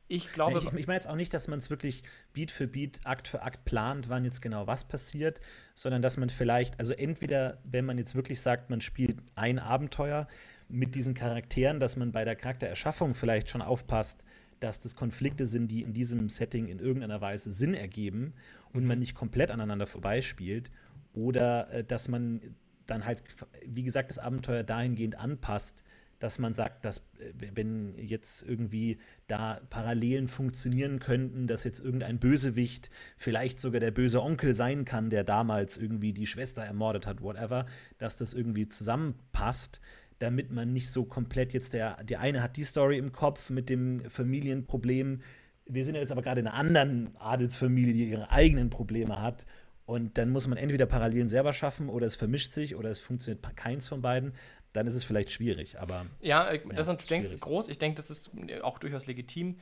Ich 0.09 0.31
glaube. 0.33 0.57
Ich, 0.57 0.65
ich 0.65 0.87
meine 0.87 0.95
jetzt 0.97 1.07
auch 1.07 1.15
nicht, 1.15 1.33
dass 1.33 1.47
man 1.47 1.59
es 1.59 1.69
wirklich 1.69 2.03
Beat 2.33 2.49
für 2.51 2.67
Beat, 2.67 2.99
Akt 3.03 3.27
für 3.27 3.43
Akt 3.43 3.63
plant, 3.63 4.09
wann 4.09 4.25
jetzt 4.25 4.41
genau 4.41 4.65
was 4.65 4.83
passiert, 4.83 5.39
sondern 5.75 6.01
dass 6.01 6.17
man 6.17 6.29
vielleicht, 6.29 6.79
also 6.79 6.93
entweder, 6.93 7.59
wenn 7.63 7.85
man 7.85 7.97
jetzt 7.97 8.15
wirklich 8.15 8.41
sagt, 8.41 8.71
man 8.71 8.81
spielt 8.81 9.19
ein 9.35 9.59
Abenteuer 9.59 10.27
mit 10.67 10.95
diesen 10.95 11.13
Charakteren, 11.13 11.79
dass 11.79 11.95
man 11.95 12.11
bei 12.11 12.25
der 12.25 12.35
Charaktererschaffung 12.35 13.13
vielleicht 13.13 13.51
schon 13.51 13.61
aufpasst, 13.61 14.23
dass 14.59 14.79
das 14.79 14.95
Konflikte 14.95 15.45
sind, 15.45 15.69
die 15.69 15.83
in 15.83 15.93
diesem 15.93 16.27
Setting 16.27 16.67
in 16.67 16.79
irgendeiner 16.79 17.21
Weise 17.21 17.53
Sinn 17.53 17.75
ergeben 17.75 18.33
und 18.73 18.85
man 18.85 18.97
nicht 18.97 19.13
komplett 19.13 19.51
aneinander 19.51 19.87
vorbeispielt. 19.87 20.71
Oder 21.13 21.71
äh, 21.71 21.83
dass 21.83 22.07
man 22.07 22.41
dann 22.87 23.05
halt, 23.05 23.23
wie 23.63 23.83
gesagt, 23.83 24.09
das 24.09 24.17
Abenteuer 24.17 24.63
dahingehend 24.63 25.19
anpasst, 25.19 25.83
dass 26.19 26.37
man 26.37 26.53
sagt, 26.53 26.85
dass 26.85 26.99
äh, 27.19 27.51
wenn 27.55 27.97
jetzt 27.97 28.43
irgendwie 28.43 28.97
da 29.27 29.59
Parallelen 29.69 30.27
funktionieren 30.27 30.99
könnten, 30.99 31.47
dass 31.47 31.63
jetzt 31.63 31.79
irgendein 31.79 32.19
Bösewicht 32.19 32.89
vielleicht 33.17 33.59
sogar 33.59 33.79
der 33.79 33.91
böse 33.91 34.21
Onkel 34.21 34.53
sein 34.53 34.85
kann, 34.85 35.09
der 35.09 35.23
damals 35.23 35.77
irgendwie 35.77 36.13
die 36.13 36.27
Schwester 36.27 36.61
ermordet 36.61 37.07
hat, 37.07 37.21
whatever, 37.21 37.65
dass 37.97 38.17
das 38.17 38.33
irgendwie 38.33 38.67
zusammenpasst, 38.67 39.79
damit 40.19 40.51
man 40.51 40.73
nicht 40.73 40.89
so 40.89 41.05
komplett 41.05 41.53
jetzt 41.53 41.73
der, 41.73 42.03
der 42.03 42.19
eine 42.19 42.43
hat 42.43 42.57
die 42.57 42.63
Story 42.63 42.97
im 42.97 43.13
Kopf 43.13 43.49
mit 43.49 43.69
dem 43.69 44.01
Familienproblem. 44.01 45.21
Wir 45.65 45.85
sind 45.85 45.95
jetzt 45.95 46.11
aber 46.11 46.21
gerade 46.21 46.41
in 46.41 46.47
einer 46.47 46.57
anderen 46.57 47.15
Adelsfamilie, 47.17 47.93
die 47.93 48.09
ihre 48.09 48.29
eigenen 48.29 48.69
Probleme 48.69 49.21
hat. 49.21 49.45
Und 49.85 50.19
dann 50.19 50.29
muss 50.29 50.45
man 50.45 50.59
entweder 50.59 50.85
Parallelen 50.85 51.29
selber 51.29 51.51
schaffen 51.51 51.89
oder 51.89 52.05
es 52.05 52.15
vermischt 52.15 52.51
sich 52.51 52.75
oder 52.75 52.91
es 52.91 52.99
funktioniert 52.99 53.43
keins 53.55 53.87
von 53.87 54.03
beiden 54.03 54.33
dann 54.73 54.87
ist 54.87 54.95
es 54.95 55.03
vielleicht 55.03 55.31
schwierig. 55.31 55.79
Aber 55.79 56.05
ja, 56.21 56.51
ja 56.53 56.59
das 56.73 56.87
du 56.87 56.95
denkst 57.07 57.39
groß. 57.39 57.67
Ich 57.69 57.79
denke, 57.79 57.97
das 57.97 58.09
ist 58.09 58.31
auch 58.61 58.79
durchaus 58.79 59.07
legitim. 59.07 59.59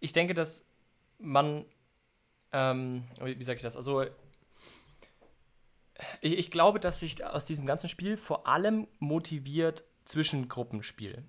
Ich 0.00 0.12
denke, 0.12 0.34
dass 0.34 0.68
man, 1.18 1.64
ähm, 2.52 3.04
wie 3.20 3.42
sage 3.42 3.56
ich 3.56 3.62
das? 3.62 3.76
Also 3.76 4.04
ich, 6.20 6.38
ich, 6.38 6.50
glaube, 6.50 6.80
dass 6.80 7.00
sich 7.00 7.24
aus 7.24 7.44
diesem 7.44 7.66
ganzen 7.66 7.88
Spiel 7.88 8.16
vor 8.16 8.46
allem 8.46 8.88
motiviert 8.98 9.84
zwischen 10.04 10.48
Gruppenspiel. 10.48 11.22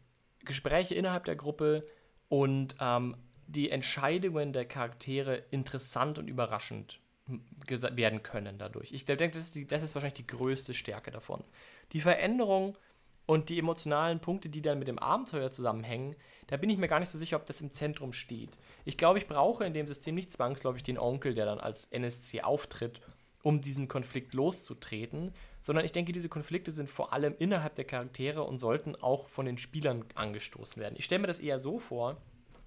Gespräche 0.44 0.96
innerhalb 0.96 1.26
der 1.26 1.36
Gruppe 1.36 1.88
und 2.28 2.76
ähm, 2.80 3.16
die 3.48 3.70
Entscheidungen 3.70 4.54
der 4.54 4.66
Charaktere 4.66 5.44
interessant 5.52 6.18
und 6.18 6.28
überraschend 6.28 7.00
werden 7.26 8.24
können 8.24 8.58
dadurch. 8.58 8.92
Ich 8.92 9.06
denke, 9.06 9.32
das 9.32 9.44
ist, 9.44 9.56
die, 9.56 9.66
das 9.66 9.84
ist 9.84 9.96
wahrscheinlich 9.96 10.16
die 10.16 10.28
größte 10.28 10.74
Stärke 10.74 11.12
davon. 11.12 11.44
Die 11.92 12.02
Veränderung 12.02 12.78
und 13.26 13.50
die 13.50 13.60
emotionalen 13.60 14.20
Punkte, 14.20 14.50
die 14.50 14.62
dann 14.62 14.80
mit 14.80 14.88
dem 14.88 15.00
Abenteuer 15.00 15.52
zusammenhängen, 15.52 16.16
da 16.48 16.58
bin 16.58 16.70
ich 16.70 16.78
mir 16.78 16.88
gar 16.88 17.00
nicht 17.00 17.10
so 17.10 17.18
sicher, 17.18 17.38
ob 17.38 17.46
das 17.46 17.62
im 17.62 17.72
Zentrum 17.72 18.14
steht. 18.14 18.58
Ich 18.86 18.98
glaube, 18.98 19.20
ich 19.20 19.28
brauche 19.28 19.66
in 19.66 19.74
dem 19.74 19.88
System 19.88 20.16
nicht 20.16 20.32
zwangsläufig 20.32 20.84
den 20.84 20.98
Onkel, 20.98 21.34
der 21.34 21.46
dann 21.46 21.60
als 21.60 21.86
NSC 21.86 22.42
auftritt, 22.42 23.02
um 23.42 23.62
diesen 23.62 23.88
Konflikt 23.88 24.34
loszutreten, 24.34 25.34
sondern 25.62 25.86
ich 25.86 25.92
denke, 25.92 26.12
diese 26.12 26.30
Konflikte 26.30 26.72
sind 26.72 26.90
vor 26.90 27.14
allem 27.14 27.36
innerhalb 27.40 27.76
der 27.76 27.86
Charaktere 27.86 28.44
und 28.44 28.60
sollten 28.60 28.96
auch 28.96 29.28
von 29.28 29.46
den 29.46 29.58
Spielern 29.58 30.06
angestoßen 30.16 30.82
werden. 30.82 30.96
Ich 30.98 31.06
stelle 31.06 31.22
mir 31.22 31.28
das 31.28 31.40
eher 31.40 31.60
so 31.60 31.80
vor, 31.80 32.18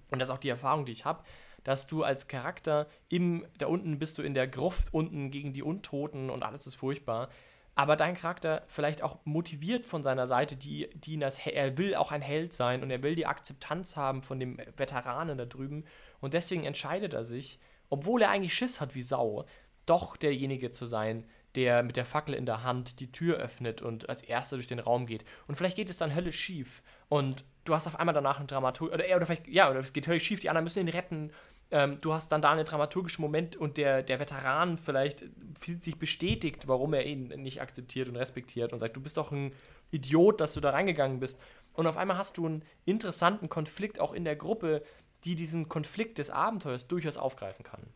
und 0.09 0.19
das 0.19 0.29
ist 0.29 0.33
auch 0.33 0.39
die 0.39 0.49
Erfahrung, 0.49 0.85
die 0.85 0.91
ich 0.91 1.05
habe, 1.05 1.23
dass 1.63 1.85
du 1.85 2.03
als 2.03 2.27
Charakter 2.27 2.87
im, 3.09 3.45
da 3.57 3.67
unten 3.67 3.99
bist 3.99 4.17
du 4.17 4.21
in 4.21 4.33
der 4.33 4.47
Gruft 4.47 4.93
unten 4.93 5.31
gegen 5.31 5.51
die 5.51 5.63
Untoten 5.63 6.29
und 6.29 6.43
alles 6.43 6.65
ist 6.65 6.75
furchtbar. 6.75 7.29
Aber 7.77 7.95
dein 7.95 8.15
Charakter 8.15 8.63
vielleicht 8.65 9.03
auch 9.03 9.19
motiviert 9.23 9.85
von 9.85 10.01
seiner 10.01 10.25
Seite, 10.25 10.55
die, 10.55 10.89
die 10.95 11.13
ihn 11.13 11.23
als, 11.23 11.37
er 11.45 11.77
will 11.77 11.93
auch 11.93 12.11
ein 12.11 12.23
Held 12.23 12.51
sein 12.51 12.81
und 12.81 12.89
er 12.89 13.03
will 13.03 13.13
die 13.13 13.27
Akzeptanz 13.27 13.95
haben 13.95 14.23
von 14.23 14.39
dem 14.39 14.57
Veteranen 14.75 15.37
da 15.37 15.45
drüben. 15.45 15.85
Und 16.19 16.33
deswegen 16.33 16.63
entscheidet 16.63 17.13
er 17.13 17.23
sich, 17.23 17.59
obwohl 17.89 18.23
er 18.23 18.31
eigentlich 18.31 18.55
Schiss 18.55 18.81
hat 18.81 18.95
wie 18.95 19.03
Sau, 19.03 19.45
doch 19.85 20.17
derjenige 20.17 20.71
zu 20.71 20.87
sein, 20.87 21.23
der 21.53 21.83
mit 21.83 21.97
der 21.97 22.05
Fackel 22.05 22.33
in 22.33 22.47
der 22.47 22.63
Hand 22.63 22.99
die 22.99 23.11
Tür 23.11 23.37
öffnet 23.37 23.83
und 23.83 24.09
als 24.09 24.23
erster 24.23 24.55
durch 24.55 24.65
den 24.65 24.79
Raum 24.79 25.05
geht. 25.05 25.23
Und 25.47 25.53
vielleicht 25.53 25.77
geht 25.77 25.91
es 25.91 25.97
dann 25.97 26.15
höllisch 26.15 26.39
schief. 26.39 26.81
Und 27.09 27.45
du 27.63 27.75
hast 27.75 27.85
auf 27.85 27.99
einmal 27.99 28.15
danach 28.15 28.39
einen 28.39 28.47
Dramaturg, 28.47 28.91
oder, 28.91 29.05
oder 29.15 29.25
vielleicht, 29.27 29.47
ja, 29.47 29.69
oder 29.69 29.81
es 29.81 29.93
geht 29.93 30.07
höllisch 30.07 30.23
schief, 30.23 30.39
die 30.39 30.49
anderen 30.49 30.63
müssen 30.63 30.79
ihn 30.79 30.89
retten 30.89 31.31
ähm, 31.69 31.99
du 32.01 32.13
hast 32.13 32.31
dann 32.31 32.41
da 32.41 32.51
einen 32.51 32.65
dramaturgischen 32.65 33.21
Moment 33.21 33.55
und 33.55 33.77
der, 33.77 34.01
der 34.01 34.19
Veteran 34.19 34.77
vielleicht 34.77 35.25
fühlt 35.59 35.83
sich 35.83 35.99
bestätigt, 35.99 36.67
warum 36.67 36.93
er 36.93 37.05
ihn 37.05 37.27
nicht 37.27 37.61
akzeptiert 37.61 38.07
und 38.07 38.15
respektiert 38.15 38.71
und 38.73 38.79
sagt, 38.79 38.95
du 38.95 39.01
bist 39.01 39.17
doch 39.17 39.31
ein 39.31 39.51
Idiot, 39.91 40.39
dass 40.39 40.53
du 40.53 40.61
da 40.61 40.69
reingegangen 40.69 41.19
bist. 41.19 41.41
Und 41.73 41.87
auf 41.87 41.97
einmal 41.97 42.17
hast 42.17 42.37
du 42.37 42.45
einen 42.45 42.63
interessanten 42.85 43.49
Konflikt 43.49 43.99
auch 43.99 44.13
in 44.13 44.23
der 44.23 44.35
Gruppe, 44.35 44.83
die 45.25 45.35
diesen 45.35 45.67
Konflikt 45.67 46.19
des 46.19 46.29
Abenteuers 46.29 46.87
durchaus 46.87 47.17
aufgreifen 47.17 47.63
kann. 47.63 47.87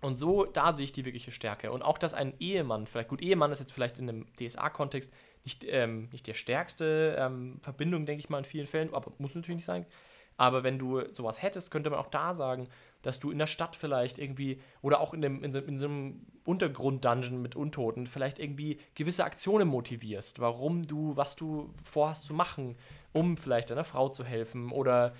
Und 0.00 0.16
so, 0.16 0.44
da 0.44 0.74
sehe 0.74 0.84
ich 0.84 0.92
die 0.92 1.04
wirkliche 1.04 1.30
Stärke. 1.30 1.70
Und 1.70 1.82
auch, 1.82 1.96
dass 1.96 2.12
ein 2.12 2.34
Ehemann, 2.40 2.86
vielleicht 2.86 3.08
gut, 3.08 3.22
Ehemann 3.22 3.52
ist 3.52 3.60
jetzt 3.60 3.72
vielleicht 3.72 3.98
in 3.98 4.08
einem 4.08 4.26
DSA-Kontext 4.36 5.12
nicht, 5.44 5.64
ähm, 5.64 6.08
nicht 6.10 6.26
der 6.26 6.34
stärkste 6.34 7.16
ähm, 7.18 7.58
Verbindung, 7.62 8.04
denke 8.04 8.20
ich 8.20 8.28
mal, 8.28 8.38
in 8.38 8.44
vielen 8.44 8.66
Fällen, 8.66 8.92
aber 8.92 9.12
muss 9.18 9.34
natürlich 9.34 9.56
nicht 9.56 9.66
sein. 9.66 9.86
Aber 10.36 10.64
wenn 10.64 10.78
du 10.78 11.02
sowas 11.12 11.40
hättest, 11.40 11.70
könnte 11.70 11.90
man 11.90 12.00
auch 12.00 12.08
da 12.08 12.34
sagen, 12.34 12.68
dass 13.02 13.20
du 13.20 13.30
in 13.30 13.38
der 13.38 13.46
Stadt 13.46 13.76
vielleicht 13.76 14.18
irgendwie 14.18 14.60
oder 14.80 15.00
auch 15.00 15.12
in, 15.14 15.22
dem, 15.22 15.44
in, 15.44 15.52
so, 15.52 15.58
in 15.58 15.78
so 15.78 15.86
einem 15.86 16.26
Untergrund-Dungeon 16.44 17.40
mit 17.40 17.56
Untoten 17.56 18.06
vielleicht 18.06 18.38
irgendwie 18.38 18.78
gewisse 18.94 19.24
Aktionen 19.24 19.68
motivierst, 19.68 20.40
warum 20.40 20.86
du, 20.86 21.16
was 21.16 21.36
du 21.36 21.70
vorhast 21.84 22.24
zu 22.24 22.34
machen, 22.34 22.76
um 23.12 23.36
vielleicht 23.36 23.70
deiner 23.70 23.84
Frau 23.84 24.08
zu 24.08 24.24
helfen 24.24 24.70
oder 24.70 25.14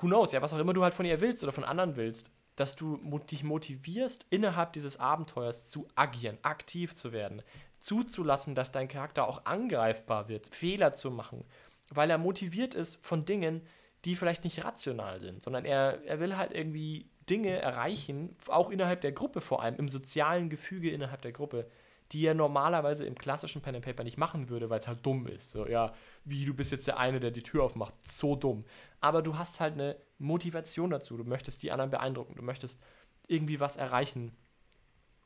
who 0.00 0.06
knows, 0.06 0.32
ja, 0.32 0.42
was 0.42 0.52
auch 0.52 0.58
immer 0.58 0.72
du 0.72 0.82
halt 0.82 0.94
von 0.94 1.06
ihr 1.06 1.20
willst 1.20 1.42
oder 1.42 1.52
von 1.52 1.64
anderen 1.64 1.96
willst, 1.96 2.30
dass 2.56 2.76
du 2.76 2.98
dich 3.30 3.42
motivierst, 3.42 4.26
innerhalb 4.30 4.72
dieses 4.72 5.00
Abenteuers 5.00 5.68
zu 5.68 5.88
agieren, 5.94 6.38
aktiv 6.42 6.94
zu 6.94 7.12
werden, 7.12 7.42
zuzulassen, 7.80 8.54
dass 8.54 8.72
dein 8.72 8.88
Charakter 8.88 9.26
auch 9.28 9.44
angreifbar 9.44 10.28
wird, 10.28 10.54
Fehler 10.54 10.94
zu 10.94 11.10
machen, 11.10 11.44
weil 11.90 12.10
er 12.10 12.18
motiviert 12.18 12.74
ist 12.74 13.04
von 13.04 13.24
Dingen, 13.24 13.62
die 14.04 14.16
vielleicht 14.16 14.44
nicht 14.44 14.64
rational 14.64 15.20
sind, 15.20 15.42
sondern 15.42 15.64
er, 15.64 16.04
er 16.04 16.20
will 16.20 16.36
halt 16.36 16.52
irgendwie 16.52 17.08
Dinge 17.28 17.56
erreichen, 17.56 18.36
auch 18.48 18.70
innerhalb 18.70 19.00
der 19.00 19.12
Gruppe 19.12 19.40
vor 19.40 19.62
allem, 19.62 19.76
im 19.76 19.88
sozialen 19.88 20.50
Gefüge 20.50 20.90
innerhalb 20.90 21.22
der 21.22 21.32
Gruppe, 21.32 21.66
die 22.12 22.26
er 22.26 22.34
normalerweise 22.34 23.06
im 23.06 23.14
klassischen 23.14 23.62
Pen 23.62 23.76
and 23.76 23.84
Paper 23.84 24.04
nicht 24.04 24.18
machen 24.18 24.50
würde, 24.50 24.68
weil 24.68 24.78
es 24.78 24.88
halt 24.88 25.04
dumm 25.04 25.26
ist. 25.26 25.52
So, 25.52 25.66
ja, 25.66 25.94
wie 26.24 26.44
du 26.44 26.52
bist 26.52 26.70
jetzt 26.70 26.86
der 26.86 26.98
eine, 26.98 27.18
der 27.18 27.30
die 27.30 27.42
Tür 27.42 27.64
aufmacht, 27.64 27.94
so 28.06 28.36
dumm. 28.36 28.64
Aber 29.00 29.22
du 29.22 29.38
hast 29.38 29.60
halt 29.60 29.74
eine 29.74 29.96
Motivation 30.18 30.90
dazu. 30.90 31.16
Du 31.16 31.24
möchtest 31.24 31.62
die 31.62 31.72
anderen 31.72 31.90
beeindrucken, 31.90 32.34
du 32.36 32.42
möchtest 32.42 32.84
irgendwie 33.26 33.58
was 33.58 33.76
erreichen. 33.76 34.32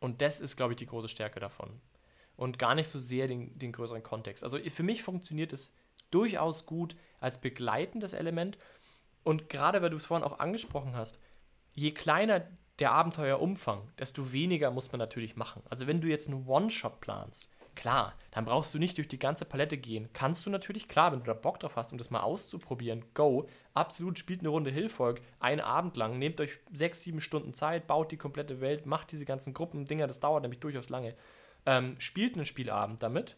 Und 0.01 0.23
das 0.23 0.39
ist, 0.39 0.57
glaube 0.57 0.75
ich, 0.75 0.77
die 0.77 0.87
große 0.87 1.09
Stärke 1.09 1.41
davon. 1.41 1.81
Und 2.37 2.61
gar 2.61 2.77
nicht 2.77 2.89
so 2.89 3.01
sehr 3.01 3.27
den, 3.27 3.59
den 3.59 3.73
größeren 3.73 4.05
Kontext. 4.05 4.45
Also 4.45 4.59
für 4.59 4.85
mich 4.85 5.03
funktioniert 5.03 5.53
es 5.53 5.73
durchaus 6.11 6.67
gut 6.67 6.97
als 7.21 7.41
begleitendes 7.41 8.13
Element. 8.13 8.59
Und 9.25 9.49
gerade 9.49 9.83
weil 9.83 9.91
du 9.91 9.97
es 9.97 10.05
vorhin 10.05 10.27
auch 10.27 10.39
angesprochen 10.39 10.97
hast, 10.97 11.21
je 11.75 11.91
kleiner 11.93 12.47
der 12.79 12.93
Abenteuerumfang, 12.93 13.91
desto 13.99 14.33
weniger 14.33 14.71
muss 14.71 14.93
man 14.93 14.99
natürlich 15.01 15.37
machen. 15.37 15.63
Also 15.69 15.87
wenn 15.87 16.01
du 16.01 16.09
jetzt 16.09 16.29
einen 16.29 16.47
One-Shot 16.47 17.01
planst, 17.01 17.49
klar, 17.75 18.15
dann 18.31 18.45
brauchst 18.45 18.75
du 18.75 18.79
nicht 18.79 18.97
durch 18.99 19.09
die 19.09 19.19
ganze 19.19 19.45
Palette 19.45 19.77
gehen. 19.77 20.09
Kannst 20.13 20.47
du 20.47 20.51
natürlich, 20.51 20.89
klar, 20.89 21.13
wenn 21.13 21.21
du 21.21 21.27
da 21.27 21.35
Bock 21.35 21.61
drauf 21.61 21.77
hast, 21.77 21.93
um 21.93 21.99
das 21.99 22.11
mal 22.11 22.21
auszuprobieren, 22.21 23.05
go. 23.15 23.49
Absolut 23.75 24.19
spielt 24.19 24.41
eine 24.41 24.49
Runde 24.49 24.71
Hillfolk, 24.71 25.21
einen 25.39 25.61
Abend 25.61 25.97
lang, 25.97 26.19
nehmt 26.19 26.41
euch 26.41 26.59
sechs, 26.73 27.03
sieben 27.03 27.21
Stunden 27.21 27.55
Zeit, 27.55 27.87
baut 27.87 28.11
die 28.11 28.17
komplette 28.17 28.61
Welt, 28.61 28.87
macht 28.87 29.13
diese 29.13 29.25
ganzen 29.25 29.55
Gruppen-Dinger, 29.55 30.07
das 30.07 30.21
dauert 30.21 30.43
nämlich 30.43 30.61
durchaus 30.61 30.89
lange. 30.89 31.15
Ähm, 31.67 31.97
spielt 31.99 32.35
einen 32.35 32.47
Spielabend 32.47 33.03
damit, 33.03 33.37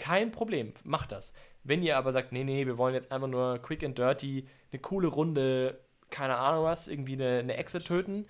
kein 0.00 0.32
Problem, 0.32 0.72
macht 0.82 1.12
das. 1.12 1.34
Wenn 1.62 1.82
ihr 1.82 1.98
aber 1.98 2.10
sagt, 2.10 2.32
nee, 2.32 2.42
nee, 2.42 2.66
wir 2.66 2.78
wollen 2.78 2.94
jetzt 2.94 3.12
einfach 3.12 3.28
nur 3.28 3.58
quick 3.58 3.84
and 3.84 3.96
dirty, 3.96 4.48
eine 4.72 4.80
coole 4.80 5.08
Runde, 5.08 5.78
keine 6.08 6.36
Ahnung 6.36 6.64
was, 6.64 6.88
irgendwie 6.88 7.12
eine, 7.12 7.38
eine 7.40 7.56
Echse 7.56 7.84
töten, 7.84 8.26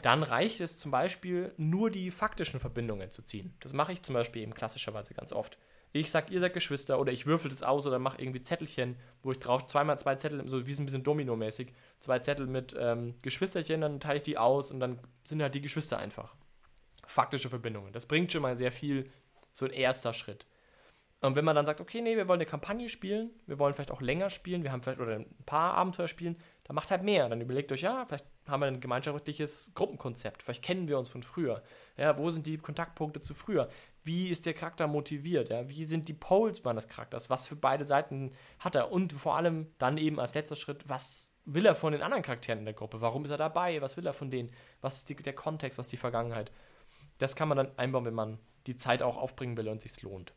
dann 0.00 0.22
reicht 0.22 0.60
es 0.60 0.78
zum 0.78 0.92
Beispiel 0.92 1.52
nur 1.56 1.90
die 1.90 2.10
faktischen 2.10 2.60
Verbindungen 2.60 3.10
zu 3.10 3.22
ziehen. 3.22 3.54
Das 3.60 3.72
mache 3.72 3.92
ich 3.92 4.00
zum 4.02 4.14
Beispiel 4.14 4.42
eben 4.42 4.54
klassischerweise 4.54 5.12
ganz 5.12 5.32
oft. 5.32 5.58
Ich 5.92 6.12
sag, 6.12 6.30
ihr 6.30 6.38
seid 6.38 6.54
Geschwister 6.54 7.00
oder 7.00 7.10
ich 7.10 7.26
würfel 7.26 7.50
das 7.50 7.64
aus 7.64 7.84
oder 7.84 7.98
mache 7.98 8.22
irgendwie 8.22 8.40
Zettelchen, 8.40 8.96
wo 9.24 9.32
ich 9.32 9.40
drauf 9.40 9.66
zweimal 9.66 9.98
zwei 9.98 10.14
Zettel, 10.14 10.48
so 10.48 10.64
wie 10.66 10.70
es 10.70 10.78
ein 10.78 10.86
bisschen 10.86 11.02
Domino-mäßig, 11.02 11.72
zwei 11.98 12.20
Zettel 12.20 12.46
mit 12.46 12.76
ähm, 12.78 13.16
Geschwisterchen, 13.22 13.80
dann 13.80 13.98
teile 13.98 14.18
ich 14.18 14.22
die 14.22 14.38
aus 14.38 14.70
und 14.70 14.78
dann 14.78 15.00
sind 15.24 15.42
halt 15.42 15.56
die 15.56 15.60
Geschwister 15.60 15.98
einfach. 15.98 16.36
Faktische 17.04 17.50
Verbindungen. 17.50 17.92
Das 17.92 18.06
bringt 18.06 18.30
schon 18.30 18.42
mal 18.42 18.56
sehr 18.56 18.70
viel, 18.70 19.10
so 19.52 19.66
ein 19.66 19.72
erster 19.72 20.12
Schritt. 20.12 20.46
Und 21.22 21.36
wenn 21.36 21.44
man 21.44 21.54
dann 21.54 21.66
sagt, 21.66 21.82
okay, 21.82 22.00
nee, 22.00 22.16
wir 22.16 22.28
wollen 22.28 22.40
eine 22.40 22.46
Kampagne 22.46 22.88
spielen, 22.88 23.30
wir 23.46 23.58
wollen 23.58 23.74
vielleicht 23.74 23.90
auch 23.90 24.00
länger 24.00 24.30
spielen, 24.30 24.62
wir 24.62 24.72
haben 24.72 24.82
vielleicht 24.82 25.00
oder 25.00 25.16
ein 25.16 25.26
paar 25.44 25.74
Abenteuer 25.74 26.08
spielen, 26.08 26.38
dann 26.64 26.74
macht 26.74 26.90
halt 26.90 27.02
mehr. 27.02 27.28
Dann 27.28 27.42
überlegt 27.42 27.70
euch, 27.72 27.82
ja, 27.82 28.06
vielleicht 28.06 28.24
haben 28.46 28.60
wir 28.60 28.68
ein 28.68 28.80
gemeinschaftliches 28.80 29.72
Gruppenkonzept, 29.74 30.42
vielleicht 30.42 30.64
kennen 30.64 30.88
wir 30.88 30.98
uns 30.98 31.10
von 31.10 31.22
früher. 31.22 31.62
Ja, 31.98 32.16
wo 32.16 32.30
sind 32.30 32.46
die 32.46 32.56
Kontaktpunkte 32.56 33.20
zu 33.20 33.34
früher? 33.34 33.68
Wie 34.02 34.28
ist 34.28 34.46
der 34.46 34.54
Charakter 34.54 34.86
motiviert? 34.86 35.50
Ja? 35.50 35.68
Wie 35.68 35.84
sind 35.84 36.08
die 36.08 36.14
Poles 36.14 36.64
meines 36.64 36.88
Charakters? 36.88 37.28
Was 37.28 37.46
für 37.46 37.56
beide 37.56 37.84
Seiten 37.84 38.32
hat 38.58 38.74
er? 38.74 38.90
Und 38.90 39.12
vor 39.12 39.36
allem 39.36 39.66
dann 39.76 39.98
eben 39.98 40.18
als 40.18 40.32
letzter 40.32 40.56
Schritt, 40.56 40.88
was 40.88 41.36
will 41.44 41.66
er 41.66 41.74
von 41.74 41.92
den 41.92 42.00
anderen 42.00 42.22
Charakteren 42.22 42.60
in 42.60 42.64
der 42.64 42.74
Gruppe? 42.74 43.02
Warum 43.02 43.26
ist 43.26 43.30
er 43.30 43.36
dabei? 43.36 43.82
Was 43.82 43.98
will 43.98 44.06
er 44.06 44.14
von 44.14 44.30
denen? 44.30 44.50
Was 44.80 44.98
ist 44.98 45.10
die, 45.10 45.16
der 45.16 45.34
Kontext? 45.34 45.78
Was 45.78 45.86
ist 45.86 45.92
die 45.92 45.98
Vergangenheit? 45.98 46.50
Das 47.18 47.36
kann 47.36 47.48
man 47.48 47.58
dann 47.58 47.78
einbauen, 47.78 48.06
wenn 48.06 48.14
man 48.14 48.38
die 48.66 48.76
Zeit 48.76 49.02
auch 49.02 49.18
aufbringen 49.18 49.58
will 49.58 49.68
und 49.68 49.82
sich 49.82 50.00
lohnt. 50.00 50.32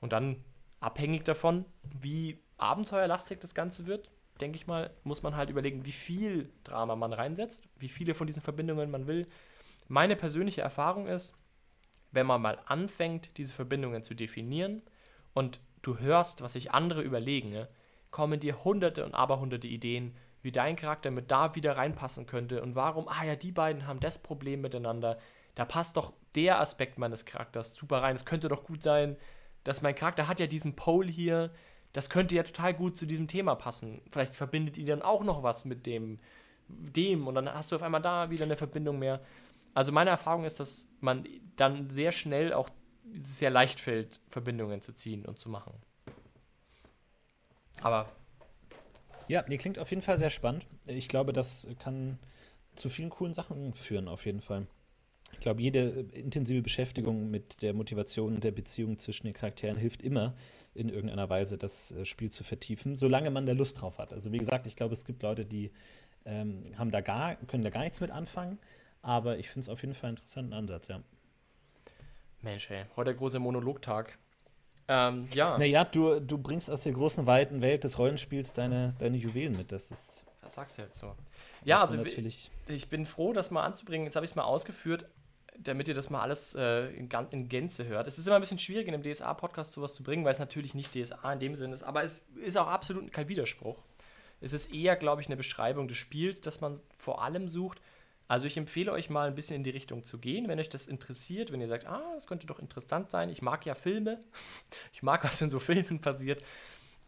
Und 0.00 0.12
dann 0.12 0.44
abhängig 0.80 1.24
davon, 1.24 1.64
wie 1.82 2.38
abenteuerlastig 2.56 3.38
das 3.40 3.54
Ganze 3.54 3.86
wird, 3.86 4.10
denke 4.40 4.56
ich 4.56 4.66
mal, 4.66 4.90
muss 5.02 5.22
man 5.22 5.36
halt 5.36 5.50
überlegen, 5.50 5.84
wie 5.84 5.92
viel 5.92 6.50
Drama 6.64 6.96
man 6.96 7.12
reinsetzt, 7.12 7.68
wie 7.78 7.88
viele 7.88 8.14
von 8.14 8.26
diesen 8.26 8.42
Verbindungen 8.42 8.90
man 8.90 9.06
will. 9.06 9.26
Meine 9.88 10.16
persönliche 10.16 10.60
Erfahrung 10.60 11.06
ist, 11.06 11.36
wenn 12.12 12.26
man 12.26 12.40
mal 12.40 12.58
anfängt, 12.66 13.36
diese 13.36 13.54
Verbindungen 13.54 14.02
zu 14.02 14.14
definieren 14.14 14.82
und 15.34 15.60
du 15.82 15.98
hörst, 15.98 16.42
was 16.42 16.54
sich 16.54 16.72
andere 16.72 17.02
überlegen, 17.02 17.50
ne, 17.50 17.68
kommen 18.10 18.40
dir 18.40 18.64
hunderte 18.64 19.04
und 19.04 19.14
aberhunderte 19.14 19.68
Ideen, 19.68 20.16
wie 20.42 20.52
dein 20.52 20.76
Charakter 20.76 21.10
mit 21.10 21.30
da 21.30 21.54
wieder 21.54 21.76
reinpassen 21.76 22.26
könnte 22.26 22.62
und 22.62 22.74
warum, 22.74 23.08
ah 23.08 23.24
ja, 23.24 23.36
die 23.36 23.52
beiden 23.52 23.86
haben 23.86 24.00
das 24.00 24.22
Problem 24.22 24.60
miteinander. 24.60 25.18
Da 25.54 25.64
passt 25.64 25.96
doch 25.96 26.12
der 26.34 26.60
Aspekt 26.60 26.98
meines 26.98 27.24
Charakters 27.24 27.74
super 27.74 28.02
rein. 28.02 28.16
Es 28.16 28.24
könnte 28.24 28.48
doch 28.48 28.64
gut 28.64 28.82
sein, 28.82 29.16
dass 29.68 29.82
mein 29.82 29.94
Charakter 29.94 30.28
hat 30.28 30.40
ja 30.40 30.46
diesen 30.46 30.74
Pole 30.76 31.10
hier, 31.10 31.50
das 31.92 32.08
könnte 32.08 32.34
ja 32.34 32.42
total 32.42 32.72
gut 32.72 32.96
zu 32.96 33.04
diesem 33.04 33.28
Thema 33.28 33.54
passen. 33.54 34.00
Vielleicht 34.10 34.34
verbindet 34.34 34.78
ihr 34.78 34.86
dann 34.86 35.02
auch 35.02 35.22
noch 35.22 35.42
was 35.42 35.66
mit 35.66 35.84
dem, 35.84 36.18
dem 36.68 37.26
und 37.26 37.34
dann 37.34 37.52
hast 37.52 37.70
du 37.70 37.76
auf 37.76 37.82
einmal 37.82 38.00
da 38.00 38.30
wieder 38.30 38.46
eine 38.46 38.56
Verbindung 38.56 38.98
mehr. 38.98 39.20
Also 39.74 39.92
meine 39.92 40.08
Erfahrung 40.08 40.44
ist, 40.44 40.58
dass 40.58 40.88
man 41.00 41.28
dann 41.56 41.90
sehr 41.90 42.12
schnell 42.12 42.54
auch 42.54 42.70
sehr 43.20 43.50
leicht 43.50 43.78
fällt, 43.78 44.20
Verbindungen 44.30 44.80
zu 44.80 44.94
ziehen 44.94 45.26
und 45.26 45.38
zu 45.38 45.50
machen. 45.50 45.74
Aber. 47.82 48.08
Ja, 49.28 49.44
nee, 49.48 49.58
klingt 49.58 49.78
auf 49.78 49.90
jeden 49.90 50.02
Fall 50.02 50.16
sehr 50.16 50.30
spannend. 50.30 50.64
Ich 50.86 51.08
glaube, 51.08 51.34
das 51.34 51.68
kann 51.78 52.18
zu 52.74 52.88
vielen 52.88 53.10
coolen 53.10 53.34
Sachen 53.34 53.74
führen, 53.74 54.08
auf 54.08 54.24
jeden 54.24 54.40
Fall. 54.40 54.66
Ich 55.32 55.40
glaube, 55.40 55.62
jede 55.62 56.06
intensive 56.12 56.62
Beschäftigung 56.62 57.30
mit 57.30 57.62
der 57.62 57.74
Motivation 57.74 58.34
und 58.34 58.44
der 58.44 58.50
Beziehung 58.50 58.98
zwischen 58.98 59.26
den 59.26 59.34
Charakteren 59.34 59.76
hilft 59.76 60.02
immer, 60.02 60.34
in 60.74 60.88
irgendeiner 60.88 61.28
Weise 61.28 61.58
das 61.58 61.92
äh, 61.92 62.04
Spiel 62.04 62.30
zu 62.30 62.44
vertiefen, 62.44 62.94
solange 62.94 63.30
man 63.30 63.46
da 63.46 63.52
Lust 63.52 63.80
drauf 63.80 63.98
hat. 63.98 64.12
Also 64.12 64.32
wie 64.32 64.38
gesagt, 64.38 64.66
ich 64.66 64.76
glaube, 64.76 64.92
es 64.92 65.04
gibt 65.04 65.22
Leute, 65.22 65.44
die 65.44 65.70
ähm, 66.24 66.62
haben 66.76 66.90
da 66.90 67.00
gar, 67.00 67.36
können 67.46 67.64
da 67.64 67.70
gar 67.70 67.82
nichts 67.82 68.00
mit 68.00 68.10
anfangen, 68.10 68.58
aber 69.02 69.38
ich 69.38 69.48
finde 69.48 69.60
es 69.60 69.68
auf 69.68 69.82
jeden 69.82 69.94
Fall 69.94 70.08
einen 70.08 70.16
interessanten 70.16 70.52
Ansatz, 70.52 70.88
ja. 70.88 71.00
Mensch, 72.42 72.70
ey, 72.70 72.84
heute 72.96 73.10
der 73.10 73.14
große 73.14 73.38
Monologtag. 73.38 74.18
Ähm, 74.86 75.26
ja. 75.34 75.58
Naja, 75.58 75.84
du, 75.84 76.20
du 76.20 76.38
bringst 76.38 76.70
aus 76.70 76.82
der 76.82 76.92
großen, 76.92 77.26
weiten 77.26 77.60
Welt 77.60 77.84
des 77.84 77.98
Rollenspiels 77.98 78.52
deine, 78.52 78.94
deine 78.98 79.16
Juwelen 79.16 79.56
mit. 79.56 79.72
Das 79.72 79.90
ist. 79.90 80.24
Das 80.40 80.54
sagst 80.54 80.78
du 80.78 80.82
jetzt 80.82 80.98
so. 80.98 81.14
Ja, 81.64 81.82
also 81.82 81.96
natürlich 81.96 82.50
ich 82.68 82.88
bin 82.88 83.06
froh, 83.06 83.32
das 83.32 83.50
mal 83.50 83.64
anzubringen. 83.64 84.06
Jetzt 84.06 84.16
habe 84.16 84.24
ich 84.24 84.32
es 84.32 84.36
mal 84.36 84.44
ausgeführt, 84.44 85.06
damit 85.58 85.88
ihr 85.88 85.94
das 85.94 86.08
mal 86.08 86.22
alles 86.22 86.54
äh, 86.54 86.88
in, 86.90 87.08
Gänze 87.48 87.86
hört. 87.86 88.06
Es 88.06 88.18
ist 88.18 88.26
immer 88.26 88.36
ein 88.36 88.40
bisschen 88.40 88.58
schwierig, 88.58 88.86
in 88.86 88.94
einem 88.94 89.02
DSA-Podcast 89.02 89.72
sowas 89.72 89.94
zu 89.94 90.02
bringen, 90.02 90.24
weil 90.24 90.32
es 90.32 90.38
natürlich 90.38 90.74
nicht 90.74 90.94
DSA 90.94 91.32
in 91.32 91.38
dem 91.38 91.56
Sinne 91.56 91.74
ist, 91.74 91.82
aber 91.82 92.04
es 92.04 92.26
ist 92.44 92.56
auch 92.56 92.68
absolut 92.68 93.12
kein 93.12 93.28
Widerspruch. 93.28 93.76
Es 94.40 94.52
ist 94.52 94.72
eher, 94.72 94.96
glaube 94.96 95.20
ich, 95.20 95.28
eine 95.28 95.36
Beschreibung 95.36 95.88
des 95.88 95.96
Spiels, 95.96 96.40
das 96.40 96.60
man 96.60 96.80
vor 96.96 97.22
allem 97.22 97.48
sucht. 97.48 97.80
Also 98.28 98.46
ich 98.46 98.56
empfehle 98.56 98.92
euch 98.92 99.10
mal 99.10 99.26
ein 99.26 99.34
bisschen 99.34 99.56
in 99.56 99.64
die 99.64 99.70
Richtung 99.70 100.04
zu 100.04 100.18
gehen, 100.18 100.48
wenn 100.48 100.60
euch 100.60 100.68
das 100.68 100.86
interessiert, 100.86 101.50
wenn 101.50 101.60
ihr 101.60 101.66
sagt, 101.66 101.86
ah, 101.86 102.12
das 102.14 102.26
könnte 102.26 102.46
doch 102.46 102.60
interessant 102.60 103.10
sein. 103.10 103.30
Ich 103.30 103.42
mag 103.42 103.66
ja 103.66 103.74
Filme. 103.74 104.22
Ich 104.92 105.02
mag, 105.02 105.24
was 105.24 105.40
in 105.40 105.50
so 105.50 105.58
Filmen 105.58 106.00
passiert. 106.00 106.42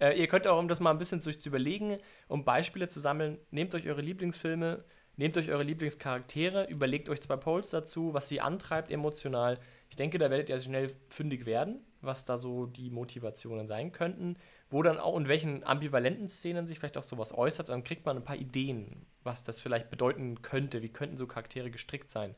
Äh, 0.01 0.19
ihr 0.19 0.27
könnt 0.29 0.47
auch, 0.47 0.59
um 0.59 0.67
das 0.67 0.81
mal 0.81 0.91
ein 0.91 0.99
bisschen 0.99 1.21
zu 1.21 1.31
überlegen, 1.31 1.99
um 2.29 2.45
Beispiele 2.45 2.89
zu 2.89 3.01
sammeln, 3.01 3.39
nehmt 3.51 3.75
euch 3.75 3.87
eure 3.87 4.01
Lieblingsfilme, 4.01 4.83
nehmt 5.21 5.37
euch 5.37 5.51
eure 5.51 5.63
Lieblingscharaktere, 5.63 6.67
überlegt 6.69 7.09
euch 7.09 7.21
zwei 7.21 7.37
Polls 7.37 7.71
dazu, 7.71 8.13
was 8.13 8.29
sie 8.29 8.41
antreibt 8.41 8.91
emotional. 8.91 9.59
Ich 9.89 9.97
denke, 9.97 10.19
da 10.19 10.31
werdet 10.31 10.49
ihr 10.49 10.59
schnell 10.59 10.91
fündig 11.09 11.47
werden, 11.47 11.81
was 12.01 12.25
da 12.25 12.37
so 12.37 12.67
die 12.67 12.91
Motivationen 12.91 13.69
sein 13.69 13.93
könnten 13.93 14.37
wo 14.71 14.83
dann 14.83 14.99
auch 14.99 15.17
in 15.17 15.29
welchen 15.29 15.65
ambivalenten 15.65 16.29
Szenen 16.29 16.67
sich 16.67 16.79
vielleicht 16.79 16.97
auch 16.97 17.03
sowas 17.03 17.37
äußert, 17.37 17.69
dann 17.69 17.83
kriegt 17.83 18.07
man 18.07 18.17
ein 18.17 18.25
paar 18.25 18.37
Ideen, 18.37 19.05
was 19.25 19.43
das 19.45 19.61
vielleicht 19.61 19.91
bedeuten 19.91 20.43
könnte, 20.43 20.81
wie 20.81 20.89
könnten 20.89 21.17
so 21.17 21.27
Charaktere 21.27 21.71
gestrickt 21.71 22.09
sein. 22.09 22.37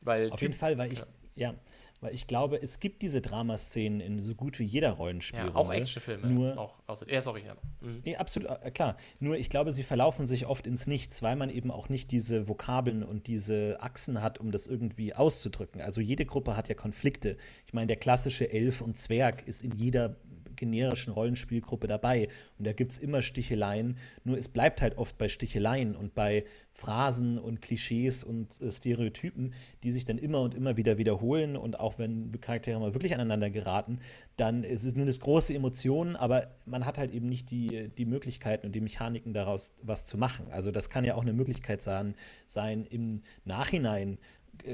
Weil 0.00 0.30
Auf 0.30 0.40
jeden 0.40 0.54
Fall, 0.54 0.78
weil 0.78 0.92
ich, 0.92 1.00
ja. 1.00 1.06
ja. 1.34 1.54
Weil 2.00 2.14
ich 2.14 2.26
glaube, 2.26 2.60
es 2.60 2.80
gibt 2.80 3.02
diese 3.02 3.20
Dramaszenen 3.20 4.00
in 4.00 4.20
so 4.20 4.34
gut 4.34 4.58
wie 4.58 4.64
jeder 4.64 4.92
Rollenspiel. 4.92 5.46
Ja, 5.46 5.54
auch 5.54 5.72
Actionfilme. 5.72 6.26
Nur, 6.28 6.58
auch, 6.58 6.74
außer, 6.86 7.10
ja, 7.10 7.22
sorry, 7.22 7.42
ja. 7.46 7.56
Mhm. 7.80 8.02
Nee, 8.04 8.16
absolut, 8.16 8.50
äh, 8.50 8.70
klar. 8.70 8.96
Nur 9.20 9.36
ich 9.36 9.50
glaube, 9.50 9.72
sie 9.72 9.82
verlaufen 9.82 10.26
sich 10.26 10.46
oft 10.46 10.66
ins 10.66 10.86
Nichts, 10.86 11.22
weil 11.22 11.36
man 11.36 11.50
eben 11.50 11.70
auch 11.70 11.88
nicht 11.88 12.10
diese 12.10 12.48
Vokabeln 12.48 13.02
und 13.02 13.26
diese 13.26 13.78
Achsen 13.80 14.22
hat, 14.22 14.38
um 14.38 14.50
das 14.50 14.66
irgendwie 14.66 15.14
auszudrücken. 15.14 15.80
Also 15.80 16.00
jede 16.00 16.26
Gruppe 16.26 16.56
hat 16.56 16.68
ja 16.68 16.74
Konflikte. 16.74 17.36
Ich 17.66 17.72
meine, 17.72 17.86
der 17.86 17.96
klassische 17.96 18.50
Elf 18.50 18.80
und 18.80 18.98
Zwerg 18.98 19.46
ist 19.46 19.62
in 19.62 19.72
jeder 19.72 20.16
generischen 20.56 21.12
Rollenspielgruppe 21.12 21.86
dabei. 21.86 22.28
Und 22.58 22.66
da 22.66 22.72
gibt 22.72 22.92
es 22.92 22.98
immer 22.98 23.22
Sticheleien, 23.22 23.96
nur 24.24 24.38
es 24.38 24.48
bleibt 24.48 24.82
halt 24.82 24.98
oft 24.98 25.18
bei 25.18 25.28
Sticheleien 25.28 25.94
und 25.94 26.14
bei 26.14 26.44
Phrasen 26.72 27.38
und 27.38 27.62
Klischees 27.62 28.22
und 28.22 28.60
äh, 28.60 28.70
Stereotypen, 28.70 29.54
die 29.82 29.92
sich 29.92 30.04
dann 30.04 30.18
immer 30.18 30.42
und 30.42 30.54
immer 30.54 30.76
wieder 30.76 30.98
wiederholen. 30.98 31.56
Und 31.56 31.80
auch 31.80 31.98
wenn 31.98 32.38
Charaktere 32.40 32.78
mal 32.78 32.94
wirklich 32.94 33.14
aneinander 33.14 33.48
geraten, 33.48 34.00
dann 34.36 34.62
ist 34.62 34.84
es 34.84 34.94
nur 34.94 35.06
das 35.06 35.20
große 35.20 35.54
Emotionen, 35.54 36.16
aber 36.16 36.54
man 36.66 36.84
hat 36.84 36.98
halt 36.98 37.12
eben 37.12 37.28
nicht 37.28 37.50
die, 37.50 37.88
die 37.88 38.04
Möglichkeiten 38.04 38.66
und 38.66 38.72
die 38.72 38.82
Mechaniken 38.82 39.32
daraus 39.32 39.72
was 39.82 40.04
zu 40.04 40.18
machen. 40.18 40.46
Also 40.50 40.70
das 40.70 40.90
kann 40.90 41.04
ja 41.04 41.14
auch 41.14 41.22
eine 41.22 41.32
Möglichkeit 41.32 41.80
sein, 41.80 42.14
sein 42.46 42.84
im 42.84 43.22
Nachhinein 43.44 44.18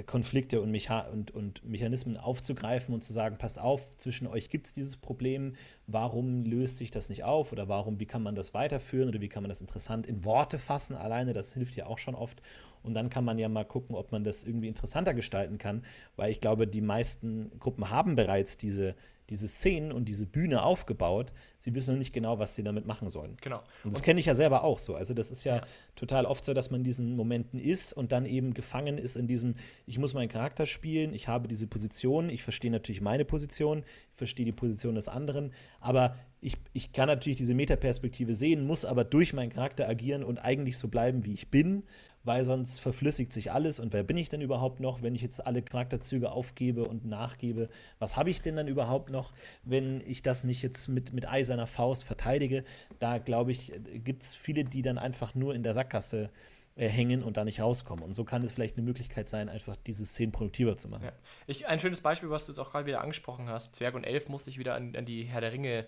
Konflikte 0.06 0.60
und, 0.60 0.70
Mecha 0.70 1.00
und, 1.08 1.30
und, 1.30 1.64
Mechanismen 1.64 2.16
aufzugreifen 2.16 2.94
und 2.94 3.02
zu 3.02 3.12
sagen, 3.12 3.38
passt 3.38 3.58
auf, 3.58 3.96
zwischen 3.96 4.26
euch 4.26 4.50
gibt 4.50 4.66
es 4.66 4.72
dieses 4.72 4.96
Problem, 4.96 5.54
warum 5.86 6.44
löst 6.44 6.78
sich 6.78 6.90
das 6.90 7.08
nicht 7.08 7.24
auf? 7.24 7.52
Oder 7.52 7.68
warum, 7.68 8.00
wie 8.00 8.06
kann 8.06 8.22
man 8.22 8.34
das 8.34 8.54
weiterführen? 8.54 9.08
Oder 9.08 9.20
wie 9.20 9.28
kann 9.28 9.42
man 9.42 9.48
das 9.48 9.60
interessant 9.60 10.06
in 10.06 10.24
Worte 10.24 10.58
fassen 10.58 10.96
alleine, 10.96 11.32
das 11.32 11.54
hilft 11.54 11.76
ja 11.76 11.86
auch 11.86 11.98
schon 11.98 12.14
oft. 12.14 12.42
Und 12.82 12.94
dann 12.94 13.10
kann 13.10 13.24
man 13.24 13.38
ja 13.38 13.48
mal 13.48 13.64
gucken, 13.64 13.94
ob 13.94 14.12
man 14.12 14.24
das 14.24 14.44
irgendwie 14.44 14.68
interessanter 14.68 15.14
gestalten 15.14 15.58
kann, 15.58 15.84
weil 16.16 16.30
ich 16.30 16.40
glaube, 16.40 16.66
die 16.66 16.80
meisten 16.80 17.50
Gruppen 17.58 17.90
haben 17.90 18.16
bereits 18.16 18.56
diese 18.56 18.94
diese 19.30 19.48
Szenen 19.48 19.92
und 19.92 20.06
diese 20.06 20.26
Bühne 20.26 20.62
aufgebaut. 20.62 21.32
Sie 21.58 21.74
wissen 21.74 21.92
noch 21.92 21.98
nicht 21.98 22.12
genau, 22.12 22.38
was 22.38 22.54
sie 22.54 22.62
damit 22.62 22.86
machen 22.86 23.08
sollen. 23.08 23.36
Genau. 23.40 23.62
Und 23.84 23.94
das 23.94 24.02
kenne 24.02 24.20
ich 24.20 24.26
ja 24.26 24.34
selber 24.34 24.64
auch 24.64 24.78
so. 24.78 24.94
Also 24.94 25.14
das 25.14 25.30
ist 25.30 25.44
ja, 25.44 25.56
ja, 25.56 25.66
total 25.94 26.26
oft 26.26 26.44
so, 26.44 26.54
dass 26.54 26.70
man 26.70 26.80
in 26.80 26.84
diesen 26.84 27.16
Momenten 27.16 27.58
ist 27.58 27.92
und 27.92 28.12
dann 28.12 28.26
eben 28.26 28.52
gefangen 28.52 28.98
ist 28.98 29.16
in 29.16 29.26
diesem, 29.26 29.54
ich 29.86 29.98
muss 29.98 30.14
meinen 30.14 30.28
Charakter 30.28 30.66
spielen, 30.66 31.14
ich 31.14 31.28
habe 31.28 31.48
diese 31.48 31.66
Position, 31.66 32.30
ich 32.30 32.42
verstehe 32.42 32.70
natürlich 32.70 33.00
meine 33.00 33.24
Position, 33.24 33.84
ich 34.12 34.18
verstehe 34.18 34.44
die 34.44 34.52
Position 34.52 34.94
des 34.96 35.08
anderen, 35.08 35.52
aber 35.80 36.16
ich, 36.40 36.56
ich 36.72 36.92
kann 36.92 37.06
natürlich 37.06 37.38
diese 37.38 37.54
Metaperspektive 37.54 38.34
sehen, 38.34 38.66
muss 38.66 38.84
aber 38.84 39.04
durch 39.04 39.32
meinen 39.32 39.52
Charakter 39.52 39.88
agieren 39.88 40.24
und 40.24 40.38
eigentlich 40.38 40.76
so 40.76 40.88
bleiben, 40.88 41.24
wie 41.24 41.32
ich 41.32 41.50
bin 41.50 41.84
weil 42.24 42.44
sonst 42.44 42.78
verflüssigt 42.80 43.32
sich 43.32 43.52
alles 43.52 43.80
und 43.80 43.92
wer 43.92 44.02
bin 44.02 44.16
ich 44.16 44.28
denn 44.28 44.40
überhaupt 44.40 44.80
noch, 44.80 45.02
wenn 45.02 45.14
ich 45.14 45.22
jetzt 45.22 45.44
alle 45.44 45.62
Charakterzüge 45.62 46.30
aufgebe 46.30 46.84
und 46.84 47.04
nachgebe? 47.04 47.68
Was 47.98 48.16
habe 48.16 48.30
ich 48.30 48.42
denn 48.42 48.56
dann 48.56 48.68
überhaupt 48.68 49.10
noch, 49.10 49.32
wenn 49.64 50.00
ich 50.06 50.22
das 50.22 50.44
nicht 50.44 50.62
jetzt 50.62 50.88
mit, 50.88 51.12
mit 51.12 51.28
eiserner 51.28 51.66
Faust 51.66 52.04
verteidige? 52.04 52.64
Da 52.98 53.18
glaube 53.18 53.50
ich, 53.50 53.72
gibt 54.04 54.22
es 54.22 54.34
viele, 54.34 54.64
die 54.64 54.82
dann 54.82 54.98
einfach 54.98 55.34
nur 55.34 55.54
in 55.54 55.62
der 55.62 55.74
Sackgasse 55.74 56.30
äh, 56.74 56.88
hängen 56.88 57.22
und 57.22 57.36
da 57.36 57.44
nicht 57.44 57.60
rauskommen. 57.60 58.02
Und 58.02 58.14
so 58.14 58.24
kann 58.24 58.42
es 58.44 58.52
vielleicht 58.52 58.78
eine 58.78 58.84
Möglichkeit 58.84 59.28
sein, 59.28 59.50
einfach 59.50 59.76
diese 59.76 60.06
Szenen 60.06 60.32
produktiver 60.32 60.76
zu 60.76 60.88
machen. 60.88 61.04
Ja. 61.04 61.12
Ich, 61.46 61.66
ein 61.66 61.78
schönes 61.80 62.00
Beispiel, 62.00 62.30
was 62.30 62.46
du 62.46 62.52
jetzt 62.52 62.58
auch 62.58 62.70
gerade 62.70 62.86
wieder 62.86 63.02
angesprochen 63.02 63.48
hast, 63.48 63.76
Zwerg 63.76 63.94
und 63.94 64.04
Elf, 64.04 64.28
musste 64.28 64.48
ich 64.48 64.58
wieder 64.58 64.74
an, 64.74 64.96
an 64.96 65.04
die 65.04 65.24
Herr 65.24 65.42
der 65.42 65.52
Ringe 65.52 65.84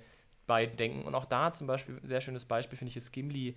beiden 0.47 0.77
denken. 0.77 1.05
Und 1.05 1.15
auch 1.15 1.25
da 1.25 1.55
zum 1.55 1.67
Beispiel, 1.67 1.97
ein 2.03 2.07
sehr 2.07 2.21
schönes 2.21 2.45
Beispiel 2.45 2.77
finde 2.77 2.91
ich 2.91 2.97
jetzt 2.97 3.13
Gimli, 3.13 3.57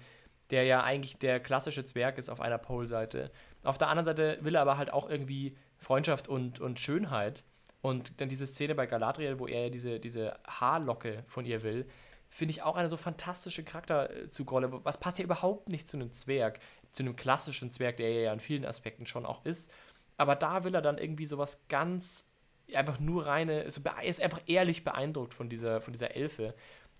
der 0.51 0.63
ja 0.63 0.83
eigentlich 0.83 1.17
der 1.17 1.39
klassische 1.39 1.85
Zwerg 1.85 2.17
ist 2.17 2.29
auf 2.29 2.41
einer 2.41 2.57
Pole-Seite. 2.57 3.31
Auf 3.63 3.77
der 3.77 3.89
anderen 3.89 4.05
Seite 4.05 4.37
will 4.41 4.55
er 4.55 4.61
aber 4.61 4.77
halt 4.77 4.91
auch 4.91 5.09
irgendwie 5.09 5.57
Freundschaft 5.77 6.27
und, 6.27 6.59
und 6.59 6.79
Schönheit. 6.79 7.43
Und 7.81 8.19
dann 8.19 8.29
diese 8.29 8.47
Szene 8.47 8.75
bei 8.75 8.87
Galadriel, 8.87 9.39
wo 9.39 9.47
er 9.47 9.69
diese, 9.69 9.99
diese 9.99 10.37
Haarlocke 10.47 11.23
von 11.27 11.45
ihr 11.45 11.63
will, 11.63 11.87
finde 12.29 12.51
ich 12.51 12.63
auch 12.63 12.75
eine 12.75 12.89
so 12.89 12.97
fantastische 12.97 13.63
Charakterzugrolle. 13.63 14.83
Was 14.83 14.99
passt 14.99 15.19
ja 15.19 15.25
überhaupt 15.25 15.69
nicht 15.69 15.87
zu 15.87 15.97
einem 15.97 16.11
Zwerg, 16.11 16.59
zu 16.91 17.03
einem 17.03 17.15
klassischen 17.15 17.71
Zwerg, 17.71 17.97
der 17.97 18.11
ja 18.11 18.33
in 18.33 18.39
vielen 18.39 18.65
Aspekten 18.65 19.05
schon 19.05 19.25
auch 19.25 19.45
ist. 19.45 19.71
Aber 20.17 20.35
da 20.35 20.63
will 20.63 20.73
er 20.73 20.81
dann 20.81 20.97
irgendwie 20.97 21.25
sowas 21.25 21.67
ganz 21.69 22.31
einfach 22.73 22.99
nur 22.99 23.25
reine, 23.25 23.69
so, 23.69 23.81
ist 24.03 24.21
einfach 24.21 24.41
ehrlich 24.47 24.83
beeindruckt 24.83 25.33
von 25.33 25.47
dieser, 25.47 25.79
von 25.79 25.93
dieser 25.93 26.15
Elfe. 26.15 26.53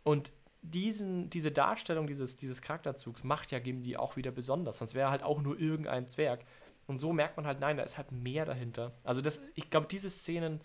Und 0.03 0.32
diesen, 0.61 1.29
diese 1.29 1.51
Darstellung 1.51 2.07
dieses, 2.07 2.38
dieses 2.38 2.61
Charakterzugs 2.61 3.23
macht 3.23 3.51
ja 3.51 3.59
Gimli 3.59 3.95
auch 3.95 4.15
wieder 4.15 4.31
besonders. 4.31 4.77
Sonst 4.77 4.95
wäre 4.95 5.07
er 5.07 5.11
halt 5.11 5.23
auch 5.23 5.41
nur 5.41 5.59
irgendein 5.59 6.07
Zwerg. 6.07 6.45
Und 6.88 6.97
so 6.97 7.13
merkt 7.13 7.38
man 7.38 7.45
halt, 7.45 7.59
nein, 7.59 7.77
da 7.77 7.84
ist 7.84 7.97
halt 7.97 8.11
mehr 8.11 8.45
dahinter. 8.45 8.93
Also 9.03 9.21
das, 9.21 9.45
ich 9.55 9.69
glaube, 9.69 9.88
diese 9.88 10.09
Szenen 10.09 10.61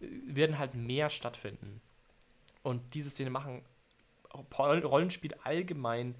äh, 0.00 0.06
werden 0.24 0.58
halt 0.58 0.74
mehr 0.74 1.10
stattfinden. 1.10 1.80
Und 2.62 2.94
diese 2.94 3.10
Szenen 3.10 3.32
machen 3.32 3.62
Rollenspiel 4.58 5.34
allgemein 5.44 6.14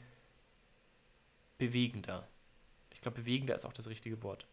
bewegender. 1.59 2.29
Ich 2.93 3.01
glaube, 3.01 3.21
bewegender 3.21 3.55
ist 3.55 3.65
auch 3.65 3.73
das 3.73 3.89
richtige 3.89 4.23
Wort. 4.23 4.47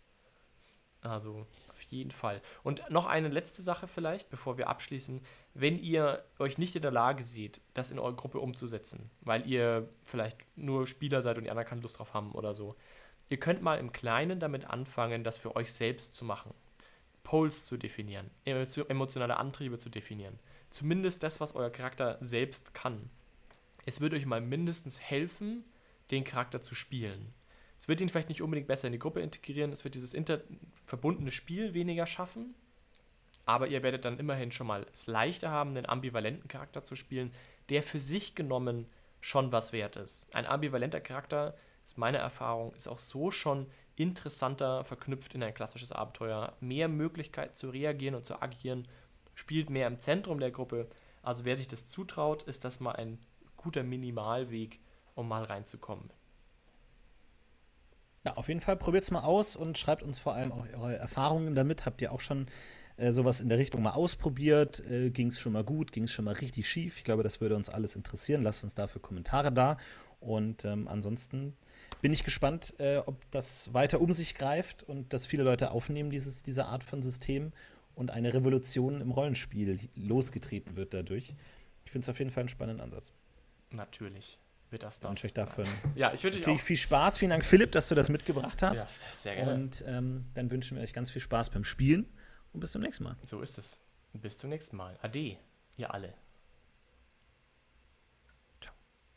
Also 1.01 1.45
auf 1.73 1.81
jeden 1.81 2.11
Fall. 2.11 2.41
Und 2.63 2.89
noch 2.89 3.05
eine 3.05 3.27
letzte 3.27 3.61
Sache 3.61 3.87
vielleicht, 3.87 4.29
bevor 4.29 4.57
wir 4.57 4.69
abschließen. 4.69 5.21
Wenn 5.53 5.79
ihr 5.79 6.23
euch 6.39 6.57
nicht 6.57 6.75
in 6.75 6.81
der 6.81 6.91
Lage 6.91 7.23
seht, 7.23 7.59
das 7.73 7.91
in 7.91 7.99
eure 7.99 8.15
Gruppe 8.15 8.39
umzusetzen, 8.39 9.09
weil 9.21 9.47
ihr 9.47 9.89
vielleicht 10.03 10.37
nur 10.55 10.87
Spieler 10.87 11.21
seid 11.21 11.37
und 11.37 11.43
die 11.43 11.49
anderen 11.49 11.67
keine 11.67 11.81
Lust 11.81 11.99
drauf 11.99 12.13
haben 12.13 12.31
oder 12.31 12.53
so, 12.53 12.75
ihr 13.29 13.37
könnt 13.37 13.61
mal 13.61 13.79
im 13.79 13.91
Kleinen 13.91 14.39
damit 14.39 14.69
anfangen, 14.69 15.23
das 15.23 15.37
für 15.37 15.55
euch 15.55 15.73
selbst 15.73 16.15
zu 16.15 16.25
machen. 16.25 16.53
Poles 17.23 17.65
zu 17.65 17.77
definieren, 17.77 18.29
emotionale 18.45 19.37
Antriebe 19.37 19.79
zu 19.79 19.89
definieren. 19.89 20.39
Zumindest 20.69 21.23
das, 21.23 21.39
was 21.39 21.55
euer 21.55 21.69
Charakter 21.69 22.17
selbst 22.19 22.73
kann. 22.73 23.09
Es 23.85 24.01
wird 24.01 24.13
euch 24.13 24.25
mal 24.25 24.41
mindestens 24.41 24.99
helfen, 24.99 25.63
den 26.11 26.23
Charakter 26.23 26.61
zu 26.61 26.75
spielen. 26.75 27.33
Es 27.84 27.89
wird 27.89 27.99
ihn 27.99 28.07
vielleicht 28.07 28.30
nicht 28.30 28.41
unbedingt 28.41 28.69
besser 28.69 28.88
in 28.88 28.93
die 28.93 28.99
Gruppe 28.99 29.19
integrieren, 29.19 29.73
es 29.73 29.84
wird 29.84 29.95
dieses 29.95 30.15
verbundene 30.85 31.31
Spiel 31.31 31.73
weniger 31.73 32.05
schaffen, 32.05 32.55
aber 33.43 33.68
ihr 33.68 33.84
werdet 33.84 34.05
dann 34.05 34.19
immerhin 34.19 34.53
schon 34.53 34.68
mal 34.68 34.88
es 34.93 35.05
leichter 35.05 35.49
haben, 35.49 35.72
einen 35.72 35.85
ambivalenten 35.85 36.47
Charakter 36.47 36.85
zu 36.85 36.95
spielen, 36.95 37.34
der 37.68 37.84
für 37.84 37.99
sich 37.99 38.35
genommen 38.35 38.85
schon 39.19 39.51
was 39.51 39.73
wert 39.73 39.97
ist. 39.97 40.34
Ein 40.34 40.45
ambivalenter 40.45 41.01
Charakter, 41.01 41.57
ist 41.84 41.97
meine 41.97 42.19
Erfahrung, 42.19 42.73
ist 42.73 42.88
auch 42.88 42.99
so 42.99 43.31
schon 43.31 43.68
interessanter 43.97 44.85
verknüpft 44.85 45.35
in 45.35 45.43
ein 45.43 45.53
klassisches 45.53 45.91
Abenteuer, 45.91 46.55
mehr 46.61 46.88
Möglichkeit 46.88 47.57
zu 47.57 47.69
reagieren 47.69 48.15
und 48.15 48.26
zu 48.26 48.41
agieren, 48.41 48.88
spielt 49.35 49.69
mehr 49.69 49.88
im 49.88 49.99
Zentrum 49.99 50.39
der 50.39 50.51
Gruppe. 50.51 50.88
Also 51.22 51.43
wer 51.43 51.57
sich 51.57 51.68
das 51.68 51.85
zutraut, 51.88 52.43
ist 52.43 52.64
das 52.64 52.80
mal 52.80 52.95
ein 52.95 53.19
guter 53.57 53.84
Minimalweg, 53.84 54.80
um 55.15 55.27
mal 55.27 55.43
reinzukommen. 55.43 56.10
Ja, 58.25 58.35
auf 58.35 58.47
jeden 58.47 58.61
Fall 58.61 58.77
probiert 58.77 59.03
es 59.03 59.11
mal 59.11 59.23
aus 59.23 59.55
und 59.55 59.77
schreibt 59.77 60.01
uns 60.01 60.17
vor 60.17 60.33
allem 60.33 60.51
auch 60.53 60.65
eure 60.73 60.95
Erfahrungen 60.95 61.55
damit. 61.55 61.85
Habt 61.85 62.01
ihr 62.01 62.13
auch 62.13 62.21
schon 62.21 62.47
äh, 62.95 63.11
sowas 63.11 63.41
in 63.41 63.49
der 63.49 63.57
Richtung 63.57 63.81
mal 63.81 63.91
ausprobiert? 63.91 64.81
Äh, 64.89 65.09
ging 65.09 65.27
es 65.27 65.39
schon 65.39 65.51
mal 65.51 65.65
gut? 65.65 65.91
Ging 65.91 66.05
es 66.05 66.11
schon 66.11 66.25
mal 66.25 66.35
richtig 66.35 66.69
schief? 66.69 66.97
Ich 66.97 67.03
glaube, 67.03 67.23
das 67.23 67.41
würde 67.41 67.55
uns 67.55 67.67
alles 67.67 67.97
interessieren. 67.97 68.41
Lasst 68.41 68.63
uns 68.63 68.75
dafür 68.75 69.01
Kommentare 69.01 69.51
da. 69.51 69.77
Und 70.21 70.63
ähm, 70.63 70.87
ansonsten 70.87 71.57
bin 72.01 72.13
ich 72.13 72.23
gespannt, 72.23 72.73
äh, 72.79 72.97
ob 72.97 73.29
das 73.31 73.73
weiter 73.73 73.99
um 73.99 74.13
sich 74.13 74.35
greift 74.35 74.83
und 74.83 75.11
dass 75.11 75.25
viele 75.25 75.43
Leute 75.43 75.71
aufnehmen, 75.71 76.09
dieses, 76.09 76.43
diese 76.43 76.65
Art 76.67 76.85
von 76.85 77.03
System 77.03 77.51
und 77.93 78.09
eine 78.09 78.33
Revolution 78.33 79.01
im 79.01 79.11
Rollenspiel 79.11 79.89
losgetreten 79.95 80.77
wird 80.77 80.93
dadurch. 80.93 81.35
Ich 81.83 81.91
finde 81.91 82.05
es 82.05 82.09
auf 82.09 82.19
jeden 82.19 82.31
Fall 82.31 82.41
einen 82.41 82.49
spannenden 82.49 82.81
Ansatz. 82.81 83.11
Natürlich 83.71 84.39
wird 84.73 84.83
das 84.83 84.99
das. 84.99 85.17
Ich 85.17 85.23
wünsche 85.23 85.27
euch 85.27 85.33
dafür 85.33 85.65
ja, 85.95 86.13
ich 86.13 86.23
wünsche 86.23 86.39
natürlich 86.39 86.63
viel 86.63 86.75
Spaß. 86.75 87.17
Vielen 87.17 87.29
Dank, 87.29 87.45
Philipp, 87.45 87.71
dass 87.71 87.87
du 87.87 87.95
das 87.95 88.09
mitgebracht 88.09 88.61
hast. 88.61 88.79
Ja, 88.79 88.87
sehr 89.15 89.35
gerne. 89.35 89.53
Und 89.53 89.85
ähm, 89.87 90.25
dann 90.33 90.51
wünschen 90.51 90.75
wir 90.75 90.83
euch 90.83 90.93
ganz 90.93 91.11
viel 91.11 91.21
Spaß 91.21 91.51
beim 91.51 91.63
Spielen 91.63 92.05
und 92.51 92.59
bis 92.59 92.73
zum 92.73 92.81
nächsten 92.81 93.05
Mal. 93.05 93.15
So 93.25 93.39
ist 93.39 93.57
es. 93.57 93.77
Bis 94.11 94.37
zum 94.37 94.49
nächsten 94.49 94.75
Mal. 94.75 94.97
Ade, 95.01 95.37
ihr 95.77 95.93
alle. 95.93 96.13